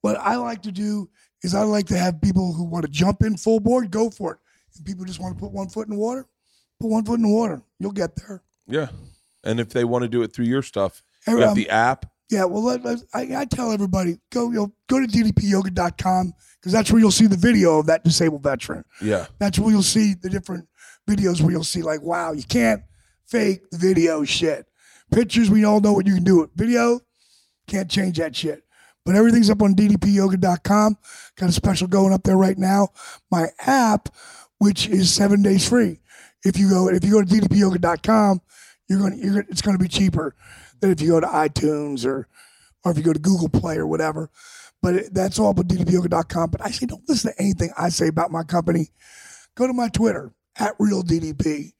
what 0.01 0.17
I 0.19 0.37
like 0.37 0.63
to 0.63 0.73
do 0.73 1.09
is 1.43 1.55
I 1.55 1.63
like 1.63 1.87
to 1.87 1.99
have 1.99 2.21
people 2.21 2.53
who 2.53 2.65
want 2.65 2.85
to 2.85 2.91
jump 2.91 3.23
in 3.23 3.37
full 3.37 3.61
board, 3.61 3.91
go 3.91 4.11
for 4.11 4.33
it. 4.33 4.39
And 4.77 4.87
people 4.87 5.05
just 5.05 5.21
want 5.21 5.37
to 5.37 5.41
put 5.41 5.53
one 5.53 5.69
foot 5.69 5.87
in 5.89 5.95
the 5.95 5.99
water, 6.01 6.27
put 6.81 6.89
one 6.91 7.05
foot 7.05 7.15
in 7.15 7.23
the 7.23 7.29
water. 7.29 7.63
You'll 7.79 7.93
get 7.93 8.17
there. 8.17 8.43
Yeah. 8.67 8.89
And 9.45 9.59
if 9.61 9.71
they 9.71 9.85
want 9.85 10.03
to 10.03 10.09
do 10.09 10.23
it 10.23 10.33
through 10.33 10.47
your 10.47 10.63
stuff, 10.63 11.03
you 11.27 11.43
um, 11.43 11.55
the 11.55 11.69
app. 11.69 12.07
Yeah, 12.31 12.45
well, 12.45 12.63
let, 12.63 12.83
let- 12.85 13.03
I, 13.13 13.29
I 13.37 13.45
tell 13.45 13.73
everybody 13.73 14.19
go 14.31 14.49
you 14.49 14.55
know, 14.57 14.73
go 14.89 15.01
to 15.01 15.07
ddpyoga.com 15.07 16.33
because 16.61 16.73
that's 16.73 16.91
where 16.91 17.01
you'll 17.01 17.11
see 17.11 17.27
the 17.27 17.37
video 17.37 17.79
of 17.79 17.87
that 17.87 18.05
disabled 18.05 18.43
veteran. 18.43 18.85
Yeah. 19.03 19.27
That's 19.39 19.59
where 19.59 19.71
you'll 19.71 19.83
see 19.83 20.15
the 20.15 20.31
different 20.31 20.69
videos 21.09 21.41
where 21.41 21.51
you'll 21.51 21.65
see 21.65 21.83
like, 21.83 22.03
wow, 22.03 22.33
you 22.33 22.45
can't 22.45 22.83
fake 23.27 23.69
the 23.71 23.79
video 23.79 24.25
shit. 24.25 24.67
Pictures, 25.11 25.51
we 25.51 25.65
all 25.65 25.81
know 25.81 25.93
what 25.93 26.07
you 26.07 26.15
can 26.15 26.25
do. 26.25 26.41
With 26.41 26.51
video, 26.55 27.01
can't 27.67 27.91
change 27.91 28.19
that 28.19 28.37
shit. 28.37 28.65
But 29.05 29.17
everything's 29.17 29.51
up 29.51 29.63
on 29.63 29.75
ddpyoga.com. 29.75 30.97
Got 31.37 31.49
a 31.49 31.53
special 31.53 31.89
going 31.89 32.13
up 32.13 32.23
there 32.23 32.37
right 32.37 32.59
now. 32.59 32.89
My 33.31 33.49
app, 33.61 34.09
which 34.59 34.89
is 34.89 35.13
seven 35.13 35.43
days 35.43 35.69
free. 35.69 36.01
If 36.45 36.59
you 36.59 36.71
go 36.71 36.89
if 36.89 37.05
you 37.05 37.13
go 37.13 37.23
to 37.23 37.27
ddpyoga.com, 37.27 38.41
you're 38.89 38.99
going 38.99 39.13
to 39.13 39.19
you're 39.19 39.35
gonna, 39.35 39.47
it's 39.49 39.63
going 39.63 39.77
to 39.77 39.83
be 39.83 39.89
cheaper 39.89 40.35
than 40.81 40.91
if 40.91 41.01
you 41.01 41.09
go 41.09 41.21
to 41.21 41.27
iTunes 41.27 42.05
or 42.07 42.29
or 42.85 42.93
if 42.93 42.99
you 42.99 43.03
go 43.03 43.13
to 43.13 43.19
Google 43.19 43.49
Play 43.49 43.77
or 43.77 43.87
whatever. 43.87 44.31
But 44.83 44.95
it, 44.95 45.15
that's 45.15 45.39
all 45.39 45.51
about 45.51 45.69
ddpyoga.com. 45.69 46.51
But 46.51 46.65
I 46.65 46.71
say 46.71 46.87
don't 46.87 47.09
listen 47.09 47.33
to 47.33 47.41
anything 47.41 47.73
I 47.79 47.89
say 47.89 48.09
about 48.09 48.31
my 48.31 48.43
company. 48.43 48.89
Go 49.57 49.67
to 49.67 49.73
my 49.73 49.89
Twitter 49.89 50.33
at 50.59 50.75
real 50.79 51.03
DDP, 51.03 51.73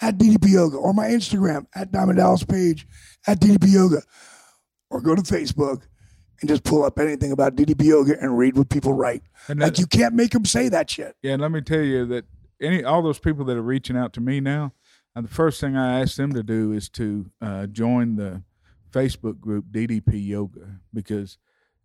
at 0.00 0.18
DDP 0.18 0.52
Yoga, 0.52 0.76
or 0.76 0.94
my 0.94 1.08
Instagram 1.08 1.66
at 1.74 1.90
Diamond 1.90 2.18
Dallas 2.18 2.44
Page, 2.44 2.86
at 3.26 3.40
DDP 3.40 3.72
Yoga, 3.72 4.02
or 4.90 5.00
go 5.00 5.14
to 5.14 5.22
Facebook 5.22 5.82
and 6.40 6.48
just 6.48 6.64
pull 6.64 6.84
up 6.84 6.98
anything 6.98 7.32
about 7.32 7.56
DDP 7.56 7.84
Yoga 7.84 8.16
and 8.20 8.36
read 8.36 8.56
what 8.56 8.68
people 8.68 8.92
write. 8.92 9.22
And 9.48 9.60
Like 9.60 9.78
you 9.78 9.86
can't 9.86 10.14
make 10.14 10.32
them 10.32 10.44
say 10.44 10.68
that 10.68 10.90
shit. 10.90 11.16
Yeah, 11.22 11.32
and 11.32 11.42
let 11.42 11.50
me 11.50 11.60
tell 11.60 11.80
you 11.80 12.04
that 12.06 12.24
any 12.60 12.84
all 12.84 13.02
those 13.02 13.18
people 13.18 13.44
that 13.46 13.56
are 13.56 13.62
reaching 13.62 13.96
out 13.96 14.12
to 14.14 14.20
me 14.20 14.40
now, 14.40 14.72
and 15.14 15.24
the 15.24 15.32
first 15.32 15.60
thing 15.60 15.76
I 15.76 16.00
ask 16.00 16.16
them 16.16 16.32
to 16.34 16.42
do 16.42 16.72
is 16.72 16.88
to 16.90 17.30
uh, 17.40 17.66
join 17.66 18.16
the 18.16 18.42
Facebook 18.92 19.40
group 19.40 19.66
DDP 19.70 20.26
Yoga 20.26 20.80
because 20.92 21.38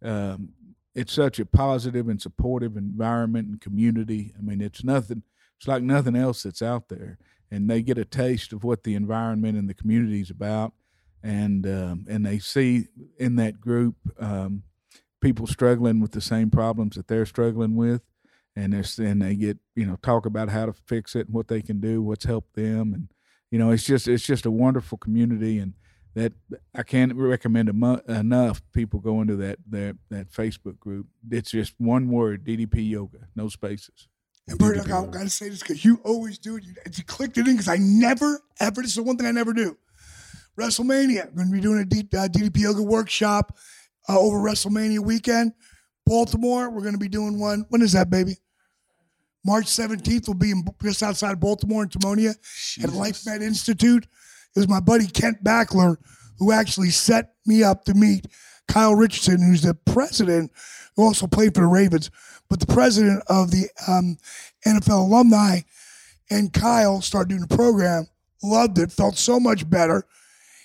um, 0.04 0.50
it's 0.96 1.14
such 1.14 1.40
a 1.40 1.46
positive 1.46 2.10
and 2.10 2.22
supportive 2.22 2.76
environment 2.76 3.48
and 3.48 3.62
community. 3.62 4.34
I 4.38 4.42
mean, 4.42 4.62
it's 4.62 4.84
nothing. 4.84 5.24
It's 5.58 5.68
like 5.68 5.84
nothing 5.84 6.16
else 6.16 6.44
that's 6.44 6.62
out 6.62 6.90
there, 6.90 7.18
and 7.50 7.70
they 7.70 7.82
get 7.82 7.98
a 7.98 8.06
taste 8.06 8.52
of 8.52 8.64
what 8.64 8.84
the 8.84 8.96
environment 8.96 9.58
and 9.58 9.70
the 9.70 9.74
community 9.74 10.22
is 10.22 10.30
about, 10.30 10.74
and 11.24 11.66
um, 11.68 12.06
and 12.10 12.26
they 12.26 12.40
see 12.40 12.88
in 13.18 13.36
that 13.38 13.62
group 13.62 13.96
um, 14.20 14.64
people 15.22 15.48
struggling 15.48 16.00
with 16.00 16.12
the 16.12 16.22
same 16.22 16.50
problems 16.50 16.96
that 16.96 17.08
they're 17.08 17.26
struggling 17.26 17.76
with 17.76 18.02
and 18.56 18.74
it's 18.74 18.98
and 18.98 19.22
they 19.22 19.36
get 19.36 19.58
you 19.76 19.86
know 19.86 19.98
talk 20.02 20.26
about 20.26 20.50
how 20.50 20.66
to 20.66 20.74
fix 20.74 21.16
it 21.16 21.28
and 21.28 21.36
what 21.36 21.48
they 21.48 21.62
can 21.62 21.80
do, 21.80 22.02
what's 22.02 22.26
helped 22.26 22.56
them, 22.56 22.94
and 22.94 23.10
you 23.50 23.60
know 23.60 23.72
it's 23.72 23.84
just 23.84 24.08
it's 24.08 24.26
just 24.26 24.46
a 24.46 24.52
wonderful 24.52 24.98
community, 24.98 25.60
and 25.60 25.74
that 26.16 26.34
I 26.76 26.84
can't 26.84 27.14
recommend 27.16 27.70
emo- 27.70 28.02
enough 28.08 28.62
people 28.74 29.00
go 29.00 29.22
into 29.22 29.36
that 29.38 29.60
that 29.70 29.98
that 30.10 30.32
Facebook 30.32 30.80
group. 30.80 31.08
It's 31.30 31.52
just 31.52 31.74
one 31.78 32.10
word: 32.10 32.46
DDP 32.46 32.90
Yoga, 32.90 33.28
no 33.36 33.48
spaces. 33.48 34.08
And 34.48 34.58
Bert, 34.58 34.78
like, 34.78 34.92
I 34.92 35.06
gotta 35.06 35.30
say 35.30 35.50
this 35.50 35.60
because 35.60 35.86
you 35.86 36.02
always 36.04 36.38
do 36.38 36.58
it. 36.58 36.64
You, 36.64 36.74
you 36.94 37.04
clicked 37.04 37.38
it 37.38 37.48
in 37.48 37.54
because 37.54 37.70
I 37.70 37.78
never, 37.80 38.42
ever. 38.60 38.82
This 38.82 38.92
is 38.92 38.96
the 38.96 39.04
one 39.04 39.16
thing 39.16 39.28
I 39.28 39.32
never 39.32 39.54
do. 39.54 39.78
WrestleMania. 40.58 41.28
I'm 41.28 41.36
going 41.36 41.48
to 41.48 41.54
be 41.54 41.62
doing 41.62 41.80
a 41.80 41.86
D, 41.86 42.00
uh, 42.00 42.28
DDP 42.28 42.60
yoga 42.60 42.82
workshop 42.82 43.58
uh, 44.10 44.20
over 44.20 44.38
WrestleMania 44.38 45.00
weekend. 45.00 45.54
Baltimore. 46.06 46.70
We're 46.70 46.82
going 46.82 46.94
to 46.94 47.00
be 47.00 47.08
doing 47.08 47.40
one. 47.40 47.66
When 47.70 47.82
is 47.82 47.94
that, 47.94 48.10
baby? 48.10 48.38
March 49.46 49.66
17th. 49.66 50.28
We'll 50.28 50.36
be 50.36 50.52
in, 50.52 50.66
just 50.82 51.04
outside 51.04 51.40
Baltimore 51.40 51.84
in 51.84 51.90
Timonium 51.90 52.36
at 52.84 52.94
Life 52.94 53.16
LifeMed 53.16 53.42
Institute. 53.42 54.06
It 54.56 54.60
was 54.60 54.68
my 54.68 54.80
buddy 54.80 55.08
Kent 55.08 55.44
Backler 55.44 55.98
who 56.38 56.52
actually 56.52 56.90
set 56.90 57.36
me 57.46 57.64
up 57.64 57.86
to 57.86 57.94
meet 57.94 58.26
Kyle 58.68 58.96
Richardson, 58.96 59.42
who's 59.42 59.62
the 59.62 59.76
president, 59.76 60.52
who 60.96 61.04
also 61.04 61.28
played 61.28 61.54
for 61.54 61.62
the 61.62 61.68
Ravens, 61.68 62.10
but 62.50 62.60
the 62.60 62.66
president 62.66 63.24
of 63.28 63.52
the 63.52 63.70
um, 63.88 64.18
NFL 64.66 65.08
alumni. 65.08 65.60
And 66.30 66.52
Kyle 66.52 67.02
started 67.02 67.30
doing 67.30 67.46
the 67.48 67.56
program, 67.56 68.08
loved 68.42 68.80
it, 68.80 68.92
felt 68.92 69.18
so 69.18 69.40
much 69.40 69.70
better. 69.70 70.06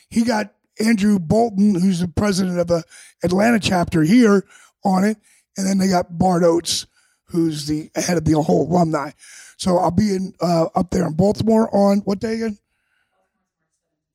He 0.08 0.24
got 0.24 0.52
Andrew 0.78 1.18
Bolton, 1.18 1.74
who's 1.74 2.00
the 2.00 2.08
president 2.08 2.58
of 2.58 2.66
the 2.66 2.84
Atlanta 3.22 3.58
chapter 3.58 4.02
here, 4.02 4.44
on 4.84 5.04
it. 5.04 5.16
And 5.56 5.66
then 5.66 5.78
they 5.78 5.88
got 5.88 6.18
Bart 6.18 6.42
Oates, 6.42 6.86
who's 7.24 7.66
the 7.66 7.90
head 7.94 8.18
of 8.18 8.24
the 8.24 8.40
whole 8.40 8.70
alumni. 8.70 9.10
So 9.56 9.78
I'll 9.78 9.90
be 9.90 10.14
in 10.14 10.34
uh, 10.40 10.66
up 10.74 10.90
there 10.90 11.06
in 11.06 11.14
Baltimore 11.14 11.74
on 11.74 11.98
what 12.00 12.18
day 12.18 12.34
again? 12.34 12.58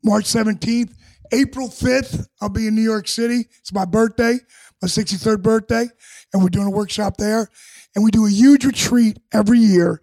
March 0.04 0.26
17th. 0.26 0.94
April 1.34 1.70
5th, 1.70 2.28
I'll 2.42 2.50
be 2.50 2.68
in 2.68 2.76
New 2.76 2.82
York 2.82 3.08
City. 3.08 3.46
It's 3.60 3.72
my 3.72 3.86
birthday, 3.86 4.38
my 4.82 4.88
63rd 4.90 5.42
birthday, 5.42 5.88
and 6.34 6.44
we're 6.44 6.50
doing 6.50 6.68
a 6.68 6.72
workshop 6.72 7.16
there. 7.16 7.48
And 7.96 8.04
we 8.04 8.12
do 8.12 8.26
a 8.26 8.30
huge 8.30 8.66
retreat 8.66 9.18
every 9.34 9.60
year. 9.60 10.02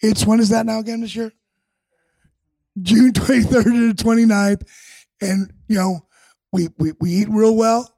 It's 0.00 0.26
when 0.26 0.40
is 0.40 0.50
that 0.50 0.66
now 0.66 0.78
again 0.78 1.00
this 1.00 1.16
year? 1.16 1.32
June 2.80 3.12
23rd 3.12 3.64
to 3.64 3.92
the 3.92 4.04
29th. 4.04 4.62
And, 5.20 5.52
you 5.68 5.76
know, 5.76 6.06
we, 6.52 6.68
we, 6.78 6.92
we 7.00 7.10
eat 7.10 7.28
real 7.28 7.56
well 7.56 7.92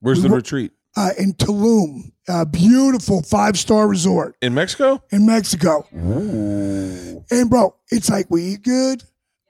Where's 0.00 0.18
We 0.18 0.24
the 0.24 0.28
wo- 0.30 0.36
retreat? 0.36 0.72
uh, 0.96 1.10
in 1.18 1.32
Tulum, 1.34 2.12
a 2.28 2.44
beautiful 2.46 3.22
five 3.22 3.58
star 3.58 3.86
resort 3.88 4.36
In 4.42 4.54
Mexico? 4.54 5.02
in 5.10 5.24
Mexico. 5.26 5.86
And 5.92 7.48
bro, 7.48 7.74
it's 7.90 8.10
like 8.10 8.26
we 8.30 8.42
eat 8.42 8.62
good, 8.62 9.02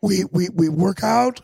we 0.02 0.24
we 0.32 0.48
we 0.50 0.68
work 0.68 1.02
out, 1.02 1.40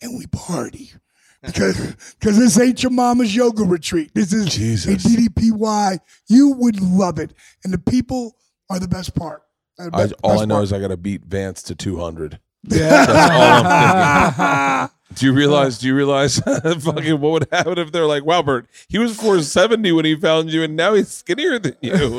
and 0.00 0.18
we 0.18 0.26
party. 0.26 0.92
Because 1.44 1.96
because 2.20 2.38
this 2.38 2.56
ain't 2.60 2.84
your 2.84 2.92
mama's 2.92 3.34
yoga 3.34 3.64
retreat. 3.64 4.12
This 4.14 4.32
is 4.32 4.46
Jesus. 4.46 5.04
a 5.04 5.08
DDPY. 5.08 5.98
You 6.28 6.50
would 6.52 6.80
love 6.80 7.18
it, 7.18 7.34
and 7.64 7.74
the 7.74 7.78
people 7.78 8.36
are 8.70 8.78
the 8.78 8.86
best 8.86 9.16
part. 9.16 9.42
Uh, 9.76 9.86
I, 9.92 10.02
best- 10.02 10.14
all 10.22 10.38
I 10.40 10.44
know 10.44 10.54
part. 10.54 10.64
is 10.64 10.72
I 10.72 10.78
got 10.78 10.88
to 10.88 10.96
beat 10.96 11.24
Vance 11.24 11.60
to 11.64 11.74
200. 11.74 12.38
Yeah. 12.64 13.06
That's 13.06 13.30
all 13.30 14.44
I'm. 14.46 14.88
Do 15.14 15.26
you 15.26 15.34
realize? 15.34 15.78
Do 15.78 15.86
you 15.88 15.94
realize? 15.94 16.38
fucking, 16.40 17.20
what 17.20 17.32
would 17.32 17.48
happen 17.52 17.76
if 17.78 17.92
they're 17.92 18.06
like, 18.06 18.24
"Wow, 18.24 18.40
Bert, 18.40 18.66
he 18.88 18.98
was 18.98 19.14
470 19.14 19.92
when 19.92 20.06
he 20.06 20.16
found 20.16 20.50
you, 20.50 20.62
and 20.62 20.74
now 20.74 20.94
he's 20.94 21.08
skinnier 21.08 21.58
than 21.58 21.76
you." 21.82 21.92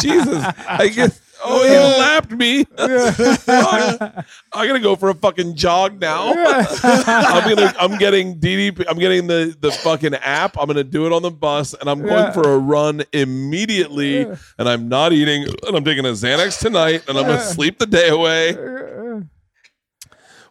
Jesus, 0.00 0.44
I 0.68 0.90
guess. 0.94 1.18
Oh, 1.42 1.64
he 1.66 1.70
lapped 1.72 2.30
me. 2.30 2.64
Fuck. 2.64 4.26
I 4.52 4.66
gotta 4.66 4.78
go 4.78 4.94
for 4.94 5.08
a 5.08 5.14
fucking 5.14 5.56
jog 5.56 6.00
now. 6.02 6.34
I'm 6.36 7.48
gonna. 7.48 7.74
I'm 7.80 7.96
getting 7.96 8.38
DDP. 8.38 8.84
I'm 8.86 8.98
getting 8.98 9.26
the 9.26 9.56
the 9.58 9.72
fucking 9.72 10.14
app. 10.16 10.58
I'm 10.58 10.66
gonna 10.66 10.84
do 10.84 11.06
it 11.06 11.12
on 11.14 11.22
the 11.22 11.30
bus, 11.30 11.72
and 11.72 11.88
I'm 11.88 12.00
going 12.00 12.12
Yeah. 12.12 12.32
for 12.32 12.42
a 12.52 12.58
run 12.58 13.04
immediately. 13.14 14.20
And 14.58 14.68
I'm 14.68 14.88
not 14.90 15.14
eating. 15.14 15.44
And 15.66 15.76
I'm 15.76 15.84
taking 15.84 16.04
a 16.04 16.10
Xanax 16.10 16.60
tonight, 16.60 17.04
and 17.08 17.16
I'm 17.16 17.24
gonna 17.24 17.40
sleep 17.40 17.78
the 17.78 17.86
day 17.86 18.08
away. 18.10 18.52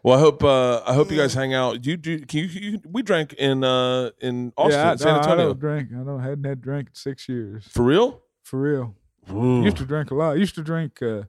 Well, 0.03 0.18
I 0.18 0.19
hope 0.19 0.44
uh, 0.44 0.82
I 0.86 0.94
hope 0.94 1.11
you 1.11 1.18
guys 1.18 1.34
hang 1.34 1.53
out. 1.53 1.86
You 1.86 1.95
do? 1.95 2.19
Can 2.26 2.40
you, 2.40 2.45
you? 2.45 2.82
We 2.90 3.03
drank 3.03 3.34
in 3.34 3.64
uh, 3.64 4.10
in 4.19 4.52
Austin, 4.57 4.80
yeah, 4.80 4.91
I, 4.91 4.95
San 4.95 5.07
no, 5.07 5.14
I 5.14 5.18
Antonio. 5.18 5.45
don't 5.48 5.60
drink. 5.60 5.90
I 5.91 6.03
don't 6.03 6.19
hadn't 6.19 6.44
had 6.44 6.61
drink 6.61 6.90
in 6.90 6.95
six 6.95 7.30
years. 7.30 7.65
For 7.69 7.84
real? 7.84 8.22
For 8.44 8.60
real. 8.60 8.95
Used 9.30 9.78
to 9.78 9.86
drink 9.86 10.10
a 10.11 10.15
lot. 10.15 10.38
Used 10.40 10.56
to 10.56 10.64
drink 10.64 11.02
uh, 11.02 11.23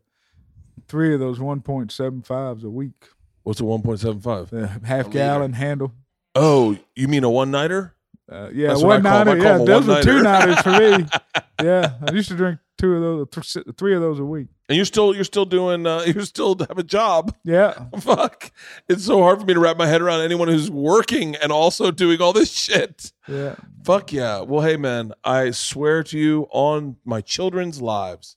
three 0.89 1.12
of 1.12 1.20
those 1.20 1.39
1.75s 1.39 2.65
a 2.65 2.70
week. 2.70 3.09
What's 3.43 3.61
a 3.61 3.65
one 3.65 3.82
point 3.82 4.01
seven 4.01 4.20
five? 4.20 4.51
The 4.51 4.66
half 4.66 5.07
liter. 5.07 5.19
gallon 5.19 5.53
handle. 5.53 5.93
Oh, 6.35 6.78
you 6.97 7.09
mean 7.09 7.24
a 7.24 7.31
one 7.31 7.51
nighter? 7.51 7.94
Uh, 8.31 8.49
yeah, 8.53 8.69
That's 8.69 8.82
one 8.82 9.03
call 9.03 9.12
'em. 9.20 9.28
I 9.28 9.35
nighter. 9.35 9.43
Yeah, 9.43 9.59
those 9.59 9.86
were 9.86 10.03
two 10.03 10.23
nighters 10.23 10.61
for 10.61 10.70
me. 10.70 11.07
Yeah, 11.62 11.93
I 12.09 12.11
used 12.12 12.28
to 12.31 12.35
drink 12.35 12.59
two 12.77 12.97
of 12.97 13.31
those, 13.31 13.53
th- 13.53 13.66
three 13.77 13.94
of 13.94 14.01
those 14.01 14.19
a 14.19 14.24
week. 14.24 14.49
And 14.69 14.74
you're 14.74 14.85
still 14.85 15.15
you're 15.15 15.23
still 15.23 15.44
doing 15.44 15.86
uh, 15.86 16.01
you 16.07 16.20
still 16.23 16.57
have 16.59 16.77
a 16.77 16.82
job. 16.82 17.32
Yeah, 17.44 17.85
Fuck! 18.01 18.51
It's 18.89 19.05
so 19.05 19.23
hard 19.23 19.39
for 19.39 19.47
me 19.47 19.55
to 19.55 19.61
wrap 19.61 19.77
my 19.77 19.86
head 19.86 20.03
around 20.03 20.23
anyone 20.23 20.49
who's 20.49 20.73
working 20.73 21.36
and 21.36 21.53
also 21.53 21.93
doing 21.93 22.20
all 22.20 22.32
this 22.32 22.51
shit. 22.53 23.12
yeah. 23.28 23.55
Fuck 23.85 24.12
yeah. 24.12 24.40
Well, 24.40 24.62
hey 24.62 24.77
man, 24.77 25.12
I 25.23 25.53
swear 25.53 26.03
to 26.05 26.19
you 26.19 26.49
on 26.51 26.97
my 27.05 27.20
children's 27.20 27.81
lives, 27.81 28.36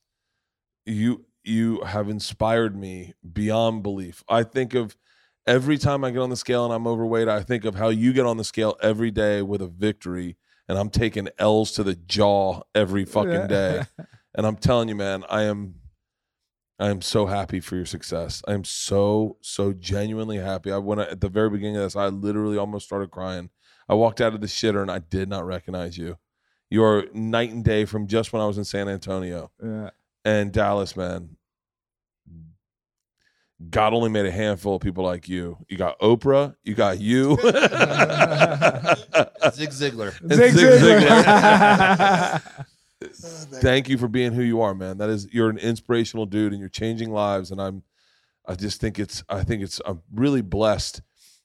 you 0.85 1.25
you 1.43 1.81
have 1.81 2.07
inspired 2.09 2.75
me 2.77 3.13
beyond 3.33 3.81
belief. 3.81 4.23
I 4.29 4.43
think 4.43 4.75
of 4.75 4.95
every 5.47 5.77
time 5.77 6.03
I 6.03 6.11
get 6.11 6.19
on 6.19 6.29
the 6.29 6.35
scale 6.35 6.65
and 6.65 6.73
I'm 6.73 6.87
overweight, 6.87 7.27
I 7.27 7.41
think 7.41 7.65
of 7.65 7.75
how 7.75 7.89
you 7.89 8.13
get 8.13 8.25
on 8.25 8.37
the 8.37 8.43
scale 8.43 8.77
every 8.81 9.11
day 9.11 9.41
with 9.41 9.61
a 9.61 9.67
victory 9.67 10.37
and 10.67 10.77
I'm 10.77 10.89
taking 10.89 11.29
L's 11.37 11.71
to 11.73 11.83
the 11.83 11.95
jaw 11.95 12.61
every 12.73 13.05
fucking 13.05 13.47
day. 13.47 13.83
And 14.37 14.45
I'm 14.45 14.57
telling 14.57 14.89
you, 14.89 14.95
man, 14.95 15.23
I 15.29 15.43
am 15.43 15.75
I 16.77 16.89
am 16.89 17.01
so 17.01 17.25
happy 17.25 17.61
for 17.61 17.77
your 17.77 17.85
success. 17.85 18.43
I 18.47 18.53
am 18.53 18.65
so, 18.65 19.37
so 19.41 19.71
genuinely 19.71 20.37
happy. 20.37 20.71
I 20.71 20.77
went 20.77 21.01
at 21.01 21.21
the 21.21 21.29
very 21.29 21.49
beginning 21.49 21.77
of 21.77 21.83
this, 21.83 21.95
I 21.95 22.07
literally 22.07 22.57
almost 22.57 22.85
started 22.85 23.11
crying. 23.11 23.49
I 23.87 23.93
walked 23.93 24.19
out 24.19 24.33
of 24.33 24.41
the 24.41 24.47
shitter 24.47 24.81
and 24.81 24.91
I 24.91 24.99
did 24.99 25.29
not 25.29 25.45
recognize 25.45 25.97
you. 25.97 26.17
You 26.69 26.83
are 26.83 27.05
night 27.13 27.51
and 27.51 27.63
day 27.63 27.85
from 27.85 28.07
just 28.07 28.33
when 28.33 28.41
I 28.41 28.45
was 28.45 28.57
in 28.57 28.65
San 28.65 28.89
Antonio 28.89 29.51
yeah. 29.63 29.91
and 30.25 30.51
Dallas, 30.51 30.97
man. 30.97 31.37
God 33.69 33.93
only 33.93 34.09
made 34.09 34.25
a 34.25 34.31
handful 34.31 34.75
of 34.75 34.81
people 34.81 35.03
like 35.03 35.29
you. 35.29 35.57
You 35.69 35.77
got 35.77 35.97
Oprah, 35.99 36.55
you 36.63 36.75
got 36.75 36.99
you. 36.99 37.37
Zig 39.53 39.69
Ziglar. 39.69 40.11
Zig 40.33 40.51
Zig 40.51 40.81
Ziglar. 40.81 42.41
Ziglar. 42.41 42.65
Thank 43.61 43.87
you 43.87 43.97
for 43.97 44.07
being 44.07 44.33
who 44.33 44.41
you 44.41 44.61
are, 44.61 44.73
man. 44.73 44.97
That 44.97 45.09
is 45.09 45.27
you're 45.31 45.49
an 45.49 45.57
inspirational 45.57 46.25
dude 46.25 46.51
and 46.51 46.59
you're 46.59 46.69
changing 46.69 47.11
lives 47.11 47.51
and 47.51 47.61
I'm 47.61 47.83
I 48.45 48.55
just 48.55 48.81
think 48.81 48.99
it's 48.99 49.23
I 49.29 49.43
think 49.43 49.63
it's 49.63 49.79
I'm 49.85 50.01
really 50.13 50.41
blessed. 50.41 51.01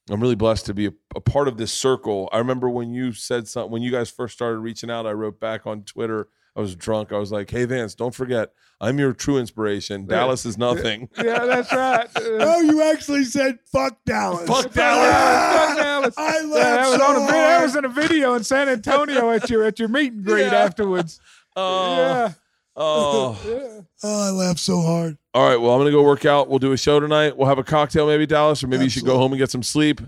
I'm 0.09 0.21
really 0.21 0.35
blessed 0.35 0.67
to 0.67 0.75
be 0.75 0.87
a, 0.87 0.93
a 1.15 1.21
part 1.21 1.47
of 1.47 1.59
this 1.59 1.73
circle. 1.73 2.29
I 2.33 2.39
remember 2.39 2.69
when 2.69 2.93
you 2.93 3.13
said 3.13 3.47
something 3.47 3.71
when 3.71 3.83
you 3.83 3.93
guys 3.93 4.11
first 4.11 4.35
started 4.35 4.59
reaching 4.59 4.91
out, 4.91 5.07
I 5.07 5.13
wrote 5.13 5.39
back 5.39 5.67
on 5.67 5.85
Twitter. 5.85 6.27
I 6.57 6.61
was 6.61 6.75
drunk. 6.75 7.13
I 7.13 7.19
was 7.19 7.31
like, 7.33 7.51
"Hey 7.51 7.65
Vance, 7.65 7.95
don't 7.95 8.15
forget, 8.15 8.51
I'm 8.81 8.99
your 8.99 9.13
true 9.13 9.39
inspiration. 9.39 10.07
Dallas 10.07 10.45
is 10.45 10.59
nothing." 10.59 11.09
yeah, 11.23 11.45
that's 11.45 11.73
right. 11.73 12.07
Uh, 12.17 12.21
Oh, 12.41 12.61
you 12.61 12.83
actually 12.83 13.25
said 13.25 13.59
fuck 13.73 13.97
Dallas. 14.05 14.49
Fuck 14.49 14.73
Dallas. 14.75 15.13
Fuck 15.13 15.77
Dallas. 15.79 16.15
I 16.19 16.41
Yeah, 16.41 16.47
laughed 16.47 16.55
that 16.55 16.89
was 16.91 16.99
so 16.99 17.05
on 17.05 17.17
a 17.17 17.21
video. 17.27 17.33
That 17.41 17.63
was 17.63 17.77
in 17.77 17.85
a 17.85 17.89
video 17.89 18.35
in 18.35 18.45
San 18.45 18.69
Antonio 18.69 19.31
at 19.31 19.49
your 19.49 19.65
at 19.65 19.79
your 19.79 19.89
meet 19.89 20.13
and 20.13 20.25
greet 20.25 20.47
Yeah. 20.47 20.55
afterwards. 20.55 21.21
Oh, 21.57 21.97
yeah, 21.97 22.33
oh. 22.77 23.41
yeah. 23.47 23.81
Oh, 24.03 24.29
I 24.29 24.31
laughed 24.31 24.61
so 24.61 24.81
hard. 24.81 25.19
All 25.35 25.49
right. 25.49 25.57
Well, 25.61 25.73
I'm 25.73 25.81
gonna 25.81 25.91
go 25.91 26.03
work 26.03 26.25
out. 26.25 26.49
We'll 26.49 26.59
do 26.59 26.73
a 26.73 26.77
show 26.77 26.99
tonight. 27.01 27.37
We'll 27.37 27.49
have 27.49 27.59
a 27.59 27.65
cocktail, 27.65 28.07
maybe 28.07 28.27
Dallas, 28.27 28.63
or 28.65 28.67
maybe 28.67 28.85
you 28.85 28.91
should 28.91 29.05
go 29.05 29.19
home 29.19 29.33
and 29.33 29.39
get 29.39 29.51
some 29.51 29.63
sleep. 29.63 30.01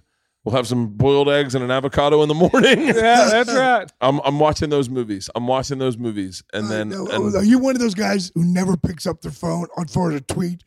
We'll 0.44 0.56
have 0.56 0.66
some 0.66 0.89
boiled 0.89 1.28
eggs 1.28 1.55
and 1.55 1.62
an 1.62 1.70
avocado 1.70 2.20
in 2.23 2.28
the 2.28 2.35
morning. 2.35 2.52
Yeah, 2.89 3.28
that's 3.31 3.52
right. 3.55 3.90
I'm 4.01 4.20
I'm 4.24 4.39
watching 4.40 4.70
those 4.70 4.89
movies. 4.89 5.31
I'm 5.35 5.47
watching 5.47 5.78
those 5.78 5.97
movies, 5.97 6.43
and 6.52 6.69
then 6.69 6.93
I 6.93 6.97
know. 6.97 7.06
and 7.06 7.36
are 7.36 7.44
you 7.44 7.59
one 7.60 7.77
of 7.77 7.81
those 7.81 7.94
guys 7.94 8.32
who 8.35 8.44
never 8.44 8.77
picks 8.77 9.06
up 9.06 9.20
their 9.20 9.31
phone 9.32 9.66
on 9.77 9.86
for 9.86 10.10
a 10.10 10.20
tweet 10.20 10.64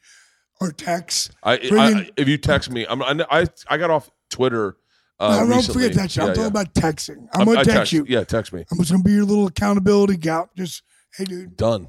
or 0.61 0.72
text? 0.72 1.31
I, 1.43 1.53
I, 1.53 1.57
friggin- 1.60 2.11
if 2.15 2.27
you 2.30 2.38
text 2.38 2.69
me, 2.72 2.85
I'm 2.89 3.03
I 3.03 3.26
I, 3.30 3.45
I 3.68 3.77
got 3.77 3.89
off 3.89 4.10
Twitter. 4.30 4.77
Uh, 5.19 5.27
I 5.27 5.39
don't 5.39 5.49
recently. 5.49 5.84
forget 5.84 5.97
that 5.97 6.11
shit. 6.11 6.23
I'm 6.23 6.30
Yeah, 6.30 6.34
talking 6.35 6.43
yeah. 6.43 6.61
about 6.61 6.73
texting. 6.73 7.27
I'm 7.34 7.41
I- 7.41 7.45
gonna 7.45 7.60
I 7.60 7.64
text, 7.64 7.91
you. 7.93 8.06
Yeah, 8.07 8.23
text 8.23 8.53
me. 8.53 8.64
I'm 8.72 8.77
just 8.77 8.91
gonna 8.91 9.03
be 9.03 9.11
your 9.11 9.26
little 9.26 9.47
accountability 9.47 10.15
gal. 10.18 10.49
Just 10.56 10.84
hey, 11.18 11.26
dude. 11.26 11.57
Done. 11.57 11.88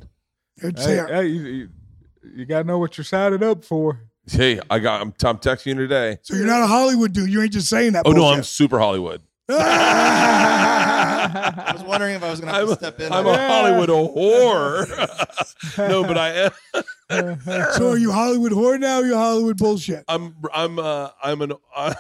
It's 0.57 0.85
Hey, 0.85 0.93
here. 0.93 1.07
hey, 1.07 1.27
you, 1.27 1.43
you, 1.45 1.69
you 2.35 2.47
got 2.47 2.63
to 2.63 2.65
know 2.67 2.79
what 2.79 2.97
you're 2.99 3.05
signing 3.05 3.43
up 3.45 3.65
for. 3.65 4.01
Hey, 4.31 4.61
I 4.69 4.79
got. 4.81 5.01
I'm, 5.03 5.15
I'm 5.25 5.39
texting 5.39 5.67
you 5.67 5.75
today. 5.75 6.19
So 6.23 6.35
you're 6.35 6.47
not 6.47 6.63
a 6.63 6.67
Hollywood 6.67 7.13
dude. 7.13 7.31
You 7.31 7.43
ain't 7.43 7.53
just 7.53 7.69
saying 7.69 7.93
that. 7.93 8.03
Oh 8.07 8.13
no, 8.13 8.27
I'm 8.27 8.43
super 8.43 8.79
Hollywood. 8.79 9.23
I 11.29 11.73
was 11.73 11.85
wondering 11.85 12.17
if 12.17 12.25
I 12.25 12.31
was 12.31 12.41
going 12.41 12.53
to 12.53 12.59
have 12.59 12.69
I'm, 12.69 12.75
to 12.75 12.75
step 12.77 12.99
in. 13.01 13.13
I'm 13.13 13.25
a 13.27 13.31
that. 13.31 13.49
Hollywood 13.49 13.89
whore. 13.89 15.79
no, 15.89 16.03
but 16.03 16.19
I 16.19 16.51
am. 16.51 16.51
so 17.75 17.91
are 17.91 17.99
you 17.99 18.11
Hollywood 18.11 18.51
whore 18.51 18.81
now? 18.81 18.99
Or 19.01 19.05
you 19.05 19.15
Hollywood 19.15 19.57
bullshit? 19.59 20.05
I'm 20.09 20.35
I'm 20.53 20.81
uh 20.81 21.11
I'm 21.23 21.43
an 21.43 21.53
uh, 21.75 21.95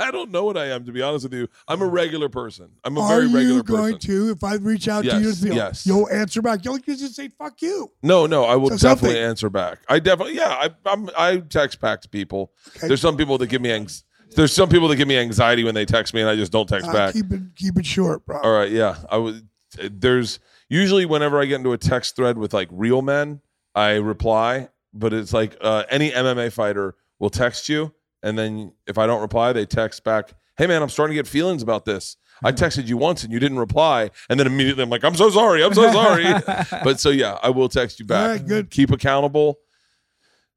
I 0.00 0.10
don't 0.10 0.30
know 0.30 0.44
what 0.44 0.56
I 0.56 0.66
am 0.66 0.84
to 0.86 0.92
be 0.92 1.02
honest 1.02 1.24
with 1.24 1.34
you. 1.34 1.48
I'm 1.68 1.82
a 1.82 1.86
regular 1.86 2.28
person. 2.28 2.70
I'm 2.84 2.96
a 2.96 3.00
Are 3.00 3.08
very 3.08 3.26
regular 3.26 3.62
person. 3.62 3.76
Are 3.76 3.88
you 3.88 3.90
going 3.92 3.98
to, 4.00 4.30
if 4.30 4.44
I 4.44 4.54
reach 4.56 4.88
out 4.88 5.04
to 5.04 5.20
you, 5.20 5.30
you'll, 5.30 5.54
yes. 5.56 5.86
you'll 5.86 6.08
answer 6.10 6.42
back? 6.42 6.64
You'll 6.64 6.78
just 6.78 7.14
say, 7.14 7.28
fuck 7.28 7.60
you. 7.62 7.90
No, 8.02 8.26
no, 8.26 8.44
I 8.44 8.56
will 8.56 8.70
So 8.70 8.76
definitely 8.76 9.10
something- 9.10 9.22
answer 9.22 9.50
back. 9.50 9.78
I 9.88 9.98
definitely, 9.98 10.36
yeah, 10.36 10.50
I, 10.50 10.70
I'm, 10.86 11.08
I 11.16 11.36
text 11.38 11.80
back 11.80 12.00
to 12.02 12.08
people. 12.08 12.52
Okay. 12.76 12.88
There's 12.88 13.00
some 13.00 13.16
people 13.16 13.38
that 13.38 13.46
give 13.48 13.62
me 13.62 13.70
anx- 13.70 14.04
There's 14.34 14.52
some 14.52 14.68
people 14.68 14.88
that 14.88 14.96
give 14.96 15.06
me 15.08 15.16
anxiety 15.16 15.62
when 15.64 15.74
they 15.74 15.84
text 15.84 16.12
me, 16.14 16.20
and 16.20 16.28
I 16.30 16.36
just 16.36 16.50
don't 16.52 16.68
text 16.68 16.88
Uh, 16.88 16.92
back. 16.92 17.14
keep 17.14 17.30
it 17.32 17.42
keep 17.54 17.78
it 17.78 17.86
short, 17.86 18.26
bro. 18.26 18.40
All 18.40 18.52
right, 18.52 18.70
yeah, 18.70 18.96
I 19.08 19.16
would. 19.18 19.48
There's 19.90 20.40
usually 20.68 21.04
whenever 21.06 21.40
I 21.40 21.44
get 21.46 21.56
into 21.56 21.72
a 21.72 21.78
text 21.78 22.16
thread 22.16 22.36
with 22.38 22.52
like 22.54 22.68
real 22.72 23.02
men, 23.02 23.40
I 23.74 23.92
reply, 23.92 24.68
but 24.92 25.12
it's 25.12 25.32
like 25.32 25.56
uh, 25.60 25.84
any 25.90 26.10
MMA 26.10 26.52
fighter 26.52 26.94
will 27.18 27.30
text 27.30 27.68
you, 27.68 27.92
and 28.24 28.36
then 28.36 28.72
if 28.88 28.98
I 28.98 29.06
don't 29.06 29.20
reply, 29.20 29.52
they 29.52 29.66
text 29.66 30.02
back, 30.02 30.32
"Hey 30.56 30.66
man, 30.66 30.82
I'm 30.82 30.88
starting 30.88 31.14
to 31.16 31.22
get 31.22 31.28
feelings 31.28 31.62
about 31.62 31.84
this. 31.84 32.16
I 32.42 32.50
Hmm. 32.50 32.56
texted 32.56 32.88
you 32.88 32.96
once 32.96 33.22
and 33.22 33.32
you 33.32 33.38
didn't 33.38 33.58
reply," 33.60 34.10
and 34.28 34.40
then 34.40 34.46
immediately 34.48 34.82
I'm 34.82 34.90
like, 34.90 35.04
"I'm 35.04 35.14
so 35.14 35.30
sorry, 35.30 35.62
I'm 35.62 35.72
so 35.74 35.92
sorry." 35.92 36.24
but 36.82 36.98
so 36.98 37.10
yeah, 37.10 37.38
I 37.42 37.50
will 37.50 37.68
text 37.68 38.00
you 38.00 38.06
back. 38.06 38.28
Right, 38.40 38.46
good. 38.48 38.70
Keep 38.70 38.90
accountable, 38.90 39.58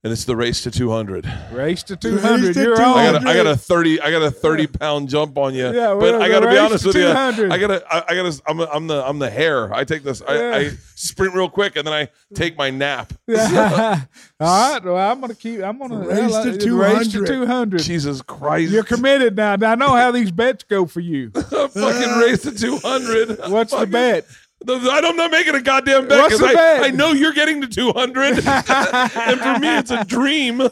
and 0.04 0.14
it's 0.14 0.26
the 0.26 0.36
race 0.36 0.62
to 0.64 0.72
200. 0.72 1.28
Race 1.52 1.82
to 1.84 1.96
200. 1.96 2.46
Race 2.48 2.56
to 2.56 2.62
You're 2.64 2.76
200. 2.78 2.86
on. 2.86 2.98
I 3.00 3.12
got 3.12 3.24
a, 3.26 3.30
I 3.30 3.34
got 3.44 3.48
a 3.48 3.58
30 3.58 4.02
I 4.02 4.12
got 4.12 4.22
a 4.22 4.32
30 4.32 4.68
pound 4.68 5.10
jump 5.10 5.38
on 5.38 5.54
you. 5.56 5.66
Yeah, 5.74 5.96
but 6.00 6.16
I 6.22 6.30
got 6.30 6.42
to 6.42 6.50
be 6.50 6.58
honest 6.58 6.84
to 6.84 6.88
with 6.90 6.96
you. 6.98 7.08
I 7.10 7.58
got 7.58 7.68
to 7.68 7.84
I, 7.90 8.04
I 8.10 8.16
got 8.16 8.32
to 8.32 8.42
I'm, 8.48 8.60
a- 8.60 8.66
I'm 8.72 8.88
the 8.88 9.04
I'm 9.08 9.20
the 9.20 9.30
hare. 9.30 9.74
I 9.74 9.84
take 9.84 10.04
this 10.04 10.22
I, 10.22 10.36
Yeah. 10.36 10.56
I 10.56 10.70
sprint 10.96 11.34
real 11.34 11.50
quick 11.50 11.76
and 11.76 11.86
then 11.88 11.94
I 11.94 12.10
take 12.36 12.58
my 12.58 12.70
nap. 12.70 13.12
All 13.30 13.36
right. 14.40 14.80
Well, 14.84 14.96
I'm 14.98 15.20
gonna 15.20 15.34
keep. 15.36 15.62
I'm 15.64 15.80
gonna 15.80 16.00
Race 16.08 16.32
to 16.44 16.58
200. 16.58 16.98
Race 16.98 17.08
to 17.08 17.26
200. 17.26 17.28
200. 17.28 17.82
Jesus 17.82 18.22
Christ. 18.22 18.72
You're 18.72 18.84
committed 18.84 19.36
now. 19.36 19.56
Now, 19.56 19.72
I 19.72 19.76
know 19.76 19.90
how 19.90 20.12
these 20.12 20.32
bets 20.32 20.64
go 20.64 20.86
for 20.86 21.00
you. 21.00 21.32
fucking 21.32 22.20
race 22.20 22.44
to 22.44 22.52
200. 22.52 23.50
What's 23.50 23.72
the 23.72 23.78
Fucking- 23.78 23.92
bet? 23.92 24.26
The- 24.28 24.36
I 24.36 24.47
don't 24.66 25.16
know 25.16 25.30
making 25.30 25.56
a 25.56 25.62
goddamn 25.62 26.08
bet 26.08 26.30
because 26.30 26.44
I. 26.44 26.88
I 26.88 26.92
know 26.92 27.12
you're 27.12 27.34
getting 27.34 27.62
to 27.62 27.68
200 27.68 28.28
and 28.48 29.40
for 29.40 29.60
me 29.60 29.78
it's 29.78 29.92
a 29.92 30.04
dream. 30.04 30.60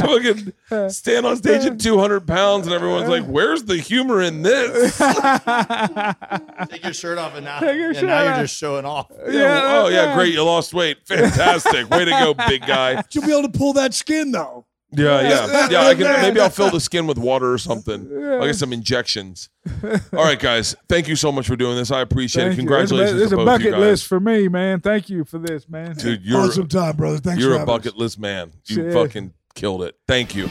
Fucking 0.00 0.52
stand 0.90 1.26
on 1.26 1.36
stage 1.36 1.64
at 1.66 1.78
200 1.80 2.26
pounds 2.26 2.66
and 2.66 2.74
everyone's 2.74 3.08
like, 3.08 3.24
"Where's 3.24 3.64
the 3.64 3.76
humor 3.76 4.22
in 4.22 4.42
this?" 4.42 4.96
Take 6.68 6.84
your 6.84 6.94
shirt 6.94 7.18
off 7.18 7.34
and 7.34 7.44
now, 7.44 7.60
Take 7.60 7.76
your 7.76 7.88
and 7.88 7.96
shirt 7.96 8.06
now 8.06 8.22
you're 8.22 8.42
just 8.44 8.56
showing 8.56 8.84
off. 8.84 9.06
Yeah, 9.28 9.82
oh 9.82 9.88
yeah, 9.88 10.06
yeah. 10.06 10.14
great. 10.14 10.32
You 10.32 10.42
lost 10.44 10.72
weight. 10.74 11.06
Fantastic. 11.06 11.90
Way 11.90 12.04
to 12.06 12.10
go, 12.10 12.34
big 12.34 12.66
guy. 12.66 13.02
You'll 13.10 13.24
be 13.24 13.32
able 13.32 13.50
to 13.50 13.58
pull 13.58 13.74
that 13.74 13.94
skin 13.94 14.32
though. 14.32 14.66
Yeah, 14.94 15.20
yeah, 15.22 15.68
yeah. 15.70 15.80
I 15.86 15.94
can 15.94 16.04
maybe 16.22 16.38
I'll 16.40 16.50
fill 16.50 16.70
the 16.70 16.80
skin 16.80 17.06
with 17.06 17.16
water 17.18 17.52
or 17.52 17.58
something. 17.58 18.08
I'll 18.34 18.46
get 18.46 18.56
some 18.56 18.72
injections. 18.72 19.48
All 20.12 20.24
right, 20.24 20.38
guys. 20.38 20.76
Thank 20.88 21.08
you 21.08 21.16
so 21.16 21.32
much 21.32 21.46
for 21.46 21.56
doing 21.56 21.76
this. 21.76 21.90
I 21.90 22.00
appreciate 22.00 22.42
Thank 22.42 22.52
it. 22.52 22.56
you. 22.56 22.62
Congratulations 22.68 23.14
This 23.14 23.24
is 23.24 23.30
to 23.30 23.36
a 23.36 23.44
both 23.44 23.60
you 23.60 23.70
bucket 23.70 23.70
guys. 23.72 23.80
list 23.80 24.06
for 24.06 24.20
me, 24.20 24.48
man. 24.48 24.80
Thank 24.80 25.08
you 25.08 25.24
for 25.24 25.38
this, 25.38 25.68
man. 25.68 25.94
dude. 25.94 26.22
You're 26.22 26.40
awesome 26.40 26.68
time, 26.68 26.96
brother. 26.96 27.18
Thanks 27.18 27.40
you're 27.40 27.50
for 27.52 27.56
a 27.56 27.58
having 27.60 27.72
us. 27.74 27.78
bucket 27.78 27.96
list 27.98 28.18
man. 28.18 28.52
You 28.66 28.74
Shit. 28.76 28.92
fucking 28.92 29.32
killed 29.54 29.82
it. 29.84 29.96
Thank 30.06 30.34
you. 30.34 30.50